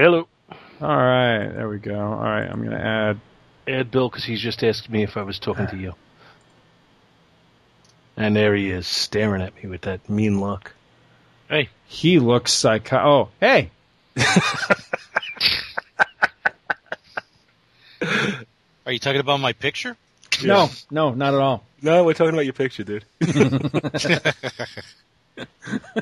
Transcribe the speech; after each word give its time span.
Hello. 0.00 0.28
All 0.80 0.96
right, 0.96 1.48
there 1.48 1.68
we 1.68 1.80
go. 1.80 1.98
All 1.98 2.22
right, 2.22 2.48
I'm 2.48 2.64
going 2.64 2.70
to 2.70 2.80
add. 2.80 3.18
Add 3.66 3.90
Bill 3.90 4.08
because 4.08 4.22
he's 4.22 4.40
just 4.40 4.62
asked 4.62 4.88
me 4.88 5.02
if 5.02 5.16
I 5.16 5.22
was 5.22 5.40
talking 5.40 5.66
to 5.66 5.76
you. 5.76 5.94
And 8.16 8.36
there 8.36 8.54
he 8.54 8.70
is, 8.70 8.86
staring 8.86 9.42
at 9.42 9.56
me 9.56 9.68
with 9.68 9.80
that 9.80 10.08
mean 10.08 10.40
look. 10.40 10.72
Hey. 11.48 11.70
He 11.88 12.20
looks 12.20 12.52
psycho. 12.52 12.96
Oh, 12.96 13.28
hey. 13.40 13.72
Are 18.86 18.92
you 18.92 19.00
talking 19.00 19.20
about 19.20 19.40
my 19.40 19.52
picture? 19.52 19.96
No, 20.44 20.70
no, 20.92 21.12
not 21.12 21.34
at 21.34 21.40
all. 21.40 21.64
No, 21.82 22.04
we're 22.04 22.14
talking 22.14 22.34
about 22.34 22.44
your 22.44 22.52
picture, 22.52 22.84
dude. 22.84 23.04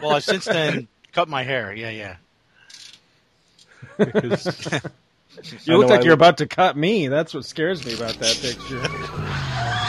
Well, 0.02 0.12
I've 0.12 0.24
since 0.24 0.44
then 0.44 0.86
cut 1.12 1.28
my 1.28 1.42
hair. 1.42 1.74
Yeah, 1.74 1.90
yeah. 1.90 2.16
Because 3.98 4.80
You 5.66 5.76
look 5.78 5.88
like 5.90 6.00
I 6.00 6.02
you're 6.02 6.12
look- 6.12 6.18
about 6.20 6.38
to 6.38 6.46
cut 6.46 6.76
me. 6.76 7.08
That's 7.08 7.34
what 7.34 7.44
scares 7.44 7.84
me 7.84 7.94
about 7.94 8.14
that 8.14 8.36
picture. 8.40 9.86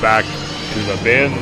Back 0.00 0.24
to 0.24 0.78
the 0.80 1.00
bin. 1.02 1.32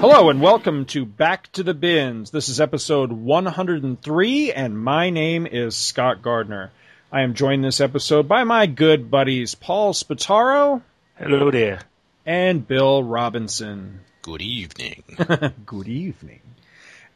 Hello 0.00 0.30
and 0.30 0.40
welcome 0.40 0.84
to 0.86 1.04
Back 1.04 1.50
to 1.52 1.62
the 1.62 1.74
Bins. 1.74 2.30
This 2.30 2.48
is 2.48 2.60
episode 2.60 3.10
103, 3.10 4.52
and 4.52 4.78
my 4.78 5.10
name 5.10 5.46
is 5.46 5.76
Scott 5.76 6.22
Gardner. 6.22 6.70
I 7.10 7.22
am 7.22 7.34
joined 7.34 7.64
this 7.64 7.80
episode 7.80 8.28
by 8.28 8.44
my 8.44 8.66
good 8.66 9.10
buddies 9.10 9.54
Paul 9.54 9.92
Spataro 9.94 10.82
hello 11.16 11.50
there. 11.50 11.80
and 12.24 12.66
Bill 12.66 13.02
Robinson. 13.02 14.00
Good 14.22 14.42
evening. 14.42 15.02
Good 15.66 15.88
evening. 15.88 16.40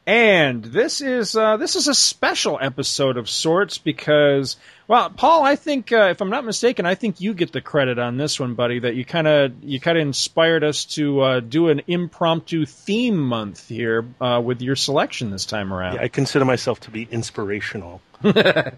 And 0.04 0.64
this 0.64 1.00
is 1.00 1.36
uh, 1.36 1.58
this 1.58 1.76
is 1.76 1.86
a 1.86 1.94
special 1.94 2.58
episode 2.60 3.16
of 3.16 3.30
sorts 3.30 3.78
because, 3.78 4.56
well, 4.88 5.10
Paul, 5.10 5.44
I 5.44 5.54
think 5.54 5.92
uh, 5.92 6.08
if 6.10 6.20
I'm 6.20 6.30
not 6.30 6.44
mistaken, 6.44 6.86
I 6.86 6.96
think 6.96 7.20
you 7.20 7.34
get 7.34 7.52
the 7.52 7.60
credit 7.60 8.00
on 8.00 8.16
this 8.16 8.40
one, 8.40 8.54
buddy. 8.54 8.80
That 8.80 8.96
you 8.96 9.04
kind 9.04 9.28
of 9.28 9.52
you 9.62 9.78
kind 9.78 9.96
of 9.96 10.02
inspired 10.02 10.64
us 10.64 10.86
to 10.96 11.20
uh, 11.20 11.38
do 11.38 11.68
an 11.68 11.82
impromptu 11.86 12.66
theme 12.66 13.16
month 13.16 13.68
here 13.68 14.04
uh, 14.20 14.42
with 14.44 14.60
your 14.60 14.74
selection 14.74 15.30
this 15.30 15.46
time 15.46 15.72
around. 15.72 16.00
I 16.00 16.08
consider 16.08 16.44
myself 16.44 16.80
to 16.80 16.90
be 16.90 17.06
inspirational. 17.08 18.00
well, 18.22 18.72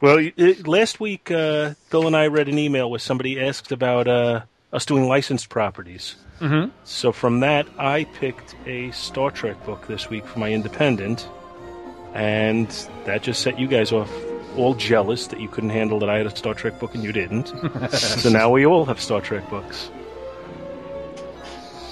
it, 0.00 0.66
last 0.66 0.98
week, 0.98 1.30
uh, 1.30 1.74
Bill 1.90 2.06
and 2.06 2.16
I 2.16 2.28
read 2.28 2.48
an 2.48 2.58
email 2.58 2.90
where 2.90 3.00
somebody 3.00 3.38
asked 3.38 3.70
about 3.70 4.08
uh, 4.08 4.42
us 4.72 4.84
doing 4.84 5.08
licensed 5.08 5.48
properties. 5.48 6.16
Mhm. 6.40 6.70
So 6.84 7.10
from 7.12 7.40
that, 7.40 7.66
I 7.78 8.04
picked 8.04 8.54
a 8.66 8.90
Star 8.92 9.30
Trek 9.30 9.64
book 9.66 9.86
this 9.88 10.08
week 10.10 10.26
for 10.26 10.38
my 10.38 10.50
independent, 10.52 11.28
and 12.14 12.68
that 13.06 13.22
just 13.22 13.42
set 13.42 13.58
you 13.58 13.66
guys 13.66 13.92
off 13.92 14.10
all 14.56 14.74
jealous 14.74 15.26
that 15.28 15.40
you 15.40 15.48
couldn't 15.48 15.70
handle 15.70 15.98
that 16.00 16.08
I 16.10 16.16
had 16.18 16.26
a 16.26 16.36
Star 16.36 16.54
Trek 16.54 16.78
book 16.80 16.94
and 16.94 17.02
you 17.04 17.12
didn't. 17.12 17.48
so 17.92 18.28
now 18.30 18.50
we 18.50 18.66
all 18.66 18.84
have 18.86 19.00
Star 19.00 19.20
Trek 19.20 19.48
books. 19.50 19.90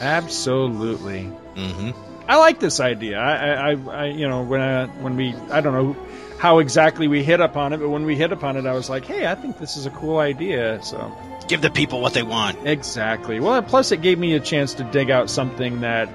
Absolutely. 0.01 1.23
hmm 1.57 1.91
I 2.29 2.39
like 2.39 2.59
this 2.59 2.81
idea. 2.81 3.19
I, 3.21 3.35
I, 3.37 3.71
I, 3.71 3.77
I 4.03 4.05
you 4.07 4.27
know, 4.29 4.43
when 4.43 4.61
I, 4.61 4.87
when 5.01 5.17
we, 5.17 5.33
I 5.51 5.61
don't 5.61 5.73
know 5.75 5.97
how 6.39 6.59
exactly 6.59 7.07
we 7.07 7.23
hit 7.23 7.41
upon 7.41 7.73
it, 7.73 7.77
but 7.79 7.89
when 7.89 8.05
we 8.05 8.17
hit 8.17 8.33
upon 8.33 8.57
it, 8.57 8.67
I 8.67 8.73
was 8.73 8.91
like, 8.91 9.05
hey, 9.05 9.27
I 9.29 9.37
think 9.37 9.59
this 9.59 9.77
is 9.77 9.87
a 9.87 9.91
cool 9.91 10.19
idea. 10.19 10.83
So 10.83 11.17
Give 11.49 11.61
the 11.61 11.71
people 11.71 12.01
what 12.01 12.13
they 12.13 12.23
want. 12.23 12.67
exactly. 12.67 13.41
Well, 13.41 13.63
plus 13.63 13.93
it 13.93 14.03
gave 14.03 14.19
me 14.19 14.35
a 14.35 14.41
chance 14.41 14.75
to 14.75 14.85
dig 14.85 15.11
out 15.11 15.31
something 15.31 15.81
that, 15.81 16.09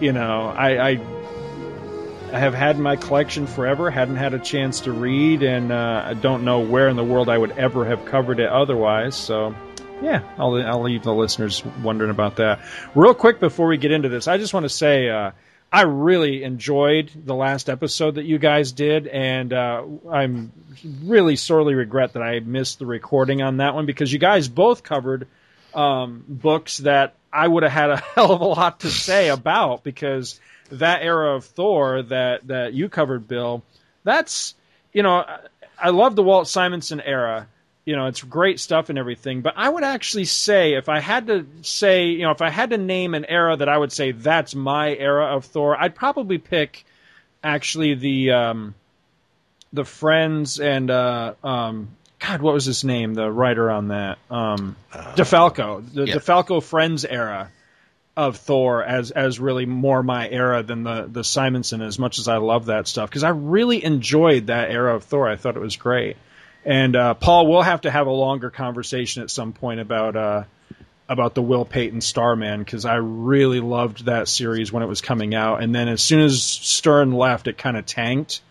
you 0.00 0.12
know, 0.12 0.46
I, 0.46 0.90
I, 0.90 1.00
I 2.32 2.38
have 2.38 2.54
had 2.54 2.76
in 2.76 2.82
my 2.82 2.96
collection 2.96 3.46
forever. 3.46 3.90
Hadn't 3.90 4.16
had 4.16 4.34
a 4.34 4.38
chance 4.38 4.82
to 4.82 4.92
read, 4.92 5.42
and 5.42 5.72
uh, 5.72 6.04
I 6.06 6.14
don't 6.14 6.44
know 6.44 6.60
where 6.60 6.88
in 6.88 6.96
the 6.96 7.04
world 7.04 7.28
I 7.28 7.36
would 7.36 7.52
ever 7.52 7.84
have 7.84 8.04
covered 8.04 8.40
it 8.40 8.48
otherwise. 8.48 9.16
So. 9.16 9.54
Yeah, 10.02 10.22
I'll, 10.38 10.54
I'll 10.54 10.80
leave 10.80 11.02
the 11.02 11.12
listeners 11.12 11.62
wondering 11.82 12.10
about 12.10 12.36
that. 12.36 12.60
Real 12.94 13.12
quick 13.12 13.38
before 13.38 13.66
we 13.66 13.76
get 13.76 13.92
into 13.92 14.08
this, 14.08 14.28
I 14.28 14.38
just 14.38 14.54
want 14.54 14.64
to 14.64 14.70
say 14.70 15.10
uh, 15.10 15.32
I 15.72 15.82
really 15.82 16.42
enjoyed 16.42 17.12
the 17.14 17.34
last 17.34 17.70
episode 17.70 18.16
that 18.16 18.24
you 18.24 18.38
guys 18.38 18.72
did, 18.72 19.06
and 19.06 19.52
uh, 19.52 19.84
I'm 20.10 20.52
really 21.04 21.36
sorely 21.36 21.74
regret 21.74 22.14
that 22.14 22.22
I 22.22 22.40
missed 22.40 22.80
the 22.80 22.86
recording 22.86 23.40
on 23.40 23.58
that 23.58 23.74
one 23.74 23.86
because 23.86 24.12
you 24.12 24.18
guys 24.18 24.48
both 24.48 24.82
covered 24.82 25.28
um, 25.72 26.24
books 26.26 26.78
that 26.78 27.14
I 27.32 27.46
would 27.46 27.62
have 27.62 27.72
had 27.72 27.90
a 27.90 27.96
hell 28.14 28.32
of 28.32 28.40
a 28.40 28.44
lot 28.44 28.80
to 28.80 28.90
say 28.90 29.28
about 29.28 29.84
because 29.84 30.40
that 30.72 31.02
era 31.02 31.36
of 31.36 31.44
Thor 31.44 32.02
that 32.02 32.48
that 32.48 32.72
you 32.74 32.88
covered, 32.88 33.28
Bill, 33.28 33.62
that's 34.02 34.54
you 34.92 35.04
know 35.04 35.18
I, 35.18 35.38
I 35.78 35.90
love 35.90 36.16
the 36.16 36.22
Walt 36.24 36.48
Simonson 36.48 37.00
era. 37.00 37.46
You 37.90 37.96
know, 37.96 38.06
it's 38.06 38.22
great 38.22 38.60
stuff 38.60 38.88
and 38.88 38.98
everything, 38.98 39.40
but 39.40 39.54
I 39.56 39.68
would 39.68 39.82
actually 39.82 40.26
say 40.26 40.74
if 40.74 40.88
I 40.88 41.00
had 41.00 41.26
to 41.26 41.44
say, 41.62 42.06
you 42.10 42.22
know, 42.22 42.30
if 42.30 42.40
I 42.40 42.50
had 42.50 42.70
to 42.70 42.78
name 42.78 43.14
an 43.14 43.24
era 43.24 43.56
that 43.56 43.68
I 43.68 43.76
would 43.76 43.90
say 43.90 44.12
that's 44.12 44.54
my 44.54 44.94
era 44.94 45.34
of 45.36 45.44
Thor, 45.44 45.76
I'd 45.76 45.96
probably 45.96 46.38
pick 46.38 46.84
actually 47.42 47.94
the 47.94 48.30
um, 48.30 48.74
the 49.72 49.84
Frenz 49.84 50.60
and 50.60 50.88
uh, 50.88 51.34
um, 51.42 51.88
God, 52.20 52.42
what 52.42 52.54
was 52.54 52.64
his 52.64 52.84
name? 52.84 53.14
The 53.14 53.30
writer 53.30 53.70
on 53.70 53.88
that, 53.88 54.18
um, 54.30 54.76
DeFalco, 54.92 55.92
the 55.92 56.06
yeah. 56.06 56.14
DeFalco 56.14 56.62
Frenz 56.62 57.04
era 57.04 57.50
of 58.16 58.36
Thor 58.36 58.84
as 58.84 59.10
as 59.10 59.40
really 59.40 59.66
more 59.66 60.02
my 60.02 60.28
era 60.28 60.62
than 60.62 60.84
the 60.84 61.08
the 61.10 61.24
Simonson. 61.24 61.80
As 61.82 61.98
much 61.98 62.18
as 62.18 62.28
I 62.28 62.36
love 62.36 62.66
that 62.66 62.86
stuff, 62.86 63.08
because 63.08 63.24
I 63.24 63.30
really 63.30 63.82
enjoyed 63.82 64.48
that 64.48 64.70
era 64.70 64.94
of 64.94 65.04
Thor. 65.04 65.28
I 65.28 65.36
thought 65.36 65.56
it 65.56 65.60
was 65.60 65.76
great. 65.76 66.16
And 66.64 66.94
uh, 66.94 67.14
Paul, 67.14 67.46
we'll 67.46 67.62
have 67.62 67.82
to 67.82 67.90
have 67.90 68.06
a 68.06 68.12
longer 68.12 68.50
conversation 68.50 69.22
at 69.22 69.30
some 69.30 69.52
point 69.52 69.80
about 69.80 70.16
uh, 70.16 70.44
about 71.08 71.34
the 71.34 71.42
Will 71.42 71.64
Payton 71.64 72.00
Starman 72.00 72.60
because 72.60 72.84
I 72.84 72.96
really 72.96 73.60
loved 73.60 74.06
that 74.06 74.28
series 74.28 74.72
when 74.72 74.82
it 74.82 74.86
was 74.86 75.00
coming 75.00 75.34
out, 75.34 75.62
and 75.62 75.74
then 75.74 75.88
as 75.88 76.02
soon 76.02 76.20
as 76.20 76.42
Stern 76.42 77.12
left, 77.12 77.48
it 77.48 77.58
kind 77.58 77.76
of 77.76 77.86
tanked. 77.86 78.42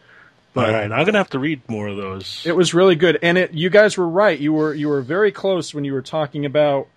All 0.56 0.64
right, 0.64 0.92
I'm 0.92 1.06
gonna 1.06 1.20
have 1.20 1.30
to 1.30 1.40
read 1.40 1.62
more 1.70 1.88
of 1.88 1.96
those. 1.96 2.44
It 2.46 2.56
was 2.56 2.74
really 2.74 2.96
good, 2.96 3.20
and 3.22 3.38
it. 3.38 3.54
You 3.54 3.70
guys 3.70 3.98
were 3.98 4.10
right. 4.10 4.38
You 4.38 4.52
were 4.52 4.74
you 4.74 4.90
were 4.90 5.02
very 5.02 5.32
close 5.32 5.74
when 5.74 5.86
you 5.86 5.94
were 5.94 6.02
talking 6.02 6.46
about 6.46 6.88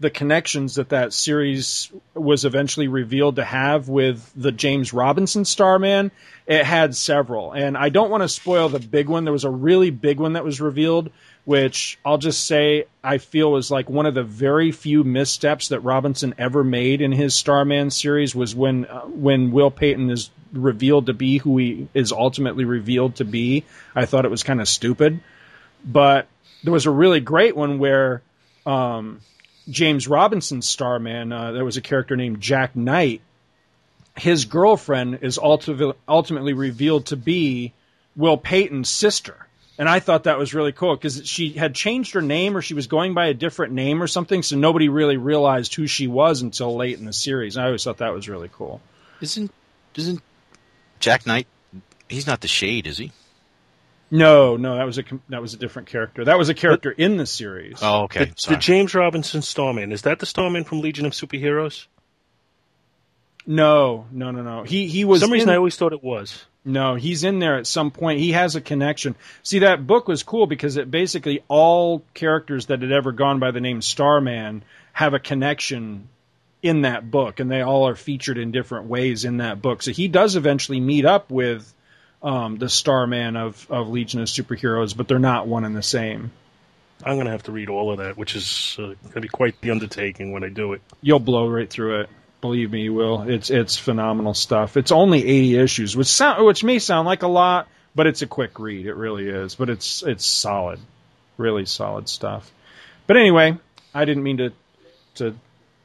the 0.00 0.10
connections 0.10 0.74
that 0.76 0.88
that 0.88 1.12
series 1.12 1.90
was 2.14 2.44
eventually 2.44 2.88
revealed 2.88 3.36
to 3.36 3.44
have 3.44 3.88
with 3.88 4.30
the 4.34 4.50
James 4.50 4.92
Robinson 4.92 5.44
Starman. 5.44 6.10
It 6.46 6.64
had 6.64 6.96
several, 6.96 7.52
and 7.52 7.76
I 7.76 7.88
don't 7.88 8.10
want 8.10 8.24
to 8.24 8.28
spoil 8.28 8.68
the 8.68 8.80
big 8.80 9.08
one. 9.08 9.24
There 9.24 9.32
was 9.32 9.44
a 9.44 9.50
really 9.50 9.90
big 9.90 10.18
one 10.18 10.32
that 10.32 10.44
was 10.44 10.60
revealed, 10.60 11.10
which 11.44 11.98
I'll 12.04 12.18
just 12.18 12.44
say 12.44 12.86
I 13.02 13.18
feel 13.18 13.52
was 13.52 13.70
like 13.70 13.88
one 13.88 14.06
of 14.06 14.14
the 14.14 14.24
very 14.24 14.72
few 14.72 15.04
missteps 15.04 15.68
that 15.68 15.80
Robinson 15.80 16.34
ever 16.36 16.64
made 16.64 17.00
in 17.00 17.12
his 17.12 17.36
Starman 17.36 17.90
series 17.90 18.34
was 18.34 18.56
when 18.56 18.86
uh, 18.86 19.02
when 19.02 19.52
Will 19.52 19.70
Payton 19.70 20.10
is 20.10 20.30
revealed 20.52 21.06
to 21.06 21.14
be 21.14 21.38
who 21.38 21.58
he 21.58 21.88
is 21.94 22.12
ultimately 22.12 22.64
revealed 22.64 23.16
to 23.16 23.24
be. 23.24 23.64
I 23.94 24.06
thought 24.06 24.24
it 24.24 24.30
was 24.30 24.42
kind 24.42 24.60
of 24.60 24.68
stupid, 24.68 25.20
but 25.84 26.26
there 26.64 26.72
was 26.72 26.86
a 26.86 26.90
really 26.90 27.20
great 27.20 27.56
one 27.56 27.78
where 27.78 28.22
um, 28.66 29.20
James 29.68 30.08
Robinson's 30.08 30.68
Starman, 30.68 31.32
uh, 31.32 31.52
there 31.52 31.64
was 31.64 31.76
a 31.76 31.82
character 31.82 32.16
named 32.16 32.40
Jack 32.40 32.74
Knight. 32.74 33.20
His 34.16 34.44
girlfriend 34.44 35.20
is 35.22 35.38
ulti- 35.38 35.94
ultimately 36.08 36.52
revealed 36.52 37.06
to 37.06 37.16
be 37.16 37.72
Will 38.16 38.36
Payton's 38.36 38.90
sister. 38.90 39.46
And 39.78 39.88
I 39.88 40.00
thought 40.00 40.24
that 40.24 40.38
was 40.38 40.52
really 40.54 40.72
cool 40.72 40.94
because 40.94 41.26
she 41.26 41.50
had 41.50 41.74
changed 41.74 42.14
her 42.14 42.22
name 42.22 42.56
or 42.56 42.62
she 42.62 42.74
was 42.74 42.86
going 42.86 43.14
by 43.14 43.26
a 43.26 43.34
different 43.34 43.72
name 43.72 44.02
or 44.02 44.06
something, 44.06 44.42
so 44.42 44.56
nobody 44.56 44.88
really 44.88 45.16
realized 45.16 45.74
who 45.74 45.86
she 45.86 46.06
was 46.06 46.42
until 46.42 46.76
late 46.76 46.98
in 46.98 47.06
the 47.06 47.12
series. 47.12 47.56
And 47.56 47.62
I 47.62 47.66
always 47.66 47.82
thought 47.82 47.98
that 47.98 48.12
was 48.12 48.28
really 48.28 48.50
cool. 48.52 48.80
Isn't 49.20 49.50
isn't 49.96 50.22
Jack 51.00 51.26
Knight? 51.26 51.46
He's 52.08 52.26
not 52.26 52.42
the 52.42 52.48
Shade, 52.48 52.86
is 52.86 52.98
he? 52.98 53.12
No, 54.14 54.58
no, 54.58 54.76
that 54.76 54.84
was 54.84 54.98
a 54.98 55.04
that 55.30 55.40
was 55.40 55.54
a 55.54 55.56
different 55.56 55.88
character. 55.88 56.26
That 56.26 56.36
was 56.36 56.50
a 56.50 56.54
character 56.54 56.90
in 56.90 57.16
the 57.16 57.24
series. 57.24 57.78
Oh, 57.80 58.02
okay. 58.02 58.26
The, 58.26 58.50
the 58.50 58.56
James 58.56 58.94
Robinson 58.94 59.40
Starman 59.40 59.90
is 59.90 60.02
that 60.02 60.18
the 60.18 60.26
Starman 60.26 60.64
from 60.64 60.82
Legion 60.82 61.06
of 61.06 61.12
Superheroes? 61.12 61.86
No, 63.46 64.06
no, 64.12 64.30
no, 64.30 64.42
no. 64.42 64.62
He 64.64 64.86
he 64.86 65.02
For 65.02 65.08
was 65.08 65.20
some 65.22 65.30
reason, 65.32 65.48
in- 65.48 65.54
I 65.54 65.56
always 65.56 65.76
thought 65.76 65.94
it 65.94 66.04
was. 66.04 66.44
No, 66.64 66.94
he's 66.94 67.24
in 67.24 67.38
there 67.40 67.56
at 67.56 67.66
some 67.66 67.90
point. 67.90 68.20
He 68.20 68.32
has 68.32 68.54
a 68.54 68.60
connection. 68.60 69.16
See, 69.42 69.60
that 69.60 69.84
book 69.84 70.06
was 70.06 70.22
cool 70.22 70.46
because 70.46 70.76
it 70.76 70.90
basically 70.90 71.42
all 71.48 72.04
characters 72.14 72.66
that 72.66 72.82
had 72.82 72.92
ever 72.92 73.10
gone 73.12 73.40
by 73.40 73.50
the 73.50 73.60
name 73.60 73.82
Starman 73.82 74.62
have 74.92 75.12
a 75.14 75.18
connection 75.18 76.08
in 76.62 76.82
that 76.82 77.10
book, 77.10 77.40
and 77.40 77.50
they 77.50 77.62
all 77.62 77.88
are 77.88 77.96
featured 77.96 78.38
in 78.38 78.52
different 78.52 78.86
ways 78.86 79.24
in 79.24 79.38
that 79.38 79.60
book. 79.60 79.82
So 79.82 79.90
he 79.90 80.06
does 80.06 80.36
eventually 80.36 80.78
meet 80.80 81.04
up 81.04 81.30
with 81.30 81.72
um, 82.22 82.56
the 82.58 82.68
Starman 82.68 83.36
of, 83.36 83.66
of 83.70 83.88
Legion 83.88 84.20
of 84.20 84.28
Superheroes, 84.28 84.96
but 84.96 85.08
they're 85.08 85.18
not 85.18 85.46
one 85.46 85.64
and 85.64 85.76
the 85.76 85.82
same. 85.82 86.30
I'm 87.04 87.16
going 87.16 87.26
to 87.26 87.32
have 87.32 87.42
to 87.44 87.52
read 87.52 87.68
all 87.68 87.90
of 87.90 87.98
that, 87.98 88.16
which 88.16 88.36
is 88.36 88.76
uh, 88.78 88.82
going 88.82 88.96
to 89.14 89.20
be 89.20 89.28
quite 89.28 89.60
the 89.60 89.70
undertaking 89.72 90.32
when 90.32 90.44
I 90.44 90.48
do 90.48 90.72
it. 90.74 90.82
You'll 91.00 91.18
blow 91.18 91.48
right 91.48 91.68
through 91.68 92.02
it. 92.02 92.10
Believe 92.40 92.70
me, 92.70 92.82
you 92.82 92.94
will. 92.94 93.22
It's 93.22 93.50
it's 93.50 93.76
phenomenal 93.76 94.34
stuff. 94.34 94.76
It's 94.76 94.90
only 94.90 95.20
80 95.20 95.58
issues, 95.58 95.96
which 95.96 96.08
sound 96.08 96.44
which 96.44 96.64
may 96.64 96.80
sound 96.80 97.06
like 97.06 97.22
a 97.22 97.28
lot, 97.28 97.68
but 97.94 98.08
it's 98.08 98.22
a 98.22 98.26
quick 98.26 98.58
read. 98.58 98.86
It 98.86 98.94
really 98.94 99.28
is. 99.28 99.54
But 99.54 99.70
it's 99.70 100.02
it's 100.02 100.26
solid, 100.26 100.80
really 101.36 101.66
solid 101.66 102.08
stuff. 102.08 102.50
But 103.06 103.16
anyway, 103.16 103.58
I 103.94 104.04
didn't 104.04 104.24
mean 104.24 104.38
to 104.38 104.52
to 105.16 105.34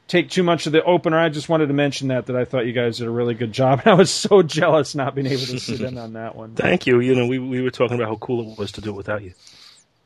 take 0.08 0.30
too 0.30 0.42
much 0.42 0.66
of 0.66 0.72
the 0.72 0.82
opener. 0.82 1.16
I 1.18 1.28
just 1.28 1.48
wanted 1.48 1.68
to 1.68 1.74
mention 1.74 2.08
that 2.08 2.26
that 2.26 2.34
I 2.36 2.44
thought 2.44 2.66
you 2.66 2.72
guys 2.72 2.98
did 2.98 3.06
a 3.06 3.10
really 3.10 3.34
good 3.34 3.52
job. 3.52 3.82
I 3.84 3.94
was 3.94 4.10
so 4.10 4.42
jealous 4.42 4.94
not 4.96 5.14
being 5.14 5.26
able 5.28 5.46
to 5.46 5.60
sit 5.60 5.80
in 5.82 5.96
on 5.98 6.14
that 6.14 6.34
one. 6.34 6.54
Thank 6.56 6.86
you. 6.86 6.98
You 7.00 7.14
know, 7.14 7.26
we 7.26 7.38
we 7.38 7.60
were 7.62 7.70
talking 7.70 7.94
about 7.96 8.08
how 8.08 8.16
cool 8.16 8.50
it 8.52 8.58
was 8.58 8.72
to 8.72 8.80
do 8.80 8.90
it 8.90 8.96
without 8.96 9.22
you. 9.22 9.34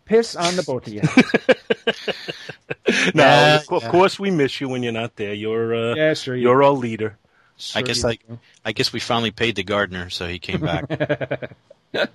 Piss 0.05 0.35
on 0.37 0.57
the 0.57 0.63
both 0.65 0.87
of 0.89 0.93
you. 0.93 1.01
no, 3.15 3.25
Yeah, 3.25 3.61
of, 3.71 3.83
yeah. 3.83 3.91
course 3.91 4.19
we 4.19 4.31
miss 4.33 4.61
you 4.61 4.69
when 4.69 4.83
you're 4.83 4.93
not 4.93 5.15
there. 5.17 5.33
You're 5.33 5.75
uh, 5.75 5.95
yeah, 5.95 6.13
sure. 6.15 6.35
you- 6.37 6.43
you're 6.43 6.63
our 6.63 6.73
leader. 6.73 7.17
sure 7.57 7.79
I 7.81 7.83
guess 7.83 7.99
you 7.99 8.03
like 8.09 8.27
do. 8.29 8.39
I 8.65 8.73
guess 8.73 8.93
we 8.93 8.99
finally 9.01 9.31
paid 9.31 9.55
the 9.57 9.63
gardener, 9.63 10.11
so 10.11 10.27
he 10.27 10.39
came 10.41 10.61
back. 10.61 11.55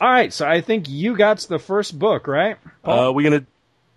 All 0.00 0.10
right, 0.10 0.32
so 0.32 0.46
I 0.46 0.60
think 0.60 0.88
you 0.88 1.16
got 1.16 1.38
the 1.38 1.58
first 1.58 1.98
book, 1.98 2.26
right? 2.26 2.56
Uh, 2.84 3.10
we're 3.14 3.30
gonna 3.30 3.46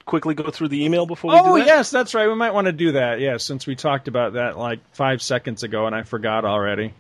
quickly 0.08 0.34
go 0.34 0.50
through 0.50 0.70
the 0.70 0.84
email 0.86 1.06
before 1.06 1.32
we 1.32 1.38
Oh 1.38 1.44
do 1.58 1.60
that. 1.64 1.72
Oh, 1.72 1.76
yes, 1.76 1.92
that's 1.92 2.16
right. 2.16 2.28
We 2.28 2.34
might 2.34 2.54
want 2.56 2.66
to 2.66 2.72
do 2.72 2.94
that. 2.94 3.20
Yeah, 3.20 3.38
since 3.38 3.68
we 3.68 3.76
talked 3.76 4.08
about 4.08 4.34
that 4.34 4.58
like 4.58 4.80
five 4.94 5.22
seconds 5.22 5.62
ago, 5.62 5.86
and 5.86 5.94
I 5.96 6.02
forgot 6.02 6.46
already. 6.46 6.94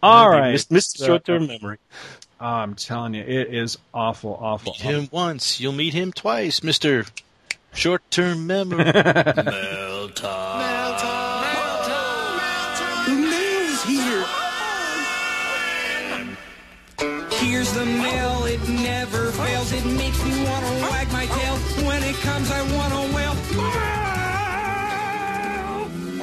All 0.00 0.30
right, 0.30 0.52
Missed, 0.52 0.70
missed 0.70 0.98
So- 0.98 1.06
short-term 1.06 1.48
memory. 1.48 1.78
Oh, 2.40 2.46
I'm 2.46 2.76
telling 2.76 3.14
you, 3.14 3.22
it 3.24 3.52
is 3.52 3.78
awful, 3.92 4.38
awful. 4.40 4.74
meet 4.74 4.80
him 4.82 5.08
once, 5.10 5.58
you'll 5.58 5.72
meet 5.72 5.92
him 5.92 6.12
twice, 6.12 6.62
Mister 6.62 7.04
Short-term 7.74 8.46
memory. 8.46 8.84
Mel 8.84 8.92
time. 8.94 10.58
Mel 10.60 10.98
time. 10.98 11.42
Mel 12.36 12.76
time. 12.76 13.04
The 13.06 13.16
mail's 13.26 13.82
here. 13.84 14.24
Here's 17.40 17.72
the 17.72 17.84
mail, 17.86 18.27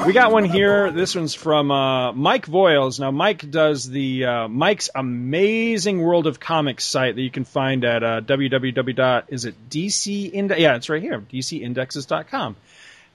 We 0.05 0.13
got 0.13 0.31
one 0.31 0.45
here. 0.45 0.91
This 0.91 1.15
one's 1.15 1.33
from 1.33 1.71
uh, 1.71 2.11
Mike 2.11 2.45
Voiles. 2.45 2.99
Now, 2.99 3.09
Mike 3.09 3.49
does 3.49 3.89
the 3.89 4.25
uh, 4.25 4.47
Mike's 4.47 4.91
Amazing 4.93 5.99
World 5.99 6.27
of 6.27 6.39
Comics 6.39 6.85
site 6.85 7.15
that 7.15 7.21
you 7.21 7.31
can 7.31 7.43
find 7.43 7.83
at 7.83 8.03
uh, 8.03 8.21
www. 8.21 9.23
Is 9.29 9.45
it 9.45 9.69
DC 9.69 10.31
Index? 10.31 10.61
Yeah, 10.61 10.75
it's 10.75 10.89
right 10.89 11.01
here. 11.01 11.21
DCindexes.com. 11.21 12.55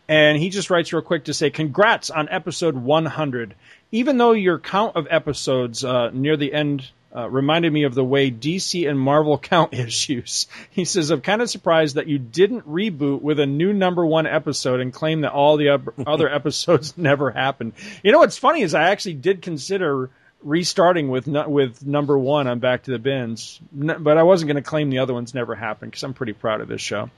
And 0.09 0.39
he 0.39 0.51
just 0.51 0.69
writes 0.69 0.93
real 0.93 1.03
quick 1.03 1.27
to 1.27 1.35
say, 1.35 1.51
"Congrats 1.51 2.11
on 2.11 2.29
episode 2.29 2.75
100. 2.75 3.55
Even 3.93 4.19
though 4.19 4.33
your 4.33 4.59
count 4.59 4.97
of 4.97 5.07
episodes 5.09 5.85
uh, 5.85 6.11
near 6.11 6.37
the 6.37 6.53
end." 6.53 6.91
Uh, 7.15 7.29
reminded 7.29 7.73
me 7.73 7.83
of 7.83 7.95
the 7.95 8.05
way 8.05 8.31
DC 8.31 8.89
and 8.89 8.99
Marvel 8.99 9.37
count 9.53 9.75
issues. 9.75 10.47
He 10.71 10.85
says, 10.85 11.11
I'm 11.11 11.21
kind 11.21 11.43
of 11.43 11.51
surprised 11.51 11.97
that 11.97 12.07
you 12.07 12.19
didn't 12.19 12.69
reboot 12.69 13.21
with 13.21 13.41
a 13.41 13.47
new 13.47 13.73
number 13.73 14.07
one 14.07 14.29
episode 14.29 14.79
and 14.79 14.93
claim 14.93 15.23
that 15.23 15.33
all 15.33 15.57
the 15.57 15.81
other 16.07 16.29
episodes 16.33 16.97
never 16.97 17.33
happened. 17.33 17.73
You 18.05 18.13
know 18.13 18.19
what's 18.19 18.39
funny 18.39 18.63
is 18.63 18.75
I 18.75 18.91
actually 18.91 19.15
did 19.15 19.43
consider 19.43 20.11
restarting 20.43 21.09
with 21.09 21.27
with 21.27 21.85
number 21.85 22.19
one 22.19 22.47
on 22.47 22.61
Back 22.61 22.85
to 22.85 22.91
the 22.91 22.99
Bins, 22.99 23.61
but 23.73 24.17
I 24.17 24.23
wasn't 24.23 24.49
going 24.49 24.63
to 24.63 24.69
claim 24.69 24.91
the 24.91 25.01
other 25.01 25.15
ones 25.15 25.35
never 25.35 25.55
happened 25.55 25.93
because 25.93 26.03
I'm 26.03 26.15
pretty 26.15 26.33
proud 26.33 26.61
of 26.61 26.69
this 26.69 26.81
show. 26.81 27.11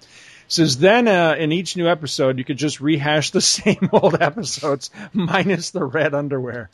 Says 0.48 0.76
then 0.76 1.08
uh, 1.08 1.34
in 1.38 1.52
each 1.52 1.76
new 1.76 1.88
episode 1.88 2.38
you 2.38 2.44
could 2.44 2.58
just 2.58 2.80
rehash 2.80 3.30
the 3.30 3.40
same 3.40 3.88
old 3.92 4.20
episodes 4.20 4.90
minus 5.12 5.70
the 5.70 5.84
red 5.84 6.14
underwear. 6.14 6.70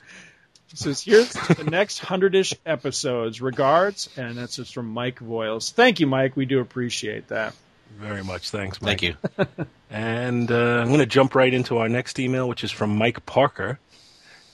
Says 0.74 1.00
here's 1.00 1.32
the 1.32 1.64
next 1.64 1.98
hundred-ish 1.98 2.54
episodes. 2.66 3.40
Regards, 3.40 4.08
and 4.16 4.36
that's 4.36 4.56
just 4.56 4.74
from 4.74 4.88
Mike 4.90 5.18
Voiles. 5.20 5.72
Thank 5.72 5.98
you, 5.98 6.06
Mike. 6.06 6.36
We 6.36 6.44
do 6.44 6.60
appreciate 6.60 7.28
that. 7.28 7.54
Very 7.98 8.22
much. 8.22 8.50
Thanks, 8.50 8.80
Mike. 8.82 9.00
Thank 9.00 9.02
you. 9.02 9.66
And 9.90 10.50
uh, 10.52 10.80
I'm 10.80 10.88
going 10.88 10.98
to 10.98 11.06
jump 11.06 11.34
right 11.34 11.52
into 11.52 11.78
our 11.78 11.88
next 11.88 12.18
email, 12.18 12.46
which 12.46 12.62
is 12.62 12.70
from 12.70 12.96
Mike 12.96 13.24
Parker. 13.24 13.78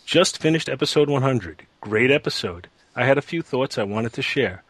Just 0.06 0.38
finished 0.38 0.69
episode 0.69 1.11
100. 1.11 1.66
Great 1.81 2.12
episode. 2.12 2.69
I 2.94 3.05
had 3.05 3.19
a 3.19 3.22
few 3.22 3.43
thoughts 3.43 3.76
I 3.76 3.82
wanted 3.82 4.12
to 4.12 4.22
share. 4.22 4.62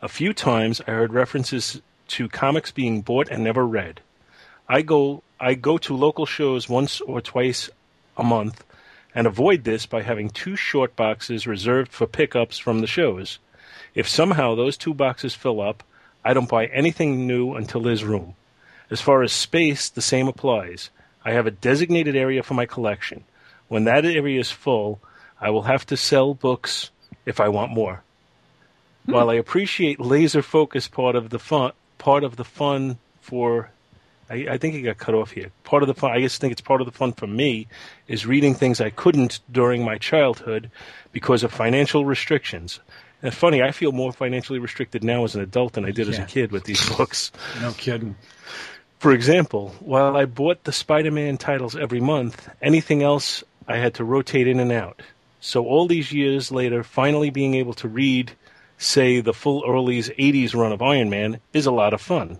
A 0.00 0.08
few 0.08 0.32
times 0.32 0.80
I 0.86 0.92
heard 0.92 1.12
references 1.12 1.82
to 2.08 2.28
comics 2.28 2.70
being 2.70 3.00
bought 3.00 3.28
and 3.30 3.42
never 3.42 3.66
read. 3.66 4.00
I 4.68 4.82
go 4.82 5.22
I 5.40 5.54
go 5.54 5.76
to 5.78 5.96
local 5.96 6.26
shows 6.26 6.68
once 6.68 7.00
or 7.00 7.20
twice 7.20 7.68
a 8.16 8.22
month 8.22 8.64
and 9.14 9.26
avoid 9.26 9.64
this 9.64 9.86
by 9.86 10.02
having 10.02 10.30
two 10.30 10.56
short 10.56 10.96
boxes 10.96 11.46
reserved 11.46 11.92
for 11.92 12.06
pickups 12.06 12.58
from 12.58 12.80
the 12.80 12.86
shows. 12.86 13.38
If 13.94 14.08
somehow 14.08 14.54
those 14.54 14.76
two 14.76 14.94
boxes 14.94 15.34
fill 15.34 15.60
up, 15.60 15.82
I 16.24 16.34
don't 16.34 16.48
buy 16.48 16.66
anything 16.66 17.26
new 17.26 17.54
until 17.54 17.82
there's 17.82 18.04
room. 18.04 18.34
As 18.90 19.00
far 19.00 19.22
as 19.22 19.32
space, 19.32 19.88
the 19.88 20.02
same 20.02 20.28
applies. 20.28 20.90
I 21.24 21.32
have 21.32 21.46
a 21.46 21.50
designated 21.50 22.16
area 22.16 22.42
for 22.42 22.54
my 22.54 22.66
collection. 22.66 23.24
When 23.68 23.84
that 23.84 24.04
area 24.04 24.40
is 24.40 24.50
full, 24.50 25.00
I 25.40 25.50
will 25.50 25.62
have 25.62 25.86
to 25.86 25.96
sell 25.96 26.34
books 26.34 26.90
if 27.26 27.40
I 27.40 27.48
want 27.48 27.72
more. 27.72 28.02
Hmm. 29.06 29.12
While 29.12 29.30
I 29.30 29.34
appreciate 29.34 30.00
laser 30.00 30.42
focus 30.42 30.88
part 30.88 31.16
of 31.16 31.30
the 31.30 31.38
fun, 31.38 31.72
part 31.98 32.24
of 32.24 32.36
the 32.36 32.44
fun 32.44 32.98
for, 33.20 33.70
I, 34.30 34.46
I 34.50 34.58
think 34.58 34.74
it 34.74 34.82
got 34.82 34.98
cut 34.98 35.14
off 35.14 35.32
here. 35.32 35.50
Part 35.64 35.82
of 35.82 35.86
the 35.86 35.94
fun, 35.94 36.12
I 36.12 36.20
just 36.20 36.40
think 36.40 36.52
it's 36.52 36.60
part 36.60 36.80
of 36.80 36.86
the 36.86 36.92
fun 36.92 37.12
for 37.12 37.26
me, 37.26 37.66
is 38.08 38.26
reading 38.26 38.54
things 38.54 38.80
I 38.80 38.90
couldn't 38.90 39.40
during 39.50 39.84
my 39.84 39.98
childhood 39.98 40.70
because 41.12 41.42
of 41.42 41.52
financial 41.52 42.04
restrictions. 42.04 42.80
And 43.20 43.28
it's 43.28 43.36
funny, 43.36 43.62
I 43.62 43.70
feel 43.70 43.92
more 43.92 44.12
financially 44.12 44.58
restricted 44.58 45.04
now 45.04 45.24
as 45.24 45.34
an 45.34 45.42
adult 45.42 45.74
than 45.74 45.84
I 45.84 45.90
did 45.90 46.08
as 46.08 46.18
a 46.18 46.24
kid 46.24 46.50
with 46.50 46.64
these 46.64 46.88
books. 46.96 47.30
No 47.60 47.72
kidding. 47.72 48.16
For 48.98 49.12
example, 49.12 49.74
while 49.80 50.16
I 50.16 50.26
bought 50.26 50.64
the 50.64 50.72
Spider 50.72 51.10
Man 51.10 51.36
titles 51.36 51.76
every 51.76 52.00
month, 52.00 52.48
anything 52.60 53.02
else 53.02 53.42
I 53.66 53.76
had 53.78 53.94
to 53.94 54.04
rotate 54.04 54.46
in 54.46 54.60
and 54.60 54.72
out. 54.72 55.02
So 55.40 55.64
all 55.64 55.88
these 55.88 56.12
years 56.12 56.52
later, 56.52 56.84
finally 56.84 57.30
being 57.30 57.54
able 57.54 57.74
to 57.74 57.88
read, 57.88 58.32
say, 58.78 59.20
the 59.20 59.32
full 59.32 59.64
Early's 59.66 60.08
80s 60.08 60.54
run 60.54 60.70
of 60.72 60.82
Iron 60.82 61.10
Man 61.10 61.40
is 61.52 61.66
a 61.66 61.72
lot 61.72 61.94
of 61.94 62.00
fun. 62.00 62.38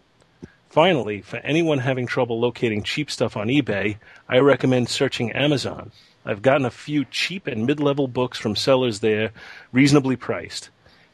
Finally, 0.73 1.21
for 1.21 1.37
anyone 1.41 1.81
having 1.81 2.07
trouble 2.07 2.41
locating 2.41 2.83
cheap 2.83 3.11
stuff 3.11 3.37
on 3.37 3.49
eBay, 3.49 3.99
I 4.27 4.39
recommend 4.39 4.89
searching 4.89 5.31
Amazon. 5.33 5.93
I've 6.25 6.41
gotten 6.41 6.65
a 6.65 6.71
few 6.71 7.05
cheap 7.05 7.47
and 7.47 7.67
mid 7.67 7.79
level 7.79 8.09
books 8.09 8.39
from 8.39 8.57
sellers 8.57 9.01
there, 9.01 9.33
reasonably 9.71 10.17
priced. 10.17 10.71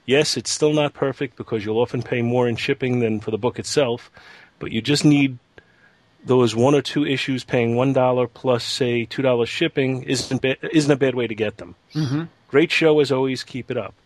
Yes, 0.07 0.37
it's 0.37 0.49
still 0.49 0.73
not 0.73 0.95
perfect 0.95 1.37
because 1.37 1.65
you'll 1.65 1.81
often 1.81 2.05
pay 2.05 2.23
more 2.23 2.47
in 2.47 2.55
shipping 2.55 3.00
than 3.00 3.19
for 3.19 3.33
the 3.33 3.37
book 3.37 3.59
itself, 3.59 4.12
but 4.61 4.71
you 4.71 4.81
just 4.81 5.05
need 5.05 5.38
those 6.25 6.55
one 6.55 6.77
or 6.77 6.83
two 6.83 7.05
issues 7.05 7.43
paying 7.43 7.75
one 7.75 7.93
dollar 7.93 8.29
plus 8.29 8.62
say 8.62 9.07
two 9.07 9.23
dollars 9.23 9.49
shipping 9.49 10.05
isn't 10.05 10.41
ba- 10.41 10.69
isn't 10.73 10.93
a 10.93 10.97
bad 10.97 11.17
way 11.17 11.27
to 11.27 11.35
get 11.35 11.57
them. 11.57 11.75
Mm-hmm. 11.95 12.23
Great 12.47 12.71
show 12.71 13.00
as 13.00 13.11
always. 13.11 13.43
Keep 13.43 13.73
it 13.73 13.77
up. 13.77 13.97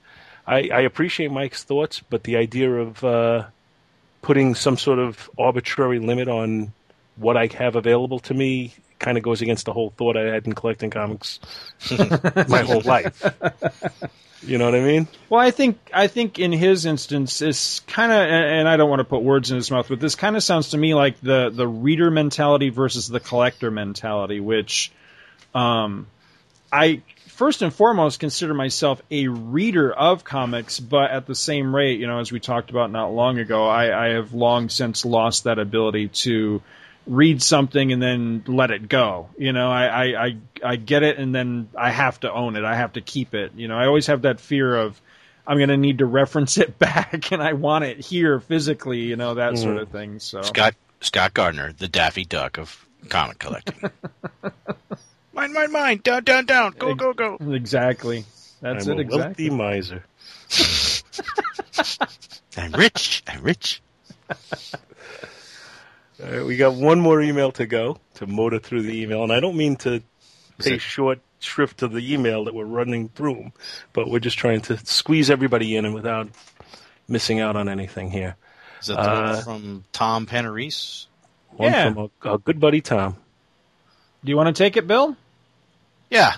I, 0.47 0.71
I 0.73 0.81
appreciate 0.81 1.31
Mike's 1.31 1.63
thoughts, 1.63 2.01
but 2.09 2.25
the 2.25 2.37
idea 2.37 2.73
of 2.73 3.05
uh, 3.05 3.49
putting 4.23 4.55
some 4.55 4.77
sort 4.79 4.99
of 4.99 5.29
arbitrary 5.39 5.99
limit 5.99 6.29
on 6.29 6.73
what 7.17 7.37
I 7.37 7.49
have 7.59 7.77
available 7.77 8.21
to 8.21 8.35
me 8.35 8.73
kind 8.99 9.19
of 9.19 9.25
goes 9.25 9.43
against 9.43 9.67
the 9.67 9.73
whole 9.73 9.91
thought 9.91 10.17
I 10.17 10.33
had 10.33 10.47
in 10.47 10.55
collecting 10.55 10.89
comics 10.89 11.41
my 12.49 12.63
whole 12.63 12.81
life. 12.83 13.23
You 14.45 14.59
know 14.59 14.65
what 14.65 14.75
I 14.75 14.81
mean? 14.81 15.09
Well, 15.29 15.41
I 15.41 15.51
think 15.51 15.79
I 15.93 16.09
think 16.09 16.39
in 16.39 16.53
his 16.53 16.85
instance, 16.85 17.43
it's 17.43 17.81
kind 17.81 18.11
of, 18.11 18.19
and 18.19 18.69
I 18.69 18.77
don't 18.77 18.91
want 18.91 19.01
to 19.01 19.05
put 19.05 19.23
words 19.23 19.51
in 19.51 19.57
his 19.57 19.71
mouth, 19.71 19.89
but 19.89 20.01
this 20.01 20.17
kind 20.17 20.37
of 20.37 20.43
sounds 20.43 20.71
to 20.71 20.79
me 20.79 20.95
like 20.95 21.21
the 21.21 21.51
the 21.51 21.67
reader 21.67 22.11
mentality 22.11 22.71
versus 22.71 23.09
the 23.09 23.21
collector 23.21 23.71
mentality, 23.71 24.41
which, 24.41 24.91
um, 25.55 26.09
I 26.73 27.03
first 27.43 27.61
and 27.61 27.75
foremost 27.75 28.21
consider 28.21 28.55
myself 28.55 29.03
a 29.11 29.27
reader 29.27 29.93
of 29.93 30.23
comics, 30.23 30.79
but 30.79 31.11
at 31.11 31.27
the 31.27 31.35
same 31.35 31.75
rate, 31.75 31.99
you 31.99 32.07
know, 32.07 32.21
as 32.21 32.31
we 32.31 32.39
talked 32.39 32.71
about 32.71 32.93
not 32.93 33.13
long 33.13 33.41
ago, 33.41 33.67
I, 33.67 34.07
I 34.07 34.09
have 34.11 34.33
long 34.33 34.69
since 34.69 35.05
lost 35.05 35.43
that 35.43 35.59
ability 35.59 36.07
to 36.07 36.63
read 37.05 37.43
something 37.43 37.91
and 37.91 38.01
then 38.01 38.45
let 38.47 38.71
it 38.71 38.89
go. 38.89 39.29
You 39.37 39.53
know, 39.53 39.73
I, 39.73 39.87
I, 39.87 40.25
I, 40.25 40.37
I 40.63 40.77
get 40.77 41.03
it 41.03 41.19
and 41.19 41.35
then 41.35 41.69
I 41.77 41.91
have 41.91 42.21
to 42.21 42.33
own 42.33 42.55
it. 42.55 42.63
I 42.63 42.77
have 42.77 42.93
to 42.93 43.01
keep 43.01 43.35
it. 43.35 43.51
You 43.57 43.67
know, 43.67 43.77
I 43.77 43.87
always 43.87 44.07
have 44.07 44.23
that 44.23 44.39
fear 44.39 44.77
of 44.77 45.01
I'm 45.45 45.57
going 45.57 45.69
to 45.69 45.77
need 45.77 45.99
to 45.99 46.07
reference 46.23 46.59
it 46.59 46.79
back 46.79 47.33
and 47.33 47.43
I 47.43 47.55
want 47.55 47.83
it 47.83 47.99
here 47.99 48.39
physically, 48.39 49.01
you 49.01 49.17
know, 49.17 49.35
that 49.35 49.59
sort 49.59 49.79
of 49.79 49.89
mm. 49.89 49.93
thing. 49.93 50.21
So 50.21 50.43
Scott 50.43 50.77
Scott 51.01 51.35
Gardner, 51.35 51.73
the 51.73 51.89
Daffy 51.89 52.25
Duck 52.25 52.59
of 52.59 52.87
comic 53.09 53.41
collecting. 53.41 53.91
mine, 55.33 55.53
mine, 55.53 55.73
mine. 55.73 56.01
Down, 56.03 56.25
down, 56.25 56.47
down. 56.47 56.75
Go, 56.79 56.95
go, 56.95 57.13
go. 57.13 57.37
exactly. 57.53 58.25
That's 58.61 58.87
I'm 58.87 58.99
it 58.99 59.07
a 59.07 59.17
wealthy 59.17 59.47
exactly. 59.47 59.51
miser. 59.51 60.05
I'm 62.57 62.73
rich. 62.73 63.23
I'm 63.27 63.43
rich. 63.43 63.83
All 64.31 64.37
right, 66.31 66.45
we 66.45 66.57
got 66.57 66.75
one 66.75 67.01
more 67.01 67.21
email 67.21 67.51
to 67.53 67.67
go 67.67 67.99
to 68.15 68.27
motor 68.27 68.59
through 68.59 68.83
the 68.83 69.03
email, 69.03 69.23
and 69.25 69.33
I 69.33 69.41
don't 69.41 69.57
mean 69.57 69.77
to 69.77 70.03
pay 70.59 70.75
it- 70.75 70.81
short 70.81 71.21
shrift 71.41 71.79
to 71.79 71.89
the 71.89 72.13
email 72.15 72.45
that 72.45 72.55
we're 72.55 72.65
running 72.65 73.09
through, 73.09 73.51
but 73.93 74.09
we're 74.09 74.21
just 74.21 74.39
trying 74.39 74.61
to 74.61 74.77
squeeze 74.87 75.29
everybody 75.31 75.75
in 75.77 75.85
and 75.85 75.93
without 75.95 76.29
missing 77.09 77.41
out 77.41 77.57
on 77.57 77.69
anything 77.69 78.11
here. 78.13 78.37
Is 78.81 78.87
that 78.87 78.95
the 78.95 79.01
Uh, 79.11 79.33
one 79.35 79.43
from 79.43 79.85
Tom 79.93 80.27
Panarese? 80.27 81.07
One 81.51 81.73
Yeah. 81.73 81.93
from 81.93 81.99
our, 82.25 82.31
our 82.31 82.39
good 82.39 82.61
buddy 82.61 82.81
Tom. 82.81 83.17
Do 84.25 84.31
you 84.31 84.37
want 84.37 84.55
to 84.55 84.63
take 84.63 84.77
it, 84.77 84.87
Bill? 84.87 85.17
Yeah. 86.13 86.35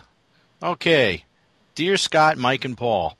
Okay. 0.62 1.25
Dear 1.75 1.97
Scott, 1.97 2.38
Mike, 2.38 2.64
and 2.64 2.76
Paul. 2.76 3.19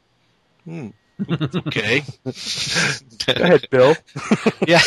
Hmm. 0.62 0.90
Okay. 1.28 2.02
Go 2.25 3.32
ahead, 3.32 3.66
Bill. 3.70 3.96
yeah. 4.68 4.80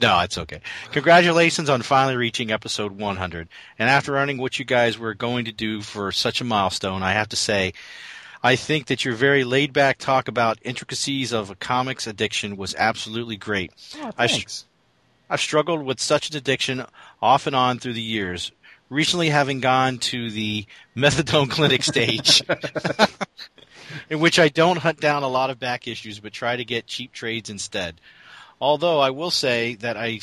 No, 0.00 0.20
it's 0.20 0.38
okay. 0.38 0.62
Congratulations 0.92 1.68
on 1.68 1.82
finally 1.82 2.16
reaching 2.16 2.50
episode 2.50 2.92
100. 2.92 3.48
And 3.78 3.90
after 3.90 4.12
learning 4.12 4.38
what 4.38 4.58
you 4.58 4.64
guys 4.64 4.98
were 4.98 5.12
going 5.12 5.44
to 5.44 5.52
do 5.52 5.82
for 5.82 6.10
such 6.12 6.40
a 6.40 6.44
milestone, 6.44 7.02
I 7.02 7.12
have 7.12 7.28
to 7.28 7.36
say, 7.36 7.74
I 8.42 8.56
think 8.56 8.86
that 8.86 9.04
your 9.04 9.14
very 9.14 9.44
laid 9.44 9.74
back 9.74 9.98
talk 9.98 10.28
about 10.28 10.58
intricacies 10.62 11.32
of 11.32 11.50
a 11.50 11.56
comics 11.56 12.06
addiction 12.06 12.56
was 12.56 12.74
absolutely 12.74 13.36
great. 13.36 13.70
Oh, 14.00 14.10
thanks. 14.12 14.64
I've 15.28 15.40
struggled 15.40 15.84
with 15.84 16.00
such 16.00 16.30
an 16.30 16.36
addiction 16.38 16.86
off 17.20 17.46
and 17.46 17.54
on 17.54 17.78
through 17.80 17.94
the 17.94 18.02
years. 18.02 18.50
Recently, 18.94 19.28
having 19.28 19.58
gone 19.58 19.98
to 19.98 20.30
the 20.30 20.66
methadone 20.96 21.50
clinic 21.50 21.82
stage, 21.92 22.42
in 24.08 24.20
which 24.20 24.38
I 24.38 24.48
don't 24.48 24.76
hunt 24.76 25.00
down 25.00 25.24
a 25.24 25.28
lot 25.28 25.50
of 25.50 25.58
back 25.58 25.88
issues, 25.88 26.20
but 26.20 26.32
try 26.32 26.54
to 26.54 26.64
get 26.64 26.86
cheap 26.86 27.12
trades 27.12 27.50
instead. 27.50 28.00
Although 28.60 29.00
I 29.00 29.10
will 29.10 29.32
say 29.32 29.74
that 29.76 29.96
I 29.96 30.20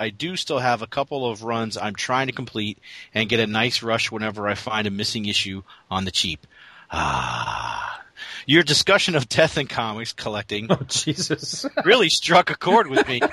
I 0.00 0.08
do 0.08 0.34
still 0.36 0.60
have 0.60 0.80
a 0.80 0.86
couple 0.86 1.28
of 1.30 1.42
runs 1.42 1.76
I'm 1.76 1.94
trying 1.94 2.28
to 2.28 2.32
complete 2.32 2.78
and 3.12 3.28
get 3.28 3.38
a 3.38 3.46
nice 3.46 3.82
rush 3.82 4.10
whenever 4.10 4.48
I 4.48 4.54
find 4.54 4.86
a 4.86 4.90
missing 4.90 5.26
issue 5.26 5.62
on 5.90 6.06
the 6.06 6.10
cheap. 6.10 6.46
Ah. 6.90 8.00
Your 8.46 8.62
discussion 8.62 9.14
of 9.14 9.28
death 9.28 9.58
in 9.58 9.66
comics 9.66 10.14
collecting 10.14 10.68
Oh, 10.70 10.78
Jesus. 10.88 11.66
really 11.84 12.08
struck 12.08 12.48
a 12.48 12.56
chord 12.56 12.86
with 12.86 13.06
me. 13.06 13.20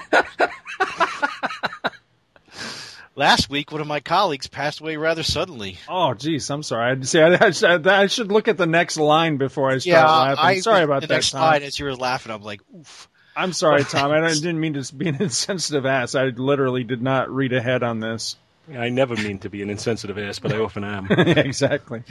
Last 3.15 3.47
week, 3.49 3.71
one 3.71 3.79
of 3.81 3.85
my 3.87 3.99
colleagues 3.99 4.47
passed 4.47 4.81
away 4.81 4.97
rather 4.97 5.21
suddenly. 5.21 5.77
Oh, 5.87 6.15
geez, 6.15 6.49
I'm 6.49 6.63
sorry. 6.63 6.97
I 6.97 7.01
see. 7.03 7.21
I, 7.21 7.37
I, 7.45 7.51
should- 7.51 7.87
I 7.87 8.07
should 8.07 8.31
look 8.31 8.47
at 8.47 8.57
the 8.57 8.65
next 8.65 8.97
line 8.97 9.37
before 9.37 9.69
I 9.69 9.77
start 9.77 10.37
laughing. 10.37 10.61
sorry 10.63 10.83
about 10.83 11.01
the 11.01 11.07
that, 11.07 11.13
next 11.15 11.31
Tom. 11.31 11.39
slide 11.39 11.61
as 11.63 11.77
you 11.77 11.85
were 11.85 11.95
laughing. 11.95 12.31
I'm 12.31 12.41
like, 12.41 12.61
oof. 12.75 13.07
I'm 13.35 13.53
sorry, 13.53 13.83
Tom. 13.89 14.11
I 14.11 14.27
didn't 14.33 14.59
mean 14.59 14.73
to 14.81 14.95
be 14.95 15.09
an 15.09 15.15
insensitive 15.21 15.85
ass. 15.85 16.15
I 16.15 16.25
literally 16.25 16.83
did 16.83 17.01
not 17.03 17.29
read 17.29 17.53
ahead 17.53 17.83
on 17.83 17.99
this. 17.99 18.35
I 18.73 18.89
never 18.89 19.15
mean 19.15 19.39
to 19.39 19.49
be 19.49 19.61
an 19.61 19.69
insensitive 19.69 20.17
ass, 20.17 20.39
but 20.39 20.53
I 20.53 20.59
often 20.59 20.83
am. 20.83 21.07
exactly. 21.11 22.01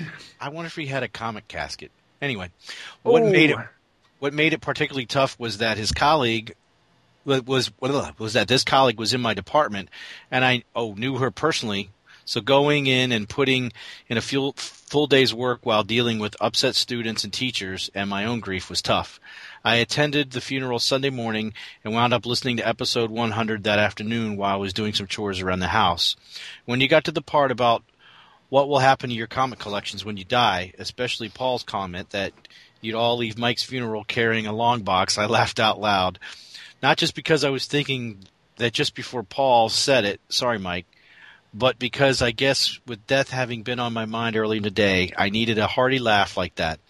I 0.41 0.51
wonder 0.51 0.67
if 0.67 0.77
he 0.77 0.87
had 0.87 1.03
a 1.03 1.09
comic 1.09 1.49
casket. 1.49 1.91
Anyway, 2.21 2.51
what 3.03 3.25
made 3.25 3.51
it 3.51 3.57
what 4.19 4.33
made 4.35 4.53
it 4.53 4.61
particularly 4.61 5.07
tough 5.07 5.37
was 5.41 5.59
that 5.59 5.79
his 5.79 5.91
colleague 5.93 6.55
was 7.25 7.71
was 7.81 8.33
that 8.33 8.49
this 8.49 8.65
colleague 8.65 8.99
was 8.99 9.15
in 9.15 9.21
my 9.21 9.35
department, 9.35 9.89
and 10.31 10.45
I 10.45 10.65
oh 10.75 10.95
knew 10.95 11.17
her 11.17 11.31
personally. 11.31 11.91
So 12.25 12.41
going 12.41 12.87
in 12.87 13.11
and 13.11 13.29
putting 13.29 13.73
in 14.09 14.17
a 14.17 14.23
full 14.23 14.53
full 14.57 15.07
day's 15.07 15.35
work 15.35 15.61
while 15.65 15.83
dealing 15.83 16.19
with 16.19 16.37
upset 16.41 16.77
students 16.77 17.25
and 17.25 17.33
teachers 17.33 17.91
and 17.95 18.09
my 18.09 18.25
own 18.25 18.41
grief 18.41 18.71
was 18.71 18.83
tough. 18.83 19.19
I 19.65 19.77
attended 19.77 20.31
the 20.31 20.41
funeral 20.41 20.79
Sunday 20.79 21.11
morning 21.11 21.55
and 21.85 21.95
wound 21.95 22.13
up 22.13 22.27
listening 22.27 22.59
to 22.59 22.69
episode 22.69 23.11
100 23.11 23.65
that 23.65 23.79
afternoon 23.79 24.37
while 24.37 24.55
I 24.55 24.59
was 24.59 24.73
doing 24.73 24.93
some 24.93 25.07
chores 25.07 25.41
around 25.41 25.61
the 25.61 25.69
house. 25.69 26.17
When 26.65 26.81
you 26.81 26.89
got 26.89 27.05
to 27.05 27.13
the 27.13 27.23
part 27.23 27.51
about 27.51 27.83
what 28.49 28.69
will 28.69 28.81
happen 28.81 29.09
to 29.09 29.17
your 29.17 29.29
comic 29.29 29.59
collections 29.59 30.05
when 30.05 30.17
you 30.17 30.25
die, 30.25 30.75
especially 30.79 31.29
Paul's 31.29 31.63
comment 31.63 32.11
that 32.11 32.33
you'd 32.81 32.95
all 32.95 33.17
leave 33.17 33.39
Mike's 33.39 33.63
funeral 33.63 34.05
carrying 34.05 34.47
a 34.47 34.53
long 34.53 34.83
box, 34.83 35.17
I 35.17 35.27
laughed 35.27 35.59
out 35.59 35.81
loud. 35.81 36.19
Not 36.83 36.99
just 36.99 37.15
because 37.15 37.45
I 37.45 37.51
was 37.51 37.67
thinking 37.67 38.19
that 38.57 38.73
just 38.73 38.95
before 38.95 39.23
Paul 39.23 39.69
said 39.69 40.05
it, 40.05 40.21
sorry 40.29 40.59
Mike, 40.59 40.87
but 41.55 41.79
because 41.79 42.23
I 42.23 42.31
guess 42.31 42.79
with 42.87 43.07
death 43.07 43.31
having 43.31 43.63
been 43.63 43.79
on 43.79 43.93
my 43.93 44.07
mind 44.07 44.37
early 44.37 44.57
in 44.57 44.63
the 44.63 44.71
day, 44.71 45.13
I 45.17 45.31
needed 45.31 45.59
a 45.59 45.67
hearty 45.67 45.99
laugh 45.99 46.37
like 46.37 46.57
that. 46.57 46.81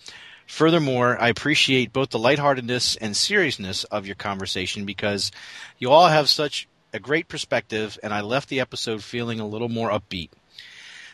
Furthermore, 0.47 1.21
I 1.21 1.29
appreciate 1.29 1.93
both 1.93 2.11
the 2.11 2.19
lightheartedness 2.19 2.97
and 2.97 3.17
seriousness 3.17 3.85
of 3.85 4.07
your 4.07 4.15
conversation 4.15 4.85
because 4.85 5.33
you 5.79 5.91
all 5.91 6.09
have 6.09 6.29
such 6.29 6.69
a 6.93 7.01
great 7.01 7.29
perspective, 7.29 7.99
and 8.03 8.13
I 8.13 8.21
left 8.21 8.49
the 8.49 8.61
episode 8.61 9.03
feeling 9.03 9.41
a 9.41 9.47
little 9.47 9.69
more 9.69 9.91
upbeat. 9.91 10.31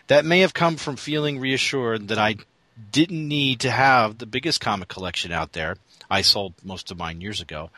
That 0.09 0.25
may 0.25 0.41
have 0.41 0.55
come 0.55 0.77
from 0.77 0.97
feeling 0.97 1.39
reassured 1.39 2.09
that 2.09 2.19
I 2.19 2.37
didn't 2.91 3.29
need 3.29 3.61
to 3.61 3.71
have 3.71 4.19
the 4.19 4.27
biggest 4.27 4.61
comic 4.61 4.89
collection 4.89 5.33
out 5.33 5.53
there. 5.53 5.77
I 6.11 6.23
sold 6.23 6.55
most 6.65 6.91
of 6.91 6.99
mine 6.99 7.21
years 7.21 7.41
ago. 7.41 7.71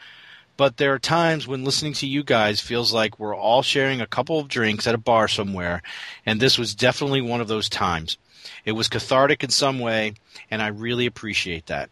But 0.61 0.77
there 0.77 0.93
are 0.93 0.99
times 0.99 1.49
when 1.49 1.65
listening 1.65 1.95
to 1.95 2.07
you 2.07 2.23
guys 2.23 2.61
feels 2.61 2.93
like 2.93 3.19
we're 3.19 3.35
all 3.35 3.63
sharing 3.63 4.03
a 4.03 4.07
couple 4.07 4.39
of 4.39 4.49
drinks 4.49 4.87
at 4.87 4.95
a 4.95 4.99
bar 4.99 5.27
somewhere, 5.27 5.81
and 6.27 6.39
this 6.39 6.59
was 6.59 6.75
definitely 6.75 7.23
one 7.23 7.41
of 7.41 7.49
those 7.49 7.71
times. 7.71 8.19
It 8.67 8.73
was 8.73 8.87
cathartic 8.87 9.43
in 9.43 9.49
some 9.49 9.79
way, 9.79 10.13
and 10.51 10.61
I 10.61 10.67
really 10.67 11.07
appreciate 11.07 11.65
that. 11.69 11.89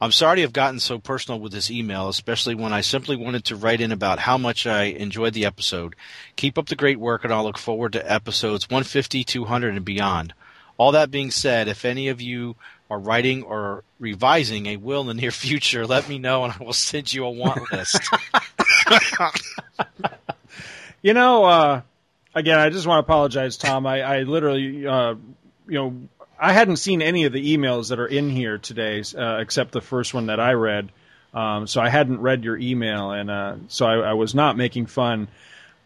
I'm 0.00 0.10
sorry 0.10 0.38
to 0.38 0.42
have 0.42 0.52
gotten 0.52 0.80
so 0.80 0.98
personal 0.98 1.38
with 1.38 1.52
this 1.52 1.70
email, 1.70 2.08
especially 2.08 2.56
when 2.56 2.72
I 2.72 2.80
simply 2.80 3.14
wanted 3.14 3.44
to 3.44 3.54
write 3.54 3.80
in 3.80 3.92
about 3.92 4.18
how 4.18 4.36
much 4.36 4.66
I 4.66 4.86
enjoyed 4.86 5.34
the 5.34 5.46
episode. 5.46 5.94
Keep 6.34 6.58
up 6.58 6.66
the 6.66 6.74
great 6.74 6.98
work, 6.98 7.22
and 7.22 7.32
I'll 7.32 7.44
look 7.44 7.56
forward 7.56 7.92
to 7.92 8.12
episodes 8.12 8.68
150, 8.68 9.22
200, 9.22 9.76
and 9.76 9.84
beyond. 9.84 10.34
All 10.76 10.90
that 10.90 11.12
being 11.12 11.30
said, 11.30 11.68
if 11.68 11.84
any 11.84 12.08
of 12.08 12.20
you 12.20 12.56
are 12.92 12.98
writing 12.98 13.42
or 13.42 13.82
revising 13.98 14.66
a 14.66 14.76
will 14.76 15.00
in 15.00 15.06
the 15.06 15.14
near 15.14 15.30
future, 15.30 15.86
let 15.86 16.08
me 16.08 16.18
know 16.18 16.44
and 16.44 16.52
I 16.52 16.62
will 16.62 16.72
send 16.72 17.12
you 17.12 17.24
a 17.24 17.30
want 17.30 17.72
list. 17.72 18.00
You 21.02 21.14
know, 21.14 21.44
uh, 21.44 21.82
again, 22.32 22.60
I 22.60 22.70
just 22.70 22.86
want 22.86 23.04
to 23.04 23.10
apologize, 23.10 23.56
Tom. 23.56 23.86
I, 23.86 24.02
I 24.02 24.22
literally, 24.22 24.86
uh, 24.86 25.16
you 25.66 25.78
know, 25.78 25.96
I 26.38 26.52
hadn't 26.52 26.76
seen 26.76 27.02
any 27.02 27.24
of 27.24 27.32
the 27.32 27.56
emails 27.56 27.88
that 27.88 27.98
are 27.98 28.06
in 28.06 28.30
here 28.30 28.58
today, 28.58 29.02
uh, 29.18 29.38
except 29.38 29.72
the 29.72 29.80
first 29.80 30.14
one 30.14 30.26
that 30.26 30.38
I 30.38 30.52
read. 30.52 30.92
Um, 31.34 31.66
so 31.66 31.80
I 31.80 31.88
hadn't 31.88 32.20
read 32.20 32.44
your 32.44 32.56
email, 32.56 33.10
and 33.10 33.30
uh, 33.30 33.56
so 33.66 33.86
I, 33.86 34.10
I 34.10 34.12
was 34.12 34.32
not 34.32 34.56
making 34.56 34.86
fun. 34.86 35.26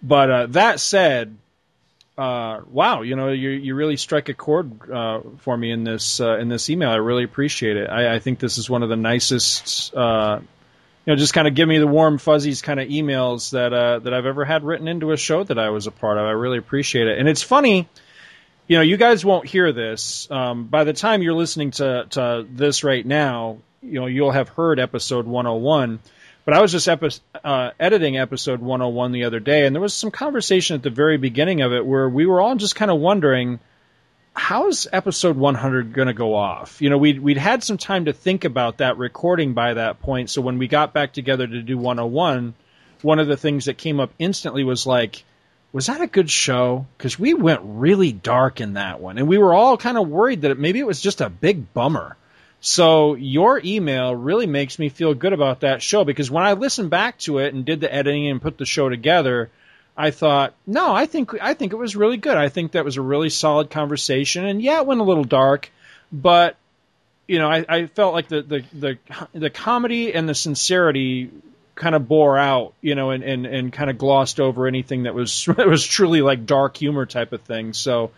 But 0.03 0.31
uh, 0.31 0.47
that 0.49 0.81
said, 0.81 1.37
uh, 2.19 2.63
wow, 2.71 3.03
you 3.03 3.15
know, 3.15 3.29
you 3.29 3.51
you 3.51 3.75
really 3.75 3.97
strike 3.97 4.29
a 4.31 4.35
chord 4.35 4.91
uh, 4.91 5.21
for 5.39 5.57
me 5.57 5.71
in 5.71 5.85
this 5.85 6.21
uh, 6.21 6.39
in 6.39 6.49
this 6.49 6.71
email. 6.71 6.91
I 6.91 6.97
really 6.97 7.25
appreciate 7.25 7.77
it. 7.77 7.91
I, 7.91 8.15
I 8.15 8.19
think 8.21 8.39
this 8.39 8.57
is 8.57 8.71
one 8.71 8.83
of 8.83 8.89
the 8.89 8.97
nicest, 8.97 9.95
uh, 9.95 10.39
you 10.41 11.13
know, 11.13 11.17
just 11.17 11.35
kind 11.35 11.47
of 11.47 11.55
give 11.55 11.69
me 11.69 11.79
the 11.79 11.87
warm 11.87 12.17
fuzzies 12.17 12.63
kind 12.63 12.81
of 12.81 12.89
emails 12.89 13.51
that 13.51 13.75
uh, 13.75 13.99
that 13.99 14.15
I've 14.15 14.25
ever 14.25 14.47
had 14.47 14.65
written 14.65 14.89
into 14.89 15.13
a 15.13 15.19
show 15.19 15.45
that 15.45 15.59
I 15.59 15.69
was 15.69 15.87
a 15.87 15.91
part 15.91 16.17
of. 16.17 16.25
I 16.25 16.31
really 16.31 16.59
appreciate 16.59 17.07
it, 17.07 17.19
and 17.19 17.29
it's 17.29 17.43
funny. 17.43 17.87
You 18.67 18.79
know, 18.79 18.83
you 18.83 18.97
guys 18.97 19.25
won't 19.25 19.47
hear 19.47 19.73
this. 19.73 20.29
Um, 20.29 20.65
by 20.65 20.83
the 20.83 20.93
time 20.93 21.23
you're 21.23 21.35
listening 21.35 21.71
to, 21.73 22.07
to 22.11 22.47
this 22.51 22.83
right 22.83 23.07
now, 23.07 23.59
you 23.81 24.01
know, 24.01 24.07
you'll 24.07 24.33
have 24.33 24.49
heard 24.49 24.81
episode 24.81 25.25
101. 25.25 26.01
But 26.47 26.55
I 26.55 26.63
was 26.63 26.71
just 26.71 26.87
epi- 26.87 27.11
uh, 27.43 27.73
editing 27.81 28.17
episode 28.17 28.61
101 28.61 29.11
the 29.11 29.25
other 29.25 29.41
day, 29.41 29.67
and 29.67 29.75
there 29.75 29.83
was 29.83 29.93
some 29.93 30.13
conversation 30.13 30.77
at 30.77 30.85
the 30.85 30.91
very 30.91 31.17
beginning 31.19 31.61
of 31.61 31.73
it 31.73 31.85
where 31.85 32.09
we 32.09 32.25
were 32.25 32.41
all 32.41 32.55
just 32.55 32.77
kind 32.77 32.89
of 32.89 33.01
wondering, 33.01 33.59
how's 34.33 34.87
episode 34.93 35.37
100 35.37 35.93
going 35.93 36.07
to 36.07 36.15
go 36.15 36.37
off? 36.37 36.81
You 36.81 36.89
know, 36.89 36.99
we'd, 36.99 37.19
we'd 37.19 37.37
had 37.37 37.65
some 37.65 37.79
time 37.79 38.05
to 38.05 38.13
think 38.13 38.45
about 38.45 38.79
that 38.79 38.97
recording 38.97 39.55
by 39.55 39.75
that 39.75 40.01
point. 40.01 40.31
So 40.31 40.41
when 40.41 40.59
we 40.59 40.69
got 40.69 40.95
back 40.95 41.13
together 41.13 41.49
to 41.49 41.63
do 41.63 41.77
101, 41.77 42.55
one 43.03 43.19
of 43.19 43.27
the 43.27 43.37
things 43.37 43.65
that 43.65 43.77
came 43.77 43.99
up 43.99 44.13
instantly 44.21 44.63
was 44.63 44.87
like, 44.87 45.25
was 45.73 45.87
that 45.87 46.01
a 46.01 46.07
good 46.07 46.31
show? 46.31 46.87
Because 46.97 47.19
we 47.19 47.35
went 47.35 47.63
really 47.65 48.13
dark 48.13 48.61
in 48.61 48.75
that 48.75 49.01
one, 49.01 49.19
and 49.19 49.27
we 49.27 49.37
were 49.37 49.53
all 49.53 49.77
kind 49.77 49.99
of 49.99 50.09
worried 50.09 50.43
that 50.43 50.53
it, 50.53 50.61
maybe 50.61 50.79
it 50.79 50.87
was 50.87 51.01
just 51.01 51.21
a 51.21 51.29
big 51.29 51.75
bummer. 51.75 52.17
So 52.67 53.15
your 53.15 53.61
email 53.65 54.13
really 54.13 54.49
makes 54.49 54.77
me 54.81 54.89
feel 54.89 55.15
good 55.15 55.33
about 55.33 55.61
that 55.61 55.83
show 55.83 56.03
because 56.03 56.33
when 56.33 56.43
I 56.43 56.55
listened 56.55 56.91
back 56.91 57.17
to 57.21 57.39
it 57.39 57.55
and 57.55 57.65
did 57.65 57.81
the 57.81 57.95
editing 57.95 58.27
and 58.27 58.43
put 58.43 58.59
the 58.59 58.67
show 58.67 58.89
together, 58.89 59.53
I 59.97 60.11
thought, 60.11 60.53
no, 60.67 60.93
I 60.93 61.07
think 61.07 61.31
I 61.41 61.55
think 61.55 61.73
it 61.73 61.77
was 61.77 61.95
really 61.95 62.17
good. 62.17 62.37
I 62.37 62.49
think 62.49 62.73
that 62.73 62.85
was 62.85 62.97
a 62.97 63.03
really 63.03 63.31
solid 63.31 63.71
conversation, 63.71 64.45
and 64.45 64.61
yeah, 64.61 64.81
it 64.81 64.87
went 64.87 65.01
a 65.01 65.05
little 65.05 65.23
dark, 65.23 65.71
but 66.11 66.57
you 67.29 67.39
know, 67.39 67.49
I, 67.49 67.65
I 67.69 67.87
felt 67.87 68.15
like 68.15 68.27
the, 68.27 68.43
the 68.43 68.65
the 68.73 68.99
the 69.33 69.51
comedy 69.51 70.13
and 70.13 70.29
the 70.29 70.35
sincerity 70.35 71.31
kind 71.77 71.95
of 71.95 72.09
bore 72.09 72.37
out, 72.37 72.75
you 72.81 72.97
know, 72.97 73.11
and, 73.11 73.23
and, 73.23 73.47
and 73.47 73.73
kind 73.73 73.91
of 73.91 73.97
glossed 73.97 74.41
over 74.41 74.67
anything 74.67 75.05
that 75.05 75.15
was 75.15 75.45
that 75.57 75.69
was 75.69 75.87
truly 75.87 76.21
like 76.21 76.47
dark 76.47 76.77
humor 76.77 77.07
type 77.07 77.33
of 77.33 77.43
thing. 77.43 77.75
So, 77.75 78.11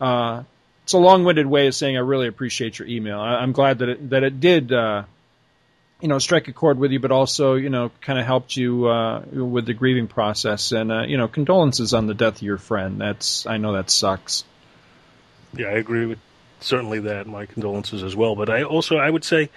uh, 0.00 0.44
it's 0.88 0.94
a 0.94 0.98
long-winded 0.98 1.46
way 1.46 1.66
of 1.66 1.74
saying 1.74 1.98
I 1.98 2.00
really 2.00 2.28
appreciate 2.28 2.78
your 2.78 2.88
email. 2.88 3.20
I, 3.20 3.34
I'm 3.34 3.52
glad 3.52 3.80
that 3.80 3.90
it 3.90 4.08
that 4.08 4.22
it 4.22 4.40
did, 4.40 4.72
uh, 4.72 5.02
you 6.00 6.08
know, 6.08 6.18
strike 6.18 6.48
a 6.48 6.54
chord 6.54 6.78
with 6.78 6.92
you, 6.92 6.98
but 6.98 7.12
also 7.12 7.56
you 7.56 7.68
know, 7.68 7.90
kind 8.00 8.18
of 8.18 8.24
helped 8.24 8.56
you 8.56 8.86
uh, 8.86 9.22
with 9.30 9.66
the 9.66 9.74
grieving 9.74 10.06
process. 10.06 10.72
And 10.72 10.90
uh, 10.90 11.02
you 11.02 11.18
know, 11.18 11.28
condolences 11.28 11.92
on 11.92 12.06
the 12.06 12.14
death 12.14 12.36
of 12.36 12.42
your 12.42 12.56
friend. 12.56 12.98
That's 12.98 13.44
I 13.44 13.58
know 13.58 13.74
that 13.74 13.90
sucks. 13.90 14.44
Yeah, 15.52 15.66
I 15.66 15.72
agree 15.72 16.06
with 16.06 16.20
certainly 16.60 17.00
that. 17.00 17.26
My 17.26 17.44
condolences 17.44 18.02
as 18.02 18.16
well. 18.16 18.34
But 18.34 18.48
I 18.48 18.62
also 18.62 18.96
I 18.96 19.10
would 19.10 19.24
say 19.24 19.50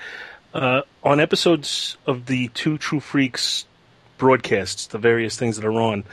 uh, 0.53 0.81
on 1.01 1.21
episodes 1.21 1.95
of 2.05 2.25
the 2.25 2.49
Two 2.49 2.77
True 2.77 2.99
Freaks 2.99 3.65
broadcasts, 4.17 4.85
the 4.85 4.97
various 4.97 5.37
things 5.37 5.55
that 5.55 5.65
are 5.65 5.79
on, 5.79 6.03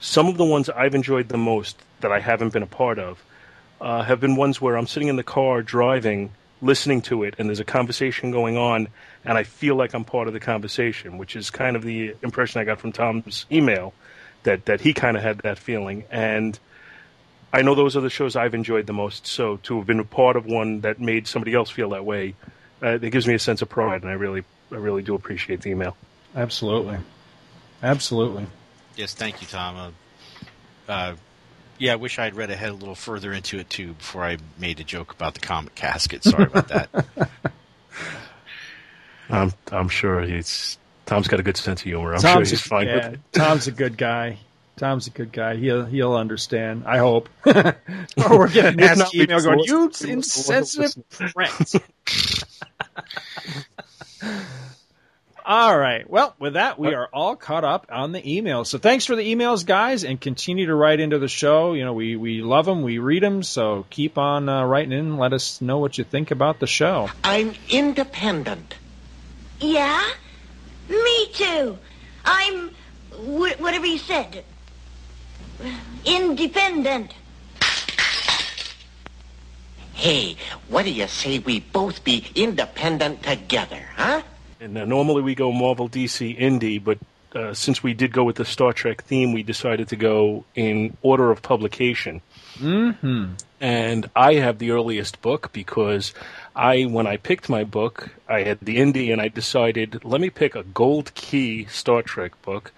some 0.00 0.26
of 0.26 0.36
the 0.36 0.44
ones 0.44 0.68
I've 0.68 0.96
enjoyed 0.96 1.28
the 1.28 1.38
most 1.38 1.80
that 2.00 2.10
I 2.10 2.18
haven't 2.18 2.52
been 2.52 2.64
a 2.64 2.66
part 2.66 2.98
of 2.98 3.22
uh, 3.80 4.02
have 4.02 4.20
been 4.20 4.36
ones 4.36 4.60
where 4.60 4.76
I'm 4.76 4.86
sitting 4.86 5.08
in 5.08 5.16
the 5.16 5.22
car 5.22 5.62
driving, 5.62 6.32
listening 6.60 7.02
to 7.02 7.22
it, 7.24 7.34
and 7.38 7.48
there's 7.48 7.60
a 7.60 7.64
conversation 7.64 8.30
going 8.30 8.56
on, 8.56 8.88
and 9.24 9.38
I 9.38 9.44
feel 9.44 9.76
like 9.76 9.94
I'm 9.94 10.04
part 10.04 10.26
of 10.26 10.34
the 10.34 10.40
conversation, 10.40 11.18
which 11.18 11.36
is 11.36 11.50
kind 11.50 11.76
of 11.76 11.82
the 11.82 12.14
impression 12.22 12.60
I 12.60 12.64
got 12.64 12.80
from 12.80 12.92
Tom's 12.92 13.46
email 13.50 13.94
that 14.42 14.66
that 14.66 14.80
he 14.80 14.92
kind 14.94 15.16
of 15.16 15.22
had 15.22 15.38
that 15.38 15.58
feeling, 15.58 16.04
and 16.10 16.58
I 17.52 17.62
know 17.62 17.74
those 17.74 17.96
are 17.96 18.00
the 18.00 18.10
shows 18.10 18.36
I've 18.36 18.54
enjoyed 18.54 18.86
the 18.86 18.92
most. 18.92 19.26
So 19.26 19.56
to 19.64 19.78
have 19.78 19.86
been 19.86 20.00
a 20.00 20.04
part 20.04 20.36
of 20.36 20.46
one 20.46 20.82
that 20.82 21.00
made 21.00 21.26
somebody 21.26 21.54
else 21.54 21.70
feel 21.70 21.90
that 21.90 22.04
way, 22.04 22.34
uh, 22.82 22.98
it 23.00 23.10
gives 23.10 23.26
me 23.26 23.34
a 23.34 23.38
sense 23.38 23.62
of 23.62 23.68
pride, 23.68 24.02
and 24.02 24.10
I 24.10 24.14
really 24.14 24.44
I 24.70 24.76
really 24.76 25.02
do 25.02 25.14
appreciate 25.14 25.62
the 25.62 25.70
email. 25.70 25.96
Absolutely, 26.34 26.98
absolutely. 27.82 28.46
Yes, 28.96 29.14
thank 29.14 29.40
you, 29.40 29.46
Tom. 29.46 29.76
Uh, 30.88 30.92
uh, 30.92 31.16
yeah, 31.78 31.92
I 31.92 31.96
wish 31.96 32.18
I 32.18 32.24
had 32.24 32.36
read 32.36 32.50
ahead 32.50 32.70
a 32.70 32.74
little 32.74 32.94
further 32.94 33.32
into 33.32 33.58
it 33.58 33.70
too 33.70 33.94
before 33.94 34.24
I 34.24 34.38
made 34.58 34.80
a 34.80 34.84
joke 34.84 35.12
about 35.12 35.34
the 35.34 35.40
comic 35.40 35.74
casket. 35.74 36.24
Sorry 36.24 36.44
about 36.44 36.68
that. 36.68 36.90
I'm 39.30 39.52
I'm 39.70 39.88
sure 39.88 40.22
he's 40.22 40.78
Tom's 41.06 41.28
got 41.28 41.40
a 41.40 41.42
good 41.42 41.56
sense 41.56 41.80
of 41.80 41.84
humor. 41.84 42.14
I'm 42.14 42.20
Tom's 42.20 42.48
sure 42.48 42.56
he's 42.56 42.66
a, 42.66 42.68
fine 42.68 42.86
yeah, 42.86 42.94
with 42.96 43.14
it. 43.14 43.20
Tom's 43.32 43.66
a 43.66 43.72
good 43.72 43.96
guy. 43.96 44.38
Tom's 44.76 45.06
a 45.06 45.10
good 45.10 45.32
guy. 45.32 45.56
He'll 45.56 45.84
he'll 45.84 46.14
understand. 46.14 46.84
I 46.86 46.98
hope. 46.98 47.28
or 47.46 47.74
we're 48.30 48.48
getting 48.48 48.80
a 48.80 48.84
If 48.84 48.90
not, 48.90 48.98
nasty 48.98 49.18
we 49.18 49.24
email 49.24 49.40
going, 49.40 49.60
"You 49.64 49.80
we 49.80 49.86
lost 49.86 50.04
a 50.04 50.06
lot 50.06 50.12
of 50.12 50.16
insensitive 50.18 51.08
pricks." 51.08 51.74
All 55.48 55.78
right. 55.78 56.08
Well, 56.08 56.34
with 56.38 56.52
that, 56.52 56.78
we 56.78 56.94
are 56.94 57.08
all 57.10 57.34
caught 57.34 57.64
up 57.64 57.86
on 57.90 58.12
the 58.12 58.20
emails. 58.20 58.66
So 58.66 58.76
thanks 58.76 59.06
for 59.06 59.16
the 59.16 59.22
emails, 59.34 59.64
guys, 59.64 60.04
and 60.04 60.20
continue 60.20 60.66
to 60.66 60.74
write 60.74 61.00
into 61.00 61.18
the 61.18 61.26
show. 61.26 61.72
You 61.72 61.86
know, 61.86 61.94
we 61.94 62.16
we 62.16 62.42
love 62.42 62.66
them, 62.66 62.82
we 62.82 62.98
read 62.98 63.22
them. 63.22 63.42
So 63.42 63.86
keep 63.88 64.18
on 64.18 64.50
uh, 64.50 64.64
writing 64.64 64.92
in. 64.92 65.16
Let 65.16 65.32
us 65.32 65.62
know 65.62 65.78
what 65.78 65.96
you 65.96 66.04
think 66.04 66.30
about 66.32 66.60
the 66.60 66.66
show. 66.66 67.08
I'm 67.24 67.54
independent. 67.70 68.74
Yeah? 69.58 70.06
Me 70.90 71.26
too. 71.32 71.78
I'm 72.26 72.68
wh- 73.12 73.58
whatever 73.58 73.86
you 73.86 73.96
said. 73.96 74.44
Independent. 76.04 77.14
Hey, 79.94 80.36
what 80.68 80.84
do 80.84 80.90
you 80.90 81.08
say 81.08 81.38
we 81.38 81.60
both 81.60 82.04
be 82.04 82.26
independent 82.34 83.22
together, 83.22 83.82
huh? 83.96 84.20
And 84.60 84.76
uh, 84.76 84.84
normally 84.84 85.22
we 85.22 85.34
go 85.34 85.52
Marvel, 85.52 85.88
DC, 85.88 86.38
Indie, 86.38 86.82
but 86.82 86.98
uh, 87.34 87.52
since 87.52 87.82
we 87.82 87.94
did 87.94 88.12
go 88.12 88.24
with 88.24 88.36
the 88.36 88.44
Star 88.44 88.72
Trek 88.72 89.04
theme, 89.04 89.32
we 89.32 89.42
decided 89.42 89.88
to 89.88 89.96
go 89.96 90.44
in 90.54 90.96
order 91.02 91.30
of 91.30 91.42
publication. 91.42 92.20
Mm-hmm. 92.56 93.34
And 93.60 94.10
I 94.16 94.34
have 94.34 94.58
the 94.58 94.70
earliest 94.70 95.20
book 95.20 95.52
because 95.52 96.14
I, 96.56 96.84
when 96.84 97.06
I 97.06 97.16
picked 97.16 97.48
my 97.48 97.64
book, 97.64 98.10
I 98.28 98.42
had 98.42 98.60
the 98.60 98.78
Indie, 98.78 99.12
and 99.12 99.20
I 99.20 99.28
decided 99.28 100.04
let 100.04 100.20
me 100.20 100.30
pick 100.30 100.54
a 100.54 100.62
Gold 100.62 101.14
Key 101.14 101.66
Star 101.66 102.02
Trek 102.02 102.40
book 102.42 102.72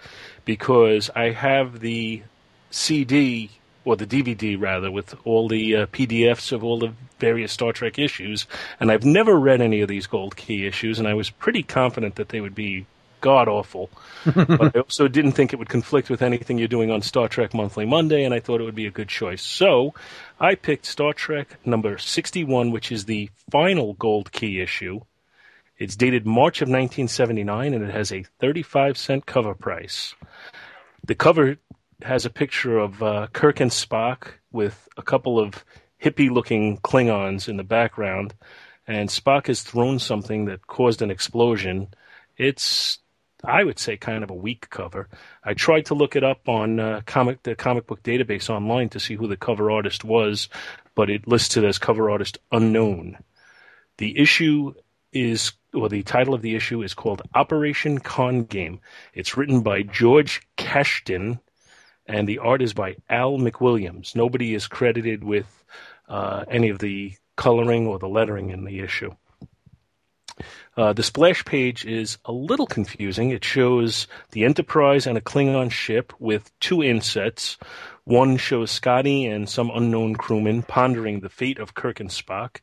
because 0.44 1.10
I 1.14 1.30
have 1.30 1.80
the 1.80 2.22
CD 2.70 3.50
or 3.84 3.96
the 3.96 4.06
DVD 4.06 4.60
rather 4.60 4.90
with 4.90 5.14
all 5.24 5.48
the 5.48 5.76
uh, 5.76 5.86
PDFs 5.86 6.52
of 6.52 6.62
all 6.62 6.78
the 6.78 6.92
various 7.18 7.52
Star 7.52 7.72
Trek 7.72 7.98
issues, 7.98 8.46
and 8.78 8.90
I've 8.90 9.04
never 9.04 9.38
read 9.38 9.60
any 9.60 9.80
of 9.80 9.88
these 9.88 10.06
Gold 10.06 10.36
Key 10.36 10.66
issues, 10.66 10.98
and 10.98 11.08
I 11.08 11.14
was 11.14 11.30
pretty 11.30 11.62
confident 11.62 12.16
that 12.16 12.28
they 12.30 12.40
would 12.40 12.54
be 12.54 12.86
god 13.20 13.48
awful. 13.48 13.90
but 14.34 14.76
I 14.76 14.80
also 14.80 15.08
didn't 15.08 15.32
think 15.32 15.52
it 15.52 15.58
would 15.58 15.68
conflict 15.68 16.10
with 16.10 16.22
anything 16.22 16.58
you're 16.58 16.68
doing 16.68 16.90
on 16.90 17.02
Star 17.02 17.28
Trek 17.28 17.54
Monthly 17.54 17.86
Monday, 17.86 18.24
and 18.24 18.34
I 18.34 18.40
thought 18.40 18.60
it 18.60 18.64
would 18.64 18.74
be 18.74 18.86
a 18.86 18.90
good 18.90 19.08
choice. 19.08 19.42
So 19.42 19.94
I 20.38 20.54
picked 20.54 20.86
Star 20.86 21.12
Trek 21.12 21.56
number 21.64 21.98
61, 21.98 22.70
which 22.70 22.92
is 22.92 23.04
the 23.04 23.30
final 23.50 23.94
Gold 23.94 24.32
Key 24.32 24.60
issue. 24.60 25.00
It's 25.78 25.96
dated 25.96 26.26
March 26.26 26.60
of 26.60 26.68
1979, 26.68 27.72
and 27.72 27.84
it 27.84 27.94
has 27.94 28.12
a 28.12 28.24
35 28.40 28.98
cent 28.98 29.26
cover 29.26 29.54
price. 29.54 30.14
The 31.06 31.14
cover 31.14 31.56
has 32.04 32.24
a 32.24 32.30
picture 32.30 32.78
of 32.78 33.02
uh, 33.02 33.26
Kirk 33.32 33.60
and 33.60 33.70
Spock 33.70 34.28
with 34.52 34.88
a 34.96 35.02
couple 35.02 35.38
of 35.38 35.64
hippie 36.02 36.30
looking 36.30 36.78
Klingons 36.78 37.48
in 37.48 37.56
the 37.56 37.64
background, 37.64 38.34
and 38.86 39.08
Spock 39.08 39.46
has 39.46 39.62
thrown 39.62 39.98
something 39.98 40.46
that 40.46 40.66
caused 40.66 41.02
an 41.02 41.10
explosion. 41.10 41.88
It's, 42.36 42.98
I 43.44 43.64
would 43.64 43.78
say, 43.78 43.96
kind 43.96 44.24
of 44.24 44.30
a 44.30 44.34
weak 44.34 44.70
cover. 44.70 45.08
I 45.44 45.54
tried 45.54 45.86
to 45.86 45.94
look 45.94 46.16
it 46.16 46.24
up 46.24 46.48
on 46.48 46.80
uh, 46.80 47.02
comic 47.06 47.42
the 47.42 47.54
comic 47.54 47.86
book 47.86 48.02
database 48.02 48.50
online 48.50 48.88
to 48.90 49.00
see 49.00 49.14
who 49.14 49.28
the 49.28 49.36
cover 49.36 49.70
artist 49.70 50.04
was, 50.04 50.48
but 50.94 51.10
it 51.10 51.28
lists 51.28 51.56
it 51.56 51.64
as 51.64 51.78
cover 51.78 52.10
artist 52.10 52.38
unknown. 52.50 53.18
The 53.98 54.18
issue 54.18 54.74
is, 55.12 55.52
or 55.74 55.88
the 55.88 56.02
title 56.02 56.34
of 56.34 56.42
the 56.42 56.54
issue 56.54 56.82
is 56.82 56.94
called 56.94 57.22
Operation 57.34 57.98
Con 57.98 58.44
Game. 58.44 58.80
It's 59.12 59.36
written 59.36 59.60
by 59.60 59.82
George 59.82 60.42
Kashdan, 60.56 61.40
and 62.06 62.28
the 62.28 62.38
art 62.38 62.62
is 62.62 62.72
by 62.72 62.96
Al 63.08 63.38
McWilliams. 63.38 64.16
Nobody 64.16 64.54
is 64.54 64.66
credited 64.66 65.22
with 65.24 65.46
uh, 66.08 66.44
any 66.50 66.70
of 66.70 66.78
the 66.78 67.14
coloring 67.36 67.86
or 67.86 67.98
the 67.98 68.08
lettering 68.08 68.50
in 68.50 68.64
the 68.64 68.80
issue. 68.80 69.12
Uh, 70.76 70.92
the 70.92 71.02
splash 71.02 71.44
page 71.44 71.84
is 71.84 72.18
a 72.24 72.32
little 72.32 72.66
confusing. 72.66 73.30
It 73.30 73.44
shows 73.44 74.06
the 74.30 74.44
Enterprise 74.44 75.06
and 75.06 75.18
a 75.18 75.20
Klingon 75.20 75.70
ship 75.70 76.12
with 76.18 76.50
two 76.60 76.82
insets. 76.82 77.58
One 78.04 78.36
shows 78.36 78.70
Scotty 78.70 79.26
and 79.26 79.48
some 79.48 79.70
unknown 79.74 80.14
crewman 80.16 80.62
pondering 80.62 81.20
the 81.20 81.28
fate 81.28 81.58
of 81.58 81.74
Kirk 81.74 82.00
and 82.00 82.10
Spock, 82.10 82.60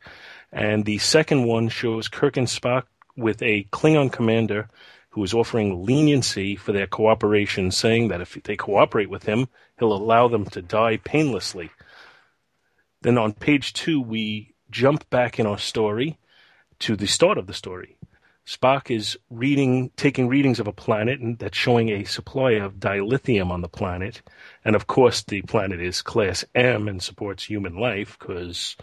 and 0.52 0.84
the 0.84 0.98
second 0.98 1.46
one 1.46 1.70
shows 1.70 2.08
Kirk 2.08 2.38
and 2.38 2.48
Spock 2.48 2.84
with 3.16 3.42
a 3.42 3.66
Klingon 3.72 4.12
commander 4.12 4.70
who 5.10 5.24
is 5.24 5.34
offering 5.34 5.86
leniency 5.86 6.56
for 6.56 6.72
their 6.72 6.88
cooperation, 6.88 7.72
saying 7.72 8.10
that 8.10 8.22
if 8.22 8.38
they 8.44 8.56
cooperate 8.56 9.10
with 9.10 9.24
him, 9.24 9.48
he'll 9.80 9.94
allow 9.94 10.28
them 10.28 10.46
to 10.46 10.62
die 10.62 10.98
painlessly. 10.98 11.72
Then 13.02 13.18
on 13.18 13.34
page 13.34 13.74
two, 13.74 14.02
we 14.02 14.54
jump 14.70 15.10
back 15.10 15.40
in 15.40 15.46
our 15.46 15.58
story 15.58 16.18
to 16.80 16.96
the 16.96 17.08
start 17.08 17.38
of 17.38 17.48
the 17.48 17.54
story. 17.54 17.98
Spock 18.46 18.96
is 18.96 19.18
reading, 19.30 19.92
taking 19.98 20.30
readings 20.30 20.60
of 20.60 20.68
a 20.68 20.74
planet 20.74 21.20
and 21.20 21.38
that's 21.38 21.58
showing 21.58 21.90
a 21.90 22.06
supply 22.06 22.52
of 22.52 22.76
dilithium 22.76 23.52
on 23.52 23.62
the 23.62 23.68
planet. 23.68 24.22
And 24.64 24.76
of 24.76 24.88
course, 24.88 25.24
the 25.24 25.42
planet 25.42 25.82
is 25.82 26.02
class 26.02 26.46
M 26.56 26.88
and 26.88 27.04
supports 27.04 27.44
human 27.44 27.76
life 27.76 28.18
because 28.18 28.78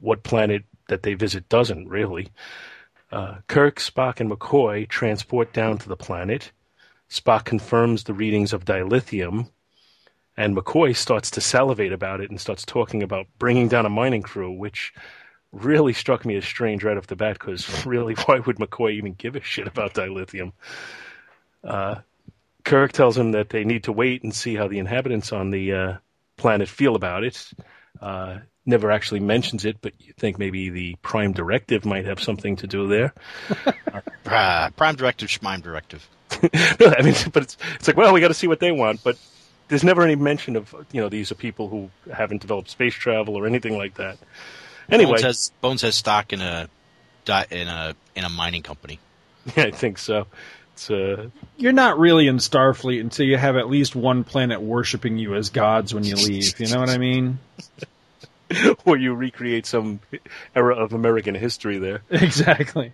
what 0.00 0.24
planet 0.24 0.64
that 0.88 1.04
they 1.04 1.14
visit 1.14 1.48
doesn't 1.48 1.88
really. 1.88 2.30
Uh, 3.10 3.36
Kirk, 3.46 3.76
Spock, 3.76 4.20
and 4.20 4.30
McCoy 4.30 4.88
transport 4.88 5.52
down 5.52 5.78
to 5.78 5.88
the 5.88 5.96
planet. 5.96 6.50
Spock 7.08 7.44
confirms 7.44 8.04
the 8.04 8.14
readings 8.14 8.52
of 8.52 8.64
dilithium, 8.64 9.48
and 10.36 10.56
McCoy 10.56 10.96
starts 10.96 11.30
to 11.32 11.40
salivate 11.40 11.92
about 11.92 12.20
it 12.20 12.30
and 12.30 12.40
starts 12.40 12.64
talking 12.64 13.02
about 13.02 13.26
bringing 13.38 13.68
down 13.68 13.86
a 13.86 13.90
mining 13.90 14.22
crew, 14.22 14.50
which 14.50 14.92
really 15.52 15.92
struck 15.92 16.24
me 16.24 16.36
as 16.36 16.44
strange 16.44 16.84
right 16.84 16.96
off 16.96 17.06
the 17.06 17.16
bat 17.16 17.38
because 17.38 17.86
really, 17.86 18.14
why 18.14 18.40
would 18.40 18.56
McCoy 18.56 18.92
even 18.94 19.14
give 19.14 19.36
a 19.36 19.40
shit 19.40 19.66
about 19.66 19.94
dilithium? 19.94 20.52
Uh, 21.62 21.96
Kirk 22.64 22.92
tells 22.92 23.16
him 23.16 23.32
that 23.32 23.50
they 23.50 23.64
need 23.64 23.84
to 23.84 23.92
wait 23.92 24.24
and 24.24 24.34
see 24.34 24.56
how 24.56 24.66
the 24.66 24.80
inhabitants 24.80 25.32
on 25.32 25.50
the 25.50 25.72
uh, 25.72 25.96
planet 26.36 26.68
feel 26.68 26.96
about 26.96 27.22
it. 27.22 27.50
Uh, 28.00 28.38
never 28.64 28.90
actually 28.90 29.20
mentions 29.20 29.64
it, 29.64 29.78
but 29.80 29.92
you 30.00 30.12
think 30.16 30.38
maybe 30.38 30.70
the 30.70 30.96
Prime 31.02 31.32
Directive 31.32 31.84
might 31.84 32.04
have 32.04 32.20
something 32.20 32.56
to 32.56 32.66
do 32.66 32.88
there. 32.88 33.14
Uh, 34.26 34.70
Prime 34.70 34.96
Directive, 34.96 35.28
Schmime 35.28 35.62
Directive. 35.62 36.06
no, 36.80 36.92
I 36.98 37.02
mean, 37.02 37.14
but 37.32 37.44
it's 37.44 37.56
it's 37.76 37.86
like, 37.86 37.96
well, 37.96 38.12
we 38.12 38.20
got 38.20 38.28
to 38.28 38.34
see 38.34 38.48
what 38.48 38.58
they 38.58 38.72
want. 38.72 39.04
But 39.04 39.16
there's 39.68 39.84
never 39.84 40.02
any 40.02 40.16
mention 40.16 40.56
of 40.56 40.74
you 40.92 41.00
know 41.00 41.08
these 41.08 41.30
are 41.30 41.36
people 41.36 41.68
who 41.68 41.90
haven't 42.12 42.40
developed 42.40 42.68
space 42.68 42.94
travel 42.94 43.36
or 43.36 43.46
anything 43.46 43.78
like 43.78 43.94
that. 43.94 44.18
Anyway, 44.90 45.12
Bones 45.12 45.22
has, 45.22 45.52
Bones 45.60 45.82
has 45.82 45.94
stock 45.94 46.32
in 46.32 46.40
a 46.40 46.68
in 47.50 47.68
a 47.68 47.94
in 48.14 48.24
a 48.24 48.28
mining 48.28 48.62
company. 48.62 48.98
yeah, 49.56 49.64
I 49.64 49.70
think 49.70 49.98
so. 49.98 50.26
Uh, 50.90 51.28
You're 51.56 51.72
not 51.72 51.98
really 51.98 52.26
in 52.28 52.36
Starfleet 52.36 53.00
until 53.00 53.26
you 53.26 53.36
have 53.36 53.56
at 53.56 53.68
least 53.68 53.96
one 53.96 54.24
planet 54.24 54.60
worshiping 54.60 55.18
you 55.18 55.34
as 55.34 55.50
gods 55.50 55.94
when 55.94 56.04
you 56.04 56.16
leave. 56.16 56.58
You 56.60 56.68
know 56.68 56.80
what 56.80 56.90
I 56.90 56.98
mean? 56.98 57.38
or 58.84 58.96
you 58.96 59.14
recreate 59.14 59.66
some 59.66 60.00
era 60.54 60.76
of 60.76 60.92
American 60.92 61.34
history 61.34 61.78
there. 61.78 62.02
Exactly. 62.10 62.92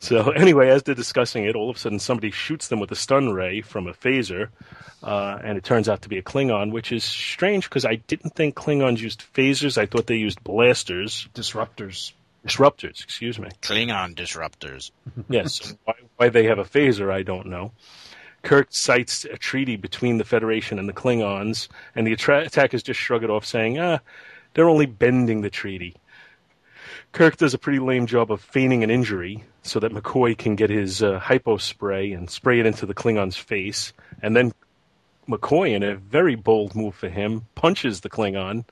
So 0.00 0.30
anyway, 0.30 0.68
as 0.70 0.82
they're 0.82 0.94
discussing 0.96 1.44
it, 1.44 1.54
all 1.54 1.70
of 1.70 1.76
a 1.76 1.78
sudden 1.78 2.00
somebody 2.00 2.30
shoots 2.32 2.68
them 2.68 2.80
with 2.80 2.90
a 2.90 2.96
stun 2.96 3.30
ray 3.32 3.60
from 3.60 3.86
a 3.86 3.92
phaser, 3.92 4.48
uh, 5.02 5.38
and 5.44 5.56
it 5.56 5.62
turns 5.62 5.88
out 5.88 6.02
to 6.02 6.08
be 6.08 6.18
a 6.18 6.22
Klingon, 6.22 6.72
which 6.72 6.90
is 6.90 7.04
strange 7.04 7.68
because 7.68 7.84
I 7.84 7.96
didn't 7.96 8.34
think 8.34 8.56
Klingons 8.56 8.98
used 8.98 9.22
phasers. 9.32 9.78
I 9.78 9.86
thought 9.86 10.06
they 10.08 10.16
used 10.16 10.42
blasters, 10.42 11.28
Disruptors. 11.34 12.12
Disruptors. 12.46 13.02
Excuse 13.02 13.38
me. 13.38 13.48
Klingon 13.62 14.14
disruptors. 14.14 14.90
Yes. 15.28 15.74
why, 15.84 15.94
why 16.16 16.28
they 16.28 16.44
have 16.44 16.58
a 16.58 16.64
phaser, 16.64 17.12
I 17.12 17.22
don't 17.22 17.46
know. 17.46 17.72
Kirk 18.42 18.68
cites 18.70 19.24
a 19.26 19.36
treaty 19.36 19.76
between 19.76 20.16
the 20.16 20.24
Federation 20.24 20.78
and 20.78 20.88
the 20.88 20.94
Klingons, 20.94 21.68
and 21.94 22.06
the 22.06 22.12
attra- 22.12 22.46
attackers 22.46 22.82
just 22.82 22.98
shrug 22.98 23.22
it 23.22 23.28
off, 23.28 23.44
saying, 23.44 23.78
"Ah, 23.78 23.98
they're 24.54 24.68
only 24.68 24.86
bending 24.86 25.42
the 25.42 25.50
treaty." 25.50 25.94
Kirk 27.12 27.36
does 27.36 27.52
a 27.52 27.58
pretty 27.58 27.80
lame 27.80 28.06
job 28.06 28.32
of 28.32 28.40
feigning 28.40 28.82
an 28.82 28.90
injury 28.90 29.44
so 29.62 29.78
that 29.80 29.92
McCoy 29.92 30.38
can 30.38 30.56
get 30.56 30.70
his 30.70 31.02
uh, 31.02 31.18
hypo 31.18 31.58
spray 31.58 32.12
and 32.12 32.30
spray 32.30 32.60
it 32.60 32.66
into 32.66 32.86
the 32.86 32.94
Klingon's 32.94 33.36
face, 33.36 33.92
and 34.22 34.34
then 34.34 34.52
McCoy, 35.28 35.74
in 35.74 35.82
a 35.82 35.96
very 35.96 36.34
bold 36.34 36.74
move 36.74 36.94
for 36.94 37.10
him, 37.10 37.46
punches 37.54 38.00
the 38.00 38.08
Klingon, 38.08 38.64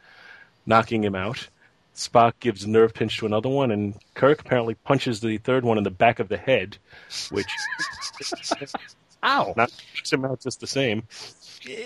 knocking 0.64 1.04
him 1.04 1.14
out. 1.14 1.48
Spock 1.98 2.34
gives 2.38 2.62
a 2.62 2.70
nerve 2.70 2.94
pinch 2.94 3.18
to 3.18 3.26
another 3.26 3.48
one, 3.48 3.72
and 3.72 3.94
Kirk 4.14 4.40
apparently 4.40 4.74
punches 4.74 5.20
the 5.20 5.38
third 5.38 5.64
one 5.64 5.78
in 5.78 5.84
the 5.84 5.90
back 5.90 6.20
of 6.20 6.28
the 6.28 6.36
head, 6.36 6.78
which 7.30 7.48
Ow. 9.24 9.52
not 9.56 9.72
him 10.10 10.24
out 10.24 10.40
just 10.40 10.60
the 10.60 10.66
same. 10.68 11.02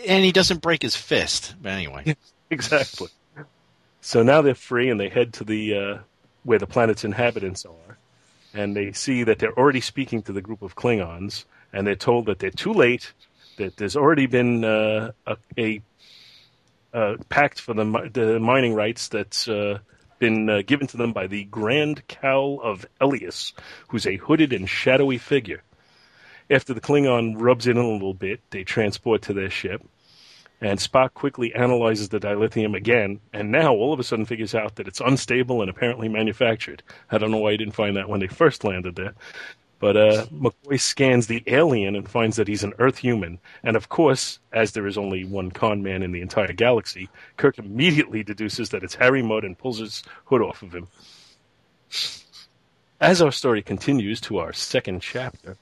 And 0.06 0.22
he 0.22 0.30
doesn't 0.30 0.60
break 0.60 0.82
his 0.82 0.94
fist. 0.94 1.54
But 1.60 1.72
anyway. 1.72 2.16
Exactly. 2.50 3.08
So 4.02 4.22
now 4.22 4.42
they're 4.42 4.54
free, 4.54 4.90
and 4.90 5.00
they 5.00 5.08
head 5.08 5.32
to 5.34 5.44
the 5.44 5.74
uh, 5.74 5.98
where 6.42 6.58
the 6.58 6.66
planet's 6.66 7.02
inhabitants 7.02 7.64
are, 7.64 7.96
and 8.52 8.76
they 8.76 8.92
see 8.92 9.24
that 9.24 9.38
they're 9.38 9.58
already 9.58 9.80
speaking 9.80 10.20
to 10.24 10.34
the 10.34 10.42
group 10.42 10.60
of 10.60 10.76
Klingons, 10.76 11.46
and 11.72 11.86
they're 11.86 11.94
told 11.94 12.26
that 12.26 12.40
they're 12.40 12.50
too 12.50 12.74
late, 12.74 13.14
that 13.56 13.78
there's 13.78 13.96
already 13.96 14.26
been 14.26 14.66
uh, 14.66 15.12
a, 15.26 15.36
a 15.56 15.82
uh, 16.92 17.16
pact 17.30 17.58
for 17.58 17.72
the, 17.72 18.10
the 18.12 18.38
mining 18.38 18.74
rights 18.74 19.08
that's 19.08 19.48
uh, 19.48 19.78
been 20.22 20.48
uh, 20.48 20.62
given 20.64 20.86
to 20.86 20.96
them 20.96 21.12
by 21.12 21.26
the 21.26 21.42
Grand 21.42 22.06
Cowl 22.06 22.60
of 22.62 22.86
Elias, 23.00 23.52
who's 23.88 24.06
a 24.06 24.18
hooded 24.18 24.52
and 24.52 24.70
shadowy 24.70 25.18
figure. 25.18 25.64
After 26.48 26.72
the 26.72 26.80
Klingon 26.80 27.34
rubs 27.40 27.66
in 27.66 27.76
a 27.76 27.84
little 27.84 28.14
bit, 28.14 28.40
they 28.50 28.62
transport 28.62 29.22
to 29.22 29.32
their 29.32 29.50
ship, 29.50 29.82
and 30.60 30.78
Spock 30.78 31.14
quickly 31.14 31.52
analyzes 31.56 32.10
the 32.10 32.20
dilithium 32.20 32.76
again, 32.76 33.18
and 33.32 33.50
now 33.50 33.72
all 33.72 33.92
of 33.92 33.98
a 33.98 34.04
sudden 34.04 34.24
figures 34.24 34.54
out 34.54 34.76
that 34.76 34.86
it's 34.86 35.00
unstable 35.00 35.60
and 35.60 35.68
apparently 35.68 36.08
manufactured. 36.08 36.84
I 37.10 37.18
don't 37.18 37.32
know 37.32 37.38
why 37.38 37.50
he 37.50 37.56
didn't 37.56 37.74
find 37.74 37.96
that 37.96 38.08
when 38.08 38.20
they 38.20 38.28
first 38.28 38.62
landed 38.62 38.94
there. 38.94 39.14
But 39.82 39.96
uh, 39.96 40.26
McCoy 40.26 40.80
scans 40.80 41.26
the 41.26 41.42
alien 41.48 41.96
and 41.96 42.08
finds 42.08 42.36
that 42.36 42.46
he's 42.46 42.62
an 42.62 42.72
Earth 42.78 42.98
human. 42.98 43.40
And 43.64 43.74
of 43.74 43.88
course, 43.88 44.38
as 44.52 44.70
there 44.70 44.86
is 44.86 44.96
only 44.96 45.24
one 45.24 45.50
con 45.50 45.82
man 45.82 46.04
in 46.04 46.12
the 46.12 46.20
entire 46.20 46.52
galaxy, 46.52 47.08
Kirk 47.36 47.58
immediately 47.58 48.22
deduces 48.22 48.68
that 48.68 48.84
it's 48.84 48.94
Harry 48.94 49.22
Mudd 49.22 49.42
and 49.42 49.58
pulls 49.58 49.80
his 49.80 50.04
hood 50.26 50.40
off 50.40 50.62
of 50.62 50.72
him. 50.72 50.86
As 53.00 53.20
our 53.20 53.32
story 53.32 53.60
continues 53.60 54.20
to 54.20 54.38
our 54.38 54.52
second 54.52 55.02
chapter, 55.02 55.56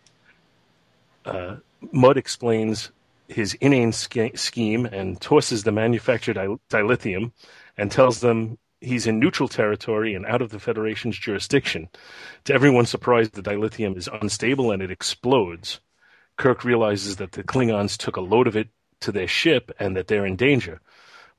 uh, 1.24 1.56
Mudd 1.90 2.18
explains 2.18 2.90
his 3.26 3.54
inane 3.54 3.92
sch- 3.92 4.38
scheme 4.38 4.84
and 4.84 5.18
tosses 5.18 5.64
the 5.64 5.72
manufactured 5.72 6.34
dil- 6.34 6.60
dilithium 6.68 7.32
and 7.78 7.90
tells 7.90 8.20
them 8.20 8.58
he's 8.80 9.06
in 9.06 9.18
neutral 9.18 9.48
territory 9.48 10.14
and 10.14 10.26
out 10.26 10.42
of 10.42 10.50
the 10.50 10.58
Federation's 10.58 11.18
jurisdiction. 11.18 11.88
To 12.44 12.54
everyone's 12.54 12.90
surprise, 12.90 13.30
the 13.30 13.42
dilithium 13.42 13.96
is 13.96 14.08
unstable 14.08 14.72
and 14.72 14.82
it 14.82 14.90
explodes. 14.90 15.80
Kirk 16.36 16.64
realizes 16.64 17.16
that 17.16 17.32
the 17.32 17.44
Klingons 17.44 17.96
took 17.96 18.16
a 18.16 18.22
load 18.22 18.46
of 18.46 18.56
it 18.56 18.68
to 19.00 19.12
their 19.12 19.28
ship 19.28 19.70
and 19.78 19.96
that 19.96 20.08
they're 20.08 20.26
in 20.26 20.36
danger. 20.36 20.80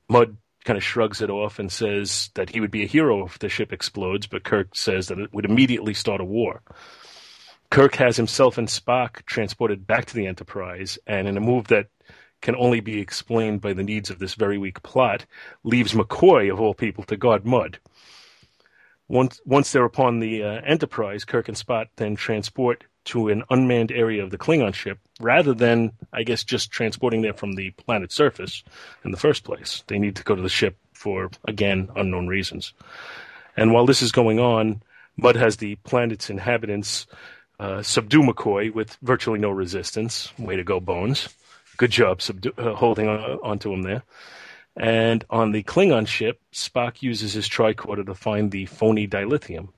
Mudd 0.08 0.36
kind 0.64 0.76
of 0.76 0.84
shrugs 0.84 1.20
it 1.20 1.30
off 1.30 1.58
and 1.58 1.72
says 1.72 2.30
that 2.34 2.50
he 2.50 2.60
would 2.60 2.70
be 2.70 2.84
a 2.84 2.86
hero 2.86 3.26
if 3.26 3.38
the 3.38 3.48
ship 3.48 3.72
explodes, 3.72 4.26
but 4.26 4.44
Kirk 4.44 4.76
says 4.76 5.08
that 5.08 5.18
it 5.18 5.32
would 5.34 5.44
immediately 5.44 5.94
start 5.94 6.20
a 6.20 6.24
war. 6.24 6.62
Kirk 7.70 7.94
has 7.96 8.16
himself 8.16 8.58
and 8.58 8.68
Spock 8.68 9.24
transported 9.24 9.86
back 9.86 10.04
to 10.04 10.14
the 10.14 10.26
Enterprise, 10.26 10.98
and 11.06 11.26
in 11.26 11.36
a 11.36 11.40
move 11.40 11.68
that 11.68 11.86
can 12.42 12.54
only 12.56 12.80
be 12.80 13.00
explained 13.00 13.60
by 13.60 13.72
the 13.72 13.82
needs 13.82 14.10
of 14.10 14.18
this 14.18 14.34
very 14.34 14.58
weak 14.58 14.82
plot, 14.82 15.24
leaves 15.64 15.94
McCoy, 15.94 16.52
of 16.52 16.60
all 16.60 16.74
people, 16.74 17.04
to 17.04 17.16
guard 17.16 17.46
Mudd. 17.46 17.78
Once, 19.08 19.40
once 19.44 19.72
they're 19.72 19.84
upon 19.84 20.20
the 20.20 20.42
uh, 20.42 20.60
Enterprise, 20.66 21.24
Kirk 21.24 21.48
and 21.48 21.56
Spock 21.56 21.86
then 21.96 22.16
transport 22.16 22.84
to 23.04 23.28
an 23.28 23.42
unmanned 23.50 23.90
area 23.92 24.22
of 24.22 24.30
the 24.30 24.38
Klingon 24.38 24.74
ship, 24.74 24.98
rather 25.20 25.54
than, 25.54 25.92
I 26.12 26.22
guess, 26.22 26.44
just 26.44 26.70
transporting 26.70 27.22
there 27.22 27.32
from 27.32 27.54
the 27.54 27.70
planet's 27.70 28.14
surface 28.14 28.62
in 29.04 29.10
the 29.10 29.16
first 29.16 29.44
place. 29.44 29.82
They 29.86 29.98
need 29.98 30.16
to 30.16 30.24
go 30.24 30.34
to 30.34 30.42
the 30.42 30.48
ship 30.48 30.76
for, 30.92 31.30
again, 31.44 31.88
unknown 31.96 32.28
reasons. 32.28 32.72
And 33.56 33.72
while 33.72 33.86
this 33.86 34.02
is 34.02 34.12
going 34.12 34.38
on, 34.38 34.82
Mudd 35.16 35.36
has 35.36 35.56
the 35.56 35.74
planet's 35.76 36.30
inhabitants 36.30 37.06
uh, 37.60 37.82
subdue 37.82 38.22
McCoy 38.22 38.72
with 38.72 38.96
virtually 39.02 39.38
no 39.38 39.50
resistance. 39.50 40.32
Way 40.38 40.56
to 40.56 40.64
go, 40.64 40.80
Bones. 40.80 41.28
Good 41.76 41.90
job 41.90 42.18
subdu- 42.18 42.58
uh, 42.58 42.74
holding 42.74 43.08
on, 43.08 43.38
onto 43.42 43.72
him 43.72 43.82
there. 43.82 44.02
And 44.76 45.24
on 45.28 45.52
the 45.52 45.62
Klingon 45.62 46.06
ship, 46.06 46.40
Spock 46.52 47.02
uses 47.02 47.34
his 47.34 47.48
tricorder 47.48 48.06
to 48.06 48.14
find 48.14 48.50
the 48.50 48.66
phony 48.66 49.06
dilithium. 49.06 49.68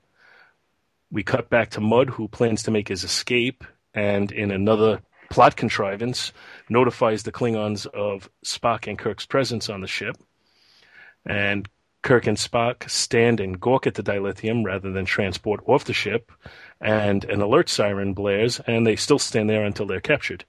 We 1.11 1.23
cut 1.23 1.49
back 1.49 1.71
to 1.71 1.81
Mudd, 1.81 2.09
who 2.09 2.27
plans 2.27 2.63
to 2.63 2.71
make 2.71 2.87
his 2.87 3.03
escape, 3.03 3.63
and 3.93 4.31
in 4.31 4.51
another 4.51 5.01
plot 5.29 5.55
contrivance, 5.55 6.31
notifies 6.69 7.23
the 7.23 7.31
Klingons 7.31 7.85
of 7.87 8.29
Spock 8.45 8.87
and 8.87 8.97
Kirk's 8.97 9.25
presence 9.25 9.69
on 9.69 9.81
the 9.81 9.87
ship. 9.87 10.17
And 11.25 11.67
Kirk 12.01 12.27
and 12.27 12.37
Spock 12.37 12.89
stand 12.89 13.39
and 13.39 13.59
gawk 13.59 13.87
at 13.87 13.95
the 13.95 14.03
dilithium 14.03 14.63
rather 14.63 14.91
than 14.91 15.05
transport 15.05 15.61
off 15.65 15.85
the 15.85 15.93
ship, 15.93 16.31
and 16.79 17.23
an 17.25 17.41
alert 17.41 17.67
siren 17.67 18.13
blares, 18.13 18.59
and 18.67 18.85
they 18.85 18.95
still 18.95 19.19
stand 19.19 19.49
there 19.49 19.63
until 19.63 19.87
they're 19.87 19.99
captured. 19.99 20.45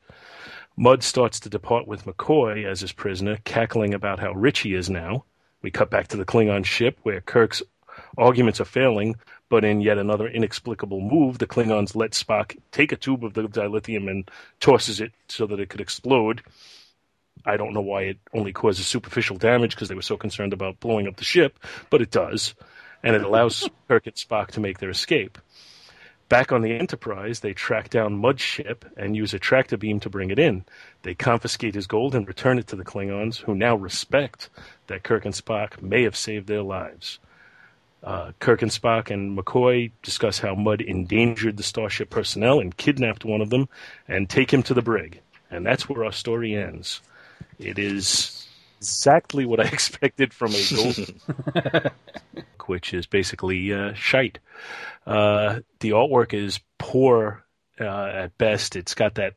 Mudd 0.79 1.03
starts 1.03 1.41
to 1.41 1.49
depart 1.49 1.89
with 1.89 2.05
McCoy 2.05 2.67
as 2.67 2.83
his 2.83 2.93
prisoner, 2.93 3.39
cackling 3.45 3.95
about 3.95 4.19
how 4.19 4.33
rich 4.33 4.59
he 4.61 4.75
is 4.75 4.91
now. 4.91 5.25
We 5.63 5.71
cut 5.71 5.89
back 5.89 6.09
to 6.09 6.19
the 6.19 6.27
Klingon 6.27 6.67
ship 6.67 6.99
where 7.03 7.23
Kirk's 7.23 7.63
arguments 8.19 8.61
are 8.61 8.67
failing, 8.67 9.17
but 9.49 9.65
in 9.65 9.81
yet 9.81 9.97
another 9.97 10.29
inexplicable 10.29 11.01
move, 11.01 11.39
the 11.39 11.47
Klingons 11.47 11.97
let 11.97 12.11
Spock 12.11 12.59
take 12.73 12.93
a 12.93 12.97
tube 12.97 13.25
of 13.25 13.33
the 13.33 13.45
dilithium 13.45 14.11
and 14.11 14.31
tosses 14.61 15.01
it 15.01 15.13
so 15.29 15.47
that 15.47 15.61
it 15.61 15.71
could 15.71 15.81
explode. 15.81 16.43
I 17.47 17.57
don't 17.57 17.73
know 17.73 17.81
why 17.81 18.03
it 18.03 18.19
only 18.35 18.53
causes 18.53 18.87
superficial 18.87 19.39
damage 19.39 19.75
because 19.75 19.89
they 19.89 19.95
were 19.95 20.03
so 20.03 20.19
concerned 20.19 20.53
about 20.53 20.81
blowing 20.81 21.09
up 21.09 21.17
the 21.17 21.25
ship, 21.25 21.59
but 21.89 22.03
it 22.03 22.11
does, 22.11 22.55
and 23.03 23.17
it 23.17 23.23
allows 23.23 23.67
Kirk 23.89 24.07
and 24.07 24.17
Spock 24.17 24.49
to 24.49 24.61
make 24.61 24.79
their 24.79 24.91
escape. 24.91 25.39
Back 26.29 26.51
on 26.51 26.63
the 26.63 26.73
Enterprise, 26.73 27.41
they 27.41 27.53
track 27.53 27.89
down 27.89 28.19
Mudd's 28.19 28.43
ship 28.43 28.85
and 28.97 29.15
use 29.15 29.33
a 29.33 29.39
tractor 29.39 29.77
beam 29.77 30.01
to 30.01 30.11
bring 30.11 30.31
it 30.31 30.41
in. 30.41 30.65
They 31.03 31.15
confiscate 31.15 31.77
his 31.77 31.87
gold 31.87 32.17
and 32.17 32.27
return 32.27 32.59
it 32.59 32.67
to 32.69 32.77
the 32.77 32.85
Klingons, 32.85 33.39
who 33.39 33.55
now 33.55 33.77
respect 33.77 34.51
that 34.89 35.05
Kirk 35.05 35.25
and 35.25 35.35
Spock 35.35 35.81
may 35.81 36.03
have 36.03 36.17
saved 36.17 36.49
their 36.49 36.63
lives. 36.63 37.21
Uh, 38.03 38.33
Kirk 38.41 38.63
and 38.63 38.73
Spock 38.73 39.11
and 39.11 39.39
McCoy 39.39 39.93
discuss 40.03 40.41
how 40.41 40.57
Mudd 40.57 40.81
endangered 40.81 41.57
the 41.57 41.63
Starship 41.63 42.11
personnel 42.11 42.59
and 42.59 42.77
kidnapped 42.77 43.25
one 43.25 43.41
of 43.41 43.51
them 43.51 43.69
and 44.09 44.29
take 44.29 44.53
him 44.53 44.65
to 44.65 44.75
the 44.75 44.83
brig. 44.83 45.21
And 45.51 45.65
that's 45.65 45.89
where 45.89 46.05
our 46.05 46.13
story 46.13 46.57
ends. 46.57 47.03
It 47.59 47.79
is 47.79 48.36
exactly 48.87 49.45
what 49.45 49.61
I 49.61 49.65
expected 49.73 50.33
from 50.33 50.53
a 50.53 50.63
gold 50.75 51.91
which 52.67 52.93
is 52.95 53.07
basically 53.07 53.73
uh, 53.73 53.95
shite. 53.95 54.39
Uh, 55.07 55.61
the 55.81 55.91
artwork 55.91 56.35
is 56.35 56.61
poor 56.79 57.45
uh, 57.81 58.07
at 58.07 58.39
best. 58.39 58.77
It's 58.77 58.95
got 58.95 59.15
that 59.17 59.35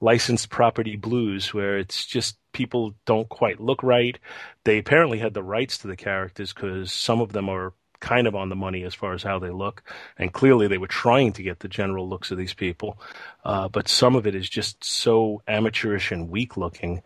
licensed 0.00 0.50
property 0.50 0.96
blues 0.96 1.54
where 1.54 1.78
it's 1.78 2.04
just 2.04 2.36
people 2.52 2.94
don't 3.06 3.28
quite 3.28 3.60
look 3.60 3.82
right. 3.82 4.18
They 4.64 4.78
apparently 4.78 5.18
had 5.18 5.34
the 5.34 5.42
rights 5.42 5.78
to 5.78 5.88
the 5.88 5.96
characters 5.96 6.52
because 6.52 6.92
some 6.92 7.20
of 7.20 7.32
them 7.32 7.48
are 7.48 7.72
kind 8.00 8.26
of 8.26 8.34
on 8.34 8.48
the 8.48 8.56
money 8.56 8.84
as 8.84 8.94
far 8.94 9.12
as 9.12 9.22
how 9.22 9.38
they 9.38 9.50
look, 9.50 9.82
and 10.18 10.32
clearly 10.32 10.68
they 10.68 10.78
were 10.78 10.86
trying 10.86 11.32
to 11.34 11.42
get 11.42 11.60
the 11.60 11.68
general 11.68 12.08
looks 12.08 12.30
of 12.30 12.38
these 12.38 12.54
people, 12.54 12.98
uh, 13.44 13.68
but 13.68 13.88
some 13.88 14.16
of 14.16 14.26
it 14.26 14.34
is 14.34 14.48
just 14.48 14.82
so 14.84 15.42
amateurish 15.46 16.12
and 16.12 16.28
weak 16.30 16.56
looking. 16.56 17.02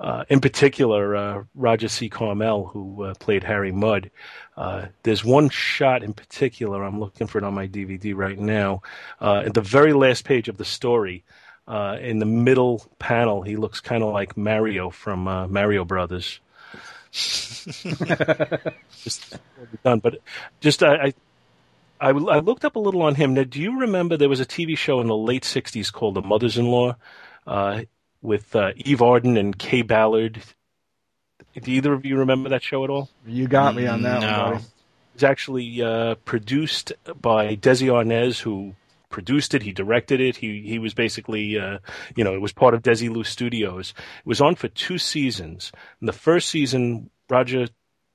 Uh, 0.00 0.24
in 0.28 0.40
particular, 0.40 1.14
uh, 1.14 1.44
Roger 1.54 1.86
C. 1.86 2.08
Carmel, 2.08 2.66
who 2.66 3.04
uh, 3.04 3.14
played 3.14 3.44
Harry 3.44 3.70
Mudd, 3.70 4.10
uh, 4.56 4.86
there's 5.04 5.24
one 5.24 5.48
shot 5.48 6.02
in 6.02 6.12
particular. 6.12 6.82
I'm 6.82 6.98
looking 6.98 7.28
for 7.28 7.38
it 7.38 7.44
on 7.44 7.54
my 7.54 7.68
DVD 7.68 8.14
right 8.14 8.38
now. 8.38 8.82
Uh, 9.20 9.44
at 9.46 9.54
the 9.54 9.60
very 9.60 9.92
last 9.92 10.24
page 10.24 10.48
of 10.48 10.56
the 10.56 10.64
story, 10.64 11.24
in 11.68 12.18
the 12.18 12.26
middle 12.26 12.84
panel, 12.98 13.42
he 13.42 13.56
looks 13.56 13.80
kind 13.80 14.02
of 14.02 14.12
like 14.12 14.36
Mario 14.36 14.90
from 14.90 15.24
Mario 15.50 15.84
Brothers. 15.84 16.40
just 19.04 19.36
done, 19.84 19.98
but 20.00 20.18
just 20.60 20.82
I, 20.82 20.94
I 20.94 21.12
I, 22.00 22.08
I 22.10 22.38
looked 22.40 22.64
up 22.64 22.74
a 22.76 22.80
little 22.80 23.02
on 23.02 23.14
him. 23.14 23.34
Now, 23.34 23.44
do 23.44 23.60
you 23.60 23.80
remember 23.80 24.16
there 24.16 24.28
was 24.28 24.40
a 24.40 24.46
TV 24.46 24.76
show 24.76 25.00
in 25.00 25.06
the 25.06 25.16
late 25.16 25.44
'60s 25.44 25.92
called 25.92 26.14
The 26.14 26.22
Mothers-in-Law 26.22 26.96
uh, 27.46 27.82
with 28.22 28.56
uh, 28.56 28.72
Eve 28.76 29.02
Arden 29.02 29.36
and 29.36 29.56
Kaye 29.58 29.82
Ballard? 29.82 30.42
Do 31.54 31.70
either 31.70 31.92
of 31.92 32.06
you 32.06 32.16
remember 32.18 32.48
that 32.48 32.62
show 32.62 32.82
at 32.84 32.90
all? 32.90 33.10
You 33.26 33.46
got 33.46 33.74
me 33.74 33.86
on 33.86 34.02
that 34.02 34.20
No. 34.22 34.26
one, 34.26 34.52
buddy. 34.52 34.64
It 34.64 35.14
was 35.14 35.24
actually 35.24 35.82
uh, 35.82 36.14
produced 36.24 36.92
by 37.20 37.56
Desi 37.56 37.88
Arnaz, 37.88 38.40
who 38.40 38.74
produced 39.12 39.54
it. 39.54 39.62
He 39.62 39.72
directed 39.72 40.20
it. 40.20 40.36
He 40.36 40.62
he 40.62 40.78
was 40.80 40.94
basically, 40.94 41.58
uh, 41.58 41.78
you 42.16 42.24
know, 42.24 42.34
it 42.34 42.40
was 42.40 42.52
part 42.52 42.74
of 42.74 42.82
Desilu 42.82 43.24
Studios. 43.24 43.94
It 43.98 44.26
was 44.26 44.40
on 44.40 44.56
for 44.56 44.68
two 44.68 44.98
seasons. 44.98 45.70
In 46.00 46.06
the 46.06 46.12
first 46.12 46.48
season, 46.48 47.10
Roger 47.30 47.68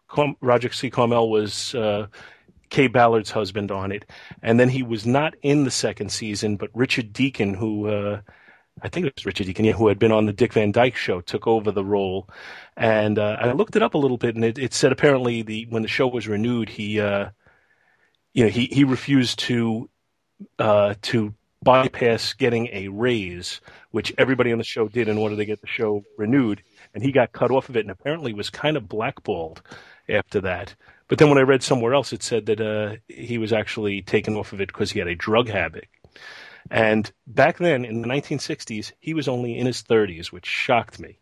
Com- 0.08 0.38
Roger 0.42 0.72
C. 0.72 0.90
Carmel 0.90 1.30
was 1.30 1.76
uh, 1.76 2.08
Kaye 2.70 2.88
Ballard's 2.88 3.32
husband 3.32 3.72
on 3.72 3.92
it, 3.92 4.06
and 4.42 4.60
then 4.60 4.70
he 4.70 4.84
was 4.84 5.06
not 5.06 5.36
in 5.42 5.64
the 5.64 5.72
second 5.72 6.12
season. 6.12 6.58
But 6.58 6.70
Richard 6.74 7.14
Deacon, 7.14 7.54
who 7.54 7.88
uh, 7.88 8.22
I 8.82 8.90
think 8.90 9.06
it 9.06 9.14
was 9.16 9.26
Richard 9.26 9.48
Deacon, 9.48 9.66
who 9.66 9.88
had 9.88 10.00
been 10.00 10.12
on 10.12 10.26
the 10.26 10.34
Dick 10.34 10.54
Van 10.54 10.72
Dyke 10.72 10.96
Show, 10.96 11.22
took 11.22 11.48
over 11.48 11.72
the 11.72 11.84
role. 11.84 12.30
And 12.76 13.18
uh, 13.18 13.38
I 13.40 13.52
looked 13.54 13.76
it 13.76 13.84
up 13.84 13.96
a 13.96 13.98
little 13.98 14.18
bit, 14.18 14.36
and 14.36 14.46
it, 14.46 14.58
it 14.58 14.74
said 14.74 14.92
apparently 14.92 15.42
the 15.42 15.66
when 15.70 15.82
the 15.82 15.88
show 15.88 16.08
was 16.08 16.28
renewed, 16.28 16.70
he, 16.70 17.02
uh, 17.02 17.30
you 18.34 18.44
know, 18.44 18.50
he 18.50 18.68
he 18.68 18.84
refused 18.84 19.40
to 19.40 19.90
uh, 20.60 20.96
to 21.04 21.34
bypass 21.64 22.34
getting 22.34 22.68
a 22.72 22.88
raise, 22.88 23.62
which 23.92 24.14
everybody 24.18 24.52
on 24.52 24.58
the 24.58 24.64
show 24.64 24.88
did 24.88 25.08
in 25.08 25.18
order 25.18 25.36
to 25.36 25.46
get 25.46 25.62
the 25.62 25.68
show 25.68 26.04
renewed, 26.18 26.62
and 26.94 27.04
he 27.04 27.12
got 27.12 27.32
cut 27.32 27.52
off 27.52 27.70
of 27.70 27.78
it, 27.78 27.82
and 27.82 27.92
apparently 27.92 28.34
was 28.34 28.50
kind 28.50 28.78
of 28.78 28.88
blackballed 28.88 29.62
after 30.10 30.42
that. 30.42 30.76
But 31.08 31.18
then 31.18 31.30
when 31.30 31.38
I 31.38 31.42
read 31.42 31.64
somewhere 31.64 31.94
else, 31.94 32.14
it 32.14 32.24
said 32.24 32.48
that 32.48 32.62
uh, 32.62 32.98
he 33.08 33.38
was 33.38 33.54
actually 33.54 34.02
taken 34.02 34.36
off 34.36 34.54
of 34.54 34.62
it 34.62 34.68
because 34.68 34.92
he 34.92 35.00
had 35.00 35.08
a 35.08 35.16
drug 35.16 35.48
habit. 35.50 35.86
And 36.70 37.10
back 37.26 37.58
then, 37.58 37.86
in 37.86 38.02
the 38.02 38.08
1960s, 38.08 38.92
he 39.00 39.14
was 39.14 39.28
only 39.28 39.58
in 39.58 39.66
his 39.66 39.84
30s, 39.84 40.28
which 40.28 40.46
shocked 40.46 41.00
me. 41.00 41.18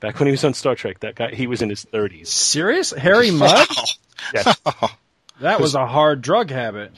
Back 0.00 0.18
when 0.18 0.26
he 0.26 0.32
was 0.32 0.44
on 0.44 0.52
Star 0.52 0.74
Trek, 0.74 1.00
that 1.00 1.14
guy 1.14 1.30
he 1.34 1.46
was 1.46 1.62
in 1.62 1.70
his 1.70 1.84
30s. 1.84 2.26
Serious? 2.26 2.90
Harry 2.90 3.30
Mudd? 3.30 3.68
Yes. 4.32 4.56
That 5.40 5.60
was 5.60 5.74
a 5.74 5.84
hard 5.84 6.22
drug 6.22 6.50
habit. 6.50 6.92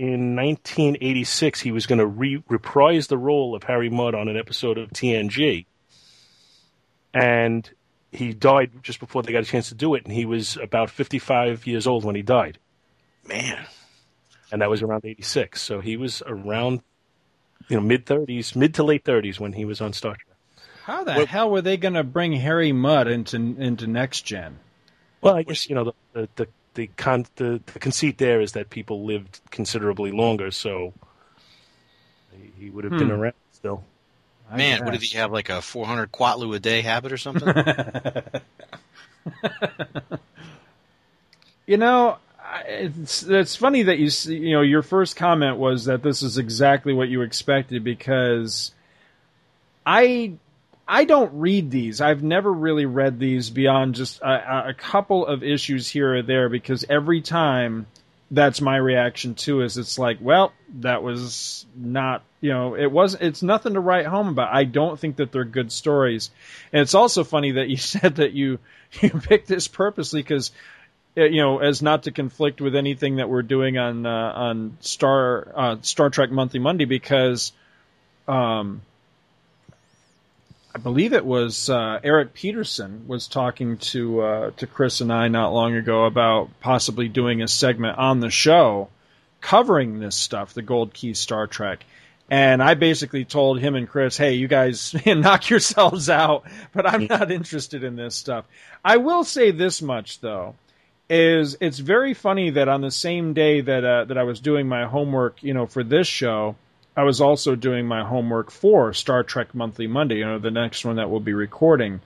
In 0.00 0.34
1986, 0.34 1.60
he 1.60 1.72
was 1.72 1.86
going 1.86 1.98
to 1.98 2.06
re- 2.06 2.42
reprise 2.48 3.08
the 3.08 3.18
role 3.18 3.54
of 3.54 3.64
Harry 3.64 3.90
Mudd 3.90 4.14
on 4.14 4.28
an 4.28 4.36
episode 4.38 4.78
of 4.78 4.88
TNG, 4.88 5.66
and 7.12 7.70
he 8.10 8.32
died 8.32 8.70
just 8.82 8.98
before 8.98 9.22
they 9.22 9.30
got 9.30 9.42
a 9.42 9.46
chance 9.46 9.68
to 9.68 9.74
do 9.74 9.94
it. 9.94 10.04
And 10.04 10.12
he 10.14 10.24
was 10.24 10.56
about 10.56 10.88
55 10.88 11.66
years 11.66 11.86
old 11.86 12.06
when 12.06 12.16
he 12.16 12.22
died, 12.22 12.58
Man. 13.28 13.66
and 14.50 14.62
that 14.62 14.70
was 14.70 14.80
around 14.80 15.04
86. 15.04 15.60
So 15.60 15.80
he 15.80 15.98
was 15.98 16.22
around, 16.24 16.80
you 17.68 17.76
know, 17.76 17.82
mid 17.82 18.06
30s, 18.06 18.56
mid 18.56 18.72
to 18.76 18.82
late 18.82 19.04
30s 19.04 19.38
when 19.38 19.52
he 19.52 19.66
was 19.66 19.82
on 19.82 19.92
Star 19.92 20.14
Trek. 20.14 20.36
How 20.84 21.04
the 21.04 21.26
hell 21.26 21.50
were 21.50 21.60
they 21.60 21.76
going 21.76 21.92
to 21.92 22.04
bring 22.04 22.32
Harry 22.32 22.72
Mudd 22.72 23.06
into 23.06 23.36
into 23.36 23.86
next 23.86 24.22
gen? 24.22 24.60
Well, 25.20 25.36
I 25.36 25.42
guess 25.42 25.68
you 25.68 25.74
know 25.74 25.84
the 25.84 25.92
the 26.14 26.28
the 26.36 26.48
the, 26.74 26.88
con- 26.96 27.26
the, 27.36 27.60
the 27.72 27.78
conceit 27.78 28.18
there 28.18 28.40
is 28.40 28.52
that 28.52 28.70
people 28.70 29.04
lived 29.04 29.40
considerably 29.50 30.10
longer, 30.12 30.50
so 30.50 30.92
he- 32.32 32.64
he 32.64 32.70
would 32.70 32.84
have 32.84 32.92
been 32.92 33.08
Hmm. 33.08 33.20
around 33.20 33.34
still. 33.52 33.84
I 34.50 34.56
Man, 34.56 34.84
what 34.84 34.92
did 34.92 35.02
he 35.02 35.16
have? 35.18 35.30
Like 35.32 35.48
a 35.48 35.62
400 35.62 36.10
quatloo 36.12 36.54
a 36.54 36.58
day 36.58 36.80
habit 36.80 37.12
or 37.12 37.16
something? 37.16 37.52
You 41.66 41.76
know, 41.76 42.16
it's 42.66 43.22
it's 43.22 43.54
funny 43.54 43.84
that 43.84 43.98
you 43.98 44.06
s- 44.06 44.26
you 44.26 44.52
know 44.52 44.60
your 44.62 44.82
first 44.82 45.14
comment 45.14 45.56
was 45.56 45.84
that 45.84 46.02
this 46.02 46.20
is 46.22 46.36
exactly 46.36 46.92
what 46.92 47.08
you 47.08 47.22
expected 47.22 47.84
because 47.84 48.72
I 49.86 50.32
I 50.90 51.04
don't 51.04 51.38
read 51.38 51.70
these. 51.70 52.00
I've 52.00 52.24
never 52.24 52.52
really 52.52 52.84
read 52.84 53.20
these 53.20 53.48
beyond 53.48 53.94
just 53.94 54.20
a, 54.22 54.70
a 54.70 54.74
couple 54.74 55.24
of 55.24 55.44
issues 55.44 55.86
here 55.86 56.16
or 56.16 56.22
there 56.22 56.48
because 56.48 56.84
every 56.88 57.20
time 57.20 57.86
that's 58.32 58.60
my 58.60 58.76
reaction 58.76 59.36
too 59.36 59.62
is 59.62 59.76
it's 59.76 59.98
like 59.98 60.18
well 60.20 60.52
that 60.80 61.02
was 61.02 61.66
not 61.76 62.22
you 62.40 62.50
know 62.50 62.74
it 62.76 62.90
was 62.90 63.14
it's 63.14 63.42
nothing 63.42 63.74
to 63.74 63.80
write 63.80 64.06
home 64.06 64.28
about 64.28 64.52
i 64.52 64.62
don't 64.62 65.00
think 65.00 65.16
that 65.16 65.32
they're 65.32 65.44
good 65.44 65.72
stories 65.72 66.30
and 66.72 66.80
it's 66.80 66.94
also 66.94 67.24
funny 67.24 67.52
that 67.52 67.68
you 67.68 67.76
said 67.76 68.16
that 68.16 68.32
you 68.32 68.58
you 69.00 69.10
picked 69.10 69.48
this 69.48 69.66
purposely 69.66 70.22
because 70.22 70.52
you 71.16 71.42
know 71.42 71.58
as 71.58 71.82
not 71.82 72.04
to 72.04 72.12
conflict 72.12 72.60
with 72.60 72.76
anything 72.76 73.16
that 73.16 73.28
we're 73.28 73.42
doing 73.42 73.78
on 73.78 74.06
uh, 74.06 74.32
on 74.34 74.76
star 74.78 75.52
uh, 75.56 75.76
star 75.82 76.08
trek 76.08 76.30
monthly 76.30 76.60
monday 76.60 76.84
because 76.84 77.52
um 78.28 78.80
I 80.72 80.78
believe 80.78 81.12
it 81.12 81.24
was 81.24 81.68
uh, 81.68 81.98
Eric 82.04 82.32
Peterson 82.32 83.08
was 83.08 83.26
talking 83.26 83.78
to 83.78 84.20
uh, 84.20 84.50
to 84.58 84.66
Chris 84.68 85.00
and 85.00 85.12
I 85.12 85.26
not 85.26 85.52
long 85.52 85.74
ago 85.74 86.04
about 86.04 86.48
possibly 86.60 87.08
doing 87.08 87.42
a 87.42 87.48
segment 87.48 87.98
on 87.98 88.20
the 88.20 88.30
show 88.30 88.88
covering 89.40 89.98
this 89.98 90.14
stuff, 90.14 90.54
the 90.54 90.62
Gold 90.62 90.94
Key 90.94 91.14
Star 91.14 91.48
Trek. 91.48 91.84
And 92.30 92.62
I 92.62 92.74
basically 92.74 93.24
told 93.24 93.58
him 93.58 93.74
and 93.74 93.88
Chris, 93.88 94.16
"Hey, 94.16 94.34
you 94.34 94.46
guys 94.46 94.94
knock 95.06 95.50
yourselves 95.50 96.08
out, 96.08 96.44
but 96.72 96.88
I'm 96.88 97.06
not 97.06 97.32
interested 97.32 97.82
in 97.82 97.96
this 97.96 98.14
stuff." 98.14 98.44
I 98.84 98.98
will 98.98 99.24
say 99.24 99.50
this 99.50 99.82
much 99.82 100.20
though, 100.20 100.54
is 101.08 101.56
it's 101.60 101.80
very 101.80 102.14
funny 102.14 102.50
that 102.50 102.68
on 102.68 102.80
the 102.80 102.92
same 102.92 103.32
day 103.32 103.60
that 103.60 103.84
uh, 103.84 104.04
that 104.04 104.16
I 104.16 104.22
was 104.22 104.38
doing 104.38 104.68
my 104.68 104.84
homework, 104.84 105.42
you 105.42 105.52
know, 105.52 105.66
for 105.66 105.82
this 105.82 106.06
show, 106.06 106.54
I 107.00 107.02
was 107.02 107.22
also 107.22 107.54
doing 107.56 107.86
my 107.86 108.04
homework 108.04 108.50
for 108.50 108.92
Star 108.92 109.22
Trek 109.22 109.54
Monthly 109.54 109.86
Monday, 109.86 110.16
you 110.16 110.26
know, 110.26 110.38
the 110.38 110.50
next 110.50 110.84
one 110.84 110.96
that 110.96 111.08
we'll 111.08 111.18
be 111.18 111.32
recording. 111.32 112.02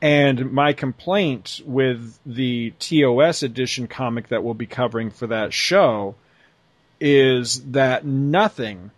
And 0.00 0.50
my 0.50 0.72
complaint 0.72 1.60
with 1.64 2.18
the 2.26 2.72
TOS 2.80 3.44
edition 3.44 3.86
comic 3.86 4.30
that 4.30 4.42
we'll 4.42 4.54
be 4.54 4.66
covering 4.66 5.12
for 5.12 5.28
that 5.28 5.52
show 5.52 6.16
is 7.00 7.60
that 7.70 8.04
nothing 8.04 8.90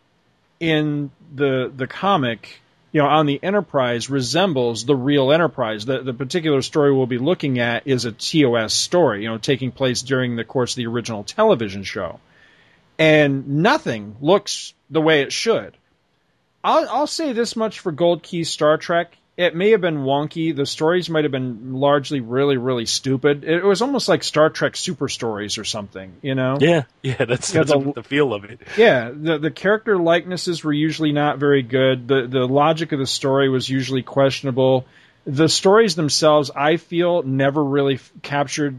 in 0.60 1.10
the 1.34 1.70
the 1.76 1.86
comic, 1.86 2.62
you 2.90 3.02
know, 3.02 3.08
on 3.08 3.26
the 3.26 3.38
Enterprise 3.42 4.08
resembles 4.08 4.86
the 4.86 4.96
real 4.96 5.30
Enterprise. 5.30 5.84
The 5.84 6.00
the 6.00 6.14
particular 6.14 6.62
story 6.62 6.90
we'll 6.90 7.06
be 7.06 7.18
looking 7.18 7.58
at 7.58 7.86
is 7.86 8.06
a 8.06 8.12
TOS 8.12 8.72
story, 8.72 9.24
you 9.24 9.28
know, 9.28 9.36
taking 9.36 9.72
place 9.72 10.00
during 10.00 10.36
the 10.36 10.44
course 10.44 10.72
of 10.72 10.76
the 10.76 10.86
original 10.86 11.22
television 11.22 11.82
show 11.82 12.18
and 12.98 13.48
nothing 13.48 14.16
looks 14.20 14.74
the 14.94 15.00
way 15.02 15.20
it 15.22 15.32
should. 15.32 15.76
I'll, 16.62 16.88
I'll 16.88 17.06
say 17.06 17.32
this 17.34 17.56
much 17.56 17.80
for 17.80 17.92
Gold 17.92 18.22
Key 18.22 18.44
Star 18.44 18.78
Trek. 18.78 19.14
It 19.36 19.54
may 19.56 19.70
have 19.72 19.80
been 19.80 19.98
wonky. 19.98 20.54
The 20.54 20.64
stories 20.64 21.10
might 21.10 21.24
have 21.24 21.32
been 21.32 21.74
largely 21.74 22.20
really, 22.20 22.56
really 22.56 22.86
stupid. 22.86 23.42
It 23.44 23.64
was 23.64 23.82
almost 23.82 24.08
like 24.08 24.22
Star 24.22 24.48
Trek 24.48 24.76
Super 24.76 25.08
Stories 25.08 25.58
or 25.58 25.64
something, 25.64 26.14
you 26.22 26.36
know? 26.36 26.56
Yeah, 26.60 26.84
yeah, 27.02 27.24
that's, 27.24 27.52
Yeah, 27.52 27.64
that's 27.64 27.72
the- 27.84 27.92
the 27.94 28.02
feel 28.04 28.32
of 28.32 28.44
it. 28.44 28.60
Yeah, 28.78 29.10
the 29.12 29.38
the 29.38 29.50
character 29.50 29.98
likenesses 29.98 30.62
were 30.62 30.72
usually 30.72 31.10
not 31.12 31.38
very 31.38 31.62
good. 31.62 32.06
The 32.08 32.28
the 32.28 32.46
logic 32.46 32.92
of 32.92 33.00
the 33.00 33.06
story 33.08 33.48
was 33.48 33.68
usually 33.68 34.02
questionable. 34.02 34.86
The 35.26 35.48
stories 35.48 35.96
themselves, 35.96 36.50
I 36.54 36.76
feel, 36.76 37.22
never 37.24 37.62
really 37.64 37.94
f- 37.94 38.12
captured 38.22 38.76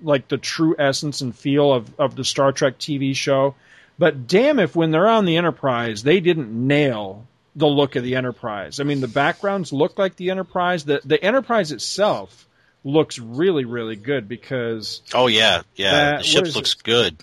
like 0.00 0.28
the 0.28 0.38
true 0.38 0.76
essence 0.78 1.22
and 1.22 1.34
feel 1.34 1.72
of 1.72 1.90
of 1.98 2.14
the 2.14 2.24
Star 2.24 2.52
Trek 2.52 2.78
TV 2.78 3.16
show. 3.16 3.56
But 3.98 4.26
damn 4.26 4.58
if 4.58 4.76
when 4.76 4.90
they're 4.90 5.08
on 5.08 5.24
the 5.24 5.36
Enterprise, 5.36 6.02
they 6.02 6.20
didn't 6.20 6.50
nail 6.50 7.26
the 7.56 7.66
look 7.66 7.96
of 7.96 8.04
the 8.04 8.14
Enterprise. 8.14 8.78
I 8.78 8.84
mean, 8.84 9.00
the 9.00 9.08
backgrounds 9.08 9.72
look 9.72 9.98
like 9.98 10.16
the 10.16 10.30
Enterprise. 10.30 10.84
The 10.84 11.00
the 11.04 11.22
Enterprise 11.22 11.72
itself 11.72 12.46
looks 12.84 13.18
really 13.18 13.64
really 13.64 13.96
good 13.96 14.28
because 14.28 15.02
oh 15.14 15.26
yeah, 15.26 15.62
yeah. 15.74 15.90
That- 15.90 16.18
the 16.18 16.24
ship 16.24 16.54
looks 16.54 16.74
good. 16.74 17.16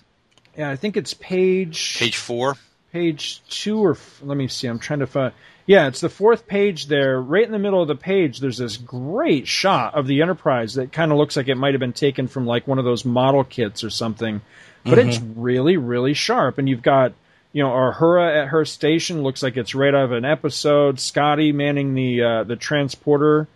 yeah, 0.58 0.70
I 0.70 0.76
think 0.76 0.98
it's 0.98 1.14
page 1.14 1.98
Page 1.98 2.18
four. 2.18 2.56
page 2.92 3.42
two 3.50 3.80
or 3.80 3.92
f- 3.92 4.20
let 4.24 4.38
me 4.38 4.48
see. 4.50 4.68
I'm 4.68 4.80
trying 4.80 5.00
to 5.00 5.08
find. 5.08 5.34
Yeah, 5.68 5.88
it's 5.88 6.02
the 6.02 6.10
fourth 6.10 6.46
page 6.46 6.88
there. 6.88 7.20
Right 7.20 7.44
in 7.46 7.52
the 7.52 7.58
middle 7.58 7.82
of 7.82 7.88
the 7.88 7.96
page, 7.96 8.40
there's 8.40 8.58
this 8.60 8.78
great 8.78 9.48
shot 9.48 9.96
of 9.96 10.06
the 10.06 10.22
Enterprise 10.22 10.76
that 10.76 10.92
kind 10.92 11.12
of 11.12 11.18
looks 11.18 11.36
like 11.38 11.48
it 11.48 11.56
might 11.56 11.74
have 11.74 11.80
been 11.80 11.94
taken 11.94 12.28
from 12.28 12.46
like 12.46 12.68
one 12.68 12.78
of 12.78 12.86
those 12.86 13.04
model 13.06 13.44
kits 13.44 13.84
or 13.84 13.90
something. 13.90 14.42
But 14.86 15.00
it's 15.00 15.20
really, 15.20 15.78
really 15.78 16.14
sharp. 16.14 16.58
And 16.60 16.70
you've 16.70 16.84
got, 16.84 17.14
you 17.54 17.64
know, 17.64 17.70
Uhura 17.72 18.44
at 18.44 18.48
her 18.50 18.66
station 18.66 19.24
looks 19.24 19.42
like 19.42 19.58
it's 19.58 19.74
right 19.74 19.94
out 19.94 20.06
of 20.06 20.12
an 20.12 20.26
episode. 20.26 21.00
Scotty 21.00 21.52
manning 21.52 21.96
the 21.96 22.22
uh, 22.22 22.44
the 22.44 22.56
transporter 22.56 23.48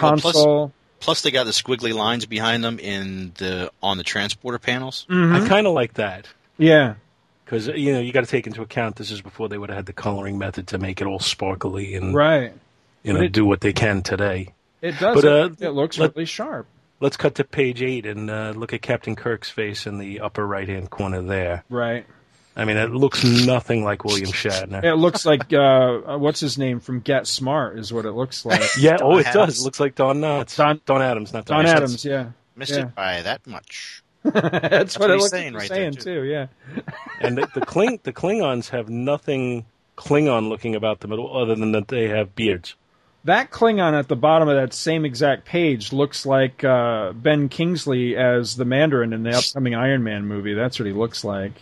Well, 0.00 0.12
plus- 0.18 0.22
console. 0.22 0.72
Plus, 1.00 1.20
they 1.20 1.30
got 1.30 1.44
the 1.44 1.50
squiggly 1.52 1.92
lines 1.92 2.24
behind 2.24 2.64
them 2.64 2.78
in 2.78 3.32
the 3.36 3.70
on 3.82 3.98
the 3.98 4.04
transporter 4.04 4.58
panels. 4.58 5.06
Mm-hmm. 5.10 5.34
I 5.44 5.48
kind 5.48 5.66
of 5.66 5.74
like 5.74 5.94
that 5.94 6.26
yeah, 6.56 6.94
because 7.44 7.66
you 7.66 7.92
know 7.92 8.00
you 8.00 8.12
got 8.12 8.22
to 8.24 8.30
take 8.30 8.46
into 8.46 8.62
account 8.62 8.96
this 8.96 9.10
is 9.10 9.20
before 9.20 9.48
they 9.48 9.58
would 9.58 9.68
have 9.68 9.76
had 9.76 9.86
the 9.86 9.92
coloring 9.92 10.38
method 10.38 10.68
to 10.68 10.78
make 10.78 11.00
it 11.00 11.06
all 11.06 11.18
sparkly 11.18 11.94
and 11.94 12.14
right. 12.14 12.52
you 13.02 13.12
know 13.12 13.20
it- 13.20 13.32
do 13.32 13.44
what 13.44 13.60
they 13.60 13.72
can 13.72 14.02
today. 14.02 14.54
It 14.80 14.98
does. 14.98 15.14
But, 15.20 15.24
uh, 15.24 15.50
it, 15.58 15.62
it 15.66 15.70
looks 15.72 15.98
let- 15.98 16.14
really 16.14 16.26
sharp. 16.26 16.66
Let's 17.00 17.16
cut 17.16 17.34
to 17.36 17.44
page 17.44 17.82
eight 17.82 18.06
and 18.06 18.30
uh, 18.30 18.52
look 18.56 18.72
at 18.72 18.80
Captain 18.82 19.16
Kirk's 19.16 19.50
face 19.50 19.86
in 19.86 19.98
the 19.98 20.20
upper 20.20 20.46
right 20.46 20.68
hand 20.68 20.90
corner 20.90 21.20
there. 21.22 21.64
Right. 21.68 22.06
I 22.56 22.64
mean, 22.64 22.76
it 22.76 22.90
looks 22.92 23.24
nothing 23.24 23.82
like 23.82 24.04
William 24.04 24.30
Shatner. 24.30 24.84
It 24.84 24.94
looks 24.94 25.26
like 25.26 25.52
uh, 25.52 25.58
uh, 25.58 26.18
what's 26.18 26.38
his 26.38 26.56
name 26.56 26.78
from 26.78 27.00
Get 27.00 27.26
Smart 27.26 27.78
is 27.80 27.92
what 27.92 28.04
it 28.06 28.12
looks 28.12 28.44
like. 28.46 28.62
Yeah, 28.78 28.98
oh, 29.02 29.18
it 29.18 29.26
Adams. 29.26 29.34
does. 29.34 29.60
It 29.60 29.64
looks 29.64 29.80
like 29.80 29.96
Don 29.96 30.20
Knotts. 30.20 30.56
Don- 30.56 30.80
Don 30.86 31.02
Adams, 31.02 31.32
not 31.32 31.46
Don, 31.46 31.64
Don 31.64 31.72
Knotts. 31.74 31.76
Adams, 31.76 32.04
yeah. 32.04 32.26
Missed 32.56 32.72
Yeah. 32.72 32.82
it 32.82 32.94
by 32.94 33.22
that 33.22 33.44
much. 33.46 34.02
That's, 34.22 34.96
what, 34.98 35.08
what 35.08 35.10
it 35.10 35.14
he's 35.14 35.22
looks 35.22 35.30
saying 35.30 35.52
like 35.52 35.60
right 35.62 35.68
saying 35.68 35.92
there, 35.94 36.22
too. 36.22 36.24
Yeah. 36.24 36.46
And 37.20 37.38
the, 37.38 37.48
the 37.54 37.60
Kling 37.60 37.98
the 38.04 38.12
Klingons 38.12 38.68
have 38.70 38.88
nothing 38.88 39.64
Klingon 39.96 40.48
looking 40.48 40.74
about 40.76 41.00
them 41.00 41.12
at 41.12 41.18
all, 41.18 41.42
other 41.42 41.54
than 41.56 41.72
that 41.72 41.88
they 41.88 42.08
have 42.08 42.34
beards. 42.36 42.74
That 43.24 43.50
Klingon 43.50 43.98
at 43.98 44.08
the 44.08 44.16
bottom 44.16 44.48
of 44.48 44.56
that 44.56 44.74
same 44.74 45.06
exact 45.06 45.46
page 45.46 45.92
looks 45.92 46.26
like 46.26 46.62
uh, 46.62 47.12
Ben 47.12 47.48
Kingsley 47.48 48.16
as 48.16 48.56
the 48.56 48.66
Mandarin 48.66 49.14
in 49.14 49.22
the 49.22 49.30
upcoming 49.30 49.74
Iron 49.74 50.04
Man 50.04 50.26
movie. 50.26 50.52
That's 50.52 50.78
what 50.78 50.86
he 50.86 50.92
looks 50.92 51.24
like. 51.24 51.52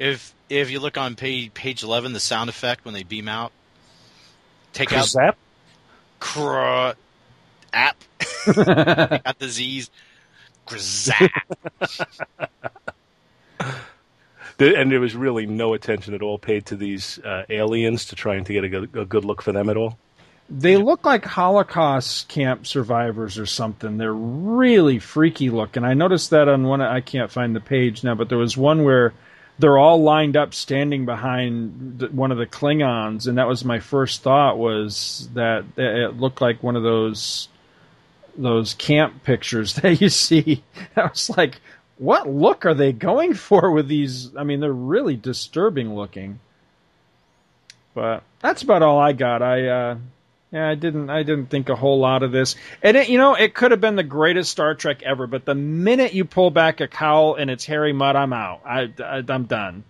If 0.00 0.34
if 0.48 0.70
you 0.70 0.80
look 0.80 0.98
on 0.98 1.14
page 1.14 1.54
page 1.54 1.84
eleven, 1.84 2.12
the 2.12 2.20
sound 2.20 2.50
effect 2.50 2.84
when 2.84 2.94
they 2.94 3.04
beam 3.04 3.28
out, 3.28 3.52
take 4.72 4.92
out 4.92 5.06
Zap? 5.06 5.36
cr 6.18 6.92
app, 7.72 7.96
got 8.46 9.38
the 9.38 9.48
Z's. 9.48 9.90
Grzap. 10.66 11.30
And 14.60 14.92
there 14.92 15.00
was 15.00 15.16
really 15.16 15.46
no 15.46 15.74
attention 15.74 16.14
at 16.14 16.22
all 16.22 16.38
paid 16.38 16.66
to 16.66 16.76
these 16.76 17.18
uh, 17.20 17.44
aliens 17.48 18.06
to 18.06 18.16
trying 18.16 18.44
to 18.44 18.52
get 18.52 18.64
a 18.64 18.68
good, 18.68 18.96
a 18.96 19.04
good 19.04 19.24
look 19.24 19.42
for 19.42 19.52
them 19.52 19.68
at 19.70 19.76
all. 19.76 19.98
They 20.50 20.76
look 20.76 21.04
like 21.04 21.24
Holocaust 21.24 22.28
camp 22.28 22.66
survivors 22.66 23.38
or 23.38 23.46
something. 23.46 23.98
They're 23.98 24.12
really 24.12 24.98
freaky 24.98 25.48
looking. 25.48 25.84
I 25.84 25.94
noticed 25.94 26.30
that 26.30 26.48
on 26.48 26.64
one. 26.64 26.80
I 26.80 27.00
can't 27.00 27.30
find 27.30 27.54
the 27.54 27.60
page 27.60 28.02
now, 28.02 28.16
but 28.16 28.28
there 28.28 28.38
was 28.38 28.56
one 28.56 28.82
where 28.82 29.14
they're 29.60 29.78
all 29.78 30.02
lined 30.02 30.36
up, 30.36 30.52
standing 30.52 31.04
behind 31.06 32.02
one 32.12 32.32
of 32.32 32.38
the 32.38 32.46
Klingons, 32.46 33.28
and 33.28 33.38
that 33.38 33.46
was 33.46 33.64
my 33.64 33.78
first 33.78 34.22
thought 34.22 34.58
was 34.58 35.28
that 35.34 35.64
it 35.76 36.16
looked 36.16 36.40
like 36.40 36.62
one 36.62 36.76
of 36.76 36.82
those 36.82 37.48
those 38.36 38.74
camp 38.74 39.22
pictures 39.22 39.74
that 39.82 40.00
you 40.00 40.08
see. 40.08 40.64
I 40.96 41.06
was 41.06 41.30
like, 41.30 41.60
what 42.00 42.26
look 42.26 42.64
are 42.64 42.72
they 42.72 42.92
going 42.92 43.34
for 43.34 43.70
with 43.70 43.86
these? 43.86 44.34
I 44.34 44.42
mean, 44.42 44.60
they're 44.60 44.72
really 44.72 45.16
disturbing 45.16 45.94
looking. 45.94 46.40
But 47.94 48.22
that's 48.40 48.62
about 48.62 48.82
all 48.82 48.98
I 48.98 49.12
got. 49.12 49.42
I 49.42 49.68
uh, 49.68 49.98
yeah, 50.50 50.68
I 50.68 50.76
didn't 50.76 51.10
I 51.10 51.24
didn't 51.24 51.46
think 51.46 51.68
a 51.68 51.76
whole 51.76 51.98
lot 51.98 52.22
of 52.22 52.32
this. 52.32 52.56
And 52.82 52.96
it, 52.96 53.10
you 53.10 53.18
know, 53.18 53.34
it 53.34 53.54
could 53.54 53.72
have 53.72 53.82
been 53.82 53.96
the 53.96 54.02
greatest 54.02 54.50
Star 54.50 54.74
Trek 54.74 55.02
ever, 55.02 55.26
but 55.26 55.44
the 55.44 55.54
minute 55.54 56.14
you 56.14 56.24
pull 56.24 56.50
back 56.50 56.80
a 56.80 56.88
cowl 56.88 57.34
and 57.34 57.50
it's 57.50 57.66
Harry 57.66 57.92
Mudd, 57.92 58.16
I'm 58.16 58.32
out. 58.32 58.62
I, 58.64 58.92
I 58.98 59.22
am 59.28 59.44
done. 59.44 59.84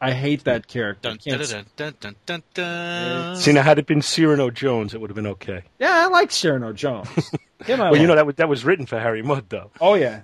I 0.00 0.10
hate 0.10 0.44
that 0.44 0.66
character. 0.66 1.10
Dun, 1.10 1.18
Can't 1.18 1.48
dun, 1.48 1.66
dun, 1.76 1.94
dun, 2.00 2.16
dun, 2.26 2.42
dun. 2.52 3.36
See, 3.36 3.52
now 3.52 3.62
had 3.62 3.78
it 3.78 3.86
been 3.86 4.02
Cyrano 4.02 4.50
Jones, 4.50 4.92
it 4.92 5.00
would 5.00 5.08
have 5.08 5.14
been 5.14 5.28
okay. 5.28 5.62
Yeah, 5.78 5.92
I 5.92 6.08
like 6.08 6.30
Cyrano 6.32 6.72
Jones. 6.72 7.08
Him 7.64 7.80
I 7.80 7.92
Well, 7.92 8.00
you 8.00 8.06
know 8.08 8.16
that 8.16 8.26
was, 8.26 8.34
that 8.36 8.48
was 8.48 8.64
written 8.64 8.86
for 8.86 8.98
Harry 8.98 9.22
Mudd, 9.22 9.44
though. 9.48 9.70
Oh 9.80 9.94
yeah, 9.94 10.22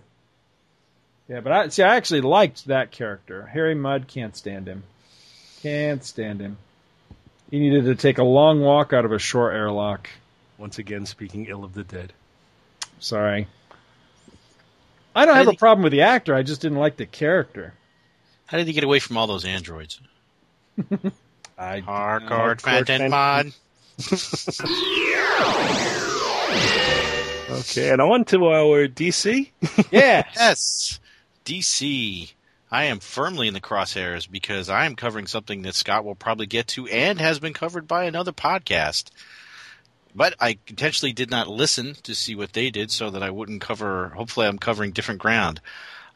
yeah. 1.31 1.41
But 1.41 1.53
I 1.53 1.69
see. 1.69 1.83
I 1.83 1.97
actually 1.97 2.21
liked 2.21 2.67
that 2.67 2.91
character. 2.91 3.47
Harry 3.47 3.75
Mudd 3.75 4.09
can't 4.09 4.37
stand 4.37 4.67
him. 4.67 4.83
Can't 5.63 6.05
stand 6.05 6.41
him. 6.41 6.59
He 7.51 7.59
needed 7.59 7.85
to 7.85 7.95
take 7.95 8.19
a 8.19 8.25
long 8.25 8.61
walk 8.61 8.93
out 8.93 9.05
of 9.05 9.13
a 9.13 9.19
short 9.19 9.55
airlock. 9.55 10.11
Once 10.59 10.79
again, 10.79 11.07
speaking 11.07 11.47
ill 11.47 11.65
of 11.65 11.73
the 11.73 11.85
dead. 11.85 12.13
Sorry. 12.99 13.47
I 15.15 15.25
don't 15.25 15.37
have 15.37 15.49
a 15.49 15.55
problem 15.55 15.83
with 15.83 15.93
the 15.93 16.03
actor. 16.03 16.35
I 16.35 16.43
just 16.43 16.61
didn't 16.61 16.79
like 16.79 16.97
the 16.97 17.07
character. 17.07 17.75
How 18.47 18.59
did 18.59 18.67
he 18.67 18.73
get 18.73 18.85
away 18.85 18.99
from 18.99 19.17
all 19.17 19.27
those 19.27 19.45
androids? 19.45 20.01
I 21.59 21.81
Hardcore 21.81 22.57
Hardcore 22.57 22.61
Phantom 22.61 23.11
Mod. 23.11 23.53
Okay, 27.61 27.91
and 27.91 28.01
on 28.01 28.25
to 28.27 28.47
our 28.47 28.87
DC. 28.87 29.51
yeah. 29.91 30.25
Yes, 30.37 31.01
DC. 31.45 32.33
I 32.71 32.85
am 32.85 33.01
firmly 33.01 33.49
in 33.49 33.55
the 33.55 33.61
crosshairs 33.61 34.31
because 34.31 34.69
I 34.69 34.87
am 34.87 34.95
covering 34.95 35.27
something 35.27 35.63
that 35.63 35.75
Scott 35.75 36.05
will 36.05 36.15
probably 36.15 36.47
get 36.47 36.69
to 36.69 36.87
and 36.87 37.21
has 37.21 37.41
been 37.41 37.53
covered 37.53 37.89
by 37.89 38.05
another 38.05 38.33
podcast. 38.33 39.11
But 40.15 40.35
I 40.41 40.59
intentionally 40.67 41.13
did 41.13 41.31
not 41.31 41.49
listen 41.49 41.95
to 42.03 42.15
see 42.15 42.35
what 42.35 42.53
they 42.53 42.71
did 42.71 42.91
so 42.91 43.11
that 43.11 43.23
I 43.23 43.31
wouldn't 43.31 43.61
cover, 43.61 44.11
hopefully, 44.11 44.47
I'm 44.47 44.59
covering 44.59 44.93
different 44.93 45.21
ground. 45.21 45.61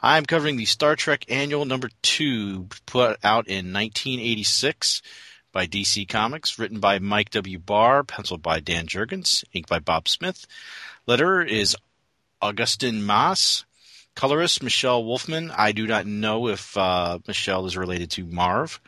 I'm 0.02 0.26
covering 0.26 0.56
the 0.56 0.64
Star 0.64 0.96
Trek 0.96 1.24
Annual 1.28 1.64
number 1.64 1.88
two, 2.02 2.68
put 2.86 3.18
out 3.24 3.48
in 3.48 3.72
1986 3.72 5.02
by 5.50 5.66
DC 5.66 6.08
Comics, 6.08 6.58
written 6.58 6.80
by 6.80 6.98
Mike 6.98 7.30
W. 7.30 7.58
Barr, 7.58 8.04
penciled 8.04 8.42
by 8.42 8.60
Dan 8.60 8.86
Jurgens, 8.86 9.44
inked 9.52 9.68
by 9.68 9.78
Bob 9.78 10.08
Smith. 10.08 10.46
Letterer 11.08 11.48
is 11.48 11.76
Agustin 12.42 13.06
Mas. 13.06 13.64
Colorist 14.14 14.62
Michelle 14.62 15.04
Wolfman. 15.04 15.50
I 15.50 15.72
do 15.72 15.86
not 15.86 16.06
know 16.06 16.48
if 16.48 16.76
uh, 16.76 17.18
Michelle 17.26 17.66
is 17.66 17.76
related 17.76 18.10
to 18.12 18.24
Marv. 18.24 18.80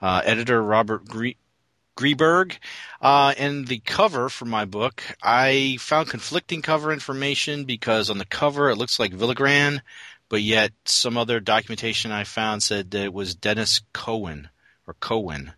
Uh, 0.00 0.20
editor 0.24 0.62
Robert 0.62 1.06
Gre- 1.06 1.38
Greberg. 1.96 2.58
Uh, 3.00 3.34
and 3.38 3.66
the 3.66 3.78
cover 3.78 4.28
for 4.28 4.44
my 4.44 4.64
book, 4.64 5.02
I 5.22 5.78
found 5.80 6.10
conflicting 6.10 6.62
cover 6.62 6.92
information 6.92 7.64
because 7.64 8.10
on 8.10 8.18
the 8.18 8.26
cover 8.26 8.70
it 8.70 8.76
looks 8.76 8.98
like 8.98 9.12
Villagran, 9.12 9.80
but 10.28 10.42
yet 10.42 10.72
some 10.84 11.16
other 11.16 11.40
documentation 11.40 12.12
I 12.12 12.24
found 12.24 12.62
said 12.62 12.90
that 12.90 13.04
it 13.04 13.12
was 13.14 13.34
Dennis 13.34 13.80
Cohen 13.92 14.48
or 14.86 14.94
Cohen. 14.94 15.52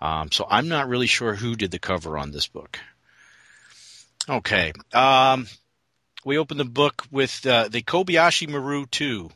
Um, 0.00 0.30
so 0.30 0.46
I'm 0.48 0.68
not 0.68 0.88
really 0.88 1.06
sure 1.06 1.34
who 1.34 1.56
did 1.56 1.70
the 1.70 1.78
cover 1.78 2.16
on 2.18 2.30
this 2.30 2.46
book. 2.46 2.78
Okay. 4.28 4.72
Um, 4.92 5.46
we 6.24 6.38
open 6.38 6.56
the 6.56 6.64
book 6.64 7.04
with 7.10 7.44
uh, 7.46 7.68
the 7.68 7.82
Kobayashi 7.82 8.48
Maru 8.48 8.86
2. 8.86 9.30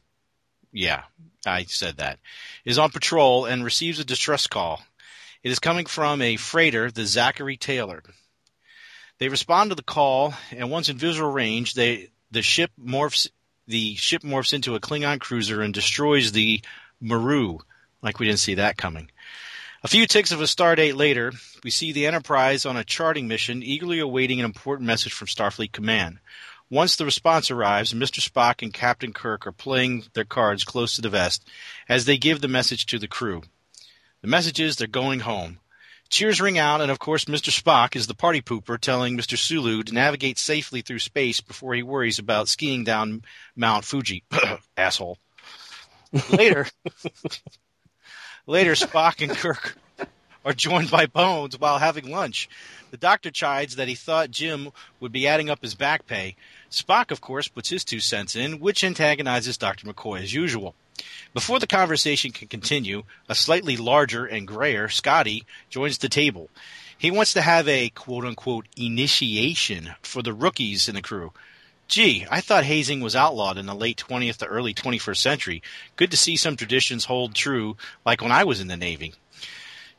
Yeah, 0.73 1.03
I 1.47 1.65
said 1.65 1.99
that. 1.99 2.19
Is 2.65 2.79
on 2.79 2.91
patrol 2.91 3.45
and 3.45 3.65
receives 3.65 3.99
a 3.99 4.05
distress 4.05 4.47
call. 4.47 4.83
It 5.43 5.51
is 5.51 5.59
coming 5.59 5.87
from 5.87 6.23
a 6.23 6.37
freighter, 6.37 6.91
the 6.91 7.07
Zachary 7.07 7.57
Taylor. 7.57 8.03
They 9.19 9.29
respond 9.29 9.71
to 9.71 9.77
the 9.77 9.83
call, 9.83 10.35
and 10.51 10.71
once 10.71 10.89
in 10.89 10.99
visual 10.99 11.31
range, 11.31 11.75
they 11.75 12.11
the 12.31 12.43
ship 12.43 12.71
morphs 12.83 13.29
the 13.67 13.95
ship 13.95 14.23
morphs 14.23 14.53
into 14.53 14.75
a 14.75 14.81
Klingon 14.81 15.21
cruiser 15.21 15.63
and 15.63 15.73
destroys 15.73 16.33
the 16.33 16.61
Maru. 17.01 17.59
Like 18.03 18.19
we 18.19 18.27
didn't 18.27 18.41
see 18.41 18.55
that 18.55 18.77
coming. 18.77 19.11
A 19.83 19.89
few 19.89 20.07
ticks 20.07 20.33
of 20.33 20.41
a 20.41 20.45
stardate 20.45 20.97
later, 20.97 21.33
we 21.63 21.71
see 21.71 21.93
the 21.93 22.07
Enterprise 22.07 22.67
on 22.67 22.77
a 22.77 22.85
charting 22.85 23.29
mission, 23.29 23.63
eagerly 23.63 24.01
awaiting 24.01 24.41
an 24.41 24.45
important 24.45 24.87
message 24.87 25.13
from 25.13 25.29
Starfleet 25.29 25.73
Command. 25.73 26.19
Once 26.69 26.97
the 26.97 27.05
response 27.05 27.51
arrives, 27.51 27.93
Mr. 27.93 28.21
Spock 28.21 28.61
and 28.61 28.75
Captain 28.75 29.13
Kirk 29.13 29.47
are 29.47 29.53
playing 29.53 30.05
their 30.15 30.25
cards 30.25 30.65
close 30.65 30.97
to 30.97 31.01
the 31.01 31.09
vest 31.09 31.49
as 31.89 32.05
they 32.05 32.19
give 32.19 32.41
the 32.41 32.49
message 32.49 32.87
to 32.87 32.99
the 32.99 33.07
crew. 33.07 33.43
The 34.23 34.29
message 34.29 34.59
is 34.59 34.77
they're 34.77 34.89
going 34.89 35.21
home. 35.21 35.61
Cheers 36.09 36.41
ring 36.41 36.59
out, 36.59 36.81
and 36.81 36.91
of 36.91 36.99
course, 36.99 37.27
Mr. 37.27 37.51
Spock 37.51 37.95
is 37.95 38.07
the 38.07 38.15
party 38.15 38.41
pooper 38.41 38.81
telling 38.81 39.17
Mr. 39.17 39.39
Sulu 39.39 39.83
to 39.85 39.95
navigate 39.95 40.39
safely 40.39 40.83
through 40.83 40.99
space 41.01 41.41
before 41.41 41.75
he 41.75 41.83
worries 41.83 42.19
about 42.19 42.49
skiing 42.49 42.85
down 42.85 43.23
Mount 43.55 43.85
Fuji. 43.85 44.25
Asshole. 44.77 45.19
Later, 46.31 46.67
later, 48.47 48.73
Spock 48.73 49.23
and 49.23 49.37
Kirk 49.37 49.77
are 50.45 50.53
joined 50.53 50.91
by 50.91 51.07
Bones 51.07 51.59
while 51.59 51.79
having 51.79 52.11
lunch. 52.11 52.49
The 52.97 53.01
doctor 53.01 53.31
chides 53.31 53.77
that 53.77 53.89
he 53.89 53.95
thought 53.95 54.31
Jim 54.31 54.71
would 55.01 55.13
be 55.13 55.29
adding 55.29 55.51
up 55.51 55.61
his 55.61 55.75
back 55.75 56.07
pay. 56.07 56.35
Spock, 56.71 57.11
of 57.11 57.21
course, 57.21 57.47
puts 57.47 57.69
his 57.69 57.85
two 57.85 58.01
cents 58.01 58.35
in, 58.35 58.59
which 58.59 58.83
antagonizes 58.83 59.59
Dr. 59.59 59.87
McCoy 59.87 60.23
as 60.23 60.33
usual. 60.33 60.75
Before 61.35 61.59
the 61.59 61.67
conversation 61.67 62.31
can 62.31 62.49
continue, 62.49 63.03
a 63.29 63.35
slightly 63.35 63.77
larger 63.77 64.25
and 64.25 64.49
grayer 64.49 64.89
Scotty 64.89 65.45
joins 65.69 65.99
the 65.99 66.09
table. 66.09 66.49
He 66.97 67.11
wants 67.11 67.35
to 67.35 67.43
have 67.43 67.69
a 67.69 67.91
quote 67.91 68.25
unquote 68.25 68.65
initiation 68.79 69.91
for 70.01 70.23
the 70.23 70.33
rookies 70.33 70.89
in 70.89 70.95
the 70.95 71.03
crew. 71.03 71.35
Gee, 71.89 72.27
I 72.31 72.41
thought 72.41 72.65
hazing 72.65 73.03
was 73.03 73.15
outlawed 73.15 73.59
in 73.59 73.67
the 73.67 73.75
late 73.75 74.03
20th 74.09 74.39
to 74.39 74.47
early 74.47 74.73
21st 74.73 75.19
century. 75.19 75.63
Good 75.97 76.13
to 76.13 76.17
see 76.17 76.37
some 76.37 76.57
traditions 76.57 77.05
hold 77.05 77.35
true, 77.35 77.77
like 78.07 78.23
when 78.23 78.33
I 78.33 78.45
was 78.45 78.59
in 78.59 78.69
the 78.69 78.77
Navy. 78.79 79.13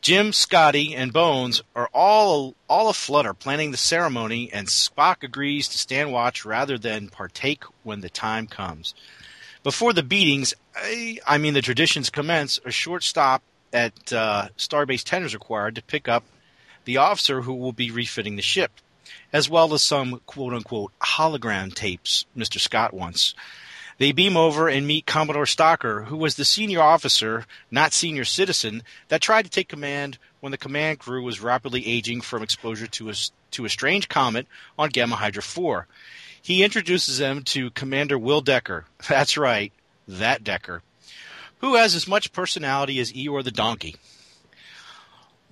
Jim, 0.02 0.32
Scotty, 0.32 0.96
and 0.96 1.12
Bones 1.12 1.64
are 1.76 1.90
all 1.94 2.56
all 2.68 2.90
aflutter 2.90 3.34
planning 3.34 3.72
the 3.72 3.78
ceremony, 3.78 4.52
and 4.54 4.68
Spock 4.68 5.24
agrees 5.24 5.68
to 5.70 5.78
stand 5.78 6.12
watch 6.12 6.46
rather 6.46 6.78
than 6.78 7.10
partake 7.10 7.64
when 7.84 8.02
the 8.02 8.10
time 8.10 8.48
comes. 8.48 8.94
Before 9.64 9.94
the 9.94 10.04
beatings, 10.04 10.54
I, 10.76 11.20
I 11.26 11.38
mean 11.38 11.54
the 11.54 11.62
traditions 11.62 12.10
commence, 12.10 12.60
a 12.64 12.72
short 12.72 13.04
stop 13.04 13.42
at 13.74 14.14
uh, 14.14 14.50
Starbase 14.58 15.04
10 15.04 15.24
is 15.24 15.34
required 15.34 15.76
to 15.76 15.84
pick 15.84 16.08
up 16.08 16.24
the 16.86 16.98
officer 16.98 17.42
who 17.42 17.54
will 17.54 17.74
be 17.74 17.92
refitting 17.92 18.38
the 18.38 18.42
ship, 18.42 18.72
as 19.34 19.50
well 19.50 19.74
as 19.74 19.84
some 19.84 20.22
quote 20.26 20.54
unquote 20.54 20.94
hologram 21.00 21.74
tapes 21.74 22.26
Mr. 22.36 22.60
Scott 22.60 22.94
wants. 22.94 23.36
They 23.98 24.12
beam 24.12 24.38
over 24.38 24.68
and 24.68 24.86
meet 24.86 25.08
Commodore 25.08 25.46
Stocker, 25.46 26.06
who 26.06 26.18
was 26.18 26.36
the 26.36 26.46
senior 26.46 26.82
officer, 26.82 27.46
not 27.72 27.94
senior 27.94 28.26
citizen, 28.26 28.84
that 29.08 29.22
tried 29.22 29.46
to 29.46 29.50
take 29.50 29.68
command 29.68 30.20
when 30.40 30.52
the 30.52 30.58
command 30.58 31.00
crew 31.00 31.24
was 31.24 31.42
rapidly 31.42 31.86
aging 31.88 32.22
from 32.22 32.44
exposure 32.44 32.88
to 32.88 33.10
a, 33.10 33.14
to 33.52 33.66
a 33.66 33.70
strange 33.70 34.08
comet 34.08 34.46
on 34.78 34.90
Gamma 34.90 35.16
Hydra 35.16 35.42
4. 35.42 35.88
He 36.40 36.64
introduces 36.64 37.18
them 37.18 37.44
to 37.46 37.72
Commander 37.72 38.20
Will 38.20 38.42
Decker. 38.42 38.86
That's 39.10 39.36
right, 39.36 39.74
that 40.08 40.44
Decker, 40.44 40.84
who 41.60 41.76
has 41.76 41.96
as 41.96 42.08
much 42.08 42.32
personality 42.32 43.00
as 43.00 43.14
Eeyore 43.14 43.44
the 43.44 43.52
donkey. 43.52 43.96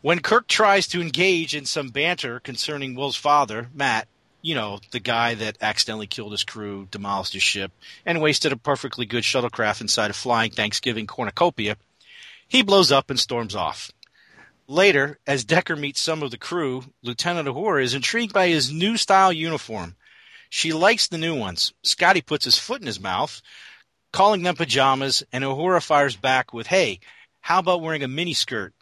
When 0.01 0.19
Kirk 0.19 0.47
tries 0.47 0.85
to 0.89 1.01
engage 1.01 1.55
in 1.55 1.65
some 1.65 1.89
banter 1.89 2.39
concerning 2.39 2.93
Will's 2.93 3.15
father, 3.15 3.69
Matt, 3.73 4.07
you 4.45 4.53
know, 4.53 4.79
the 4.91 4.99
guy 4.99 5.33
that 5.33 5.57
accidentally 5.59 6.05
killed 6.05 6.31
his 6.31 6.43
crew, 6.43 6.87
demolished 6.91 7.33
his 7.33 7.41
ship, 7.41 7.71
and 8.05 8.21
wasted 8.21 8.51
a 8.51 8.57
perfectly 8.57 9.07
good 9.07 9.23
shuttlecraft 9.23 9.81
inside 9.81 10.11
a 10.11 10.13
flying 10.13 10.51
Thanksgiving 10.51 11.07
cornucopia, 11.07 11.77
he 12.47 12.61
blows 12.61 12.91
up 12.91 13.09
and 13.09 13.19
storms 13.19 13.55
off. 13.55 13.89
Later, 14.67 15.17
as 15.25 15.45
Decker 15.45 15.75
meets 15.75 15.99
some 15.99 16.21
of 16.21 16.29
the 16.29 16.37
crew, 16.37 16.83
Lieutenant 17.01 17.47
Uhura 17.47 17.81
is 17.81 17.95
intrigued 17.95 18.33
by 18.33 18.49
his 18.49 18.71
new 18.71 18.97
style 18.97 19.33
uniform. 19.33 19.95
She 20.51 20.73
likes 20.73 21.07
the 21.07 21.17
new 21.17 21.35
ones. 21.35 21.73
Scotty 21.81 22.21
puts 22.21 22.45
his 22.45 22.59
foot 22.59 22.81
in 22.81 22.87
his 22.87 22.99
mouth, 22.99 23.41
calling 24.13 24.43
them 24.43 24.55
pajamas, 24.55 25.23
and 25.33 25.43
Uhura 25.43 25.81
fires 25.81 26.15
back 26.15 26.53
with, 26.53 26.67
hey, 26.67 26.99
how 27.41 27.57
about 27.57 27.81
wearing 27.81 28.03
a 28.03 28.07
miniskirt? 28.07 28.73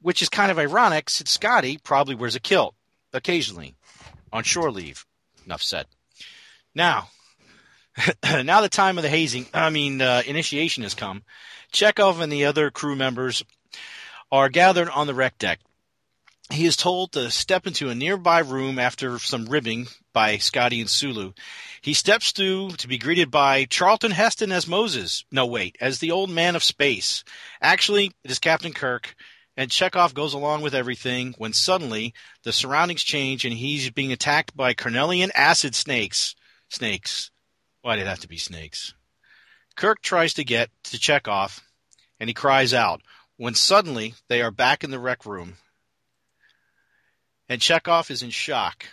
Which 0.00 0.22
is 0.22 0.28
kind 0.28 0.52
of 0.52 0.60
ironic 0.60 1.10
since 1.10 1.32
Scotty 1.32 1.78
probably 1.78 2.14
wears 2.14 2.36
a 2.36 2.40
kilt 2.40 2.76
occasionally 3.12 3.74
on 4.34 4.42
shore 4.42 4.70
leave. 4.70 5.06
Enough 5.46 5.62
said. 5.62 5.86
Now, 6.74 7.08
now 8.42 8.60
the 8.60 8.68
time 8.68 8.98
of 8.98 9.02
the 9.02 9.08
hazing, 9.08 9.46
I 9.54 9.70
mean, 9.70 10.02
uh, 10.02 10.22
initiation 10.26 10.82
has 10.82 10.94
come. 10.94 11.22
Chekov 11.72 12.20
and 12.20 12.30
the 12.30 12.44
other 12.44 12.70
crew 12.70 12.96
members 12.96 13.44
are 14.30 14.48
gathered 14.48 14.88
on 14.90 15.06
the 15.06 15.14
wreck 15.14 15.38
deck. 15.38 15.60
He 16.50 16.66
is 16.66 16.76
told 16.76 17.12
to 17.12 17.30
step 17.30 17.66
into 17.66 17.88
a 17.88 17.94
nearby 17.94 18.40
room 18.40 18.78
after 18.78 19.18
some 19.18 19.46
ribbing 19.46 19.86
by 20.12 20.36
Scotty 20.36 20.80
and 20.80 20.90
Sulu. 20.90 21.32
He 21.80 21.94
steps 21.94 22.32
through 22.32 22.72
to 22.72 22.88
be 22.88 22.98
greeted 22.98 23.30
by 23.30 23.64
Charlton 23.64 24.10
Heston 24.10 24.52
as 24.52 24.66
Moses. 24.68 25.24
No, 25.30 25.46
wait, 25.46 25.76
as 25.80 26.00
the 26.00 26.10
old 26.10 26.28
man 26.28 26.54
of 26.54 26.62
space. 26.62 27.24
Actually, 27.62 28.12
it 28.24 28.30
is 28.30 28.38
Captain 28.38 28.72
Kirk, 28.72 29.14
and 29.56 29.70
Chekov 29.70 30.14
goes 30.14 30.34
along 30.34 30.62
with 30.62 30.74
everything 30.74 31.34
when 31.38 31.52
suddenly 31.52 32.12
the 32.42 32.52
surroundings 32.52 33.02
change 33.02 33.44
and 33.44 33.54
he's 33.54 33.90
being 33.90 34.12
attacked 34.12 34.56
by 34.56 34.74
Cornelian 34.74 35.30
acid 35.34 35.74
snakes. 35.74 36.34
Snakes. 36.68 37.30
Why 37.82 37.96
did 37.96 38.02
it 38.02 38.08
have 38.08 38.20
to 38.20 38.28
be 38.28 38.36
snakes? 38.36 38.94
Kirk 39.76 40.00
tries 40.02 40.34
to 40.34 40.44
get 40.44 40.70
to 40.84 40.98
Chekov 40.98 41.60
and 42.18 42.28
he 42.28 42.34
cries 42.34 42.74
out 42.74 43.02
when 43.36 43.54
suddenly 43.54 44.14
they 44.28 44.42
are 44.42 44.50
back 44.50 44.84
in 44.84 44.90
the 44.90 44.98
rec 44.98 45.26
room 45.26 45.56
and 47.48 47.60
Chekov 47.60 48.10
is 48.10 48.22
in 48.22 48.30
shock. 48.30 48.86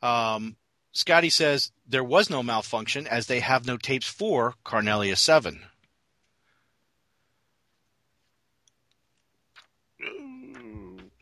Um, 0.00 0.56
Scotty 0.92 1.30
says 1.30 1.70
there 1.86 2.04
was 2.04 2.28
no 2.28 2.42
malfunction 2.42 3.06
as 3.06 3.26
they 3.26 3.40
have 3.40 3.66
no 3.66 3.76
tapes 3.76 4.06
for 4.06 4.54
Carnelia 4.64 5.16
7. 5.16 5.62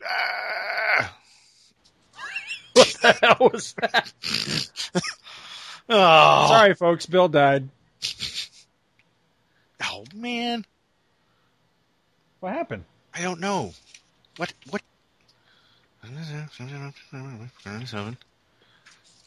What 2.73 2.87
the 3.01 3.11
hell 3.11 3.49
was 3.51 3.73
that? 3.81 4.13
Oh, 5.89 6.47
Sorry, 6.47 6.73
folks. 6.73 7.05
Bill 7.05 7.27
died. 7.27 7.67
Oh 9.83 10.05
man, 10.15 10.63
What 12.39 12.53
happened? 12.53 12.85
I 13.13 13.23
don't 13.23 13.41
know. 13.41 13.73
What 14.37 14.53
what? 14.69 14.81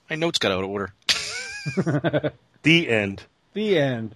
My 0.08 0.16
notes 0.16 0.38
got 0.38 0.52
out 0.52 0.64
of 0.64 0.70
order. 0.70 0.94
The 2.62 2.88
end. 2.88 3.22
The 3.52 3.78
end. 3.78 4.14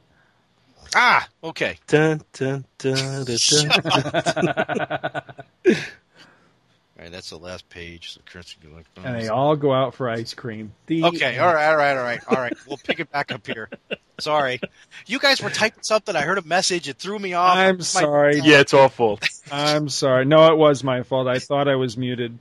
Ah, 0.95 1.29
okay. 1.45 1.77
Dun, 1.87 2.23
dun, 2.33 2.65
dun, 2.79 3.27
dun, 3.27 3.27
dun. 3.27 5.23
All 6.99 7.05
right, 7.05 7.13
that's 7.13 7.31
the 7.31 7.39
last 7.39 7.69
page. 7.69 8.15
So 8.15 8.21
currency 8.27 8.57
And 8.97 9.21
they 9.21 9.29
oh, 9.29 9.35
all 9.35 9.57
go 9.57 9.73
out 9.73 9.95
for 9.95 10.11
ice 10.11 10.35
cream. 10.35 10.73
The 10.87 11.05
Okay, 11.05 11.39
all 11.39 11.55
right, 11.55 11.69
all 11.69 11.77
right, 11.77 11.97
all 11.97 12.03
right, 12.03 12.21
all 12.27 12.37
right. 12.37 12.57
We'll 12.67 12.77
pick 12.77 12.99
it 12.99 13.13
back 13.13 13.31
up 13.31 13.47
here. 13.47 13.69
Sorry, 14.19 14.61
you 15.07 15.21
guys 15.21 15.41
were 15.41 15.51
typing 15.51 15.85
something. 15.85 16.17
I 16.17 16.23
heard 16.23 16.39
a 16.39 16.43
message. 16.43 16.89
It 16.89 16.97
threw 16.97 17.21
me 17.21 17.35
off. 17.35 17.57
I'm 17.57 17.77
My- 17.77 17.83
sorry. 17.85 18.41
yeah, 18.41 18.59
it's 18.59 18.75
all 18.75 18.89
fault. 18.89 19.25
I'm 19.53 19.89
sorry. 19.89 20.25
No, 20.25 20.53
it 20.53 20.59
was 20.59 20.83
my 20.83 21.05
fault. 21.05 21.29
I 21.29 21.39
thought 21.39 21.69
I 21.69 21.77
was 21.77 21.97
muted. 21.97 22.37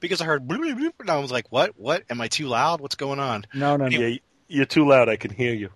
because 0.00 0.20
I 0.20 0.26
heard 0.26 0.46
bloop, 0.46 0.58
bloop, 0.58 0.78
bloop, 0.78 0.92
and 1.00 1.08
I 1.08 1.18
was 1.18 1.32
like, 1.32 1.50
"What? 1.50 1.70
What? 1.78 2.02
Am 2.10 2.20
I 2.20 2.28
too 2.28 2.48
loud? 2.48 2.82
What's 2.82 2.96
going 2.96 3.18
on?" 3.18 3.46
No, 3.54 3.78
no, 3.78 3.88
no. 3.88 3.98
Yeah, 3.98 4.18
you're 4.46 4.66
too 4.66 4.86
loud. 4.86 5.08
I 5.08 5.16
can 5.16 5.30
hear 5.30 5.54
you. 5.54 5.70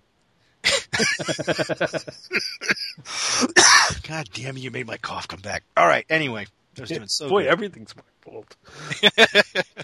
God 4.07 4.29
damn 4.31 4.57
you! 4.57 4.63
You 4.63 4.71
made 4.71 4.85
my 4.85 4.97
cough 4.97 5.27
come 5.27 5.39
back. 5.39 5.63
All 5.75 5.87
right. 5.87 6.05
Anyway, 6.07 6.45
Doing 6.75 7.07
so 7.07 7.29
Boy, 7.29 7.43
good. 7.43 7.51
everything's 7.51 7.95
my 7.95 8.03
fault. 8.21 8.55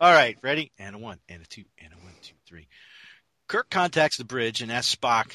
All 0.00 0.12
right, 0.12 0.36
ready? 0.42 0.72
And 0.78 0.96
a 0.96 0.98
one, 0.98 1.18
and 1.28 1.42
a 1.42 1.46
two, 1.46 1.64
and 1.78 1.92
a 1.92 1.96
one, 1.96 2.14
two, 2.22 2.34
three. 2.46 2.68
Kirk 3.48 3.70
contacts 3.70 4.16
the 4.16 4.24
bridge 4.24 4.62
and 4.62 4.70
asks 4.72 4.94
Spock 4.94 5.32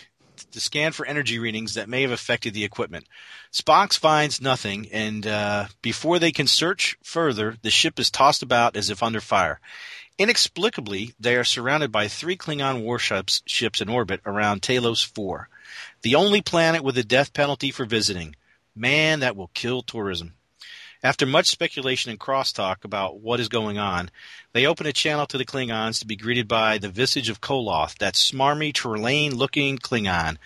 to 0.52 0.60
scan 0.60 0.92
for 0.92 1.06
energy 1.06 1.40
readings 1.40 1.74
that 1.74 1.90
may 1.90 2.04
have 2.04 2.12
affected 2.12 2.54
the 2.54 2.64
equipment. 2.64 3.06
Spock 3.52 3.98
finds 3.98 4.42
nothing, 4.42 4.88
and 4.92 5.26
uh, 5.26 5.66
before 5.82 6.20
they 6.20 6.32
can 6.32 6.48
search 6.48 6.98
further, 7.04 7.56
the 7.62 7.72
ship 7.72 8.00
is 8.00 8.12
tossed 8.12 8.44
about 8.44 8.76
as 8.76 8.90
if 8.90 9.04
under 9.04 9.22
fire. 9.22 9.60
Inexplicably, 10.18 11.14
they 11.20 11.36
are 11.36 11.44
surrounded 11.44 11.92
by 11.92 12.08
three 12.08 12.38
Klingon 12.38 12.84
warships 12.84 13.44
ships 13.46 13.82
in 13.82 13.90
orbit 13.90 14.22
around 14.26 14.62
Talos 14.62 15.06
4, 15.06 15.48
the 16.02 16.16
only 16.16 16.42
planet 16.42 16.84
with 16.84 16.98
a 16.98 17.04
death 17.04 17.34
penalty 17.34 17.72
for 17.72 17.86
visiting. 17.86 18.36
Man, 18.76 19.20
that 19.20 19.36
will 19.36 19.52
kill 19.54 19.82
tourism. 19.82 20.34
After 21.04 21.26
much 21.26 21.48
speculation 21.48 22.10
and 22.10 22.20
crosstalk 22.20 22.84
about 22.84 23.20
what 23.20 23.40
is 23.40 23.50
going 23.50 23.78
on, 23.78 24.10
they 24.54 24.66
open 24.66 24.88
a 24.88 24.94
channel 24.94 25.28
to 25.28 25.38
the 25.38 25.46
Klingons 25.46 26.00
to 26.00 26.08
be 26.08 26.16
greeted 26.16 26.48
by 26.48 26.80
the 26.80 26.90
visage 26.90 27.30
of 27.30 27.40
Koloth, 27.40 27.98
that 28.00 28.16
smarmy, 28.16 28.74
Trelane-looking 28.74 29.78
Klingon. 29.78 30.38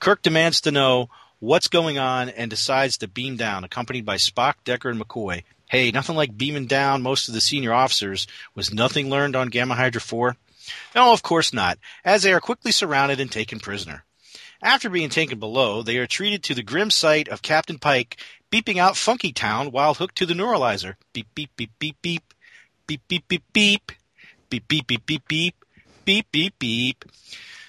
Kirk 0.00 0.22
demands 0.22 0.60
to 0.62 0.72
know 0.72 1.10
what's 1.38 1.68
going 1.68 1.98
on 1.98 2.28
and 2.28 2.50
decides 2.50 2.98
to 2.98 3.08
beam 3.08 3.36
down, 3.36 3.62
accompanied 3.62 4.04
by 4.04 4.16
Spock, 4.16 4.54
Decker, 4.64 4.90
and 4.90 5.00
McCoy. 5.00 5.44
Hey, 5.70 5.90
nothing 5.92 6.16
like 6.16 6.36
beaming 6.36 6.66
down 6.66 7.02
most 7.02 7.28
of 7.28 7.34
the 7.34 7.40
senior 7.40 7.72
officers. 7.72 8.26
Was 8.54 8.72
nothing 8.72 9.10
learned 9.10 9.36
on 9.36 9.48
Gamma 9.48 9.74
Hydra 9.74 10.00
4? 10.00 10.36
No, 10.94 11.12
of 11.12 11.22
course 11.22 11.52
not, 11.52 11.78
as 12.04 12.22
they 12.22 12.32
are 12.32 12.40
quickly 12.40 12.72
surrounded 12.72 13.20
and 13.20 13.30
taken 13.30 13.60
prisoner. 13.60 14.04
After 14.64 14.88
being 14.88 15.10
taken 15.10 15.38
below, 15.38 15.82
they 15.82 15.98
are 15.98 16.06
treated 16.06 16.42
to 16.44 16.54
the 16.54 16.62
grim 16.62 16.90
sight 16.90 17.28
of 17.28 17.42
Captain 17.42 17.78
Pike 17.78 18.16
beeping 18.50 18.78
out 18.78 18.96
Funky 18.96 19.30
Town 19.30 19.70
while 19.70 19.92
hooked 19.92 20.16
to 20.16 20.26
the 20.26 20.32
neuralizer. 20.32 20.94
Beep, 21.12 21.26
beep, 21.34 21.50
beep, 21.54 21.70
beep, 21.78 21.96
beep. 22.00 22.32
Beep, 22.86 23.02
beep, 23.06 23.28
beep, 23.28 23.42
beep. 23.52 23.92
Beep, 24.48 24.66
beep, 24.66 24.86
beep, 24.86 25.04
beep, 25.04 25.28
beep. 25.28 25.54
Beep, 26.06 26.32
beep, 26.32 26.58
beep. 26.58 27.04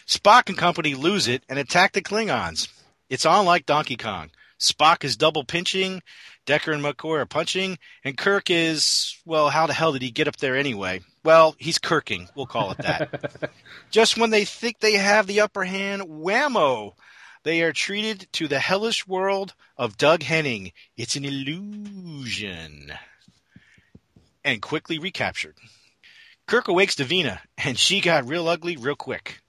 Spock 0.08 0.48
and 0.48 0.58
company 0.58 0.96
lose 0.96 1.28
it 1.28 1.44
and 1.50 1.60
attack 1.60 1.92
the 1.92 2.02
Klingons. 2.02 2.70
It's 3.10 3.26
on 3.26 3.44
like 3.44 3.66
Donkey 3.66 3.98
Kong. 3.98 4.32
Spock 4.58 5.04
is 5.04 5.18
double 5.18 5.44
pinching, 5.44 6.02
Decker 6.46 6.72
and 6.72 6.82
McCoy 6.82 7.20
are 7.20 7.26
punching, 7.26 7.78
and 8.06 8.18
Kirk 8.18 8.50
is, 8.50 9.18
well, 9.26 9.50
how 9.50 9.68
the 9.68 9.74
hell 9.74 9.92
did 9.92 10.02
he 10.02 10.12
get 10.12 10.30
up 10.30 10.38
there 10.38 10.56
anyway? 10.56 11.02
Well, 11.26 11.56
he's 11.58 11.80
kirking, 11.80 12.30
we'll 12.36 12.46
call 12.46 12.70
it 12.70 12.78
that. 12.78 13.52
Just 13.90 14.16
when 14.16 14.30
they 14.30 14.46
think 14.46 14.80
they 14.80 14.94
have 14.94 15.26
the 15.26 15.42
upper 15.42 15.64
hand, 15.64 16.04
whammo! 16.04 16.94
They 17.42 17.64
are 17.64 17.74
treated 17.74 18.28
to 18.34 18.48
the 18.48 18.60
hellish 18.60 19.08
world 19.08 19.56
of 19.76 19.98
Doug 19.98 20.22
Henning. 20.22 20.72
It's 20.96 21.16
an 21.16 21.26
illusion. 21.26 22.94
And 24.44 24.62
quickly 24.62 25.00
recaptured. 25.00 25.56
Kirk 26.46 26.68
awakes 26.68 26.96
Davina, 26.96 27.40
and 27.58 27.80
she 27.80 28.02
got 28.02 28.28
real 28.28 28.48
ugly 28.48 28.78
real 28.78 28.96
quick. 28.96 29.42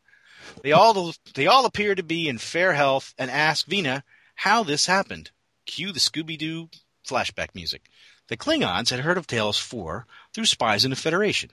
They 0.63 0.73
all 0.73 1.13
they 1.35 1.47
all 1.47 1.67
appear 1.67 1.95
to 1.95 2.03
be 2.03 2.27
in 2.27 2.39
fair 2.39 2.73
health 2.73 3.13
and 3.19 3.31
ask 3.31 3.67
Vina 3.67 4.03
how 4.35 4.63
this 4.63 4.87
happened. 4.87 5.31
Cue 5.67 5.93
the 5.93 6.01
Scooby 6.01 6.39
Doo 6.39 6.71
flashback 7.07 7.55
music. 7.55 7.83
The 8.29 8.37
Klingons 8.37 8.91
had 8.91 9.01
heard 9.01 9.19
of 9.19 9.27
Talos 9.27 9.61
4 9.61 10.07
through 10.33 10.47
spies 10.47 10.85
in 10.85 10.91
the 10.91 10.97
Federation 10.97 11.51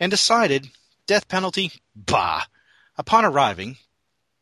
and 0.00 0.10
decided 0.10 0.70
death 1.06 1.28
penalty, 1.28 1.72
bah. 1.94 2.46
Upon 2.96 3.24
arriving, 3.24 3.76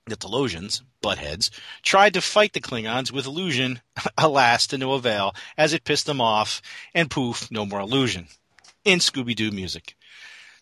the 0.06 0.16
Talosians, 0.16 0.82
buttheads, 1.02 1.50
tried 1.82 2.14
to 2.14 2.20
fight 2.20 2.52
the 2.52 2.60
Klingons 2.60 3.10
with 3.10 3.26
illusion, 3.26 3.80
alas, 4.18 4.66
to 4.68 4.78
no 4.78 4.92
avail, 4.92 5.34
as 5.56 5.72
it 5.72 5.84
pissed 5.84 6.06
them 6.06 6.20
off, 6.20 6.62
and 6.94 7.10
poof, 7.10 7.50
no 7.50 7.66
more 7.66 7.80
illusion. 7.80 8.28
In 8.84 8.98
Scooby 9.00 9.34
Doo 9.34 9.50
music. 9.50 9.96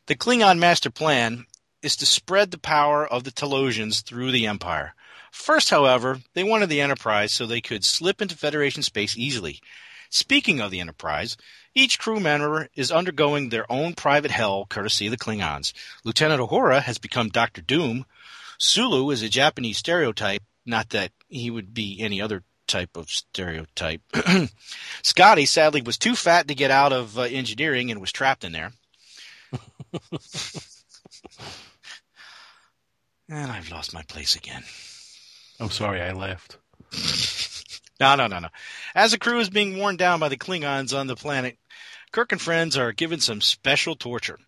The 0.06 0.16
Klingon 0.16 0.58
master 0.58 0.90
plan 0.90 1.46
is 1.82 1.96
to 1.96 2.06
spread 2.06 2.50
the 2.50 2.58
power 2.58 3.06
of 3.06 3.24
the 3.24 3.32
Talosians 3.32 4.02
through 4.02 4.30
the 4.30 4.46
Empire. 4.46 4.94
First, 5.30 5.70
however, 5.70 6.20
they 6.34 6.44
wanted 6.44 6.68
the 6.68 6.80
Enterprise 6.80 7.32
so 7.32 7.46
they 7.46 7.60
could 7.60 7.84
slip 7.84 8.22
into 8.22 8.36
Federation 8.36 8.82
space 8.82 9.16
easily. 9.16 9.60
Speaking 10.12 10.60
of 10.60 10.70
the 10.70 10.78
Enterprise, 10.80 11.38
each 11.74 11.98
crew 11.98 12.20
member 12.20 12.68
is 12.74 12.92
undergoing 12.92 13.48
their 13.48 13.64
own 13.72 13.94
private 13.94 14.30
hell 14.30 14.66
courtesy 14.68 15.06
of 15.06 15.10
the 15.10 15.16
Klingons. 15.16 15.72
Lieutenant 16.04 16.38
Uhura 16.38 16.82
has 16.82 16.98
become 16.98 17.30
Doctor 17.30 17.62
Doom. 17.62 18.04
Sulu 18.58 19.08
is 19.10 19.22
a 19.22 19.30
Japanese 19.30 19.78
stereotype, 19.78 20.42
not 20.66 20.90
that 20.90 21.12
he 21.28 21.50
would 21.50 21.72
be 21.72 21.98
any 21.98 22.20
other 22.20 22.44
type 22.66 22.94
of 22.94 23.08
stereotype. 23.08 24.02
Scotty 25.02 25.46
sadly 25.46 25.80
was 25.80 25.96
too 25.96 26.14
fat 26.14 26.46
to 26.48 26.54
get 26.54 26.70
out 26.70 26.92
of 26.92 27.18
uh, 27.18 27.22
engineering 27.22 27.90
and 27.90 27.98
was 27.98 28.12
trapped 28.12 28.44
in 28.44 28.52
there. 28.52 28.70
and 33.30 33.50
I've 33.50 33.70
lost 33.70 33.94
my 33.94 34.02
place 34.02 34.36
again. 34.36 34.62
I'm 35.58 35.70
sorry, 35.70 36.02
I 36.02 36.12
laughed. 36.12 36.58
No, 38.00 38.14
no, 38.16 38.26
no, 38.26 38.38
no. 38.40 38.48
As 38.94 39.12
the 39.12 39.18
crew 39.18 39.38
is 39.38 39.50
being 39.50 39.78
worn 39.78 39.96
down 39.96 40.20
by 40.20 40.28
the 40.28 40.36
Klingons 40.36 40.96
on 40.98 41.06
the 41.06 41.16
planet, 41.16 41.56
Kirk 42.12 42.32
and 42.32 42.40
friends 42.40 42.76
are 42.76 42.92
given 42.92 43.20
some 43.20 43.40
special 43.40 43.96
torture. 43.96 44.38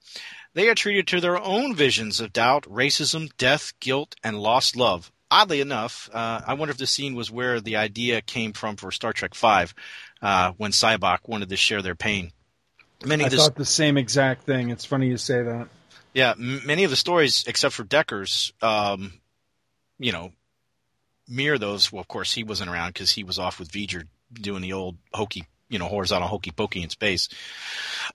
They 0.54 0.68
are 0.68 0.74
treated 0.74 1.06
to 1.08 1.20
their 1.20 1.38
own 1.38 1.74
visions 1.74 2.20
of 2.20 2.32
doubt, 2.32 2.64
racism, 2.64 3.30
death, 3.36 3.72
guilt, 3.80 4.14
and 4.22 4.38
lost 4.38 4.76
love. 4.76 5.10
Oddly 5.30 5.60
enough, 5.60 6.08
uh, 6.12 6.42
I 6.46 6.54
wonder 6.54 6.70
if 6.70 6.78
this 6.78 6.92
scene 6.92 7.14
was 7.14 7.30
where 7.30 7.60
the 7.60 7.76
idea 7.76 8.20
came 8.20 8.52
from 8.52 8.76
for 8.76 8.92
Star 8.92 9.12
Trek 9.12 9.34
V, 9.34 9.66
uh, 10.22 10.52
when 10.56 10.70
Sybok 10.70 11.20
wanted 11.26 11.48
to 11.48 11.56
share 11.56 11.82
their 11.82 11.96
pain. 11.96 12.30
Many 13.04 13.24
I 13.24 13.26
of 13.26 13.30
the 13.32 13.36
thought 13.38 13.56
the 13.56 13.64
same 13.64 13.96
exact 13.96 14.44
thing. 14.44 14.70
It's 14.70 14.84
funny 14.84 15.08
you 15.08 15.16
say 15.16 15.42
that. 15.42 15.68
Yeah, 16.12 16.32
m- 16.32 16.62
many 16.64 16.84
of 16.84 16.90
the 16.90 16.96
stories, 16.96 17.44
except 17.48 17.74
for 17.74 17.82
Decker's, 17.82 18.52
um, 18.62 19.12
you 19.98 20.12
know, 20.12 20.32
mirror 21.28 21.58
those. 21.58 21.92
Well, 21.92 22.00
of 22.00 22.08
course, 22.08 22.32
he 22.32 22.44
wasn't 22.44 22.70
around 22.70 22.90
because 22.90 23.12
he 23.12 23.24
was 23.24 23.38
off 23.38 23.58
with 23.58 23.70
V'ger 23.70 24.06
doing 24.32 24.62
the 24.62 24.72
old 24.72 24.96
hokey, 25.12 25.46
you 25.68 25.78
know, 25.78 25.86
horizontal 25.86 26.28
hokey 26.28 26.50
pokey 26.50 26.82
in 26.82 26.90
space. 26.90 27.28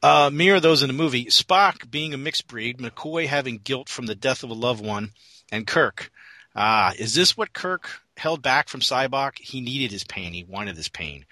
Uh, 0.01 0.29
mirror 0.31 0.59
those 0.59 0.81
in 0.81 0.87
the 0.87 0.93
movie. 0.93 1.25
Spock 1.25 1.89
being 1.89 2.13
a 2.13 2.17
mixed 2.17 2.47
breed, 2.47 2.77
McCoy 2.77 3.27
having 3.27 3.57
guilt 3.57 3.89
from 3.89 4.05
the 4.05 4.15
death 4.15 4.43
of 4.43 4.49
a 4.49 4.55
loved 4.55 4.83
one, 4.83 5.11
and 5.51 5.67
Kirk. 5.67 6.11
Ah, 6.55 6.93
is 6.97 7.13
this 7.13 7.37
what 7.37 7.53
Kirk 7.53 8.01
held 8.17 8.41
back 8.41 8.69
from 8.69 8.81
Sybok? 8.81 9.37
He 9.39 9.61
needed 9.61 9.91
his 9.91 10.03
pain. 10.03 10.33
He 10.33 10.43
wanted 10.43 10.75
his 10.75 10.89
pain. 10.89 11.25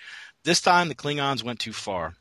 This 0.43 0.61
time, 0.61 0.87
the 0.87 0.95
Klingons 0.95 1.43
went 1.43 1.59
too 1.59 1.73
far. 1.73 2.13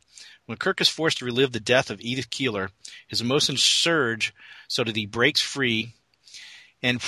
When 0.46 0.58
Kirk 0.58 0.80
is 0.80 0.88
forced 0.88 1.18
to 1.18 1.24
relive 1.24 1.52
the 1.52 1.60
death 1.60 1.90
of 1.90 2.00
Edith 2.00 2.30
Keeler, 2.30 2.70
his 3.08 3.20
emotions 3.20 3.62
surge 3.62 4.32
so 4.68 4.84
that 4.84 4.96
he 4.96 5.06
breaks 5.06 5.40
free 5.40 5.92
and 6.86 7.02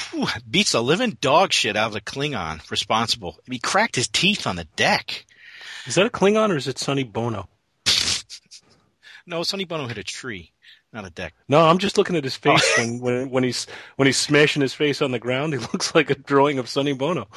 beats 0.51 0.73
the 0.73 0.83
living 0.83 1.17
dog 1.21 1.53
shit 1.53 1.77
out 1.77 1.89
of 1.89 1.93
the 1.93 2.01
Klingon 2.01 2.69
responsible. 2.71 3.39
He 3.49 3.59
cracked 3.61 3.95
his 3.95 4.09
teeth 4.09 4.47
on 4.47 4.57
the 4.57 4.65
deck. 4.65 5.25
Is 5.87 5.95
that 5.95 6.07
a 6.07 6.11
Klingon 6.11 6.51
or 6.51 6.57
is 6.57 6.67
it 6.67 6.79
Sonny 6.79 7.05
Bono? 7.05 7.49
No, 9.27 9.43
Sonny 9.43 9.67
Bono 9.67 9.87
hit 9.87 9.99
a 9.99 10.03
tree, 10.03 10.55
not 10.91 11.05
a 11.07 11.11
deck. 11.11 11.35
No, 11.49 11.61
I'm 11.61 11.77
just 11.77 11.99
looking 11.99 12.17
at 12.17 12.25
his 12.25 12.35
face 12.35 12.65
when, 12.79 12.99
when 12.99 13.29
when 13.29 13.45
he's 13.45 13.67
when 13.97 14.07
he's 14.07 14.17
smashing 14.17 14.63
his 14.63 14.73
face 14.73 15.03
on 15.03 15.11
the 15.11 15.19
ground. 15.19 15.53
He 15.53 15.59
looks 15.73 15.95
like 15.95 16.09
a 16.09 16.15
drawing 16.15 16.59
of 16.59 16.67
Sonny 16.67 16.95
Bono. 16.95 17.29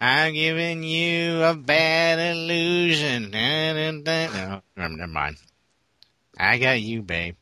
I'm 0.00 0.34
giving 0.34 0.82
you 0.82 1.40
a 1.44 1.54
bad 1.54 2.18
illusion. 2.34 3.30
No, 3.30 4.60
never 4.76 5.06
mind. 5.06 5.36
I 6.36 6.58
got 6.58 6.80
you, 6.80 7.02
babe. 7.02 7.36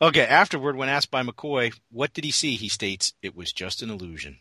Okay, 0.00 0.26
afterward, 0.26 0.76
when 0.76 0.88
asked 0.88 1.10
by 1.10 1.22
McCoy, 1.22 1.72
what 1.90 2.12
did 2.12 2.24
he 2.24 2.30
see, 2.30 2.56
he 2.56 2.68
states, 2.68 3.12
it 3.22 3.36
was 3.36 3.52
just 3.52 3.82
an 3.82 3.90
illusion. 3.90 4.38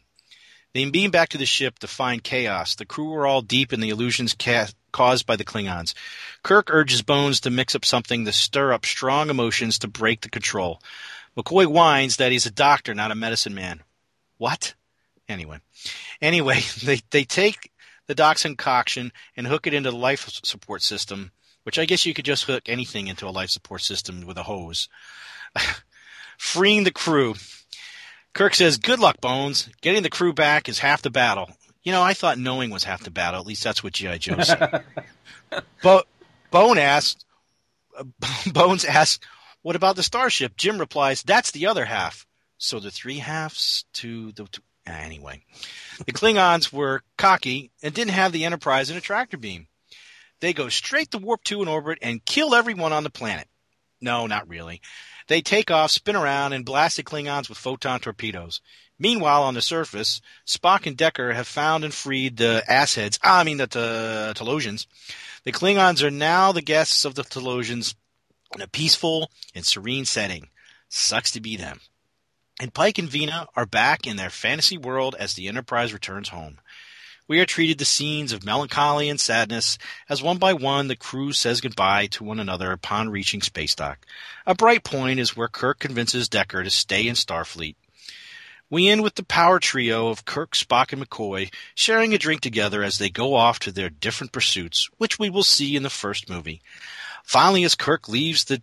They 0.74 0.89
beam 0.89 1.12
back 1.12 1.30
to 1.30 1.38
the 1.38 1.45
ship 1.45 1.78
to 1.80 1.88
find 1.88 2.24
chaos. 2.24 2.76
The 2.76 2.86
crew 2.86 3.14
are 3.14 3.28
all 3.28 3.41
deep 3.41 3.74
in 3.74 3.80
the 3.80 3.89
illusions 3.89 4.36
ca- 4.38 4.70
caused 4.91 5.28
by 5.28 5.36
the 5.36 5.45
Klingons. 5.45 5.93
Kirk 6.41 6.70
urges 6.72 7.04
Bones 7.04 7.41
to 7.41 7.51
mix 7.51 7.76
up 7.76 7.86
something 7.86 8.26
to 8.26 8.32
stir 8.32 8.74
up 8.74 8.86
strong 8.86 9.30
emotions 9.30 9.78
to 9.80 9.88
break 9.88 10.22
the 10.22 10.30
control. 10.30 10.82
McCoy 11.38 11.68
whines 11.68 12.18
that 12.18 12.32
he's 12.32 12.47
a 12.47 12.51
doctor, 12.51 12.95
not 12.95 13.12
a 13.12 13.16
medicine 13.16 13.54
man. 13.54 13.84
What? 14.38 14.74
Anyway. 15.30 15.60
Anyway, 16.22 16.62
they, 16.84 17.01
they 17.12 17.24
take 17.24 17.72
the 18.08 18.16
Doc's 18.16 18.43
concoction 18.43 19.12
and 19.38 19.45
hook 19.45 19.68
it 19.68 19.74
into 19.74 19.91
the 19.91 19.97
life 19.97 20.28
support 20.43 20.82
system, 20.82 21.32
which 21.64 21.78
I 21.78 21.86
guess 21.86 22.06
you 22.06 22.16
could 22.16 22.26
just 22.26 22.45
hook 22.45 22.64
anything 22.68 23.08
into 23.08 23.28
a 23.28 23.30
life 23.30 23.51
support 23.51 23.82
system 23.82 24.26
with 24.26 24.38
a 24.38 24.43
hose. 24.43 24.89
Freeing 26.38 26.84
the 26.84 26.91
crew. 26.91 27.36
Kirk 28.34 28.56
says, 28.56 28.78
Good 28.78 28.99
luck, 28.99 29.22
Bones. 29.22 29.70
Getting 29.82 30.04
the 30.04 30.10
crew 30.10 30.34
back 30.34 30.68
is 30.68 30.80
half 30.80 31.01
the 31.01 31.10
battle. 31.10 31.49
You 31.84 31.91
know, 31.91 32.01
I 32.01 32.14
thought 32.14 32.38
knowing 32.38 32.70
was 32.70 32.84
half 32.84 33.04
the 33.04 33.12
battle. 33.12 33.39
At 33.39 33.45
least 33.45 33.64
that's 33.64 33.84
what 33.84 33.93
G.I. 33.93 34.18
Joe 34.18 34.41
said. 34.41 34.84
but 35.84 36.08
Bone 36.49 36.78
asked, 36.78 37.26
Bones 38.54 38.86
asks, 38.86 39.26
What 39.62 39.76
about 39.76 39.95
the 39.95 40.04
starship? 40.04 40.58
Jim 40.58 40.78
replies, 40.78 41.24
That's 41.24 41.51
the 41.51 41.68
other 41.68 41.86
half. 41.86 42.26
So 42.58 42.80
the 42.80 42.91
three 42.91 43.18
halves 43.18 43.86
to 43.93 44.32
the. 44.32 44.45
To, 44.45 44.62
anyway, 44.88 45.43
the 46.06 46.14
Klingons 46.14 46.72
were 46.72 47.04
cocky 47.18 47.72
and 47.82 47.93
didn't 47.93 48.14
have 48.14 48.32
the 48.32 48.45
Enterprise 48.45 48.89
in 48.89 48.97
a 48.97 49.01
tractor 49.01 49.38
beam. 49.38 49.68
They 50.39 50.54
go 50.54 50.70
straight 50.70 51.12
to 51.12 51.18
Warp 51.18 51.43
2 51.43 51.62
in 51.62 51.68
orbit 51.68 51.99
and 52.01 52.24
kill 52.24 52.56
everyone 52.56 52.93
on 52.93 53.04
the 53.04 53.10
planet. 53.10 53.47
No, 54.04 54.28
not 54.28 54.49
really. 54.49 54.82
They 55.28 55.41
take 55.41 55.72
off, 55.72 55.91
spin 55.91 56.18
around, 56.18 56.51
and 56.51 56.66
blast 56.66 56.97
the 56.97 57.04
Klingons 57.04 57.47
with 57.47 57.58
photon 57.58 58.01
torpedoes. 58.01 58.60
Meanwhile, 58.99 59.43
on 59.43 59.54
the 59.54 59.62
surface, 59.62 60.22
Spock 60.45 60.86
and 60.86 60.97
Decker 60.97 61.32
have 61.32 61.47
found 61.47 61.86
and 61.86 61.93
freed 61.93 62.38
the 62.38 62.64
assheads. 62.70 63.18
I 63.24 63.43
mean, 63.45 63.58
the 63.58 63.64
uh, 63.64 64.34
Talosians. 64.34 64.88
The 65.45 65.54
Klingons 65.54 66.04
are 66.04 66.12
now 66.12 66.51
the 66.51 66.62
guests 66.62 67.06
of 67.06 67.16
the 67.16 67.24
Talosians 67.24 67.95
in 68.54 68.62
a 68.62 68.68
peaceful 68.68 69.32
and 69.56 69.66
serene 69.66 70.06
setting. 70.06 70.49
Sucks 70.89 71.32
to 71.32 71.41
be 71.41 71.56
them. 71.56 71.80
And 72.60 72.74
Pike 72.74 72.97
and 72.97 73.10
Vina 73.10 73.47
are 73.56 73.66
back 73.66 74.06
in 74.06 74.18
their 74.18 74.30
fantasy 74.30 74.78
world 74.78 75.16
as 75.18 75.34
the 75.34 75.47
Enterprise 75.47 75.93
returns 75.93 76.30
home. 76.30 76.60
We 77.26 77.39
are 77.39 77.45
treated 77.45 77.80
to 77.80 77.86
scenes 77.86 78.34
of 78.34 78.43
melancholy 78.43 79.07
and 79.07 79.19
sadness 79.19 79.78
as 80.09 80.21
one 80.21 80.39
by 80.39 80.51
one 80.53 80.89
the 80.89 80.95
crew 80.97 81.32
says 81.32 81.61
goodbye 81.61 82.07
to 82.07 82.24
one 82.24 82.39
another 82.39 82.71
upon 82.74 83.09
reaching 83.09 83.41
space 83.41 83.76
dock. 83.76 84.05
A 84.45 84.53
bright 84.53 84.84
point 84.84 85.21
is 85.21 85.36
where 85.36 85.47
Kirk 85.47 85.80
convinces 85.80 86.28
Decker 86.28 86.63
to 86.63 86.69
stay 86.69 87.07
in 87.07 87.15
Starfleet. 87.15 87.76
We 88.69 88.89
end 88.89 89.03
with 89.03 89.15
the 89.15 89.24
power 89.24 89.59
trio 89.59 90.09
of 90.09 90.26
Kirk, 90.26 90.51
Spock, 90.53 90.91
and 90.91 91.01
McCoy 91.01 91.53
sharing 91.76 92.13
a 92.13 92.17
drink 92.17 92.41
together 92.41 92.84
as 92.84 92.97
they 92.97 93.09
go 93.09 93.36
off 93.36 93.59
to 93.59 93.71
their 93.71 93.89
different 93.89 94.34
pursuits, 94.34 94.89
which 94.97 95.17
we 95.17 95.30
will 95.30 95.43
see 95.43 95.78
in 95.78 95.84
the 95.84 95.89
first 95.89 96.30
movie. 96.30 96.61
Finally, 97.24 97.63
as 97.63 97.76
Kirk 97.76 98.09
leaves 98.09 98.43
the 98.45 98.61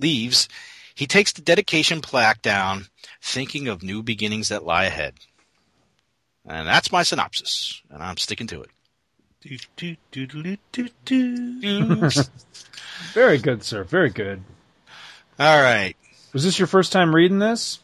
leaves, 0.00 0.48
he 0.94 1.06
takes 1.06 1.32
the 1.32 1.42
dedication 1.42 2.00
plaque 2.00 2.42
down, 2.42 2.86
thinking 3.22 3.68
of 3.68 3.84
new 3.84 4.02
beginnings 4.02 4.48
that 4.48 4.64
lie 4.64 4.86
ahead. 4.86 5.14
And 6.48 6.66
that's 6.66 6.90
my 6.90 7.02
synopsis, 7.02 7.82
and 7.90 8.02
I'm 8.02 8.16
sticking 8.16 8.46
to 8.48 8.62
it. 8.62 8.70
Very 13.12 13.38
good, 13.38 13.62
sir. 13.62 13.84
Very 13.84 14.10
good. 14.10 14.42
All 15.38 15.62
right. 15.62 15.94
Was 16.32 16.44
this 16.44 16.58
your 16.58 16.66
first 16.66 16.90
time 16.90 17.14
reading 17.14 17.38
this? 17.38 17.78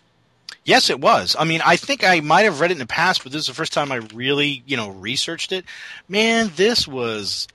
Yes, 0.65 0.89
it 0.89 1.01
was. 1.01 1.37
I 1.39 1.45
mean, 1.45 1.61
I 1.65 1.77
think 1.77 2.05
I 2.05 2.21
might 2.21 2.43
have 2.43 2.61
read 2.61 2.71
it 2.71 2.75
in 2.75 2.79
the 2.79 2.87
past, 2.87 3.23
but 3.23 3.33
this 3.33 3.43
is 3.43 3.47
the 3.49 3.55
first 3.55 3.73
time 3.73 3.93
I 3.93 3.97
really, 4.15 4.63
you 4.67 4.77
know, 4.77 4.91
researched 4.91 5.53
it. 5.53 5.65
Man, 6.09 6.51
this 6.57 6.89
was 6.89 7.49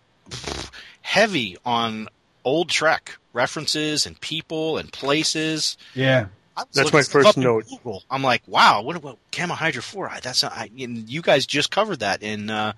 heavy 1.02 1.58
on 1.66 2.08
old 2.44 2.70
Trek 2.70 3.18
references 3.34 4.06
and 4.06 4.20
people 4.22 4.78
and 4.78 4.92
places. 4.92 5.76
Yeah. 5.96 6.28
I 6.60 6.64
was 6.64 6.76
That's 6.76 6.94
my 6.94 7.04
first 7.04 7.38
note. 7.38 7.66
Google. 7.70 8.04
I'm 8.12 8.22
like, 8.22 8.42
wow, 8.48 8.82
what 8.82 8.96
about 8.96 9.18
gamma 9.32 9.56
hydra 9.56 9.82
fluoride? 9.82 10.22
That's 10.22 10.44
not, 10.44 10.52
I, 10.52 10.70
and 10.78 11.10
you 11.10 11.22
guys 11.22 11.46
just 11.46 11.72
covered 11.72 12.00
that 12.02 12.22
in 12.22 12.50
uh, 12.50 12.74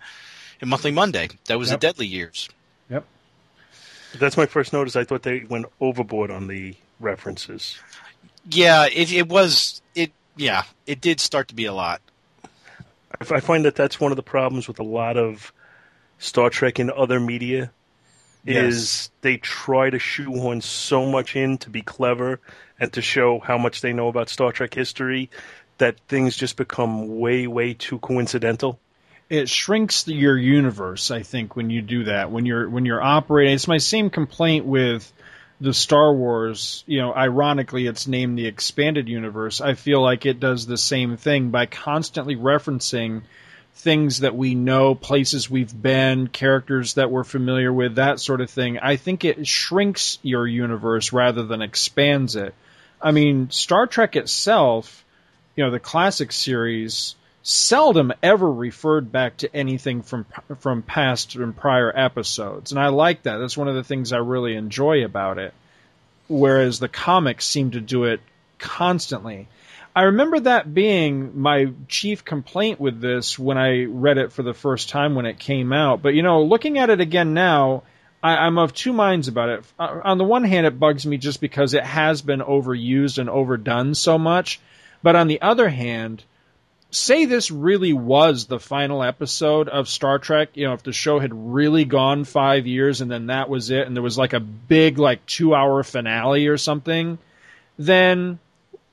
in 0.60 0.70
Monthly 0.70 0.92
Monday. 0.92 1.30
That 1.48 1.58
was 1.58 1.70
Yep. 1.72 1.80
the 1.80 1.88
Deadly 1.88 2.08
Years. 2.08 2.48
Yep. 2.90 3.06
That's 4.20 4.38
my 4.38 4.46
first 4.46 4.72
notice. 4.72 4.96
I 4.96 5.04
thought 5.04 5.24
they 5.24 5.46
went 5.50 5.66
overboard 5.80 6.30
on 6.30 6.48
the 6.48 6.76
references. 7.00 7.80
Yeah, 8.50 8.86
it, 8.86 9.12
it 9.12 9.28
was 9.28 9.82
it. 9.96 10.12
Yeah, 10.36 10.64
it 10.86 11.02
did 11.02 11.20
start 11.20 11.48
to 11.48 11.56
be 11.56 11.66
a 11.66 11.74
lot. 11.74 12.02
I 13.20 13.36
I 13.36 13.40
find 13.40 13.66
that 13.66 13.76
that's 13.76 14.00
one 14.00 14.12
of 14.12 14.16
the 14.16 14.24
problems 14.24 14.68
with 14.68 14.80
a 14.80 14.84
lot 14.84 15.18
of 15.18 15.52
Star 16.20 16.50
Trek 16.50 16.78
and 16.80 16.92
other 16.92 17.20
media 17.20 17.72
is 18.46 19.12
they 19.22 19.38
try 19.38 19.90
to 19.92 20.00
shoehorn 20.00 20.62
so 20.62 21.06
much 21.06 21.36
in 21.36 21.58
to 21.60 21.70
be 21.70 21.82
clever 21.82 22.40
and 22.82 22.92
to 22.92 23.02
show 23.02 23.40
how 23.40 23.58
much 23.58 23.80
they 23.80 23.94
know 23.94 24.10
about 24.10 24.28
Star 24.28 24.52
Trek 24.52 24.74
history 24.74 25.30
that 25.78 25.98
things 26.10 26.36
just 26.36 26.58
become 26.58 27.20
way, 27.20 27.48
way 27.48 27.74
too 27.74 28.00
coincidental. 28.00 28.78
it 29.32 29.48
shrinks 29.48 30.04
the, 30.04 30.14
your 30.14 30.38
universe. 30.38 31.10
I 31.10 31.24
think 31.24 31.56
when 31.56 31.70
you 31.70 31.82
do 31.82 32.04
that, 32.04 32.32
when 32.32 32.46
you're 32.46 32.70
when 32.70 32.86
you're 32.86 33.02
operating, 33.02 33.54
it's 33.54 33.68
my 33.68 33.78
same 33.78 34.10
complaint 34.10 34.66
with 34.66 35.10
the 35.62 35.74
Star 35.74 36.14
Wars. 36.14 36.84
You 36.86 37.00
know, 37.00 37.14
ironically, 37.14 37.88
it's 37.88 38.08
named 38.08 38.38
the 38.38 38.48
expanded 38.48 39.08
universe. 39.08 39.62
I 39.62 39.76
feel 39.76 40.02
like 40.02 40.26
it 40.26 40.42
does 40.42 40.66
the 40.66 40.78
same 40.78 41.16
thing 41.16 41.50
by 41.50 41.66
constantly 41.66 42.36
referencing 42.36 43.22
things 43.76 44.20
that 44.20 44.36
we 44.36 44.54
know, 44.54 44.96
places 44.96 45.50
we've 45.50 45.82
been, 45.82 46.28
characters 46.28 46.96
that 46.96 47.10
we're 47.10 47.24
familiar 47.24 47.72
with, 47.72 47.96
that 47.96 48.20
sort 48.20 48.42
of 48.42 48.50
thing. 48.50 48.80
I 48.80 48.98
think 48.98 49.24
it 49.24 49.48
shrinks 49.48 50.20
your 50.24 50.46
universe 50.46 51.14
rather 51.14 51.44
than 51.44 51.62
expands 51.62 52.36
it. 52.36 52.54
I 53.02 53.12
mean, 53.12 53.50
Star 53.50 53.88
Trek 53.88 54.16
itself, 54.16 55.04
you 55.56 55.64
know, 55.64 55.72
the 55.72 55.80
classic 55.80 56.32
series 56.32 57.16
seldom 57.44 58.14
ever 58.22 58.52
referred 58.52 59.12
back 59.12 59.38
to 59.38 59.56
anything 59.56 60.04
from 60.04 60.26
from 60.60 60.84
past 60.84 61.36
and 61.36 61.56
prior 61.56 61.92
episodes, 61.96 62.72
and 62.72 62.80
I 62.80 62.90
like 62.90 63.24
that. 63.24 63.38
That's 63.38 63.58
one 63.58 63.68
of 63.68 63.76
the 63.76 63.84
things 63.84 64.14
I 64.14 64.18
really 64.18 64.56
enjoy 64.56 65.04
about 65.04 65.40
it. 65.40 65.54
Whereas 66.28 66.80
the 66.80 66.88
comics 66.88 67.46
seem 67.46 67.72
to 67.72 67.82
do 67.82 68.06
it 68.06 68.22
constantly. 68.58 69.48
I 69.94 70.04
remember 70.04 70.40
that 70.42 70.74
being 70.74 71.42
my 71.42 71.74
chief 71.90 72.24
complaint 72.24 72.80
with 72.80 73.02
this 73.02 73.38
when 73.38 73.58
I 73.58 73.84
read 73.84 74.18
it 74.18 74.32
for 74.32 74.42
the 74.42 74.54
first 74.54 74.88
time 74.88 75.16
when 75.16 75.26
it 75.26 75.38
came 75.38 75.74
out. 75.74 76.02
But 76.02 76.14
you 76.14 76.24
know, 76.24 76.44
looking 76.44 76.78
at 76.78 76.90
it 76.90 77.02
again 77.02 77.34
now, 77.34 77.84
I, 78.24 78.38
I'm 78.38 78.58
of 78.58 78.74
two 78.74 78.94
minds 78.94 79.28
about 79.28 79.50
it. 79.50 79.64
Uh, 79.80 80.02
On 80.04 80.18
the 80.18 80.24
one 80.24 80.44
hand, 80.44 80.66
it 80.68 80.80
bugs 80.80 81.06
me 81.06 81.18
just 81.18 81.42
because 81.42 81.74
it 81.74 81.84
has 81.84 82.22
been 82.22 82.42
overused 82.42 83.18
and 83.18 83.30
overdone 83.30 83.96
so 83.96 84.18
much. 84.18 84.60
But 85.04 85.16
on 85.16 85.28
the 85.28 85.42
other 85.42 85.68
hand, 85.68 86.24
say 86.92 87.26
this 87.26 87.50
really 87.50 87.94
was 87.94 88.46
the 88.46 88.60
final 88.60 89.02
episode 89.02 89.70
of 89.70 89.90
Star 89.90 90.20
Trek, 90.20 90.50
you 90.54 90.68
know, 90.68 90.74
if 90.74 90.84
the 90.84 90.94
show 90.94 91.20
had 91.20 91.34
really 91.34 91.86
gone 91.86 92.26
five 92.26 92.68
years 92.68 93.02
and 93.02 93.10
then 93.10 93.28
that 93.28 93.50
was 93.50 93.72
it, 93.72 93.88
and 93.88 93.96
there 93.96 94.04
was 94.04 94.18
like 94.18 94.34
a 94.34 94.40
big, 94.40 95.00
like, 95.00 95.26
two 95.26 95.56
hour 95.56 95.82
finale 95.84 96.48
or 96.48 96.58
something, 96.58 97.18
then 97.80 98.38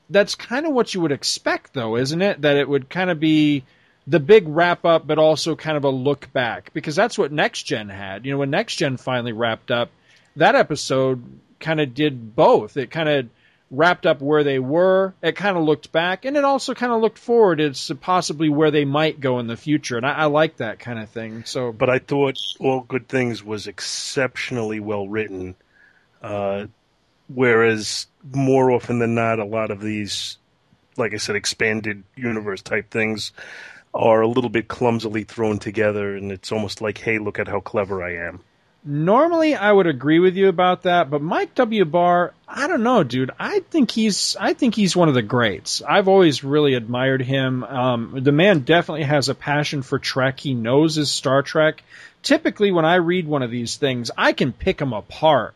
that's 0.08 0.34
kind 0.34 0.64
of 0.64 0.72
what 0.72 0.94
you 0.94 1.00
would 1.02 1.12
expect, 1.12 1.74
though, 1.74 1.96
isn't 1.96 2.22
it? 2.22 2.40
That 2.40 2.56
it 2.56 2.68
would 2.68 2.88
kind 2.88 3.10
of 3.10 3.20
be 3.20 3.64
the 4.08 4.20
big 4.20 4.48
wrap 4.48 4.86
up, 4.86 5.06
but 5.06 5.18
also 5.18 5.54
kind 5.54 5.76
of 5.76 5.84
a 5.84 5.90
look 5.90 6.32
back, 6.32 6.72
because 6.72 6.96
that's 6.96 7.18
what 7.18 7.30
Next 7.30 7.64
Gen 7.64 7.90
had. 7.90 8.24
You 8.24 8.32
know, 8.32 8.38
when 8.38 8.50
Next 8.50 8.76
Gen 8.76 8.96
finally 8.96 9.32
wrapped 9.32 9.70
up, 9.70 9.90
that 10.36 10.54
episode 10.54 11.22
kind 11.60 11.78
of 11.78 11.92
did 11.92 12.34
both. 12.34 12.78
It 12.78 12.90
kind 12.90 13.08
of 13.08 13.28
wrapped 13.70 14.06
up 14.06 14.22
where 14.22 14.44
they 14.44 14.58
were. 14.58 15.12
It 15.20 15.36
kind 15.36 15.58
of 15.58 15.64
looked 15.64 15.92
back, 15.92 16.24
and 16.24 16.38
it 16.38 16.44
also 16.44 16.72
kind 16.72 16.90
of 16.90 17.02
looked 17.02 17.18
forward 17.18 17.60
as 17.60 17.92
possibly 18.00 18.48
where 18.48 18.70
they 18.70 18.86
might 18.86 19.20
go 19.20 19.40
in 19.40 19.46
the 19.46 19.58
future. 19.58 19.98
And 19.98 20.06
I, 20.06 20.12
I 20.12 20.24
like 20.24 20.56
that 20.56 20.78
kind 20.78 20.98
of 20.98 21.10
thing. 21.10 21.44
So, 21.44 21.70
But 21.70 21.90
I 21.90 21.98
thought 21.98 22.38
All 22.58 22.80
Good 22.80 23.08
Things 23.08 23.44
was 23.44 23.66
exceptionally 23.66 24.80
well 24.80 25.06
written. 25.06 25.54
Uh, 26.22 26.68
whereas 27.28 28.06
more 28.32 28.70
often 28.70 29.00
than 29.00 29.14
not, 29.14 29.38
a 29.38 29.44
lot 29.44 29.70
of 29.70 29.82
these, 29.82 30.38
like 30.96 31.12
I 31.12 31.18
said, 31.18 31.36
expanded 31.36 32.04
universe 32.16 32.62
type 32.62 32.90
things 32.90 33.32
are 33.98 34.20
a 34.20 34.28
little 34.28 34.48
bit 34.48 34.68
clumsily 34.68 35.24
thrown 35.24 35.58
together, 35.58 36.16
and 36.16 36.30
it's 36.30 36.52
almost 36.52 36.80
like, 36.80 36.98
hey, 36.98 37.18
look 37.18 37.40
at 37.40 37.48
how 37.48 37.58
clever 37.58 38.02
I 38.02 38.28
am. 38.28 38.40
Normally, 38.84 39.56
I 39.56 39.72
would 39.72 39.88
agree 39.88 40.20
with 40.20 40.36
you 40.36 40.48
about 40.48 40.84
that, 40.84 41.10
but 41.10 41.20
Mike 41.20 41.56
W. 41.56 41.84
Barr, 41.84 42.32
I 42.46 42.68
don't 42.68 42.84
know, 42.84 43.02
dude. 43.02 43.32
I 43.38 43.58
think 43.58 43.90
he's, 43.90 44.36
I 44.38 44.54
think 44.54 44.76
he's 44.76 44.96
one 44.96 45.08
of 45.08 45.14
the 45.14 45.22
greats. 45.22 45.82
I've 45.82 46.06
always 46.06 46.44
really 46.44 46.74
admired 46.74 47.20
him. 47.20 47.64
Um, 47.64 48.20
the 48.22 48.32
man 48.32 48.60
definitely 48.60 49.02
has 49.02 49.28
a 49.28 49.34
passion 49.34 49.82
for 49.82 49.98
Trek. 49.98 50.38
He 50.38 50.54
knows 50.54 50.94
his 50.94 51.10
Star 51.10 51.42
Trek. 51.42 51.82
Typically, 52.22 52.70
when 52.70 52.84
I 52.84 52.94
read 52.94 53.26
one 53.26 53.42
of 53.42 53.50
these 53.50 53.76
things, 53.76 54.12
I 54.16 54.32
can 54.32 54.52
pick 54.52 54.78
them 54.78 54.92
apart 54.92 55.54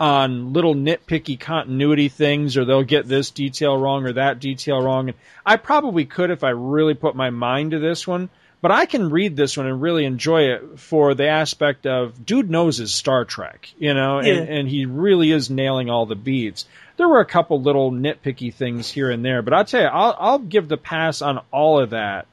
on 0.00 0.52
little 0.52 0.74
nitpicky 0.74 1.38
continuity 1.38 2.08
things, 2.08 2.56
or 2.56 2.64
they'll 2.64 2.82
get 2.82 3.06
this 3.06 3.30
detail 3.30 3.76
wrong 3.76 4.04
or 4.04 4.12
that 4.14 4.40
detail 4.40 4.82
wrong. 4.82 5.08
And 5.10 5.18
I 5.46 5.56
probably 5.56 6.04
could 6.04 6.30
if 6.30 6.42
I 6.44 6.50
really 6.50 6.94
put 6.94 7.14
my 7.14 7.30
mind 7.30 7.70
to 7.72 7.78
this 7.78 8.06
one. 8.06 8.28
But 8.60 8.70
I 8.70 8.86
can 8.86 9.10
read 9.10 9.36
this 9.36 9.58
one 9.58 9.66
and 9.66 9.82
really 9.82 10.06
enjoy 10.06 10.44
it 10.54 10.80
for 10.80 11.14
the 11.14 11.26
aspect 11.26 11.86
of 11.86 12.24
dude 12.24 12.48
knows 12.48 12.78
his 12.78 12.94
Star 12.94 13.26
Trek, 13.26 13.68
you 13.78 13.92
know, 13.92 14.22
Yeah. 14.22 14.36
and, 14.36 14.48
and 14.48 14.68
he 14.68 14.86
really 14.86 15.32
is 15.32 15.50
nailing 15.50 15.90
all 15.90 16.06
the 16.06 16.14
beats. 16.14 16.64
There 16.96 17.06
were 17.06 17.20
a 17.20 17.26
couple 17.26 17.60
little 17.60 17.92
nitpicky 17.92 18.54
things 18.54 18.90
here 18.90 19.10
and 19.10 19.22
there, 19.22 19.42
but 19.42 19.52
I'll 19.52 19.66
tell 19.66 19.82
you, 19.82 19.88
I'll, 19.88 20.16
I'll 20.18 20.38
give 20.38 20.68
the 20.68 20.78
pass 20.78 21.20
on 21.20 21.42
all 21.50 21.78
of 21.78 21.90
that 21.90 22.26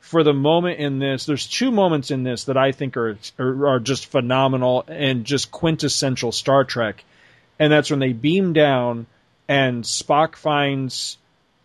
for 0.00 0.22
the 0.22 0.32
moment 0.34 0.80
in 0.80 0.98
this. 0.98 1.26
There's 1.26 1.46
two 1.46 1.70
moments 1.70 2.10
in 2.10 2.22
this 2.22 2.44
that 2.44 2.56
I 2.56 2.72
think 2.72 2.96
are 2.96 3.18
are, 3.38 3.66
are 3.66 3.80
just 3.80 4.06
phenomenal 4.06 4.84
and 4.88 5.24
just 5.24 5.50
quintessential 5.50 6.32
Star 6.32 6.64
Trek, 6.64 7.04
and 7.58 7.72
that's 7.72 7.90
when 7.90 8.00
they 8.00 8.12
beam 8.12 8.52
down 8.52 9.06
and 9.48 9.82
Spock 9.82 10.36
finds 10.36 11.16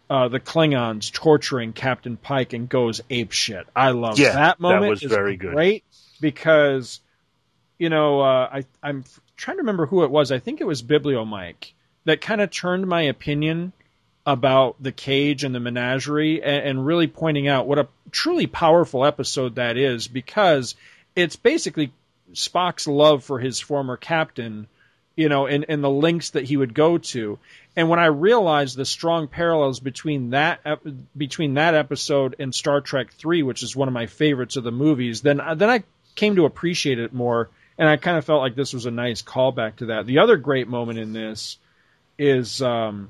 uh, 0.09 0.27
the 0.29 0.39
Klingons 0.39 1.11
torturing 1.11 1.73
Captain 1.73 2.17
Pike 2.17 2.53
and 2.53 2.69
goes 2.69 3.01
ape 3.09 3.31
shit. 3.31 3.67
I 3.75 3.91
love 3.91 4.17
Yeah, 4.19 4.33
that 4.33 4.59
moment. 4.59 4.83
that 4.83 4.89
was 4.89 5.03
is 5.03 5.11
very 5.11 5.35
good. 5.35 5.53
Great 5.53 5.83
because 6.21 6.99
you 7.77 7.89
know 7.89 8.21
uh, 8.21 8.49
I 8.51 8.65
I'm 8.81 9.03
trying 9.35 9.57
to 9.57 9.61
remember 9.61 9.85
who 9.85 10.03
it 10.03 10.11
was. 10.11 10.31
I 10.31 10.39
think 10.39 10.61
it 10.61 10.67
was 10.67 10.81
Biblio 10.81 11.27
Mike 11.27 11.73
that 12.05 12.21
kind 12.21 12.41
of 12.41 12.51
turned 12.51 12.87
my 12.87 13.03
opinion 13.03 13.73
about 14.25 14.81
the 14.81 14.91
cage 14.91 15.43
and 15.43 15.53
the 15.53 15.59
menagerie 15.59 16.41
and, 16.41 16.65
and 16.67 16.85
really 16.85 17.07
pointing 17.07 17.47
out 17.47 17.67
what 17.67 17.79
a 17.79 17.87
truly 18.13 18.47
powerful 18.47 19.05
episode 19.05 19.55
that 19.55 19.75
is 19.75 20.07
because 20.07 20.75
it's 21.15 21.35
basically 21.35 21.91
Spock's 22.33 22.87
love 22.87 23.23
for 23.23 23.39
his 23.39 23.59
former 23.59 23.97
captain, 23.97 24.67
you 25.15 25.27
know, 25.27 25.47
and, 25.47 25.65
and 25.67 25.83
the 25.83 25.89
links 25.89 26.29
that 26.31 26.45
he 26.45 26.55
would 26.55 26.73
go 26.73 26.97
to. 26.97 27.37
And 27.75 27.89
when 27.89 27.99
I 27.99 28.05
realized 28.05 28.77
the 28.77 28.85
strong 28.85 29.27
parallels 29.27 29.79
between 29.79 30.29
that 30.29 30.61
between 31.17 31.55
that 31.55 31.73
episode 31.73 32.35
and 32.39 32.53
Star 32.53 32.81
Trek 32.81 33.11
Three, 33.13 33.43
which 33.43 33.63
is 33.63 33.75
one 33.75 33.87
of 33.87 33.93
my 33.93 34.05
favorites 34.05 34.55
of 34.55 34.63
the 34.63 34.71
movies, 34.71 35.21
then 35.21 35.41
then 35.55 35.69
I 35.69 35.83
came 36.15 36.35
to 36.35 36.45
appreciate 36.45 36.99
it 36.99 37.13
more, 37.13 37.49
and 37.77 37.89
I 37.89 37.97
kind 37.97 38.17
of 38.17 38.25
felt 38.25 38.41
like 38.41 38.55
this 38.55 38.73
was 38.73 38.85
a 38.85 38.91
nice 38.91 39.23
callback 39.23 39.77
to 39.77 39.87
that. 39.87 40.05
The 40.05 40.19
other 40.19 40.37
great 40.37 40.67
moment 40.67 40.99
in 40.99 41.13
this 41.13 41.57
is 42.19 42.61
um, 42.61 43.09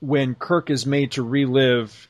when 0.00 0.36
Kirk 0.36 0.70
is 0.70 0.86
made 0.86 1.12
to 1.12 1.24
relive 1.24 2.08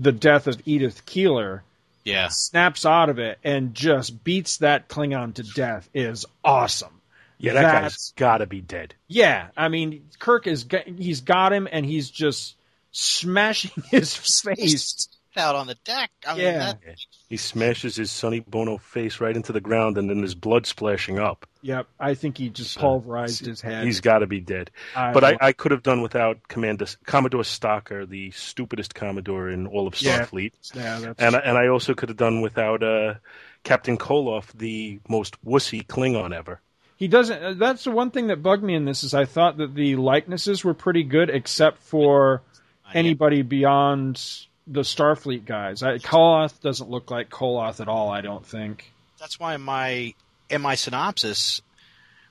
the 0.00 0.12
death 0.12 0.46
of 0.48 0.60
Edith 0.64 1.04
Keeler, 1.06 1.62
Yeah. 2.04 2.28
snaps 2.30 2.84
out 2.86 3.08
of 3.10 3.18
it, 3.18 3.38
and 3.44 3.74
just 3.74 4.24
beats 4.24 4.56
that 4.56 4.88
Klingon 4.88 5.34
to 5.34 5.42
death 5.42 5.88
is 5.94 6.24
awesome. 6.42 7.00
Yeah, 7.38 7.52
that 7.54 7.62
That's- 7.62 7.82
guy's 7.92 8.12
got 8.16 8.38
to 8.38 8.46
be 8.46 8.60
dead. 8.60 8.94
Yeah, 9.08 9.48
I 9.56 9.68
mean, 9.68 10.08
Kirk 10.18 10.46
is 10.46 10.66
he's 10.98 11.20
got 11.20 11.52
him, 11.52 11.68
and 11.70 11.86
he's 11.86 12.10
just 12.10 12.56
smashing 12.92 13.82
his 13.90 14.14
face. 14.14 15.08
Out 15.36 15.54
on 15.54 15.68
the 15.68 15.76
deck. 15.84 16.10
I 16.26 16.34
mean, 16.34 16.42
Yeah. 16.44 16.58
that, 16.58 16.80
He 17.28 17.36
smashes 17.36 17.94
his 17.94 18.10
Sonny 18.10 18.40
Bono 18.40 18.78
face 18.78 19.20
right 19.20 19.36
into 19.36 19.52
the 19.52 19.60
ground, 19.60 19.96
and 19.96 20.10
then 20.10 20.18
there's 20.18 20.34
blood 20.34 20.66
splashing 20.66 21.20
up. 21.20 21.46
Yep, 21.62 21.86
I 22.00 22.14
think 22.14 22.36
he 22.38 22.48
just 22.48 22.76
pulverized 22.76 23.46
his 23.46 23.60
head. 23.60 23.84
He's 23.84 24.00
got 24.00 24.18
to 24.18 24.26
be 24.26 24.40
dead. 24.40 24.72
I 24.96 25.12
But 25.12 25.22
I, 25.22 25.36
I 25.40 25.52
could 25.52 25.70
have 25.70 25.84
done 25.84 26.02
without 26.02 26.48
Commander 26.48 26.86
Commodore 27.06 27.42
Stocker, 27.42 28.08
the 28.08 28.32
stupidest 28.32 28.94
Commodore 28.96 29.48
in 29.50 29.68
all 29.68 29.86
of 29.86 29.94
Starfleet, 29.94 30.52
yeah, 30.74 30.98
that's, 30.98 31.20
and 31.22 31.36
I- 31.36 31.40
and 31.40 31.56
I 31.56 31.68
also 31.68 31.94
could 31.94 32.08
have 32.08 32.18
done 32.18 32.40
without 32.40 32.82
uh, 32.82 33.14
Captain 33.62 33.96
Koloth, 33.98 34.50
the 34.54 34.98
most 35.08 35.40
wussy 35.44 35.86
Klingon 35.86 36.34
ever. 36.34 36.60
he 36.96 37.06
doesn't. 37.06 37.40
uh, 37.42 37.54
That's 37.54 37.84
the 37.84 37.92
one 37.92 38.10
thing 38.10 38.26
that 38.28 38.42
bugged 38.42 38.64
me 38.64 38.74
in 38.74 38.84
this 38.84 39.04
is 39.04 39.14
I 39.14 39.26
thought 39.26 39.58
that 39.58 39.76
the 39.76 39.94
likenesses 39.94 40.64
were 40.64 40.74
pretty 40.74 41.04
good, 41.04 41.30
except 41.30 41.78
for 41.78 42.42
anybody 42.92 43.42
beyond 43.42 44.20
the 44.70 44.80
Starfleet 44.80 45.44
guys. 45.44 45.82
I, 45.82 45.98
Koloth 45.98 46.60
doesn't 46.60 46.88
look 46.88 47.10
like 47.10 47.28
Koloth 47.28 47.80
at 47.80 47.88
all. 47.88 48.10
I 48.10 48.20
don't 48.20 48.46
think. 48.46 48.92
That's 49.18 49.38
why 49.38 49.56
my 49.56 50.14
in 50.48 50.62
my 50.62 50.76
synopsis 50.76 51.60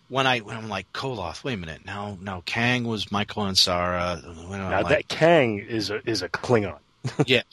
when 0.10 0.26
I 0.26 0.40
when 0.40 0.58
I'm 0.58 0.70
like 0.70 0.92
Koloth, 0.92 1.44
wait 1.44 1.54
a 1.54 1.58
minute, 1.58 1.86
no, 1.86 2.18
no, 2.22 2.42
Kang 2.46 2.84
was 2.86 3.12
Michael 3.12 3.44
Ansara. 3.44 4.24
Now 4.50 4.82
like, 4.82 4.90
that 4.90 5.08
Kang 5.08 5.60
is 5.60 5.92
a 5.92 6.02
is 6.10 6.22
a 6.22 6.30
Klingon. 6.30 6.80
yeah, 7.26 7.44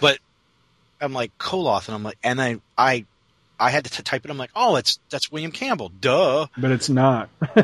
but 0.00 0.18
I'm 1.00 1.12
like 1.12 1.36
Koloth, 1.38 1.88
and 1.88 1.94
I'm 1.94 2.02
like, 2.02 2.18
and 2.24 2.40
I 2.40 2.60
I 2.76 3.04
I 3.58 3.70
had 3.70 3.84
to 3.84 3.90
t- 3.90 4.02
type 4.02 4.24
it. 4.24 4.30
I'm 4.30 4.38
like, 4.38 4.50
oh, 4.56 4.76
it's 4.76 4.98
that's 5.10 5.30
William 5.30 5.52
Campbell, 5.52 5.90
duh. 6.00 6.46
But 6.56 6.70
it's 6.70 6.88
not. 6.88 7.28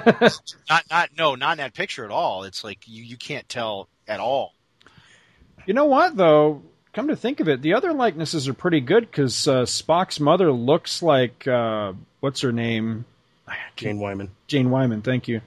Not 0.68 0.84
not 0.90 1.10
no, 1.16 1.34
not 1.34 1.52
in 1.52 1.58
that 1.58 1.74
picture 1.74 2.04
at 2.04 2.10
all. 2.10 2.44
It's 2.44 2.62
like 2.62 2.80
you 2.86 3.02
you 3.02 3.16
can't 3.16 3.48
tell 3.48 3.88
at 4.06 4.20
all. 4.20 4.52
You 5.66 5.74
know 5.74 5.84
what, 5.86 6.16
though? 6.16 6.62
Come 6.92 7.08
to 7.08 7.16
think 7.16 7.40
of 7.40 7.48
it, 7.48 7.60
the 7.60 7.74
other 7.74 7.92
likenesses 7.92 8.48
are 8.48 8.54
pretty 8.54 8.80
good 8.80 9.02
because 9.10 9.46
uh, 9.46 9.62
Spock's 9.64 10.18
mother 10.18 10.50
looks 10.50 11.02
like 11.02 11.46
uh, 11.46 11.92
what's 12.20 12.40
her 12.40 12.52
name? 12.52 13.04
Jane 13.76 13.98
Wyman. 13.98 14.30
Jane 14.46 14.70
Wyman. 14.70 15.02
Thank 15.02 15.28
you. 15.28 15.42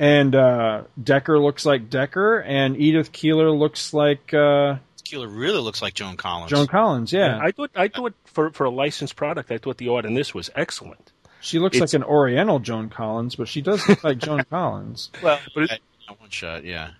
And 0.00 0.34
uh, 0.34 0.82
Decker 1.00 1.38
looks 1.38 1.64
like 1.64 1.88
Decker, 1.88 2.40
and 2.40 2.76
Edith 2.76 3.12
Keeler 3.12 3.52
looks 3.52 3.94
like 3.94 4.34
uh, 4.34 4.76
Keeler 5.04 5.28
really 5.28 5.60
looks 5.60 5.80
like 5.80 5.94
Joan 5.94 6.16
Collins. 6.16 6.50
Joan 6.50 6.66
Collins. 6.66 7.12
Yeah, 7.12 7.38
I 7.40 7.52
thought 7.52 7.70
I 7.76 7.86
thought 7.86 8.14
for 8.24 8.50
for 8.50 8.64
a 8.64 8.70
licensed 8.70 9.14
product, 9.14 9.52
I 9.52 9.58
thought 9.58 9.76
the 9.76 9.88
art 9.90 10.04
in 10.04 10.14
this 10.14 10.34
was 10.34 10.50
excellent. 10.56 11.12
she 11.40 11.60
looks 11.60 11.76
it's- 11.76 11.92
like 11.92 12.00
an 12.00 12.04
Oriental 12.06 12.58
Joan 12.58 12.88
Collins, 12.88 13.36
but 13.36 13.46
she 13.46 13.62
does 13.62 13.88
look 13.88 14.02
like 14.02 14.18
Joan 14.18 14.42
Collins. 14.50 15.10
Well, 15.22 15.38
but 15.54 15.70
it, 15.70 15.80
one 16.18 16.30
shot, 16.30 16.64
yeah. 16.64 16.90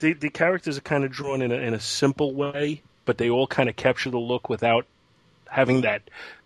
The 0.00 0.12
the 0.12 0.30
characters 0.30 0.78
are 0.78 0.82
kind 0.82 1.04
of 1.04 1.10
drawn 1.10 1.42
in 1.42 1.52
a 1.52 1.56
in 1.56 1.74
a 1.74 1.80
simple 1.80 2.34
way, 2.34 2.82
but 3.04 3.18
they 3.18 3.30
all 3.30 3.46
kind 3.46 3.68
of 3.68 3.76
capture 3.76 4.10
the 4.10 4.18
look 4.18 4.48
without 4.48 4.86
having 5.48 5.82
that 5.82 6.02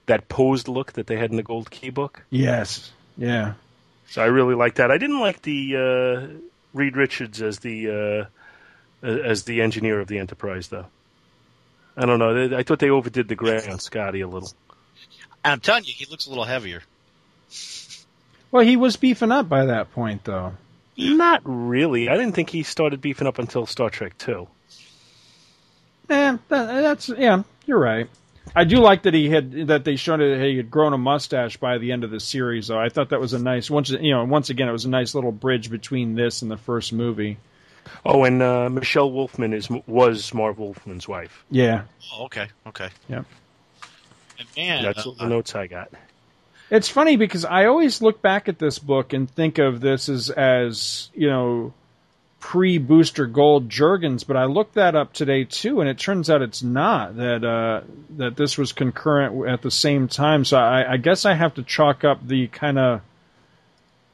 that 0.07 0.29
posed 0.29 0.69
look 0.69 0.93
that 0.95 1.07
they 1.07 1.17
had 1.17 1.31
in 1.31 1.37
the 1.37 1.43
Gold 1.43 1.71
Key 1.71 1.91
book. 1.91 2.23
Yes. 2.31 2.91
Yeah. 3.17 3.55
So 4.09 4.23
I 4.23 4.27
really 4.27 4.55
like 4.55 4.77
that. 4.77 4.91
I 4.91 4.99
didn't 4.99 5.21
like 5.21 5.43
the 5.43 5.77
uh, 5.77 6.39
Reed 6.73 6.97
Richards 6.97 7.43
as 7.43 7.59
the 7.59 8.29
uh, 9.03 9.07
as 9.07 9.45
the 9.45 9.61
engineer 9.63 10.01
of 10.01 10.09
the 10.09 10.19
Enterprise, 10.19 10.69
though. 10.69 10.87
I 11.97 12.07
don't 12.07 12.19
know. 12.19 12.57
I 12.57 12.63
thought 12.63 12.79
they 12.79 12.91
overdid 12.91 13.29
the 13.29 13.35
gray 13.35 13.67
on 13.67 13.81
Scotty 13.81 14.21
a 14.21 14.29
little. 14.29 14.51
I'm 15.45 15.61
telling 15.61 15.85
you, 15.85 15.93
he 15.95 16.07
looks 16.07 16.27
a 16.27 16.29
little 16.31 16.45
heavier. 16.45 16.83
Well, 18.51 18.65
he 18.65 18.77
was 18.77 18.97
beefing 18.97 19.33
up 19.33 19.49
by 19.49 19.67
that 19.67 19.93
point, 19.93 20.25
though. 20.25 20.55
Not 20.99 21.43
really. 21.45 22.09
I 22.09 22.17
didn't 22.17 22.35
think 22.35 22.51
he 22.51 22.65
started 22.65 23.01
beefing 23.01 23.29
up 23.29 23.39
until 23.39 23.67
Star 23.67 23.89
Trek 23.89 24.19
Two. 24.19 24.49
Eh, 26.11 26.37
that, 26.49 26.67
that's 26.67 27.09
yeah. 27.09 27.45
You're 27.67 27.79
right. 27.79 28.09
I 28.57 28.65
do 28.65 28.79
like 28.79 29.03
that 29.03 29.15
he 29.15 29.29
had 29.29 29.69
that 29.69 29.85
they 29.85 29.95
showed 29.95 30.19
that 30.21 30.41
he 30.43 30.57
had 30.57 30.71
grown 30.71 30.93
a 30.93 30.99
mustache 30.99 31.59
by 31.59 31.79
the 31.79 31.93
end 31.93 32.03
of 32.03 32.11
the 32.11 32.19
series. 32.19 32.67
Though 32.67 32.81
I 32.81 32.89
thought 32.89 33.11
that 33.11 33.21
was 33.21 33.33
a 33.33 33.39
nice 33.39 33.71
once 33.71 33.91
you 33.91 34.11
know 34.11 34.25
once 34.25 34.51
again 34.51 34.69
it 34.69 34.73
was 34.73 34.87
a 34.87 34.91
nice 34.91 35.15
little 35.15 35.31
bridge 35.33 35.71
between 35.71 36.17
this 36.17 36.43
and 36.43 36.51
the 36.51 36.57
first 36.57 36.93
movie. 36.93 37.39
Oh, 38.05 38.25
and 38.25 38.43
uh, 38.43 38.69
Michelle 38.69 39.11
Wolfman 39.13 39.53
is 39.53 39.69
was 39.87 40.35
Marv 40.35 40.59
Wolfman's 40.59 41.07
wife. 41.07 41.45
Yeah, 41.51 41.83
Oh, 42.13 42.25
okay, 42.25 42.49
okay. 42.67 42.89
Yep. 43.09 43.25
And 44.39 44.49
man, 44.57 44.83
That's 44.83 45.07
uh, 45.07 45.13
the 45.19 45.29
notes 45.29 45.55
I 45.55 45.69
got. 45.69 45.93
It's 46.71 46.89
funny 46.89 47.17
because 47.17 47.45
I 47.45 47.67
always 47.67 48.03
look 48.03 48.21
back 48.21 48.49
at 48.49 48.59
this 48.59 48.79
book 48.79 49.13
and 49.13 49.31
think 49.31 49.59
of 49.59 49.81
this 49.81 50.09
as 50.09 50.31
as 50.31 51.11
you 51.15 51.29
know 51.29 51.73
pre 52.41 52.79
Booster 52.79 53.27
Gold 53.27 53.69
Jurgens, 53.69 54.27
but 54.27 54.37
I 54.37 54.45
looked 54.45 54.75
that 54.75 54.95
up 54.95 55.13
today 55.13 55.45
too, 55.45 55.81
and 55.81 55.89
it 55.89 55.99
turns 55.99 56.29
out 56.29 56.43
it's 56.43 56.63
not 56.63 57.17
that 57.17 57.45
uh, 57.45 57.83
that 58.17 58.37
this 58.37 58.59
was 58.59 58.73
concurrent 58.73 59.49
at 59.49 59.63
the 59.63 59.71
same 59.71 60.09
time. 60.09 60.45
So 60.45 60.59
I, 60.59 60.93
I 60.93 60.97
guess 60.99 61.25
I 61.25 61.35
have 61.35 61.55
to 61.55 61.63
chalk 61.63 62.05
up 62.05 62.27
the 62.27 62.49
kind 62.49 62.79
of 62.79 63.01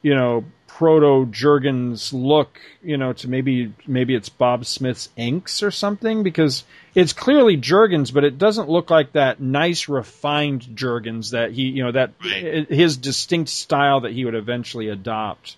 you 0.01 0.15
know 0.15 0.45
proto 0.77 1.25
Jurgens 1.31 2.11
look, 2.11 2.59
you 2.83 2.97
know, 2.97 3.13
to 3.13 3.29
maybe 3.29 3.73
maybe 3.87 4.13
it's 4.13 4.27
Bob 4.27 4.65
Smith's 4.65 5.07
inks 5.15 5.63
or 5.63 5.71
something 5.71 6.21
because 6.21 6.65
it's 6.93 7.13
clearly 7.13 7.55
Jurgens, 7.57 8.13
but 8.13 8.25
it 8.25 8.37
doesn't 8.37 8.69
look 8.69 8.89
like 8.89 9.13
that 9.13 9.39
nice 9.39 9.87
refined 9.87 10.63
Jurgens 10.75 11.31
that 11.31 11.51
he, 11.53 11.63
you 11.63 11.83
know, 11.83 11.93
that 11.93 12.11
Right. 12.23 12.67
his 12.69 12.97
distinct 12.97 13.49
style 13.51 14.01
that 14.01 14.11
he 14.11 14.25
would 14.25 14.35
eventually 14.35 14.89
adopt. 14.89 15.55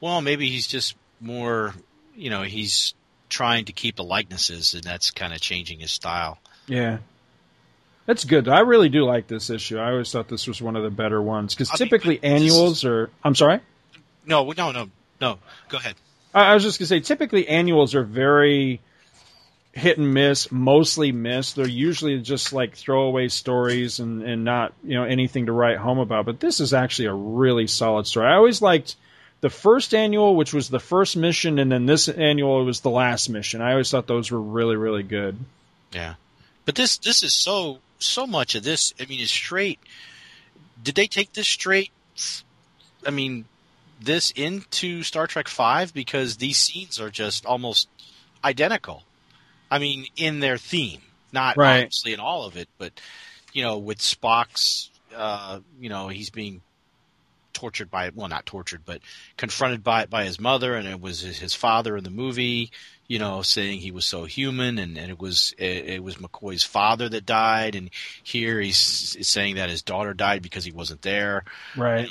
well, 0.00 0.20
maybe 0.20 0.48
he's 0.48 0.66
just 0.66 0.96
more. 1.20 1.74
You 2.16 2.30
know, 2.30 2.42
he's 2.42 2.94
trying 3.28 3.66
to 3.66 3.72
keep 3.72 3.94
the 3.94 4.02
likenesses, 4.04 4.74
and 4.74 4.82
that's 4.82 5.12
kind 5.12 5.32
of 5.32 5.40
changing 5.40 5.78
his 5.78 5.92
style. 5.92 6.38
Yeah. 6.66 6.98
That's 8.06 8.24
good. 8.24 8.48
I 8.48 8.60
really 8.60 8.88
do 8.88 9.04
like 9.04 9.26
this 9.28 9.50
issue. 9.50 9.78
I 9.78 9.90
always 9.90 10.10
thought 10.10 10.28
this 10.28 10.48
was 10.48 10.60
one 10.62 10.74
of 10.76 10.82
the 10.82 10.90
better 10.90 11.20
ones 11.22 11.54
because 11.54 11.70
mean, 11.70 11.88
typically 11.88 12.16
but 12.16 12.26
annuals 12.26 12.84
are. 12.84 13.10
I'm 13.22 13.34
sorry. 13.34 13.60
No, 14.28 14.52
no, 14.52 14.70
no, 14.72 14.90
no. 15.20 15.38
Go 15.68 15.78
ahead. 15.78 15.94
I 16.34 16.50
I 16.50 16.54
was 16.54 16.62
just 16.62 16.78
gonna 16.78 16.86
say, 16.86 17.00
typically 17.00 17.48
annuals 17.48 17.94
are 17.94 18.04
very 18.04 18.80
hit 19.72 19.96
and 19.96 20.12
miss, 20.12 20.52
mostly 20.52 21.12
miss. 21.12 21.54
They're 21.54 21.66
usually 21.66 22.20
just 22.20 22.52
like 22.52 22.76
throwaway 22.76 23.28
stories 23.28 24.00
and, 24.00 24.22
and 24.22 24.44
not, 24.44 24.74
you 24.84 24.94
know, 24.94 25.04
anything 25.04 25.46
to 25.46 25.52
write 25.52 25.78
home 25.78 25.98
about. 25.98 26.26
But 26.26 26.40
this 26.40 26.60
is 26.60 26.74
actually 26.74 27.06
a 27.06 27.14
really 27.14 27.66
solid 27.66 28.06
story. 28.06 28.26
I 28.26 28.34
always 28.34 28.60
liked 28.60 28.96
the 29.40 29.50
first 29.50 29.94
annual, 29.94 30.36
which 30.36 30.52
was 30.52 30.68
the 30.68 30.80
first 30.80 31.16
mission, 31.16 31.58
and 31.58 31.70
then 31.70 31.86
this 31.86 32.08
annual 32.08 32.64
was 32.64 32.80
the 32.80 32.90
last 32.90 33.28
mission. 33.28 33.60
I 33.62 33.72
always 33.72 33.90
thought 33.90 34.06
those 34.06 34.30
were 34.30 34.40
really, 34.40 34.76
really 34.76 35.04
good. 35.04 35.38
Yeah, 35.92 36.14
but 36.66 36.74
this 36.74 36.98
this 36.98 37.22
is 37.22 37.32
so 37.32 37.78
so 37.98 38.26
much 38.26 38.54
of 38.54 38.64
this. 38.64 38.92
I 39.00 39.06
mean, 39.06 39.20
it's 39.20 39.32
straight. 39.32 39.78
Did 40.82 40.96
they 40.96 41.06
take 41.06 41.32
this 41.32 41.48
straight? 41.48 41.90
I 43.06 43.10
mean, 43.10 43.46
this 44.00 44.30
into 44.32 45.02
Star 45.02 45.26
Trek 45.26 45.48
Five 45.48 45.92
because 45.92 46.36
these 46.36 46.58
scenes 46.58 47.00
are 47.00 47.10
just 47.10 47.46
almost 47.46 47.88
identical. 48.44 49.02
I 49.70 49.78
mean, 49.78 50.06
in 50.16 50.40
their 50.40 50.56
theme, 50.58 51.00
not 51.32 51.56
Right. 51.56 51.84
obviously 51.84 52.12
in 52.12 52.20
all 52.20 52.44
of 52.44 52.56
it, 52.56 52.68
but 52.78 52.92
you 53.52 53.62
know, 53.62 53.78
with 53.78 53.98
Spock's, 53.98 54.90
uh, 55.14 55.60
you 55.80 55.88
know, 55.88 56.08
he's 56.08 56.30
being 56.30 56.62
tortured 57.52 57.90
by 57.90 58.10
well, 58.14 58.28
not 58.28 58.46
tortured, 58.46 58.82
but 58.84 59.00
confronted 59.36 59.82
by 59.82 60.06
by 60.06 60.24
his 60.24 60.38
mother, 60.38 60.74
and 60.74 60.86
it 60.86 61.00
was 61.00 61.20
his, 61.20 61.54
father 61.54 61.96
in 61.96 62.04
the 62.04 62.10
movie. 62.10 62.70
You 63.08 63.18
know, 63.18 63.40
saying 63.40 63.78
he 63.80 63.90
was 63.90 64.04
so 64.04 64.24
human, 64.26 64.78
and, 64.78 64.98
and 64.98 65.10
it 65.10 65.18
was 65.18 65.54
it, 65.58 65.86
it 65.86 66.04
was 66.04 66.16
McCoy's 66.16 66.62
father 66.62 67.08
that 67.08 67.24
died, 67.24 67.74
and 67.74 67.88
here 68.22 68.60
he's, 68.60 69.14
he's 69.14 69.28
saying 69.28 69.54
that 69.56 69.70
his 69.70 69.80
daughter 69.80 70.12
died 70.12 70.42
because 70.42 70.64
he 70.64 70.72
wasn't 70.72 71.00
there. 71.00 71.44
Right. 71.74 72.06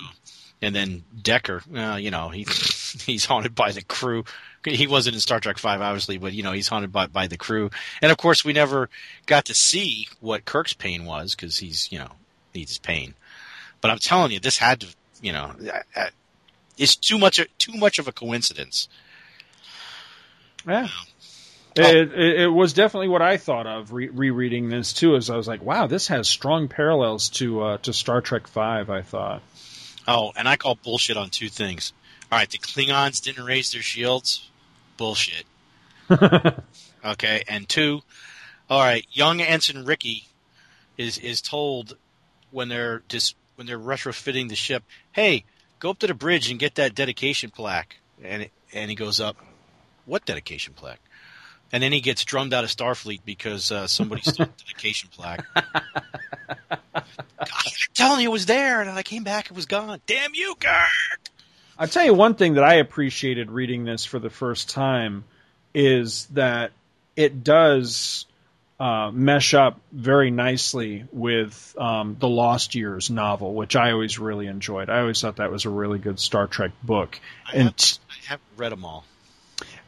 And 0.62 0.76
then 0.76 1.03
Decker, 1.22 1.62
uh, 1.76 1.97
you 1.97 2.10
know, 2.10 2.30
he 2.30 2.43
he's 3.05 3.26
haunted 3.26 3.55
by 3.55 3.72
the 3.72 3.84
crew. 3.84 4.24
He 4.66 4.88
wasn't 4.88 5.16
in 5.16 5.22
Star 5.22 5.39
Trek 5.39 5.58
Five, 5.58 5.82
obviously, 5.82 6.18
but 6.18 6.34
you 6.34 6.43
know, 6.43 6.51
he's 6.51 6.68
haunted 6.68 6.91
by 6.91 7.08
by 7.08 7.28
the 7.28 7.38
crew. 7.38 7.70
And 8.01 8.12
of 8.12 8.18
course, 8.18 8.43
we 8.43 8.53
never 8.53 8.89
got 9.26 9.45
to 9.45 9.53
see 9.53 10.08
what 10.20 10.45
Kirk's 10.45 10.74
pain 10.74 11.05
was 11.05 11.36
because 11.36 11.58
he's 11.58 11.91
you 11.91 11.99
know 11.99 12.10
needs 12.53 12.72
his 12.72 12.80
pain. 12.80 13.14
But 13.82 13.91
I'm 13.91 13.99
telling 13.99 14.32
you, 14.32 14.39
this 14.39 14.58
had 14.58 14.82
to, 14.82 14.88
you 15.22 15.32
know, 15.32 15.53
it's 16.78 16.95
too 16.95 17.20
much 17.20 17.39
too 17.58 17.74
much 17.74 17.99
of 17.99 18.08
a 18.08 18.12
coincidence. 18.12 18.89
Yeah. 20.68 20.88
Oh. 21.80 21.84
It, 21.84 22.12
it, 22.14 22.41
it 22.41 22.47
was 22.47 22.74
definitely 22.74 23.10
what 23.10 23.22
I 23.22 23.38
thought 23.38 23.68
of 23.68 23.93
re- 23.93 24.10
rereading 24.10 24.70
this 24.70 24.93
too. 24.93 25.16
As 25.16 25.30
I 25.30 25.38
was 25.38 25.47
like, 25.47 25.62
"Wow, 25.62 25.86
this 25.86 26.08
has 26.08 26.28
strong 26.28 26.68
parallels 26.68 27.30
to 27.30 27.62
uh, 27.62 27.78
to 27.80 27.93
Star 27.93 28.22
Trek 28.22 28.47
Five." 28.47 28.89
I 28.89 29.03
thought. 29.03 29.43
Oh, 30.08 30.32
and 30.36 30.47
I 30.47 30.55
call 30.55 30.76
bullshit 30.76 31.18
on 31.18 31.30
two 31.30 31.49
things. 31.49 31.93
All 32.32 32.38
right, 32.38 32.49
the 32.49 32.58
Klingons 32.58 33.22
didn't 33.22 33.45
raise 33.45 33.72
their 33.72 33.82
shields. 33.82 34.49
Bullshit. 34.97 35.45
Okay, 37.05 37.43
and 37.47 37.70
two, 37.70 38.01
all 38.70 38.82
right, 38.82 39.05
young 39.12 39.39
ensign 39.39 39.86
Ricky 39.86 40.26
is 40.97 41.18
is 41.18 41.41
told 41.41 41.95
when 42.51 42.68
they're 42.68 43.01
dis, 43.08 43.34
when 43.55 43.66
they're 43.66 43.80
retrofitting 43.80 44.49
the 44.49 44.55
ship, 44.55 44.84
hey, 45.14 45.45
go 45.80 45.91
up 45.91 45.99
to 45.99 46.08
the 46.08 46.14
bridge 46.14 46.49
and 46.51 46.60
get 46.60 46.76
that 46.76 46.95
dedication 46.95 47.49
plaque, 47.49 47.97
and 48.22 48.43
it, 48.43 48.51
and 48.74 48.89
he 48.89 48.95
goes 48.95 49.22
up, 49.22 49.38
what 50.05 50.26
dedication 50.26 50.74
plaque? 50.74 50.99
And 51.72 51.82
then 51.82 51.93
he 51.93 52.01
gets 52.01 52.26
drummed 52.26 52.53
out 52.53 52.64
of 52.64 52.70
Starfleet 52.70 53.22
because 53.24 53.72
uh, 53.72 53.88
somebody 53.88 54.22
stole 54.22 54.47
the 54.58 54.64
dedication 54.66 55.10
plaque. 55.12 55.45
I'm 57.39 57.72
telling 57.93 58.22
you, 58.22 58.30
it 58.30 58.32
was 58.32 58.45
there, 58.45 58.80
and 58.80 58.89
then 58.89 58.97
I 58.97 59.03
came 59.03 59.24
back, 59.24 59.47
it 59.47 59.53
was 59.53 59.66
gone. 59.66 59.99
Damn 60.08 60.34
you, 60.34 60.55
Kirk! 60.60 61.30
I'll 61.80 61.88
tell 61.88 62.05
you 62.05 62.14
one 62.14 62.36
thing 62.36 62.55
that 62.55 62.64
I 62.64 62.76
appreciated 62.76 63.51
reading 63.51 63.86
this 63.86 64.03
for 64.03 64.20
the 64.20 64.30
first 64.30 64.70
time 64.70 65.24
is 65.74 66.26
that 66.28 66.72
it 67.16 67.43
does 67.43 68.26
uh, 68.80 69.12
mesh 69.12 69.53
up 69.53 69.80
very 69.91 70.32
nicely 70.32 71.05
with 71.12 71.76
um, 71.80 72.16
the 72.20 72.28
Lost 72.28 72.76
Years 72.76 73.10
novel, 73.10 73.53
which 73.53 73.76
I 73.76 73.91
always 73.91 74.20
really 74.20 74.47
enjoyed. 74.47 74.89
I 74.89 74.99
always 74.99 75.22
thought 75.22 75.38
that 75.38 75.51
was 75.51 75.66
a 75.66 75.70
really 75.70 75.99
good 75.99 76.20
Star 76.20 76.47
Trek 76.47 76.72
book. 76.84 77.20
I 77.45 77.58
And 77.58 77.64
have, 77.64 77.99
I 78.10 78.30
have 78.30 78.39
read 78.55 78.72
them 78.72 78.86
all. 78.86 79.03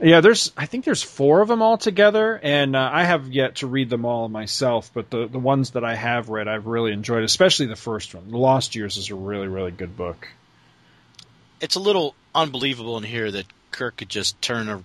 Yeah, 0.02 0.22
there's. 0.22 0.54
I 0.56 0.66
think 0.66 0.86
there's 0.86 1.04
four 1.04 1.42
of 1.42 1.50
them 1.50 1.62
all 1.62 1.78
together, 1.78 2.40
and 2.42 2.76
uh, 2.76 2.90
I 2.92 3.04
have 3.04 3.28
yet 3.28 3.56
to 3.56 3.68
read 3.68 3.90
them 3.90 4.06
all 4.06 4.30
myself. 4.30 4.92
But 4.94 5.10
the 5.10 5.28
the 5.28 5.40
ones 5.40 5.72
that 5.72 5.84
I 5.84 5.96
have 5.96 6.30
read, 6.30 6.48
I've 6.48 6.68
really 6.68 6.94
enjoyed, 6.94 7.24
especially 7.24 7.66
the 7.66 7.76
first 7.76 8.16
one. 8.16 8.32
The 8.32 8.38
Lost 8.38 8.76
Years 8.76 8.96
is 8.96 9.10
a 9.10 9.16
really 9.16 9.48
really 9.48 9.72
good 9.72 9.98
book. 9.98 10.30
It's 11.60 11.76
a 11.76 11.82
little 11.82 12.16
unbelievable 12.34 12.98
in 12.98 13.04
here 13.04 13.30
that 13.30 13.46
Kirk 13.72 13.98
could 13.98 14.10
just 14.10 14.42
turn 14.42 14.70
a 14.70 14.84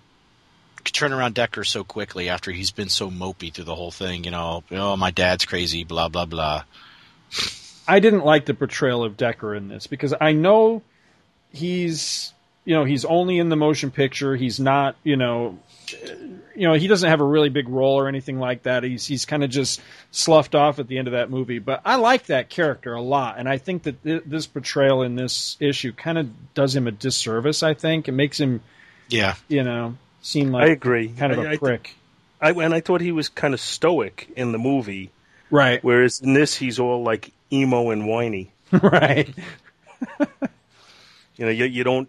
could 0.83 0.95
turn 0.95 1.13
around 1.13 1.35
Decker 1.35 1.63
so 1.63 1.85
quickly 1.85 2.29
after 2.29 2.51
he's 2.51 2.73
been 2.73 2.89
so 2.89 3.09
mopey 3.09 3.53
through 3.53 3.65
the 3.65 3.75
whole 3.75 3.93
thing. 3.93 4.25
You 4.25 4.33
know, 4.33 4.65
oh 4.73 4.97
my 4.97 5.13
dad's 5.13 5.45
crazy, 5.45 5.85
blah 5.85 6.09
blah 6.09 6.27
blah. 6.27 6.65
I 7.87 8.01
didn't 8.01 8.25
like 8.25 8.47
the 8.47 8.55
portrayal 8.55 9.05
of 9.05 9.17
Decker 9.17 9.55
in 9.55 9.69
this 9.69 9.87
because 9.87 10.15
I 10.21 10.33
know 10.33 10.83
he's 11.53 12.33
you 12.65 12.75
know 12.75 12.85
he's 12.85 13.05
only 13.05 13.39
in 13.39 13.49
the 13.49 13.57
motion 13.57 13.91
picture. 13.91 14.35
He's 14.37 14.59
not 14.61 14.97
you 15.05 15.17
know 15.17 15.59
you 16.57 16.67
know 16.69 16.75
he 16.75 16.87
doesn't 16.87 17.09
have 17.09 17.21
a 17.21 17.25
really 17.25 17.49
big 17.51 17.69
role 17.69 17.95
or 17.99 18.09
anything 18.09 18.39
like 18.39 18.63
that. 18.65 18.83
He's 18.83 19.07
he's 19.07 19.27
kind 19.27 19.45
of 19.45 19.51
just 19.51 19.81
sloughed 20.11 20.55
off 20.55 20.79
at 20.79 20.89
the 20.89 20.99
end 20.99 21.09
of 21.09 21.13
that 21.13 21.31
movie. 21.31 21.59
But 21.59 21.83
I 21.85 21.97
like 21.97 22.27
that 22.27 22.49
character 22.49 22.95
a 22.95 23.03
lot, 23.03 23.39
and 23.39 23.49
I 23.49 23.59
think 23.59 23.83
that 23.85 24.03
th- 24.03 24.23
this 24.27 24.47
portrayal 24.47 25.03
in 25.03 25.15
this 25.17 25.57
issue 25.61 25.93
kind 25.93 26.19
of 26.19 26.55
does 26.55 26.75
him 26.75 26.87
a 26.87 26.93
disservice. 26.93 27.63
I 27.63 27.75
think 27.75 28.09
it 28.09 28.13
makes 28.13 28.39
him 28.41 28.61
Yeah, 29.09 29.35
you 29.49 29.63
know 29.63 29.97
seem 30.23 30.51
like 30.53 30.65
I 30.65 30.69
agree. 30.73 31.09
kind 31.09 31.33
of 31.33 31.39
I- 31.41 31.45
a 31.45 31.49
I 31.51 31.57
prick. 31.59 31.95
I, 32.41 32.51
and 32.51 32.75
I 32.75 32.81
thought 32.81 33.01
he 33.01 33.13
was 33.13 33.29
kind 33.31 33.55
of 33.55 33.61
stoic 33.61 34.29
in 34.37 34.53
the 34.53 34.59
movie, 34.59 35.11
right, 35.51 35.83
whereas 35.83 36.21
in 36.21 36.35
this 36.35 36.55
he's 36.55 36.79
all 36.79 37.03
like 37.03 37.31
emo 37.53 37.91
and 37.91 38.07
whiny. 38.07 38.51
right. 38.83 39.33
You 41.37 41.47
know, 41.47 41.51
you, 41.51 41.65
you 41.65 41.83
don't, 41.85 42.09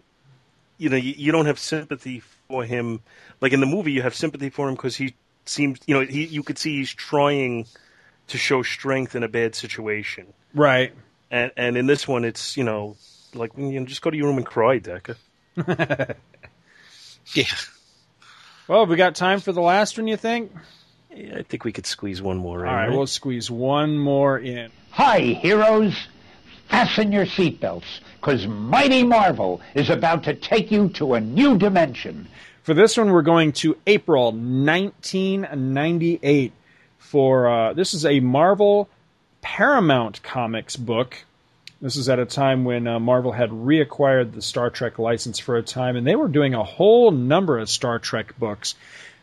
you 0.78 0.88
know, 0.88 0.96
you, 0.96 1.14
you 1.16 1.32
don't 1.32 1.46
have 1.46 1.58
sympathy 1.58 2.20
for 2.48 2.64
him. 2.64 3.00
Like 3.40 3.52
in 3.52 3.60
the 3.60 3.66
movie, 3.66 3.92
you 3.92 4.02
have 4.02 4.14
sympathy 4.14 4.50
for 4.50 4.68
him 4.68 4.74
because 4.74 4.96
he 4.96 5.14
seems, 5.44 5.80
you 5.86 5.94
know, 5.94 6.00
he 6.06 6.24
you 6.24 6.42
could 6.42 6.58
see 6.58 6.76
he's 6.76 6.92
trying 6.92 7.66
to 8.28 8.38
show 8.38 8.62
strength 8.62 9.14
in 9.14 9.22
a 9.22 9.28
bad 9.28 9.54
situation. 9.54 10.26
Right. 10.54 10.92
And 11.30 11.52
and 11.56 11.76
in 11.76 11.86
this 11.86 12.06
one, 12.06 12.24
it's 12.24 12.56
you 12.56 12.64
know, 12.64 12.96
like 13.34 13.52
you 13.56 13.80
know, 13.80 13.86
just 13.86 14.02
go 14.02 14.10
to 14.10 14.16
your 14.16 14.26
room 14.28 14.38
and 14.38 14.46
cry, 14.46 14.78
Decker. 14.78 15.16
yeah. 17.34 17.44
Well, 18.68 18.86
we 18.86 18.96
got 18.96 19.14
time 19.14 19.40
for 19.40 19.52
the 19.52 19.60
last 19.60 19.96
one, 19.96 20.08
you 20.08 20.16
think? 20.16 20.52
Yeah, 21.14 21.36
I 21.38 21.42
think 21.42 21.64
we 21.64 21.72
could 21.72 21.86
squeeze 21.86 22.20
one 22.20 22.36
more 22.36 22.62
in. 22.62 22.68
All 22.68 22.74
right, 22.74 22.88
right? 22.88 22.96
we'll 22.96 23.06
squeeze 23.06 23.50
one 23.50 23.96
more 23.96 24.38
in. 24.38 24.70
Hi, 24.90 25.20
heroes. 25.20 25.96
Fasten 26.68 27.12
your 27.12 27.26
seatbelts, 27.26 28.00
because 28.20 28.46
Mighty 28.46 29.02
Marvel 29.04 29.60
is 29.74 29.90
about 29.90 30.24
to 30.24 30.34
take 30.34 30.70
you 30.70 30.88
to 30.90 31.14
a 31.14 31.20
new 31.20 31.56
dimension. 31.56 32.28
For 32.62 32.74
this 32.74 32.96
one, 32.96 33.10
we're 33.12 33.22
going 33.22 33.52
to 33.52 33.78
April 33.86 34.32
1998. 34.32 36.52
For 36.98 37.48
uh, 37.48 37.72
this 37.74 37.94
is 37.94 38.04
a 38.04 38.18
Marvel 38.18 38.88
Paramount 39.40 40.20
Comics 40.24 40.74
book. 40.74 41.24
This 41.80 41.94
is 41.94 42.08
at 42.08 42.18
a 42.18 42.26
time 42.26 42.64
when 42.64 42.88
uh, 42.88 42.98
Marvel 42.98 43.30
had 43.30 43.50
reacquired 43.50 44.32
the 44.32 44.42
Star 44.42 44.70
Trek 44.70 44.98
license 44.98 45.38
for 45.38 45.56
a 45.56 45.62
time, 45.62 45.94
and 45.94 46.04
they 46.04 46.16
were 46.16 46.26
doing 46.26 46.54
a 46.54 46.64
whole 46.64 47.12
number 47.12 47.58
of 47.58 47.70
Star 47.70 48.00
Trek 48.00 48.36
books. 48.38 48.74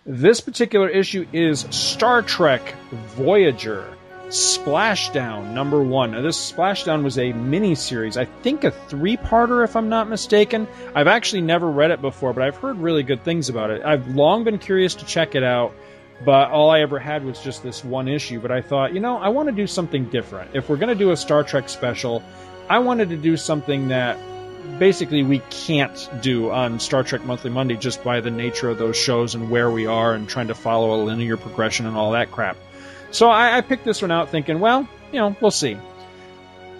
This 0.05 0.39
particular 0.39 0.87
issue 0.87 1.27
is 1.33 1.67
Star 1.71 2.21
Trek 2.21 2.73
Voyager 2.91 3.97
Splashdown 4.33 5.51
number 5.53 5.83
one. 5.83 6.13
Now, 6.13 6.21
this 6.21 6.51
Splashdown 6.51 7.03
was 7.03 7.19
a 7.19 7.33
mini 7.33 7.75
series, 7.75 8.17
I 8.17 8.25
think 8.25 8.63
a 8.63 8.71
three 8.71 9.15
parter, 9.15 9.63
if 9.63 9.75
I'm 9.75 9.89
not 9.89 10.09
mistaken. 10.09 10.67
I've 10.95 11.05
actually 11.05 11.41
never 11.41 11.69
read 11.69 11.91
it 11.91 12.01
before, 12.01 12.33
but 12.33 12.41
I've 12.41 12.55
heard 12.55 12.79
really 12.79 13.03
good 13.03 13.23
things 13.23 13.49
about 13.49 13.69
it. 13.69 13.83
I've 13.85 14.07
long 14.15 14.43
been 14.43 14.57
curious 14.57 14.95
to 14.95 15.05
check 15.05 15.35
it 15.35 15.43
out, 15.43 15.75
but 16.25 16.49
all 16.49 16.71
I 16.71 16.79
ever 16.81 16.97
had 16.97 17.23
was 17.23 17.43
just 17.43 17.61
this 17.61 17.85
one 17.85 18.07
issue. 18.07 18.39
But 18.39 18.51
I 18.51 18.61
thought, 18.61 18.95
you 18.95 18.99
know, 18.99 19.17
I 19.17 19.29
want 19.29 19.49
to 19.49 19.55
do 19.55 19.67
something 19.67 20.05
different. 20.05 20.55
If 20.55 20.67
we're 20.67 20.77
going 20.77 20.89
to 20.89 20.95
do 20.95 21.11
a 21.11 21.17
Star 21.17 21.43
Trek 21.43 21.69
special, 21.69 22.23
I 22.67 22.79
wanted 22.79 23.09
to 23.09 23.17
do 23.17 23.37
something 23.37 23.89
that 23.89 24.17
basically 24.79 25.21
we 25.21 25.43
can't 25.51 26.09
do 26.23 26.49
on 26.49 26.79
Star 26.79 27.03
Trek 27.03 27.23
Monthly 27.23 27.51
Monday 27.51 27.75
just 27.75 28.03
by 28.03 28.19
the 28.19 28.31
nature 28.31 28.69
of 28.69 28.79
those 28.79 28.97
shows 28.97 29.35
and 29.35 29.51
where 29.51 29.69
we 29.69 29.85
are 29.85 30.15
and 30.15 30.27
trying 30.27 30.47
to 30.47 30.55
follow 30.55 30.95
a 30.95 30.99
linear 31.03 31.37
progression 31.37 31.85
and 31.85 31.95
all 31.95 32.13
that 32.13 32.31
crap. 32.31 32.57
So 33.13 33.29
I, 33.29 33.57
I 33.57 33.61
picked 33.61 33.85
this 33.85 34.01
one 34.01 34.11
out 34.11 34.29
thinking, 34.29 34.59
well, 34.59 34.87
you 35.11 35.19
know, 35.19 35.35
we'll 35.39 35.51
see. 35.51 35.77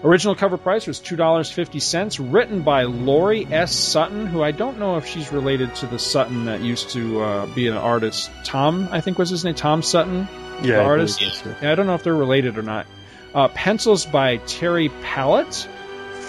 Original 0.02 0.34
cover 0.34 0.58
price 0.58 0.86
was 0.86 1.00
$2.50, 1.00 2.32
written 2.32 2.60
by 2.60 2.82
Laurie 2.82 3.46
S. 3.50 3.74
Sutton, 3.74 4.26
who 4.26 4.42
I 4.42 4.50
don't 4.50 4.78
know 4.78 4.98
if 4.98 5.06
she's 5.06 5.32
related 5.32 5.74
to 5.76 5.86
the 5.86 5.98
Sutton 5.98 6.44
that 6.44 6.60
used 6.60 6.90
to 6.90 7.22
uh, 7.22 7.46
be 7.54 7.68
an 7.68 7.76
artist. 7.76 8.30
Tom, 8.44 8.88
I 8.90 9.00
think 9.00 9.16
was 9.16 9.30
his 9.30 9.46
name, 9.46 9.54
Tom 9.54 9.80
Sutton, 9.80 10.28
yeah, 10.60 10.76
the 10.76 10.82
artist. 10.82 11.20
so. 11.20 11.54
Yeah, 11.62 11.72
I 11.72 11.74
don't 11.74 11.86
know 11.86 11.94
if 11.94 12.02
they're 12.02 12.14
related 12.14 12.58
or 12.58 12.62
not. 12.62 12.86
Uh, 13.34 13.48
pencils 13.48 14.04
by 14.04 14.36
Terry 14.38 14.90
Pallot. 14.90 15.68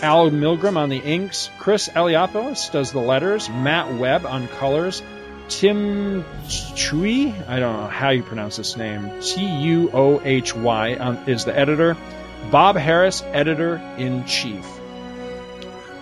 Al 0.02 0.30
Milgrom 0.30 0.78
on 0.78 0.90
the 0.90 1.00
inks. 1.00 1.50
Chris 1.58 1.90
Eliopoulos 1.90 2.72
does 2.72 2.92
the 2.92 3.00
letters. 3.00 3.50
Matt 3.50 3.94
Webb 3.96 4.26
on 4.26 4.48
colors. 4.48 5.02
Tim 5.48 6.26
Chui, 6.48 7.34
I 7.48 7.60
don't 7.60 7.80
know 7.80 7.88
how 7.88 8.10
you 8.10 8.24
pronounce 8.24 8.58
this 8.58 8.76
name. 8.76 9.22
T 9.22 9.46
U 9.46 9.90
O 9.94 10.22
H 10.24 10.56
Y 10.56 10.94
um, 10.96 11.18
is 11.28 11.46
the 11.46 11.58
editor. 11.58 11.96
Bob 12.52 12.76
Harras, 12.76 13.24
editor 13.34 13.82
in 13.98 14.26
chief. 14.26 14.66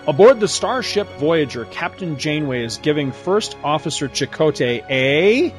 Aboard 0.06 0.38
the 0.40 0.48
starship 0.48 1.08
Voyager, 1.18 1.64
Captain 1.64 2.18
Janeway 2.18 2.64
is 2.64 2.76
giving 2.76 3.12
First 3.12 3.56
Officer 3.64 4.08
Chakotay 4.08 4.84
a 4.90 5.54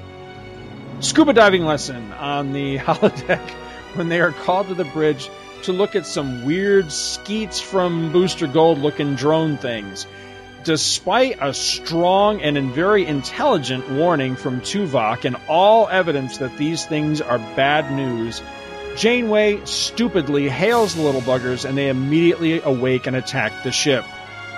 scuba 1.00 1.34
diving 1.34 1.66
lesson 1.66 2.12
on 2.14 2.54
the 2.54 2.78
holodeck 2.80 3.50
when 3.96 4.10
they 4.10 4.22
are 4.22 4.32
called 4.32 4.68
to 4.68 4.76
the 4.76 4.86
bridge 4.86 5.30
to 5.64 5.74
look 5.74 5.96
at 5.96 6.06
some 6.06 6.46
weird 6.46 6.92
skeets 6.92 7.60
from 7.60 8.12
Booster 8.12 8.46
Gold 8.46 8.78
looking 8.78 9.16
drone 9.16 9.58
things. 9.58 10.06
Despite 10.66 11.38
a 11.40 11.54
strong 11.54 12.42
and 12.42 12.74
very 12.74 13.06
intelligent 13.06 13.88
warning 13.88 14.36
from 14.36 14.62
Tuvok 14.62 15.24
and 15.24 15.36
all 15.48 15.88
evidence 15.88 16.40
that 16.40 16.58
these 16.58 16.84
things 16.84 17.22
are 17.22 17.38
bad 17.38 17.92
news, 17.92 18.42
Janeway 18.98 19.64
stupidly 19.66 20.50
hails 20.50 20.96
the 20.96 21.04
little 21.04 21.22
buggers 21.22 21.70
and 21.70 21.78
they 21.78 21.88
immediately 21.88 22.62
awake 22.64 23.06
and 23.06 23.16
attack 23.16 23.62
the 23.62 23.72
ship. 23.72 24.04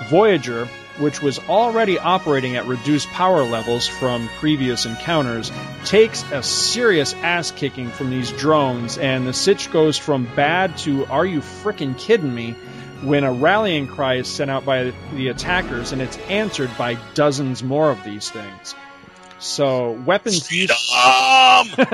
Voyager, 0.09 0.67
which 0.97 1.21
was 1.21 1.39
already 1.49 1.99
operating 1.99 2.55
at 2.55 2.67
reduced 2.67 3.09
power 3.09 3.43
levels 3.43 3.85
from 3.85 4.29
previous 4.39 4.85
encounters, 4.85 5.51
takes 5.83 6.23
a 6.31 6.41
serious 6.41 7.15
ass 7.15 7.51
kicking 7.51 7.89
from 7.89 8.11
these 8.11 8.31
drones, 8.31 8.97
and 8.97 9.27
the 9.27 9.33
sitch 9.33 9.69
goes 9.71 9.97
from 9.97 10.25
bad 10.37 10.77
to 10.77 11.05
are 11.07 11.25
you 11.25 11.41
frickin' 11.41 11.97
kidding 11.97 12.33
me? 12.33 12.55
When 13.03 13.23
a 13.23 13.31
rallying 13.31 13.87
cry 13.87 14.15
is 14.15 14.27
sent 14.27 14.51
out 14.51 14.65
by 14.65 14.93
the 15.13 15.29
attackers 15.29 15.91
and 15.91 16.01
it's 16.01 16.17
answered 16.29 16.71
by 16.77 16.97
dozens 17.13 17.63
more 17.63 17.91
of 17.91 18.03
these 18.03 18.29
things. 18.29 18.75
So 19.39 19.91
weapons 19.91 20.51
use- 20.51 20.71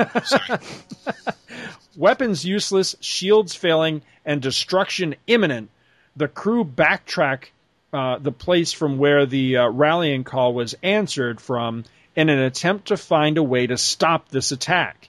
weapons 1.96 2.44
useless, 2.44 2.96
shields 3.00 3.54
failing, 3.54 4.02
and 4.24 4.40
destruction 4.40 5.14
imminent. 5.26 5.68
The 6.16 6.28
crew 6.28 6.64
backtrack 6.64 7.46
uh, 7.94 8.18
the 8.18 8.32
place 8.32 8.72
from 8.72 8.98
where 8.98 9.24
the 9.24 9.58
uh, 9.58 9.68
rallying 9.68 10.24
call 10.24 10.52
was 10.52 10.74
answered 10.82 11.40
from 11.40 11.84
in 12.16 12.28
an 12.28 12.40
attempt 12.40 12.88
to 12.88 12.96
find 12.96 13.38
a 13.38 13.42
way 13.42 13.68
to 13.68 13.78
stop 13.78 14.28
this 14.30 14.50
attack. 14.50 15.08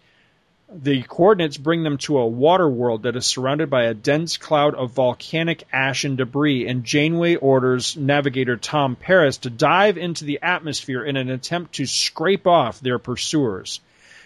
The 0.74 1.04
coordinates 1.04 1.58
bring 1.58 1.84
them 1.84 2.00
to 2.00 2.18
a 2.18 2.26
water 2.26 2.68
world 2.68 3.04
that 3.04 3.16
is 3.16 3.28
surrounded 3.28 3.70
by 3.70 3.84
a 3.84 3.94
dense 3.94 4.38
cloud 4.38 4.74
of 4.74 4.94
volcanic 4.94 5.64
ash 5.72 6.04
and 6.04 6.18
debris, 6.18 6.68
and 6.68 6.84
Janeway 6.84 7.36
orders 7.36 7.96
navigator 7.96 8.58
Tom 8.58 8.96
Paris 8.96 9.38
to 9.38 9.52
dive 9.52 9.96
into 9.98 10.26
the 10.26 10.40
atmosphere 10.42 11.06
in 11.06 11.18
an 11.18 11.30
attempt 11.30 11.76
to 11.76 11.86
scrape 11.86 12.48
off 12.48 12.80
their 12.80 12.98
pursuers. 12.98 13.80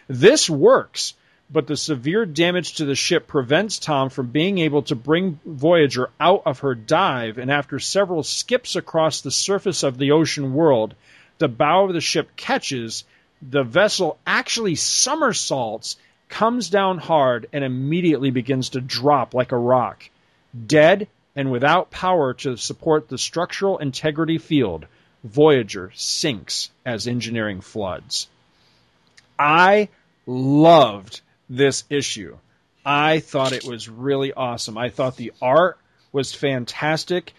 This 0.07 0.49
works, 0.49 1.13
but 1.49 1.67
the 1.67 1.75
severe 1.75 2.25
damage 2.25 2.75
to 2.75 2.85
the 2.85 2.95
ship 2.95 3.27
prevents 3.27 3.77
Tom 3.77 4.09
from 4.09 4.27
being 4.27 4.59
able 4.59 4.83
to 4.83 4.95
bring 4.95 5.41
Voyager 5.45 6.09
out 6.21 6.43
of 6.45 6.59
her 6.59 6.73
dive, 6.73 7.37
and 7.37 7.51
after 7.51 7.79
several 7.79 8.23
skips 8.23 8.77
across 8.77 9.19
the 9.19 9.31
surface 9.31 9.83
of 9.83 9.97
the 9.97 10.11
ocean 10.11 10.53
world, 10.53 10.95
the 11.37 11.49
bow 11.49 11.83
of 11.83 11.93
the 11.93 12.01
ship 12.01 12.37
catches, 12.37 13.03
the 13.41 13.63
vessel 13.63 14.17
actually 14.25 14.75
somersaults, 14.75 15.97
comes 16.29 16.69
down 16.69 16.99
hard, 16.99 17.47
and 17.51 17.63
immediately 17.63 18.31
begins 18.31 18.69
to 18.69 18.81
drop 18.81 19.33
like 19.33 19.51
a 19.51 19.57
rock. 19.57 20.09
Dead 20.65 21.07
and 21.35 21.51
without 21.51 21.91
power 21.91 22.33
to 22.35 22.55
support 22.57 23.07
the 23.07 23.17
structural 23.17 23.77
integrity 23.77 24.37
field, 24.37 24.85
Voyager 25.23 25.91
sinks 25.95 26.69
as 26.85 27.07
engineering 27.07 27.61
floods. 27.61 28.27
I 29.37 29.89
loved 30.25 31.21
this 31.49 31.83
issue. 31.89 32.37
I 32.85 33.19
thought 33.19 33.51
it 33.51 33.65
was 33.65 33.89
really 33.89 34.33
awesome. 34.33 34.77
I 34.77 34.89
thought 34.89 35.17
the 35.17 35.33
art 35.41 35.77
was 36.11 36.33
fantastic. 36.33 37.33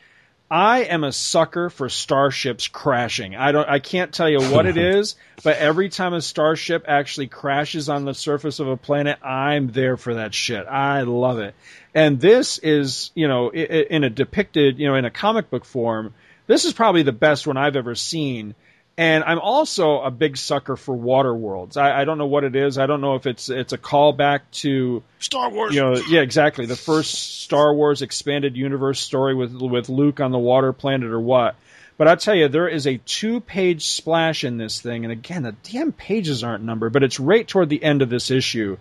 I 0.51 0.81
am 0.81 1.05
a 1.05 1.13
sucker 1.13 1.71
for 1.71 1.89
starships 1.89 2.67
crashing. 2.67 3.37
I 3.37 3.53
don't 3.53 3.69
I 3.69 3.79
can't 3.79 4.13
tell 4.13 4.29
you 4.29 4.41
what 4.41 4.67
it 4.67 4.77
is, 4.97 5.15
but 5.45 5.59
every 5.59 5.89
time 5.89 6.13
a 6.13 6.21
starship 6.21 6.87
actually 6.89 7.29
crashes 7.29 7.89
on 7.89 8.05
the 8.05 8.15
surface 8.15 8.59
of 8.59 8.67
a 8.67 8.77
planet, 8.77 9.19
I'm 9.23 9.71
there 9.71 9.97
for 9.97 10.15
that 10.15 10.35
shit. 10.35 10.67
I 10.67 11.03
love 11.03 11.39
it. 11.39 11.55
And 11.95 12.21
this 12.21 12.59
is, 12.59 13.13
you 13.15 13.29
know, 13.29 13.51
in 13.53 14.03
a 14.03 14.11
depicted, 14.11 14.79
you 14.79 14.89
know, 14.89 14.97
in 14.97 15.05
a 15.05 15.11
comic 15.11 15.51
book 15.51 15.65
form, 15.65 16.15
this 16.49 16.65
is 16.65 16.73
probably 16.73 17.03
the 17.03 17.13
best 17.13 17.47
one 17.47 17.57
I've 17.57 17.77
ever 17.77 17.95
seen. 17.95 18.57
And 18.97 19.25
I'm 19.25 19.39
also 19.39 20.01
a 20.01 20.11
big 20.11 20.37
sucker 20.37 20.77
for 20.77 20.95
water 20.95 21.35
worlds. 21.35 21.77
I, 21.79 22.03
I 22.03 22.05
don't 22.05 22.19
know 22.19 22.27
what 22.27 22.45
it 22.45 22.55
is. 22.55 22.77
I 22.77 22.87
don't 22.87 23.01
know 23.01 23.15
if 23.15 23.27
it's 23.27 23.49
it's 23.49 23.73
a 23.73 23.79
callback 23.79 24.41
to 24.53 25.03
Star 25.21 25.49
Wars. 25.49 25.75
you 25.75 25.81
know, 25.81 25.97
yeah, 26.09 26.21
exactly. 26.21 26.67
The 26.67 26.77
first 26.77 27.41
Star 27.43 27.75
Wars 27.75 28.03
expanded 28.03 28.57
universe 28.57 29.01
story 29.01 29.35
with 29.35 29.55
with 29.55 29.89
Luke 29.89 30.21
on 30.21 30.33
the 30.33 30.39
water 30.39 30.73
planet 30.73 31.11
or 31.11 31.21
what. 31.21 31.57
But 31.97 32.09
I'll 32.09 32.17
tell 32.17 32.35
you, 32.35 32.49
there 32.49 32.69
is 32.69 32.87
a 32.87 32.97
two 32.97 33.41
page 33.41 33.87
splash 33.87 34.43
in 34.43 34.57
this 34.57 34.81
thing, 34.81 35.05
and 35.05 35.13
again, 35.13 35.43
the 35.43 35.55
damn 35.71 35.93
pages 35.93 36.43
aren't 36.43 36.65
numbered, 36.65 36.93
but 36.93 37.03
it's 37.03 37.21
right 37.21 37.47
toward 37.47 37.69
the 37.69 37.83
end 37.83 38.01
of 38.01 38.09
this 38.09 38.31
issue. 38.31 38.79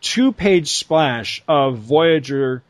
Two 0.00 0.32
page 0.32 0.68
splash 0.68 1.42
of 1.48 1.78
Voyager. 1.78 2.62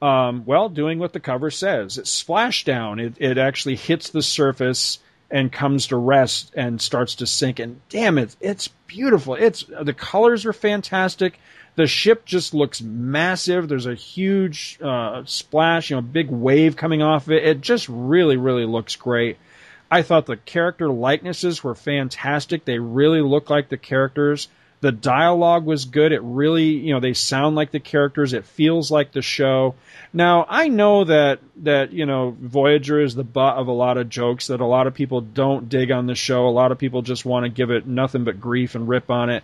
Um, 0.00 0.44
well, 0.44 0.68
doing 0.68 0.98
what 0.98 1.12
the 1.12 1.20
cover 1.20 1.50
says. 1.50 1.98
It 1.98 2.06
splashed 2.06 2.66
down. 2.66 3.00
It, 3.00 3.14
it 3.18 3.38
actually 3.38 3.76
hits 3.76 4.10
the 4.10 4.22
surface 4.22 4.98
and 5.30 5.52
comes 5.52 5.88
to 5.88 5.96
rest 5.96 6.52
and 6.56 6.80
starts 6.80 7.16
to 7.16 7.26
sink. 7.26 7.58
And 7.58 7.80
damn 7.88 8.18
it, 8.18 8.36
it's 8.40 8.68
beautiful. 8.86 9.34
It's 9.34 9.64
the 9.82 9.92
colors 9.92 10.46
are 10.46 10.52
fantastic. 10.52 11.38
The 11.76 11.86
ship 11.86 12.24
just 12.24 12.54
looks 12.54 12.80
massive. 12.80 13.68
There's 13.68 13.86
a 13.86 13.94
huge 13.94 14.78
uh, 14.82 15.22
splash, 15.26 15.90
you 15.90 15.96
know, 15.96 16.02
big 16.02 16.28
wave 16.28 16.76
coming 16.76 17.02
off 17.02 17.26
of 17.26 17.32
it. 17.32 17.44
It 17.44 17.60
just 17.60 17.88
really, 17.88 18.36
really 18.36 18.64
looks 18.64 18.96
great. 18.96 19.36
I 19.90 20.02
thought 20.02 20.26
the 20.26 20.36
character 20.36 20.90
likenesses 20.90 21.62
were 21.62 21.74
fantastic. 21.74 22.64
They 22.64 22.78
really 22.78 23.22
look 23.22 23.48
like 23.48 23.68
the 23.68 23.76
characters. 23.76 24.48
The 24.80 24.92
dialogue 24.92 25.64
was 25.64 25.86
good. 25.86 26.12
It 26.12 26.22
really, 26.22 26.68
you 26.68 26.94
know, 26.94 27.00
they 27.00 27.14
sound 27.14 27.56
like 27.56 27.72
the 27.72 27.80
characters. 27.80 28.32
It 28.32 28.44
feels 28.44 28.90
like 28.90 29.10
the 29.10 29.22
show. 29.22 29.74
Now, 30.12 30.46
I 30.48 30.68
know 30.68 31.04
that 31.04 31.40
that, 31.64 31.92
you 31.92 32.06
know, 32.06 32.36
Voyager 32.40 33.00
is 33.00 33.14
the 33.14 33.24
butt 33.24 33.56
of 33.56 33.66
a 33.66 33.72
lot 33.72 33.98
of 33.98 34.08
jokes 34.08 34.46
that 34.46 34.60
a 34.60 34.66
lot 34.66 34.86
of 34.86 34.94
people 34.94 35.20
don't 35.20 35.68
dig 35.68 35.90
on 35.90 36.06
the 36.06 36.14
show. 36.14 36.46
A 36.46 36.50
lot 36.50 36.70
of 36.70 36.78
people 36.78 37.02
just 37.02 37.24
want 37.24 37.44
to 37.44 37.50
give 37.50 37.70
it 37.70 37.86
nothing 37.86 38.24
but 38.24 38.40
grief 38.40 38.76
and 38.76 38.88
rip 38.88 39.10
on 39.10 39.30
it. 39.30 39.42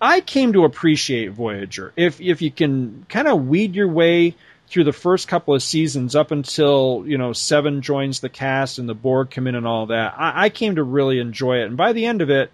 I 0.00 0.20
came 0.20 0.52
to 0.52 0.64
appreciate 0.64 1.32
Voyager. 1.32 1.92
If 1.96 2.20
if 2.20 2.42
you 2.42 2.50
can 2.50 3.06
kind 3.08 3.28
of 3.28 3.46
weed 3.46 3.74
your 3.74 3.88
way 3.88 4.34
through 4.66 4.84
the 4.84 4.92
first 4.92 5.28
couple 5.28 5.54
of 5.54 5.62
seasons 5.62 6.16
up 6.16 6.30
until 6.30 7.04
you 7.06 7.16
know 7.16 7.32
Seven 7.32 7.80
joins 7.80 8.20
the 8.20 8.28
cast 8.28 8.78
and 8.78 8.88
the 8.88 8.94
Borg 8.94 9.30
come 9.30 9.46
in 9.46 9.54
and 9.54 9.66
all 9.66 9.86
that, 9.86 10.14
I, 10.18 10.44
I 10.44 10.48
came 10.48 10.76
to 10.76 10.82
really 10.82 11.20
enjoy 11.20 11.58
it. 11.58 11.66
And 11.66 11.76
by 11.76 11.92
the 11.92 12.06
end 12.06 12.22
of 12.22 12.30
it, 12.30 12.50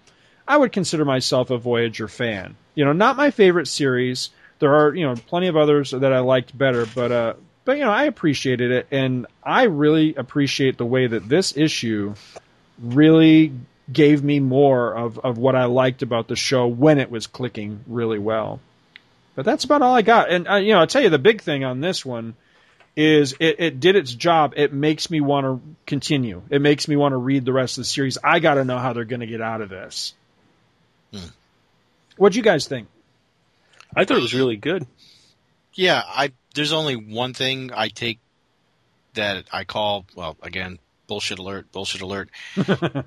I 0.51 0.57
would 0.57 0.73
consider 0.73 1.05
myself 1.05 1.49
a 1.49 1.57
Voyager 1.57 2.09
fan. 2.09 2.57
You 2.75 2.83
know, 2.83 2.91
not 2.91 3.15
my 3.15 3.31
favorite 3.31 3.69
series. 3.69 4.31
There 4.59 4.75
are 4.75 4.93
you 4.93 5.07
know 5.07 5.15
plenty 5.15 5.47
of 5.47 5.55
others 5.55 5.91
that 5.91 6.11
I 6.11 6.19
liked 6.19 6.57
better, 6.57 6.85
but 6.93 7.09
uh, 7.09 7.33
but 7.63 7.77
you 7.77 7.85
know 7.85 7.91
I 7.91 8.03
appreciated 8.03 8.69
it, 8.69 8.87
and 8.91 9.27
I 9.41 9.63
really 9.63 10.13
appreciate 10.13 10.77
the 10.77 10.85
way 10.85 11.07
that 11.07 11.29
this 11.29 11.55
issue 11.55 12.15
really 12.83 13.53
gave 13.93 14.25
me 14.25 14.41
more 14.41 14.93
of, 14.93 15.19
of 15.19 15.37
what 15.37 15.55
I 15.55 15.65
liked 15.65 16.01
about 16.01 16.27
the 16.27 16.35
show 16.35 16.67
when 16.67 16.99
it 16.99 17.09
was 17.09 17.27
clicking 17.27 17.85
really 17.87 18.19
well. 18.19 18.59
But 19.35 19.45
that's 19.45 19.63
about 19.63 19.81
all 19.81 19.95
I 19.95 20.01
got. 20.01 20.29
And 20.29 20.49
uh, 20.49 20.55
you 20.55 20.73
know, 20.73 20.79
I'll 20.79 20.87
tell 20.87 21.01
you 21.01 21.09
the 21.09 21.17
big 21.17 21.41
thing 21.41 21.63
on 21.63 21.79
this 21.79 22.05
one 22.05 22.35
is 22.97 23.35
it, 23.39 23.61
it 23.61 23.79
did 23.79 23.95
its 23.95 24.13
job. 24.13 24.55
It 24.57 24.73
makes 24.73 25.09
me 25.09 25.21
want 25.21 25.45
to 25.45 25.61
continue. 25.85 26.41
It 26.49 26.61
makes 26.61 26.89
me 26.89 26.97
want 26.97 27.13
to 27.13 27.17
read 27.17 27.45
the 27.45 27.53
rest 27.53 27.77
of 27.77 27.83
the 27.85 27.89
series. 27.89 28.17
I 28.21 28.39
got 28.39 28.55
to 28.55 28.65
know 28.65 28.79
how 28.79 28.91
they're 28.91 29.05
going 29.05 29.21
to 29.21 29.27
get 29.27 29.39
out 29.39 29.61
of 29.61 29.69
this. 29.69 30.13
Hmm. 31.13 31.27
What'd 32.17 32.35
you 32.35 32.43
guys 32.43 32.67
think? 32.67 32.87
I 33.95 34.05
thought 34.05 34.17
it 34.17 34.21
was 34.21 34.33
really 34.33 34.57
good. 34.57 34.85
Yeah, 35.73 36.01
I 36.05 36.31
there's 36.55 36.73
only 36.73 36.95
one 36.95 37.33
thing 37.33 37.71
I 37.73 37.89
take 37.89 38.19
that 39.13 39.45
I 39.51 39.63
call 39.63 40.05
well 40.15 40.37
again 40.41 40.79
bullshit 41.07 41.39
alert, 41.39 41.71
bullshit 41.71 42.01
alert. 42.01 42.29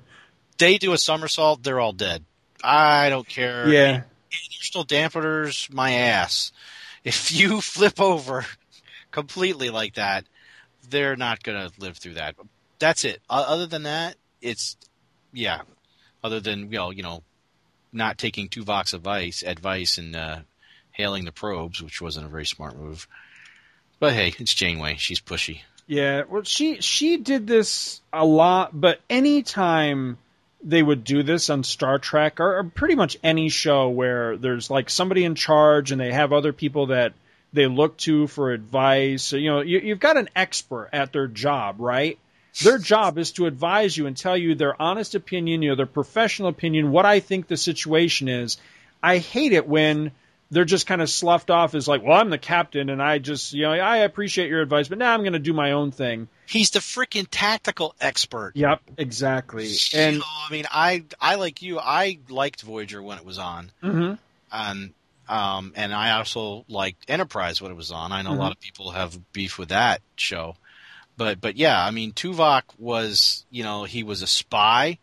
they 0.57 0.77
do 0.77 0.93
a 0.93 0.97
somersault, 0.97 1.63
they're 1.63 1.79
all 1.79 1.93
dead. 1.93 2.23
I 2.63 3.09
don't 3.09 3.27
care. 3.27 3.67
Yeah. 3.67 3.93
And 3.95 4.03
you're 4.31 4.61
still 4.61 4.85
dampeners 4.85 5.71
my 5.73 5.91
ass. 5.91 6.51
If 7.03 7.31
you 7.31 7.61
flip 7.61 7.99
over 7.99 8.45
completely 9.11 9.69
like 9.69 9.95
that, 9.95 10.25
they're 10.89 11.15
not 11.15 11.41
gonna 11.41 11.71
live 11.79 11.97
through 11.97 12.15
that. 12.15 12.35
That's 12.79 13.05
it. 13.05 13.21
Other 13.29 13.65
than 13.65 13.83
that, 13.83 14.15
it's 14.41 14.77
yeah. 15.33 15.61
Other 16.23 16.39
than 16.39 16.71
you 16.71 16.77
know, 16.77 16.91
you 16.91 17.03
know, 17.03 17.23
not 17.95 18.17
taking 18.17 18.49
Tuvok's 18.49 18.93
advice, 18.93 19.43
advice 19.43 19.97
and 19.97 20.15
uh, 20.15 20.39
hailing 20.91 21.25
the 21.25 21.31
probes, 21.31 21.81
which 21.81 22.01
wasn't 22.01 22.25
a 22.25 22.29
very 22.29 22.45
smart 22.45 22.77
move. 22.77 23.07
But 23.99 24.13
hey, 24.13 24.33
it's 24.37 24.53
Janeway. 24.53 24.95
She's 24.97 25.21
pushy. 25.21 25.61
Yeah, 25.87 26.23
well, 26.27 26.43
she 26.43 26.81
she 26.81 27.17
did 27.17 27.45
this 27.47 28.01
a 28.11 28.25
lot, 28.25 28.69
but 28.79 28.99
anytime 29.09 30.17
they 30.63 30.81
would 30.81 31.03
do 31.03 31.21
this 31.21 31.49
on 31.51 31.63
Star 31.63 31.99
Trek 31.99 32.39
or, 32.39 32.57
or 32.57 32.63
pretty 32.63 32.95
much 32.95 33.17
any 33.23 33.49
show 33.49 33.89
where 33.89 34.35
there's 34.35 34.69
like 34.69 34.89
somebody 34.89 35.23
in 35.23 35.35
charge 35.35 35.91
and 35.91 36.01
they 36.01 36.11
have 36.11 36.33
other 36.33 36.53
people 36.53 36.87
that 36.87 37.13
they 37.53 37.67
look 37.67 37.97
to 37.97 38.25
for 38.27 38.51
advice. 38.51 39.31
You 39.31 39.51
know, 39.51 39.61
you, 39.61 39.79
you've 39.79 39.99
got 39.99 40.17
an 40.17 40.29
expert 40.35 40.89
at 40.91 41.13
their 41.13 41.27
job, 41.27 41.75
right? 41.79 42.17
Their 42.61 42.77
job 42.77 43.17
is 43.17 43.31
to 43.33 43.45
advise 43.47 43.97
you 43.97 44.07
and 44.07 44.15
tell 44.15 44.37
you 44.37 44.55
their 44.55 44.79
honest 44.81 45.15
opinion, 45.15 45.61
you 45.61 45.69
know, 45.69 45.75
their 45.75 45.85
professional 45.85 46.47
opinion, 46.49 46.91
what 46.91 47.05
I 47.05 47.19
think 47.19 47.47
the 47.47 47.57
situation 47.57 48.27
is. 48.27 48.57
I 49.03 49.17
hate 49.17 49.51
it 49.51 49.67
when 49.67 50.11
they're 50.51 50.63
just 50.65 50.87
kind 50.87 51.01
of 51.01 51.09
sloughed 51.09 51.51
off 51.51 51.75
as 51.75 51.87
like, 51.87 52.01
well, 52.03 52.19
I'm 52.19 52.29
the 52.29 52.37
captain 52.37 52.89
and 52.89 53.01
I 53.01 53.17
just, 53.19 53.53
you 53.53 53.63
know, 53.63 53.71
I 53.71 53.97
appreciate 53.97 54.49
your 54.49 54.61
advice, 54.61 54.87
but 54.87 54.97
now 54.97 55.13
I'm 55.13 55.21
going 55.21 55.33
to 55.33 55.39
do 55.39 55.53
my 55.53 55.71
own 55.73 55.91
thing. 55.91 56.27
He's 56.47 56.69
the 56.71 56.79
freaking 56.79 57.27
tactical 57.29 57.95
expert. 57.99 58.53
Yep, 58.55 58.81
exactly. 58.97 59.67
And 59.93 60.13
You 60.13 60.19
know, 60.19 60.25
I 60.47 60.51
mean, 60.51 60.65
I 60.71 61.03
I 61.19 61.35
like 61.35 61.61
you. 61.61 61.79
I 61.79 62.19
liked 62.29 62.61
Voyager 62.61 63.01
when 63.01 63.17
it 63.17 63.25
was 63.25 63.37
on, 63.39 63.71
Mhm. 63.83 64.17
and 64.51 64.93
um, 65.27 65.73
and 65.75 65.91
I 65.93 66.11
also 66.11 66.65
liked 66.69 67.05
Enterprise 67.09 67.59
when 67.59 67.71
it 67.71 67.75
was 67.75 67.91
on. 67.91 68.11
I 68.11 68.21
know 68.21 68.29
Mhm. 68.29 68.37
a 68.37 68.39
lot 68.39 68.51
of 68.51 68.59
people 68.59 68.91
have 68.91 69.19
beef 69.33 69.57
with 69.57 69.69
that 69.69 70.01
show, 70.15 70.55
but 71.17 71.41
but 71.41 71.57
yeah, 71.57 71.83
I 71.83 71.91
mean, 71.91 72.11
Tuvok 72.13 72.63
was 72.77 73.45
you 73.49 73.63
know 73.63 73.83
he 73.83 74.03
was 74.03 74.21
a 74.21 74.27
spy, 74.27 74.99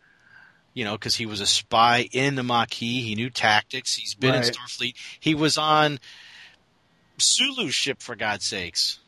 you 0.75 0.85
know, 0.85 0.93
because 0.93 1.15
he 1.15 1.27
was 1.27 1.41
a 1.41 1.47
spy 1.47 2.09
in 2.13 2.35
the 2.35 2.43
Maquis. 2.43 3.05
He 3.05 3.15
knew 3.15 3.31
tactics. 3.31 3.95
He's 3.95 4.15
been 4.15 4.35
in 4.35 4.43
Starfleet. 4.43 4.95
He 5.21 5.35
was 5.35 5.59
on 5.59 5.99
Sulu's 7.19 7.75
ship 7.75 8.03
for 8.03 8.17
God's 8.17 8.45
sakes 8.45 8.99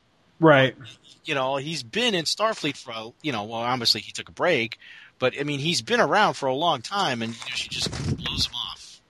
right. 0.41 0.77
you 1.25 1.35
know, 1.35 1.57
he's 1.57 1.83
been 1.83 2.15
in 2.15 2.25
Starfleet 2.25 2.77
for, 2.77 2.93
a, 2.93 3.11
you 3.23 3.33
know, 3.33 3.45
well, 3.45 3.61
obviously 3.61 4.01
he 4.01 4.13
took 4.13 4.29
a 4.29 4.33
break, 4.33 4.79
but 5.19 5.35
I 5.39 5.45
mean, 5.45 5.59
he's 5.59 5.83
been 5.83 6.01
around 6.01 6.35
for 6.35 6.47
a 6.47 6.55
long 6.55 6.83
time, 6.83 7.23
and 7.23 7.33
you 7.33 7.39
know, 7.39 7.55
she 7.55 7.69
just 7.69 7.91
blows 7.91 8.47
him 8.47 8.55
off. 8.55 9.01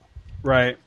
Right. 0.43 0.77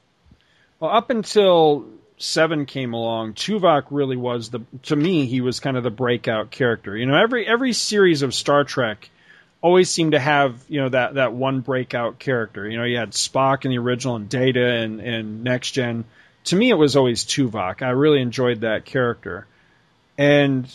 Well, 0.80 0.90
up 0.90 1.10
until 1.10 1.86
Seven 2.18 2.66
came 2.66 2.94
along, 2.94 3.34
Tuvok 3.34 3.84
really 3.90 4.16
was 4.16 4.50
the 4.50 4.60
to 4.84 4.96
me 4.96 5.26
he 5.26 5.40
was 5.40 5.60
kind 5.60 5.76
of 5.76 5.84
the 5.84 5.90
breakout 5.90 6.50
character. 6.50 6.96
You 6.96 7.06
know, 7.06 7.16
every 7.16 7.46
every 7.46 7.72
series 7.72 8.22
of 8.22 8.34
Star 8.34 8.64
Trek 8.64 9.08
always 9.60 9.90
seemed 9.90 10.12
to 10.12 10.18
have 10.18 10.64
you 10.68 10.80
know 10.80 10.88
that 10.88 11.14
that 11.14 11.32
one 11.32 11.60
breakout 11.60 12.18
character. 12.18 12.68
You 12.68 12.78
know, 12.78 12.84
you 12.84 12.96
had 12.96 13.12
Spock 13.12 13.64
in 13.64 13.70
the 13.70 13.78
original 13.78 14.16
and 14.16 14.28
Data 14.28 14.66
and 14.66 15.00
and 15.00 15.44
Next 15.44 15.72
Gen. 15.72 16.04
To 16.44 16.56
me, 16.56 16.70
it 16.70 16.74
was 16.74 16.96
always 16.96 17.24
Tuvok. 17.24 17.82
I 17.82 17.90
really 17.90 18.20
enjoyed 18.20 18.62
that 18.62 18.84
character, 18.84 19.46
and 20.16 20.68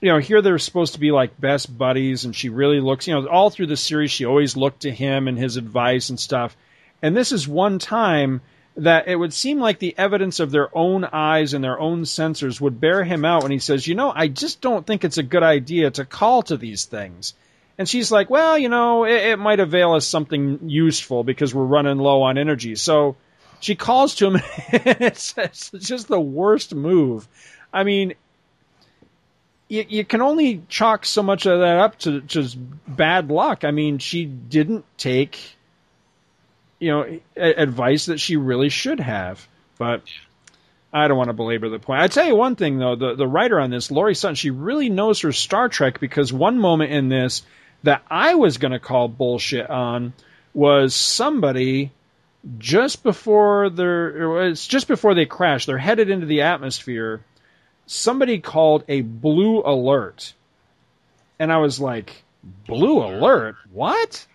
you 0.00 0.10
know, 0.12 0.18
here 0.18 0.42
they're 0.42 0.58
supposed 0.58 0.94
to 0.94 1.00
be 1.00 1.10
like 1.10 1.40
best 1.40 1.76
buddies, 1.76 2.24
and 2.24 2.36
she 2.36 2.48
really 2.48 2.80
looks, 2.80 3.06
you 3.06 3.14
know, 3.14 3.26
all 3.26 3.50
through 3.50 3.66
the 3.66 3.76
series, 3.76 4.10
she 4.10 4.24
always 4.24 4.56
looked 4.56 4.82
to 4.82 4.90
him 4.90 5.26
and 5.26 5.38
his 5.38 5.56
advice 5.56 6.10
and 6.10 6.20
stuff. 6.20 6.56
And 7.02 7.16
this 7.16 7.32
is 7.32 7.48
one 7.48 7.78
time 7.78 8.40
that 8.76 9.08
it 9.08 9.16
would 9.16 9.32
seem 9.32 9.58
like 9.58 9.78
the 9.78 9.94
evidence 9.96 10.38
of 10.38 10.50
their 10.50 10.68
own 10.76 11.04
eyes 11.04 11.54
and 11.54 11.64
their 11.64 11.80
own 11.80 12.02
sensors 12.02 12.60
would 12.60 12.80
bear 12.80 13.04
him 13.04 13.24
out 13.24 13.42
when 13.42 13.52
he 13.52 13.58
says, 13.58 13.86
you 13.86 13.94
know, 13.94 14.12
I 14.14 14.28
just 14.28 14.60
don't 14.60 14.86
think 14.86 15.04
it's 15.04 15.18
a 15.18 15.22
good 15.22 15.42
idea 15.42 15.90
to 15.92 16.04
call 16.04 16.42
to 16.44 16.56
these 16.56 16.84
things. 16.84 17.34
And 17.78 17.88
she's 17.88 18.10
like, 18.10 18.30
well, 18.30 18.58
you 18.58 18.68
know, 18.68 19.04
it, 19.04 19.32
it 19.32 19.38
might 19.38 19.60
avail 19.60 19.92
us 19.92 20.06
something 20.06 20.68
useful 20.68 21.24
because 21.24 21.54
we're 21.54 21.64
running 21.64 21.98
low 21.98 22.22
on 22.22 22.38
energy. 22.38 22.74
So 22.74 23.16
she 23.60 23.74
calls 23.74 24.16
to 24.16 24.30
him. 24.30 24.42
it's, 24.72 25.34
it's 25.36 25.70
just 25.70 26.08
the 26.08 26.20
worst 26.20 26.74
move. 26.74 27.26
I 27.72 27.84
mean, 27.84 28.14
you, 29.68 29.84
you 29.88 30.04
can 30.04 30.22
only 30.22 30.62
chalk 30.68 31.04
so 31.04 31.22
much 31.22 31.46
of 31.46 31.60
that 31.60 31.78
up 31.78 31.98
to 32.00 32.20
just 32.20 32.56
bad 32.86 33.30
luck. 33.30 33.64
I 33.64 33.70
mean, 33.70 33.98
she 33.98 34.24
didn't 34.24 34.84
take, 34.96 35.56
you 36.78 36.90
know, 36.90 37.20
advice 37.36 38.06
that 38.06 38.20
she 38.20 38.36
really 38.36 38.68
should 38.68 39.00
have. 39.00 39.46
But 39.78 40.02
I 40.92 41.08
don't 41.08 41.18
want 41.18 41.28
to 41.28 41.34
belabor 41.34 41.68
the 41.68 41.78
point. 41.78 42.00
I 42.00 42.08
tell 42.08 42.26
you 42.26 42.36
one 42.36 42.56
thing 42.56 42.78
though, 42.78 42.96
the 42.96 43.14
the 43.14 43.26
writer 43.26 43.60
on 43.60 43.70
this, 43.70 43.90
Laurie 43.90 44.14
Sutton, 44.14 44.34
she 44.34 44.50
really 44.50 44.88
knows 44.88 45.20
her 45.20 45.32
Star 45.32 45.68
Trek 45.68 46.00
because 46.00 46.32
one 46.32 46.58
moment 46.58 46.92
in 46.92 47.08
this 47.08 47.42
that 47.82 48.02
I 48.10 48.34
was 48.34 48.58
going 48.58 48.72
to 48.72 48.78
call 48.78 49.08
bullshit 49.08 49.68
on 49.68 50.12
was 50.54 50.94
somebody 50.94 51.92
just 52.58 53.02
before 53.02 53.70
they're 53.70 54.46
it 54.46 54.54
just 54.54 54.88
before 54.88 55.14
they 55.14 55.26
crash, 55.26 55.66
they're 55.66 55.78
headed 55.78 56.10
into 56.10 56.26
the 56.26 56.42
atmosphere. 56.42 57.22
Somebody 57.86 58.40
called 58.40 58.84
a 58.88 59.02
blue 59.02 59.62
alert, 59.62 60.32
and 61.38 61.52
I 61.52 61.58
was 61.58 61.78
like, 61.80 62.24
"Blue 62.66 63.04
alert? 63.04 63.56
What?" 63.72 64.26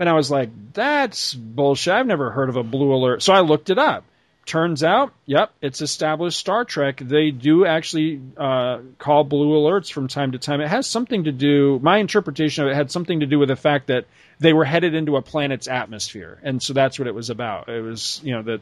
And 0.00 0.08
I 0.08 0.14
was 0.14 0.30
like, 0.30 0.50
"That's 0.72 1.34
bullshit. 1.34 1.94
I've 1.94 2.06
never 2.06 2.30
heard 2.30 2.48
of 2.48 2.56
a 2.56 2.64
blue 2.64 2.92
alert." 2.92 3.22
So 3.22 3.32
I 3.32 3.40
looked 3.40 3.70
it 3.70 3.78
up. 3.78 4.04
Turns 4.46 4.82
out, 4.82 5.12
yep, 5.26 5.52
it's 5.60 5.80
established 5.80 6.38
Star 6.38 6.64
Trek. 6.64 6.96
They 6.96 7.30
do 7.30 7.66
actually 7.66 8.20
uh, 8.36 8.78
call 8.98 9.22
blue 9.22 9.52
alerts 9.52 9.92
from 9.92 10.08
time 10.08 10.32
to 10.32 10.38
time. 10.38 10.60
It 10.60 10.66
has 10.68 10.88
something 10.88 11.24
to 11.24 11.30
do. 11.30 11.78
My 11.80 11.98
interpretation 11.98 12.64
of 12.64 12.70
it 12.70 12.74
had 12.74 12.90
something 12.90 13.20
to 13.20 13.26
do 13.26 13.38
with 13.38 13.48
the 13.48 13.54
fact 13.54 13.88
that 13.88 14.06
they 14.40 14.52
were 14.52 14.64
headed 14.64 14.94
into 14.94 15.16
a 15.16 15.22
planet's 15.22 15.68
atmosphere, 15.68 16.38
and 16.42 16.60
so 16.60 16.72
that's 16.72 16.98
what 16.98 17.06
it 17.06 17.14
was 17.14 17.30
about. 17.30 17.68
It 17.68 17.82
was, 17.82 18.20
you 18.24 18.32
know, 18.32 18.42
that, 18.42 18.60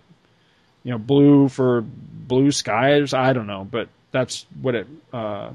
you 0.83 0.91
know, 0.91 0.99
blue 0.99 1.49
for 1.49 1.81
blue 1.81 2.51
skies. 2.51 3.15
I 3.15 3.33
don't 3.33 3.47
know, 3.47 3.65
but 3.65 3.89
that's 4.11 4.45
what 4.61 4.75
it, 4.75 4.87
uh, 5.13 5.51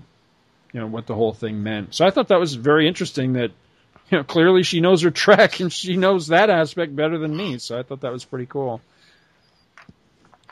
you 0.71 0.79
know, 0.79 0.87
what 0.87 1.05
the 1.05 1.15
whole 1.15 1.33
thing 1.33 1.61
meant. 1.61 1.93
So 1.93 2.07
I 2.07 2.09
thought 2.09 2.29
that 2.29 2.39
was 2.39 2.55
very 2.55 2.87
interesting. 2.87 3.33
That, 3.33 3.51
you 4.13 4.17
know, 4.19 4.23
clearly 4.23 4.61
she 4.61 4.79
knows 4.79 5.01
her 5.01 5.11
track 5.11 5.59
and 5.59 5.73
she 5.73 5.97
knows 5.97 6.27
that 6.27 6.49
aspect 6.49 6.95
better 6.95 7.17
than 7.17 7.35
me. 7.35 7.57
So 7.57 7.77
I 7.77 7.83
thought 7.83 8.01
that 8.01 8.11
was 8.11 8.23
pretty 8.23 8.45
cool. 8.45 8.79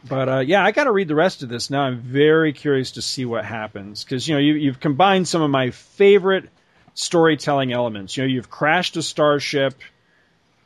But 0.07 0.29
uh, 0.29 0.39
yeah, 0.39 0.65
I 0.65 0.71
got 0.71 0.85
to 0.85 0.91
read 0.91 1.07
the 1.07 1.15
rest 1.15 1.43
of 1.43 1.49
this 1.49 1.69
now. 1.69 1.83
I'm 1.83 1.99
very 1.99 2.53
curious 2.53 2.93
to 2.93 3.03
see 3.03 3.23
what 3.23 3.45
happens 3.45 4.03
because 4.03 4.27
you 4.27 4.33
know 4.33 4.39
you, 4.39 4.55
you've 4.55 4.79
combined 4.79 5.27
some 5.27 5.43
of 5.43 5.51
my 5.51 5.69
favorite 5.69 6.49
storytelling 6.95 7.71
elements. 7.71 8.17
You 8.17 8.23
know, 8.23 8.27
you've 8.27 8.49
crashed 8.49 8.97
a 8.97 9.03
starship, 9.03 9.75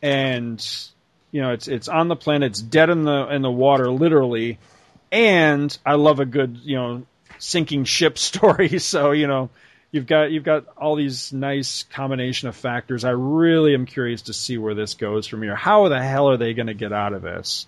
and 0.01 0.65
you 1.31 1.41
know 1.41 1.51
it's 1.51 1.67
it's 1.67 1.89
on 1.89 2.07
the 2.07 2.15
planet, 2.15 2.51
it's 2.51 2.61
dead 2.61 2.89
in 2.89 3.03
the 3.03 3.27
in 3.27 3.41
the 3.41 3.51
water, 3.51 3.91
literally. 3.91 4.57
And 5.11 5.77
I 5.85 5.95
love 5.95 6.21
a 6.21 6.25
good 6.25 6.59
you 6.63 6.77
know 6.77 7.05
sinking 7.37 7.83
ship 7.83 8.17
story. 8.29 8.79
So 8.79 9.11
you 9.11 9.27
know 9.27 9.49
you've 9.95 10.05
got 10.07 10.29
you've 10.29 10.43
got 10.43 10.65
all 10.77 10.95
these 10.95 11.31
nice 11.31 11.83
combination 11.83 12.49
of 12.49 12.55
factors. 12.55 13.05
I 13.05 13.11
really 13.11 13.73
am 13.73 13.85
curious 13.85 14.23
to 14.23 14.33
see 14.33 14.57
where 14.57 14.73
this 14.75 14.93
goes 14.93 15.25
from 15.25 15.41
here. 15.41 15.55
How 15.55 15.87
the 15.87 16.03
hell 16.03 16.29
are 16.29 16.35
they 16.35 16.53
going 16.53 16.67
to 16.67 16.73
get 16.73 16.91
out 16.91 17.13
of 17.13 17.21
this? 17.21 17.65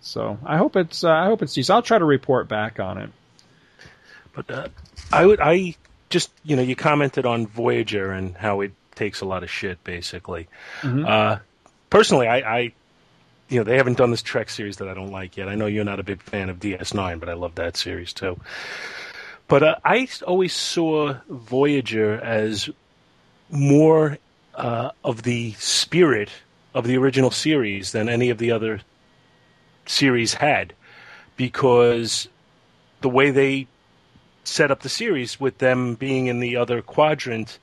So 0.00 0.38
I 0.46 0.56
hope 0.56 0.76
it's 0.76 1.02
uh, 1.02 1.10
I 1.10 1.26
hope 1.26 1.42
it's 1.42 1.52
decent. 1.52 1.74
I'll 1.74 1.82
try 1.82 1.98
to 1.98 2.04
report 2.04 2.48
back 2.48 2.78
on 2.78 2.98
it. 2.98 3.10
But 4.32 4.50
uh, 4.50 4.68
I 5.12 5.26
would 5.26 5.40
I 5.40 5.74
just 6.10 6.30
you 6.44 6.54
know 6.54 6.62
you 6.62 6.76
commented 6.76 7.26
on 7.26 7.48
Voyager 7.48 8.12
and 8.12 8.36
how 8.36 8.60
it 8.60 8.72
takes 8.94 9.20
a 9.20 9.26
lot 9.26 9.42
of 9.42 9.50
shit 9.50 9.82
basically. 9.82 10.46
Mhm. 10.82 11.08
Uh, 11.08 11.40
personally, 11.90 12.28
I, 12.28 12.38
I 12.38 12.58
you 13.48 13.58
know 13.58 13.64
they 13.64 13.76
haven't 13.76 13.98
done 13.98 14.12
this 14.12 14.22
Trek 14.22 14.48
series 14.48 14.76
that 14.76 14.88
I 14.88 14.94
don't 14.94 15.10
like 15.10 15.36
yet. 15.36 15.48
I 15.48 15.56
know 15.56 15.66
you're 15.66 15.84
not 15.84 15.98
a 15.98 16.04
big 16.04 16.22
fan 16.22 16.50
of 16.50 16.60
DS9, 16.60 17.18
but 17.18 17.28
I 17.28 17.32
love 17.32 17.56
that 17.56 17.76
series 17.76 18.12
too. 18.12 18.38
But 19.50 19.62
uh, 19.64 19.76
I 19.84 20.06
always 20.26 20.52
saw 20.54 21.16
Voyager 21.28 22.14
as 22.20 22.70
more 23.50 24.16
uh, 24.54 24.92
of 25.02 25.24
the 25.24 25.52
spirit 25.54 26.30
of 26.72 26.86
the 26.86 26.96
original 26.96 27.32
series 27.32 27.90
than 27.90 28.08
any 28.08 28.30
of 28.30 28.38
the 28.38 28.52
other 28.52 28.80
series 29.86 30.34
had, 30.34 30.72
because 31.36 32.28
the 33.00 33.08
way 33.08 33.32
they 33.32 33.66
set 34.44 34.70
up 34.70 34.82
the 34.82 34.88
series 34.88 35.40
with 35.40 35.58
them 35.58 35.96
being 35.96 36.26
in 36.28 36.38
the 36.38 36.56
other 36.56 36.80
quadrant, 36.80 37.58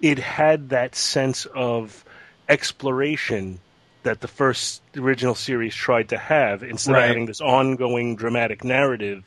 it 0.00 0.18
had 0.18 0.70
that 0.70 0.96
sense 0.96 1.46
of 1.54 2.04
exploration 2.48 3.60
that 4.02 4.20
the 4.20 4.28
first 4.28 4.82
original 4.96 5.36
series 5.36 5.72
tried 5.74 6.08
to 6.08 6.18
have 6.18 6.64
instead 6.64 6.94
Right. 6.94 7.02
of 7.04 7.08
having 7.10 7.26
this 7.26 7.40
ongoing 7.40 8.16
dramatic 8.16 8.64
narrative. 8.64 9.22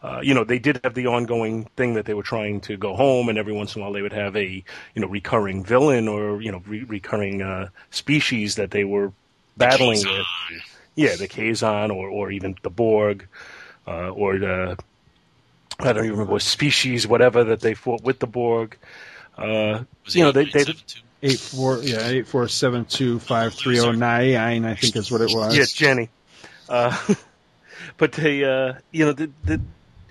Uh, 0.00 0.20
you 0.22 0.32
know, 0.32 0.44
they 0.44 0.58
did 0.58 0.80
have 0.84 0.94
the 0.94 1.08
ongoing 1.08 1.64
thing 1.76 1.94
that 1.94 2.04
they 2.04 2.14
were 2.14 2.22
trying 2.22 2.60
to 2.60 2.76
go 2.76 2.94
home, 2.94 3.28
and 3.28 3.36
every 3.36 3.52
once 3.52 3.74
in 3.74 3.82
a 3.82 3.84
while 3.84 3.92
they 3.92 4.02
would 4.02 4.12
have 4.12 4.36
a 4.36 4.46
you 4.94 5.02
know 5.02 5.08
recurring 5.08 5.64
villain 5.64 6.06
or 6.06 6.40
you 6.40 6.52
know 6.52 6.62
re- 6.66 6.84
recurring 6.84 7.42
uh, 7.42 7.68
species 7.90 8.56
that 8.56 8.70
they 8.70 8.84
were 8.84 9.12
battling 9.56 9.98
with. 9.98 10.26
Yeah, 10.94 11.16
the 11.16 11.26
Kazon 11.26 11.90
or 11.90 12.08
or 12.08 12.30
even 12.30 12.56
the 12.62 12.70
Borg, 12.70 13.26
uh, 13.86 14.10
or 14.10 14.38
the 14.38 14.78
I 15.80 15.92
don't 15.92 16.04
even 16.04 16.12
remember 16.12 16.32
what 16.32 16.42
species, 16.42 17.06
whatever 17.06 17.44
that 17.44 17.60
they 17.60 17.74
fought 17.74 18.02
with 18.02 18.20
the 18.20 18.26
Borg. 18.26 18.76
Uh, 19.36 19.84
Was 20.04 20.16
you 20.16 20.24
know, 20.24 20.32
they, 20.32 20.44
they 20.44 20.64
Eight 21.20 21.40
four 21.40 21.80
yeah 21.82 22.06
eight 22.06 22.28
four 22.28 22.46
seven 22.46 22.84
two 22.84 23.18
five 23.18 23.52
three 23.52 23.76
zero 23.76 23.90
nine 23.90 24.64
I 24.64 24.74
think 24.74 24.94
is 24.94 25.10
what 25.10 25.20
it 25.20 25.30
was. 25.34 25.56
yeah, 25.56 25.64
Jenny. 25.66 26.10
Uh, 26.68 26.96
but 27.96 28.12
they, 28.12 28.44
uh, 28.44 28.74
you 28.92 29.04
know, 29.04 29.12
the, 29.12 29.30
the, 29.42 29.60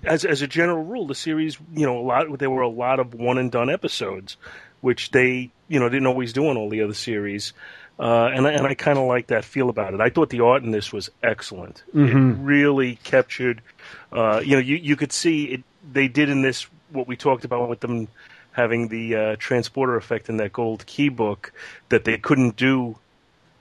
as 0.03 0.25
as 0.25 0.41
a 0.41 0.47
general 0.47 0.83
rule, 0.83 1.07
the 1.07 1.15
series, 1.15 1.57
you 1.73 1.85
know, 1.85 1.99
a 1.99 2.01
lot 2.01 2.39
there 2.39 2.49
were 2.49 2.61
a 2.61 2.69
lot 2.69 2.99
of 2.99 3.13
one 3.13 3.37
and 3.37 3.51
done 3.51 3.69
episodes, 3.69 4.37
which 4.81 5.11
they, 5.11 5.51
you 5.67 5.79
know, 5.79 5.89
didn't 5.89 6.07
always 6.07 6.33
do 6.33 6.47
on 6.47 6.57
all 6.57 6.69
the 6.69 6.83
other 6.83 6.93
series. 6.93 7.53
Uh, 7.99 8.29
and 8.31 8.45
I, 8.45 8.51
and 8.51 8.67
I 8.67 8.75
kind 8.75 8.99
of 8.99 9.07
like 9.07 9.27
that 9.27 9.43
feel 9.43 9.69
about 9.69 9.95
it. 9.95 10.01
I 10.01 10.09
thought 10.09 10.29
the 10.29 10.41
art 10.41 10.61
in 10.61 10.69
this 10.69 10.93
was 10.93 11.09
excellent. 11.23 11.83
It 12.11 12.37
really 12.39 12.97
captured, 13.03 13.63
uh, 14.11 14.39
you 14.45 14.51
know, 14.51 14.61
you 14.61 14.75
you 14.75 14.95
could 14.95 15.11
see 15.11 15.45
it. 15.45 15.63
They 15.91 16.07
did 16.07 16.29
in 16.29 16.41
this 16.43 16.67
what 16.91 17.07
we 17.07 17.15
talked 17.15 17.43
about 17.43 17.69
with 17.69 17.79
them 17.79 18.07
having 18.51 18.87
the 18.87 19.15
uh, 19.15 19.35
transporter 19.37 19.95
effect 19.95 20.29
in 20.29 20.37
that 20.37 20.53
gold 20.53 20.85
key 20.85 21.09
book 21.09 21.53
that 21.89 22.03
they 22.03 22.17
couldn't 22.17 22.55
do 22.55 22.97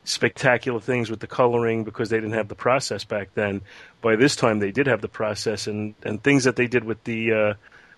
spectacular 0.06 0.80
things 0.80 1.10
with 1.10 1.20
the 1.20 1.26
coloring 1.26 1.84
because 1.84 2.08
they 2.08 2.16
didn't 2.16 2.34
have 2.34 2.48
the 2.48 2.54
process 2.54 3.04
back 3.04 3.34
then. 3.34 3.60
By 4.00 4.16
this 4.16 4.36
time, 4.36 4.60
they 4.60 4.70
did 4.70 4.86
have 4.86 5.02
the 5.02 5.08
process 5.08 5.66
and 5.66 5.94
and 6.02 6.22
things 6.22 6.44
that 6.44 6.56
they 6.56 6.68
did 6.68 6.84
with 6.84 7.02
the 7.04 7.32
uh, 7.32 7.54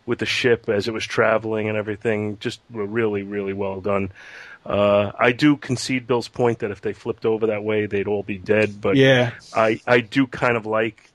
with 0.07 0.19
the 0.19 0.27
ship 0.27 0.69
as 0.69 0.89
it 0.89 0.95
was 0.95 1.05
traveling 1.05 1.69
and 1.69 1.77
everything 1.77 2.39
just 2.39 2.61
were 2.71 2.87
really 2.87 3.23
really 3.23 3.53
well 3.53 3.81
done. 3.81 4.11
Uh, 4.65 5.13
I 5.19 5.33
do 5.33 5.57
concede 5.57 6.07
Bill's 6.07 6.29
point 6.29 6.59
that 6.59 6.71
if 6.71 6.81
they 6.81 6.93
flipped 6.93 7.25
over 7.25 7.47
that 7.49 7.63
way, 7.63 7.87
they'd 7.87 8.09
all 8.09 8.23
be 8.23 8.39
dead. 8.39 8.81
But 8.81 8.97
Yeah. 8.97 9.33
I 9.55 9.81
I 9.87 10.01
do 10.01 10.27
kind 10.27 10.57
of 10.57 10.67
like 10.67 11.08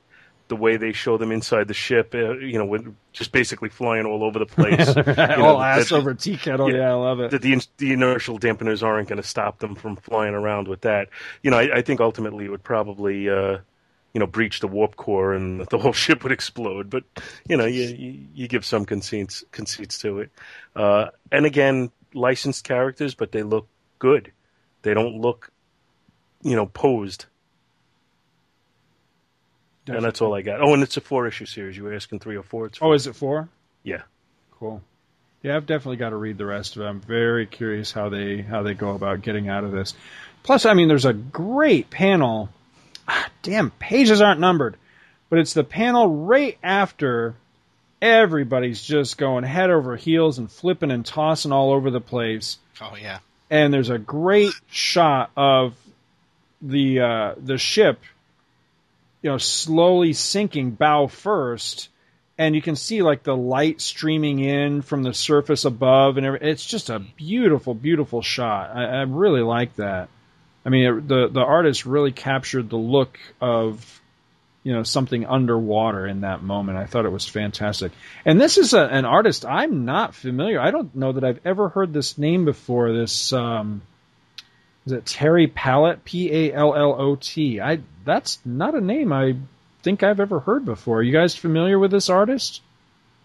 the 0.54 0.62
way 0.62 0.78
they 0.78 0.92
show 0.92 1.18
them 1.18 1.32
inside 1.32 1.68
the 1.68 1.74
ship. 1.74 2.14
Uh, 2.14 2.38
you 2.38 2.58
know, 2.60 2.66
with 2.66 2.94
just 3.12 3.32
basically 3.32 3.70
flying 3.70 4.06
all 4.06 4.24
over 4.24 4.38
the 4.40 4.46
place. 4.46 4.94
You 4.96 5.04
know, 5.38 5.46
All 5.56 5.62
ass 5.62 5.90
that- 5.90 5.96
over 5.96 6.14
tea 6.14 6.38
kettle. 6.38 6.70
Yeah. 6.72 6.78
Yeah, 6.78 6.92
I 6.92 6.94
love 6.94 7.20
it. 7.20 7.32
that 7.32 7.42
the 7.42 7.60
the 7.78 7.94
inertial 7.94 8.38
dampeners 8.40 8.84
aren't 8.84 9.10
going 9.10 9.22
to 9.22 9.28
stop 9.28 9.60
them 9.60 9.76
from 9.76 9.96
flying 9.96 10.34
around 10.36 10.68
with 10.68 10.82
that. 10.82 11.10
You 11.42 11.52
know, 11.52 11.58
I, 11.58 11.78
I 11.78 11.82
think 11.82 12.00
ultimately 12.02 12.46
it 12.46 12.52
would 12.52 12.64
probably 12.64 13.30
uh, 13.30 13.58
you 14.14 14.20
know 14.20 14.28
breach 14.28 14.60
the 14.60 14.68
warp 14.68 14.96
core 14.96 15.34
and 15.34 15.66
the 15.70 15.78
whole 15.80 15.94
ship 15.94 16.24
would 16.24 16.32
explode. 16.32 16.90
But 16.90 17.04
you 17.48 17.58
know, 17.58 17.66
you 17.66 17.84
you, 17.84 18.20
you 18.36 18.48
give 18.48 18.64
some 18.66 18.86
conceits 18.86 19.44
conceits 19.52 19.98
to 20.00 20.20
it. 20.20 20.30
Uh, 20.76 21.08
and 21.32 21.46
again, 21.46 21.92
licensed 22.14 22.64
characters, 22.64 23.16
but 23.16 23.32
they 23.32 23.42
look 23.44 23.68
good. 24.00 24.32
They 24.84 24.94
don't 24.94 25.20
look 25.20 25.52
you 26.44 26.56
know 26.56 26.66
posed. 26.68 27.26
And 29.88 30.04
that's 30.04 30.22
all 30.22 30.34
I 30.34 30.42
got. 30.42 30.62
Oh, 30.62 30.74
and 30.74 30.82
it's 30.84 30.96
a 30.98 31.02
four 31.02 31.28
issue 31.28 31.46
series. 31.46 31.76
You 31.76 31.84
were 31.84 31.94
asking 31.94 32.20
three 32.20 32.38
or 32.38 32.44
four. 32.44 32.68
It's 32.68 32.80
Oh, 32.82 32.94
is 32.94 33.06
it 33.08 33.16
four? 33.16 33.50
yeah. 33.84 34.04
Cool. 34.60 34.82
Yeah, 35.42 35.58
I've 35.58 35.66
definitely 35.66 35.98
got 35.98 36.12
to 36.12 36.16
read 36.16 36.38
the 36.38 36.46
rest 36.46 36.78
of 36.78 36.84
it. 36.84 36.86
I'm 36.86 37.02
very 37.02 37.46
curious 37.46 37.92
how 37.92 38.08
they 38.08 38.42
how 38.42 38.64
they 38.64 38.74
go 38.74 38.92
about 38.92 39.22
getting 39.22 39.50
out 39.50 39.66
of 39.66 39.74
this. 39.74 39.94
Plus, 40.44 40.66
I 40.66 40.74
mean, 40.74 40.88
there's 40.88 41.04
a 41.06 41.12
great 41.12 41.90
panel. 41.90 42.48
Ah, 43.10 43.28
damn, 43.42 43.72
pages 43.72 44.22
aren't 44.22 44.40
numbered, 44.40 44.78
but 45.30 45.40
it's 45.40 45.54
the 45.54 45.66
panel 45.66 46.08
right 46.26 46.58
after 46.64 47.36
everybody's 48.02 48.82
just 48.82 49.18
going 49.18 49.44
head 49.44 49.70
over 49.70 49.96
heels 49.98 50.38
and 50.38 50.50
flipping 50.52 50.92
and 50.92 51.06
tossing 51.06 51.52
all 51.52 51.72
over 51.74 51.92
the 51.92 52.02
place. 52.02 52.58
Oh 52.80 52.96
yeah. 52.96 53.20
And 53.50 53.74
there's 53.74 53.90
a 53.90 53.98
great 53.98 54.54
shot 54.72 55.30
of 55.36 55.76
the 56.62 57.00
uh, 57.02 57.36
the 57.38 57.58
ship, 57.58 58.00
you 59.24 59.30
know, 59.30 59.38
slowly 59.38 60.14
sinking 60.14 60.72
bow 60.72 61.08
first, 61.08 61.90
and 62.38 62.54
you 62.54 62.62
can 62.62 62.76
see 62.76 63.02
like 63.02 63.24
the 63.24 63.36
light 63.36 63.80
streaming 63.80 64.40
in 64.40 64.82
from 64.82 65.02
the 65.02 65.14
surface 65.14 65.66
above, 65.66 66.18
and 66.18 66.26
every, 66.26 66.40
it's 66.42 66.66
just 66.66 66.90
a 66.90 67.00
beautiful, 67.00 67.74
beautiful 67.74 68.22
shot. 68.22 68.76
I, 68.76 68.84
I 68.84 69.02
really 69.04 69.42
like 69.42 69.78
that. 69.78 70.10
I 70.66 70.70
mean, 70.70 70.86
it, 70.86 71.08
the 71.08 71.30
the 71.30 71.40
artist 71.40 71.86
really 71.86 72.12
captured 72.12 72.70
the 72.70 72.78
look 72.78 73.18
of 73.40 74.02
you 74.64 74.74
know 74.74 74.84
something 74.84 75.26
underwater 75.26 76.06
in 76.06 76.22
that 76.22 76.44
moment. 76.44 76.78
I 76.78 76.86
thought 76.86 77.06
it 77.06 77.12
was 77.12 77.28
fantastic. 77.28 77.94
And 78.26 78.42
this 78.42 78.58
is 78.58 78.74
a, 78.74 78.82
an 78.82 79.06
artist 79.06 79.46
I'm 79.46 79.86
not 79.86 80.16
familiar. 80.16 80.60
I 80.60 80.72
don't 80.72 80.94
know 80.96 81.14
that 81.14 81.24
I've 81.24 81.46
ever 81.46 81.70
heard 81.70 81.94
this 81.94 82.18
name 82.18 82.44
before. 82.44 82.92
This 82.92 83.32
um, 83.32 83.84
is 84.86 84.92
it 84.92 85.06
Terry 85.06 85.48
Pallot? 85.48 86.04
P 86.06 86.32
A 86.32 86.54
L 86.54 86.76
L 86.76 86.96
O 87.00 87.16
T. 87.16 87.60
I 87.62 87.80
that's 88.06 88.40
not 88.46 88.76
a 88.76 88.82
name 88.82 89.12
I 89.14 89.36
think 89.82 90.04
I've 90.04 90.20
ever 90.20 90.40
heard 90.40 90.66
before. 90.66 91.00
Are 91.00 91.04
you 91.04 91.14
guys 91.14 91.36
familiar 91.36 91.78
with 91.80 91.92
this 91.92 92.10
artist? 92.10 92.62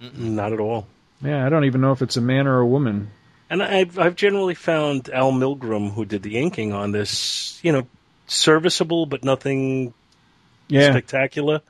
Not 0.01 0.52
at 0.52 0.60
all. 0.60 0.86
Yeah, 1.20 1.44
I 1.44 1.48
don't 1.48 1.64
even 1.64 1.80
know 1.80 1.93
if 1.93 2.02
it's 2.02 2.16
a 2.16 2.20
man 2.20 2.47
or 2.47 2.60
a 2.60 2.66
woman. 2.66 3.10
And 3.51 3.62
I've 3.62 3.98
I've 3.98 4.14
generally 4.14 4.55
found 4.55 5.09
Al 5.10 5.32
Milgrom, 5.32 5.93
who 5.93 6.05
did 6.05 6.22
the 6.22 6.36
inking 6.36 6.72
on 6.72 6.93
this, 6.93 7.59
you 7.64 7.72
know, 7.72 7.86
serviceable 8.26 9.06
but 9.06 9.24
nothing 9.24 9.94
Yeah, 10.68 10.90
spectacular. 10.90 11.62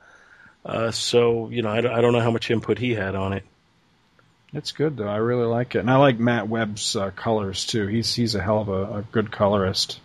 Uh, 0.65 0.91
so 0.91 1.49
you 1.49 1.61
know, 1.61 1.69
I, 1.69 1.81
don't- 1.81 1.93
I 1.93 2.01
don't 2.01 2.13
know 2.13 2.19
how 2.19 2.31
much 2.31 2.51
input 2.51 2.77
he 2.77 2.93
had 2.93 3.15
on 3.15 3.33
it. 3.33 3.43
It's 4.53 4.71
good 4.71 4.97
though. 4.97 5.07
I 5.07 5.17
really 5.17 5.45
like 5.45 5.75
it, 5.75 5.79
and 5.79 5.91
I 5.91 5.97
like 5.97 6.17
Matt 6.19 6.47
Webb's 6.47 6.95
uh, 6.95 7.11
colors 7.11 7.65
too. 7.65 7.85
He's 7.87 8.13
he's 8.15 8.33
a 8.35 8.41
hell 8.41 8.61
of 8.61 8.69
a, 8.69 8.97
a 8.99 9.01
good 9.11 9.31
colorist. 9.31 9.99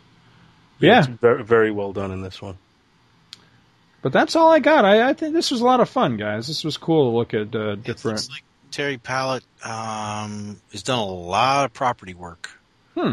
Yeah, 0.79 0.99
It's 0.99 1.07
very, 1.09 1.43
very 1.45 1.71
well 1.71 1.93
done 1.93 2.11
in 2.11 2.21
this 2.21 2.43
one. 2.43 2.59
but 4.03 4.13
that's 4.13 4.37
all 4.37 4.51
I 4.53 4.59
got. 4.59 4.85
I, 4.85 5.09
I 5.09 5.13
think 5.15 5.33
this 5.33 5.51
was 5.51 5.61
a 5.61 5.65
lot 5.65 5.81
of 5.81 5.89
fun, 5.89 6.17
guys. 6.19 6.47
This 6.47 6.63
was 6.65 6.77
cool 6.77 7.11
to 7.11 7.17
look 7.17 7.33
at 7.33 7.55
uh, 7.55 7.71
It 7.73 7.85
different. 7.85 8.17
looks 8.19 8.29
like 8.31 8.43
Terry 8.71 8.99
Pallot 8.99 9.45
um, 9.65 10.61
has 10.73 10.83
done 10.83 10.99
a 10.99 11.05
lot 11.07 11.65
of 11.67 11.73
property 11.73 12.13
work. 12.13 12.51
Hmm. 12.99 13.13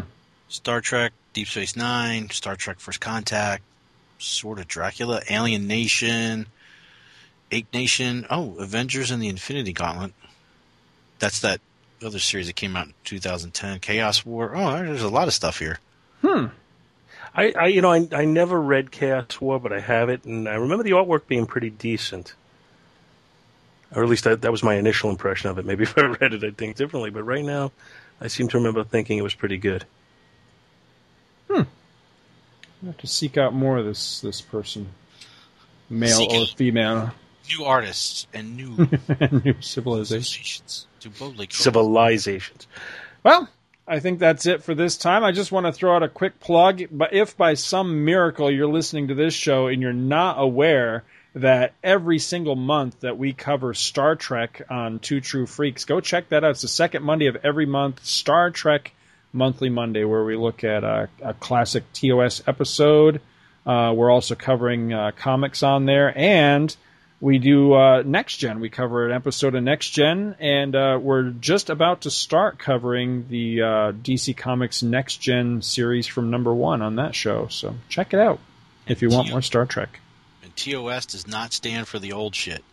Star 0.50 0.82
Trek, 0.82 1.14
Deep 1.34 1.48
Space 1.48 1.78
Nine, 1.78 2.30
Star 2.32 2.56
Trek 2.58 2.80
First 2.80 3.00
Contact, 3.00 3.64
sort 4.20 4.60
of 4.60 4.68
Dracula, 4.68 5.22
Alien 5.30 5.68
Nation, 5.68 6.48
Ape 7.52 7.72
Nation. 7.74 8.26
Oh, 8.30 8.56
Avengers 8.58 9.12
and 9.12 9.22
the 9.22 9.30
Infinity 9.30 9.72
Gauntlet. 9.72 10.14
That's 11.22 11.40
that 11.42 11.62
other 12.04 12.18
series 12.18 12.48
that 12.48 12.56
came 12.56 12.76
out 12.76 12.88
in 12.88 12.94
2010. 13.04 13.80
Chaos 13.80 14.26
War. 14.26 14.56
Oh, 14.56 14.84
there's 14.84 15.04
a 15.04 15.10
lot 15.10 15.28
of 15.28 15.36
stuff 15.36 15.60
here. 15.60 15.78
Hmm. 16.22 16.48
I, 17.36 17.54
I 17.58 17.68
you 17.68 17.82
know 17.82 17.92
I, 17.92 18.08
I 18.12 18.26
never 18.26 18.60
read 18.60 18.92
Chaos 18.92 19.40
War, 19.40 19.60
but 19.60 19.72
I 19.72 19.80
have 19.80 20.10
it, 20.10 20.26
and 20.26 20.50
I 20.50 20.56
remember 20.56 20.84
the 20.84 20.92
artwork 20.92 21.28
being 21.28 21.46
pretty 21.46 21.70
decent. 21.70 22.34
Or 23.94 24.04
at 24.04 24.10
least 24.10 24.24
that, 24.24 24.42
that 24.42 24.52
was 24.52 24.64
my 24.64 24.76
initial 24.76 25.10
impression 25.10 25.50
of 25.50 25.60
it. 25.60 25.66
Maybe 25.66 25.84
if 25.84 25.96
I 25.98 26.02
read 26.08 26.34
it, 26.34 26.44
I'd 26.44 26.58
think 26.58 26.76
differently. 26.76 27.12
But 27.12 27.24
right 27.24 27.46
now, 27.46 27.72
I 28.20 28.28
seem 28.28 28.48
to 28.50 28.58
remember 28.58 28.84
thinking 28.84 29.20
it 29.20 29.24
was 29.24 29.36
pretty 29.36 29.58
good. 29.58 29.86
I 32.84 32.88
have 32.88 32.98
to 32.98 33.08
seek 33.08 33.38
out 33.38 33.54
more 33.54 33.78
of 33.78 33.86
this 33.86 34.22
this 34.22 34.42
person, 34.42 34.90
male 35.88 36.18
Seek 36.18 36.32
or 36.32 36.46
female, 36.48 37.12
New 37.48 37.66
artists 37.66 38.26
and 38.34 38.58
new 38.58 38.88
new 39.44 39.62
civilization. 39.62 40.66
Associations 41.02 41.18
to 41.18 41.20
boldly 41.20 41.48
Civilizations. 41.50 42.68
Well, 43.24 43.50
I 43.88 44.00
think 44.00 44.20
that's 44.20 44.46
it 44.46 44.64
for 44.64 44.76
this 44.76 44.98
time. 44.98 45.24
I 45.24 45.32
just 45.32 45.52
want 45.52 45.66
to 45.66 45.72
throw 45.72 45.96
out 45.96 46.04
a 46.04 46.10
quick 46.10 46.40
plug. 46.40 46.84
But 46.92 47.14
if 47.14 47.36
by 47.36 47.56
some 47.56 48.06
miracle 48.06 48.52
you're 48.52 48.68
listening 48.68 49.10
to 49.10 49.16
this 49.16 49.34
show 49.34 49.68
and 49.68 49.82
you're 49.82 49.94
not 49.94 50.40
aware 50.40 51.04
that 51.34 51.74
every 51.84 52.20
single 52.20 52.56
month 52.56 53.00
that 53.02 53.18
we 53.18 53.34
cover 53.34 53.74
Star 53.74 54.16
Trek 54.16 54.62
on 54.70 55.00
Two 55.00 55.22
True 55.22 55.46
Freaks, 55.46 55.86
go 55.86 56.02
check 56.02 56.30
that 56.30 56.44
out. 56.44 56.52
It's 56.52 56.62
the 56.62 56.68
second 56.68 57.04
Monday 57.04 57.28
of 57.28 57.38
every 57.44 57.66
month, 57.66 58.04
Star 58.06 58.52
Trek 58.52 58.94
Monthly 59.34 59.70
Monday, 59.70 60.04
where 60.04 60.26
we 60.26 60.36
look 60.36 60.64
at 60.64 60.84
a, 60.84 61.10
a 61.22 61.34
classic 61.34 61.84
TOS 61.94 62.44
episode. 62.48 63.22
Uh, 63.66 63.94
we're 63.96 64.12
also 64.12 64.36
covering 64.36 64.92
uh, 64.92 65.12
comics 65.16 65.64
on 65.64 65.86
there, 65.86 66.18
and 66.18 66.76
we 67.22 67.38
do 67.40 67.74
uh, 67.74 68.04
Next 68.06 68.38
Gen. 68.38 68.60
We 68.60 68.70
cover 68.70 69.06
an 69.06 69.14
episode 69.14 69.56
of 69.56 69.64
Next 69.64 69.92
Gen, 69.92 70.36
and 70.40 70.76
uh, 70.76 71.00
we're 71.02 71.30
just 71.30 71.70
about 71.70 72.02
to 72.02 72.12
start 72.12 72.58
covering 72.60 73.28
the 73.30 73.62
uh, 73.62 73.66
DC 73.94 74.36
Comics 74.36 74.82
Next 74.84 75.18
Gen 75.18 75.62
series 75.62 76.08
from 76.08 76.30
number 76.32 76.54
one 76.54 76.82
on 76.82 76.96
that 76.98 77.16
show. 77.16 77.48
So 77.48 77.76
check 77.88 78.14
it 78.14 78.20
out 78.20 78.40
if 78.88 79.02
you 79.02 79.10
want 79.10 79.30
more 79.30 79.42
Star 79.42 79.66
Trek. 79.66 80.00
And 80.44 80.54
TOS 80.56 81.06
does 81.06 81.28
not 81.28 81.54
stand 81.54 81.88
for 81.88 82.00
the 82.00 82.12
old 82.12 82.36
shit. 82.36 82.64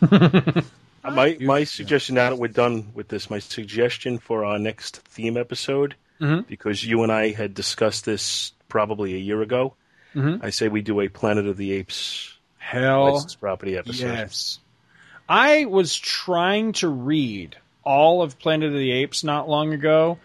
My 1.02 1.36
my 1.40 1.62
suggestion 1.64 2.16
now 2.16 2.30
that 2.30 2.36
we're 2.36 2.48
done 2.48 2.88
with 2.92 3.06
this, 3.06 3.30
my 3.30 3.38
suggestion 3.38 4.18
for 4.18 4.44
our 4.44 4.58
next 4.58 4.96
theme 5.08 5.36
episode, 5.36 5.94
Mhm. 6.20 6.46
because 6.48 6.84
you 6.84 7.04
and 7.04 7.12
I 7.12 7.30
had 7.30 7.54
discussed 7.54 8.04
this 8.04 8.52
probably 8.68 9.14
a 9.14 9.18
year 9.18 9.40
ago, 9.40 9.74
Mhm. 10.16 10.40
I 10.42 10.50
say 10.50 10.66
we 10.66 10.82
do 10.82 11.00
a 11.00 11.08
Planet 11.08 11.46
of 11.46 11.56
the 11.56 11.72
Apes 11.74 12.35
Hell 12.66 13.12
licensed 13.12 13.38
property 13.38 13.76
episode. 13.76 14.06
Yes. 14.06 14.58
I 15.28 15.66
was 15.66 15.96
trying 15.96 16.72
to 16.72 16.88
read 16.88 17.56
all 17.84 18.22
of 18.22 18.40
Planet 18.40 18.72
of 18.72 18.78
the 18.78 18.90
Apes 18.90 19.22
not 19.22 19.48
long 19.48 19.72
ago, 19.72 20.18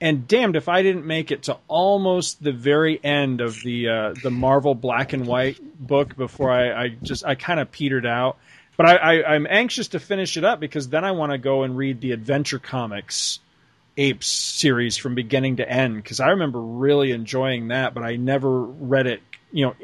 and 0.00 0.26
damned 0.26 0.56
if 0.56 0.68
I 0.68 0.82
didn't 0.82 1.06
make 1.06 1.30
it 1.30 1.44
to 1.44 1.56
almost 1.68 2.42
the 2.42 2.50
very 2.50 2.98
end 3.02 3.40
of 3.40 3.62
the 3.62 3.88
uh, 3.88 4.14
the 4.20 4.32
Marvel 4.32 4.74
Black 4.74 5.12
and 5.12 5.24
White 5.24 5.60
book 5.78 6.16
before 6.16 6.50
I, 6.50 6.84
I 6.84 6.88
just 6.88 7.24
I 7.24 7.36
kind 7.36 7.60
of 7.60 7.70
petered 7.70 8.06
out. 8.06 8.38
But 8.76 8.86
I, 8.86 8.96
I, 8.96 9.34
I'm 9.34 9.46
anxious 9.48 9.88
to 9.88 10.00
finish 10.00 10.36
it 10.36 10.42
up 10.42 10.58
because 10.58 10.88
then 10.88 11.04
I 11.04 11.12
want 11.12 11.30
to 11.30 11.38
go 11.38 11.62
and 11.62 11.76
read 11.76 12.00
the 12.00 12.10
Adventure 12.10 12.58
Comics 12.58 13.38
Apes 13.96 14.26
series 14.26 14.96
from 14.96 15.14
beginning 15.14 15.56
to 15.56 15.68
end 15.68 15.94
because 15.94 16.18
I 16.18 16.30
remember 16.30 16.60
really 16.60 17.12
enjoying 17.12 17.68
that, 17.68 17.94
but 17.94 18.02
I 18.02 18.16
never 18.16 18.62
read 18.62 19.06
it, 19.06 19.22
you 19.52 19.66
know, 19.66 19.76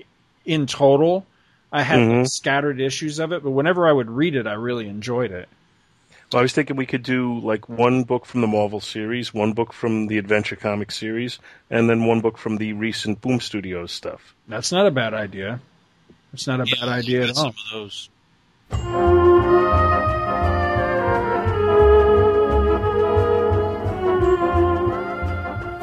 in 0.45 0.66
total. 0.66 1.24
I 1.72 1.82
had 1.82 1.98
Mhm. 2.01 2.28
scattered 2.28 2.80
issues 2.80 3.18
of 3.18 3.32
it, 3.32 3.42
but 3.42 3.51
whenever 3.51 3.86
I 3.86 3.92
would 3.92 4.10
read 4.10 4.34
it, 4.34 4.47
I 4.47 4.55
really 4.55 4.88
enjoyed 4.88 5.30
it. 5.30 5.48
Well, 6.32 6.40
I 6.40 6.42
was 6.42 6.52
thinking 6.52 6.76
we 6.76 6.86
could 6.86 7.02
do 7.02 7.40
like 7.40 7.68
one 7.68 8.05
book 8.05 8.24
from 8.24 8.40
the 8.40 8.47
Marvel 8.47 8.80
series, 8.80 9.34
one 9.34 9.52
book 9.52 9.72
from 9.72 10.06
the 10.06 10.18
Adventure 10.18 10.56
Comics 10.56 10.97
series, 10.97 11.38
and 11.70 11.90
then 11.90 12.05
one 12.06 12.20
book 12.20 12.38
from 12.38 12.56
the 12.59 12.72
recent 12.72 13.20
Boom 13.20 13.40
Studios 13.40 13.90
stuff. 13.92 14.34
That's 14.47 14.70
not 14.70 14.86
a 14.86 14.90
bad 14.92 15.12
idea. 15.14 15.60
It's 16.32 16.47
not 16.47 16.60
a 16.60 16.66
Yeah, 16.66 16.74
bad 16.80 16.88
idea 16.88 17.20
got 17.20 17.28
at 17.30 17.36
some 17.36 17.47
all. 17.47 17.51
of 17.51 17.56
those. 17.72 19.30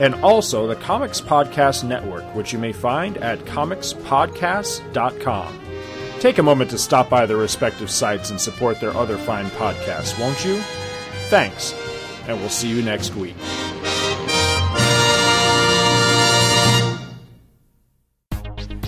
and 0.00 0.14
also 0.16 0.66
the 0.66 0.74
Comics 0.76 1.20
Podcast 1.20 1.84
Network, 1.84 2.24
which 2.34 2.52
you 2.52 2.58
may 2.58 2.72
find 2.72 3.16
at 3.18 3.38
comicspodcasts.com. 3.40 5.60
Take 6.20 6.38
a 6.38 6.42
moment 6.42 6.70
to 6.70 6.78
stop 6.78 7.10
by 7.10 7.26
their 7.26 7.36
respective 7.36 7.90
sites 7.90 8.30
and 8.30 8.40
support 8.40 8.80
their 8.80 8.96
other 8.96 9.18
fine 9.18 9.50
podcasts, 9.50 10.18
won't 10.18 10.42
you? 10.44 10.56
Thanks, 11.28 11.74
and 12.26 12.40
we'll 12.40 12.48
see 12.48 12.68
you 12.68 12.82
next 12.82 13.14
week. 13.14 13.36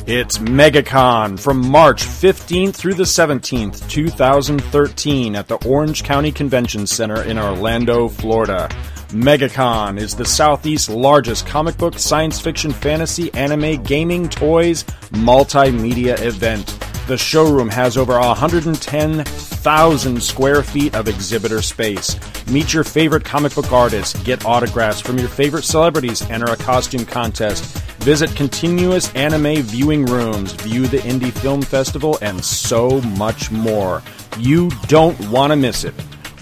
It's 0.09 0.39
MegaCon 0.39 1.41
from 1.41 1.69
March 1.69 2.05
15th 2.05 2.77
through 2.77 2.95
the 2.95 3.03
17th, 3.03 3.91
2013, 3.91 5.35
at 5.35 5.49
the 5.49 5.57
Orange 5.66 6.05
County 6.05 6.31
Convention 6.31 6.87
Center 6.87 7.23
in 7.23 7.39
Orlando, 7.39 8.09
Florida. 8.09 8.69
MegaCon 9.11 10.01
is 10.01 10.16
the 10.16 10.24
Southeast's 10.24 10.89
largest 10.89 11.47
comic 11.47 11.78
book, 11.78 11.97
science 11.97 12.41
fiction, 12.41 12.73
fantasy, 12.73 13.33
anime, 13.35 13.81
gaming, 13.85 14.28
toys, 14.28 14.83
multimedia 15.12 16.20
event. 16.23 16.77
The 17.07 17.16
showroom 17.16 17.69
has 17.69 17.97
over 17.97 18.19
110,000 18.19 20.23
square 20.23 20.62
feet 20.65 20.97
of 20.97 21.07
exhibitor 21.07 21.62
space. 21.62 22.19
Meet 22.49 22.74
your 22.74 22.83
favorite 22.83 23.24
comic 23.24 23.55
book 23.55 23.70
artists, 23.70 24.20
get 24.24 24.45
autographs 24.45 25.01
from 25.01 25.19
your 25.19 25.28
favorite 25.28 25.62
celebrities, 25.62 26.28
enter 26.28 26.53
a 26.53 26.57
costume 26.57 27.07
contest, 27.07 27.62
visit 28.01 28.35
continuous 28.35 29.15
anime 29.15 29.62
viewing 29.62 30.05
rooms, 30.05 30.51
view 30.55 30.89
the 30.89 30.99
Indie 30.99 31.31
Film 31.31 31.62
Festival, 31.62 32.19
and 32.23 32.45
so 32.45 33.01
much 33.03 33.53
more. 33.53 34.03
You 34.41 34.73
don't 34.89 35.31
want 35.31 35.53
to 35.53 35.57
miss 35.57 35.85
it. 35.85 35.95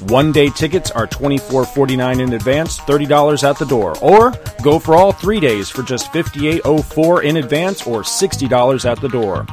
One 0.08 0.32
day 0.32 0.50
tickets 0.50 0.90
are 0.90 1.06
$24.49 1.06 2.20
in 2.20 2.32
advance, 2.34 2.78
$30 2.78 3.48
at 3.48 3.58
the 3.58 3.64
door. 3.64 3.96
Or 4.02 4.32
go 4.62 4.78
for 4.78 4.94
all 4.94 5.12
three 5.12 5.40
days 5.40 5.70
for 5.70 5.82
just 5.82 6.12
$58.04 6.12 7.24
in 7.24 7.36
advance 7.38 7.86
or 7.86 8.02
$60 8.02 8.90
at 8.90 9.00
the 9.00 9.08
door. 9.08 9.46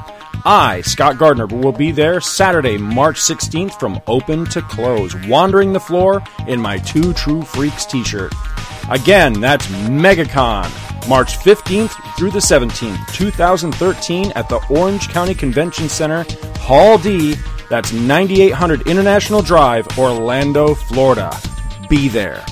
I, 0.44 0.82
Scott 0.82 1.18
Gardner, 1.18 1.46
will 1.46 1.72
be 1.72 1.92
there 1.92 2.20
Saturday, 2.20 2.78
March 2.78 3.18
16th 3.18 3.80
from 3.80 4.02
open 4.08 4.46
to 4.46 4.62
close, 4.64 5.16
wandering 5.28 5.72
the 5.72 5.80
floor 5.80 6.22
in 6.48 6.60
my 6.60 6.80
Two 6.80 7.14
True 7.14 7.44
Freaks 7.44 7.86
t 7.86 8.04
shirt. 8.04 8.34
Again, 8.90 9.40
that's 9.40 9.68
MegaCon, 9.68 10.66
March 11.08 11.38
15th 11.38 11.92
through 12.18 12.32
the 12.32 12.40
17th, 12.40 13.14
2013, 13.14 14.32
at 14.34 14.48
the 14.50 14.60
Orange 14.70 15.10
County 15.10 15.34
Convention 15.34 15.90
Center, 15.90 16.26
Hall 16.60 16.98
D. 16.98 17.36
That's 17.70 17.94
9800 17.94 18.88
International 18.88 19.42
Drive, 19.42 19.88
Orlando, 19.98 20.76
Florida. 20.76 21.36
Be 21.90 22.08
there. 22.08 22.46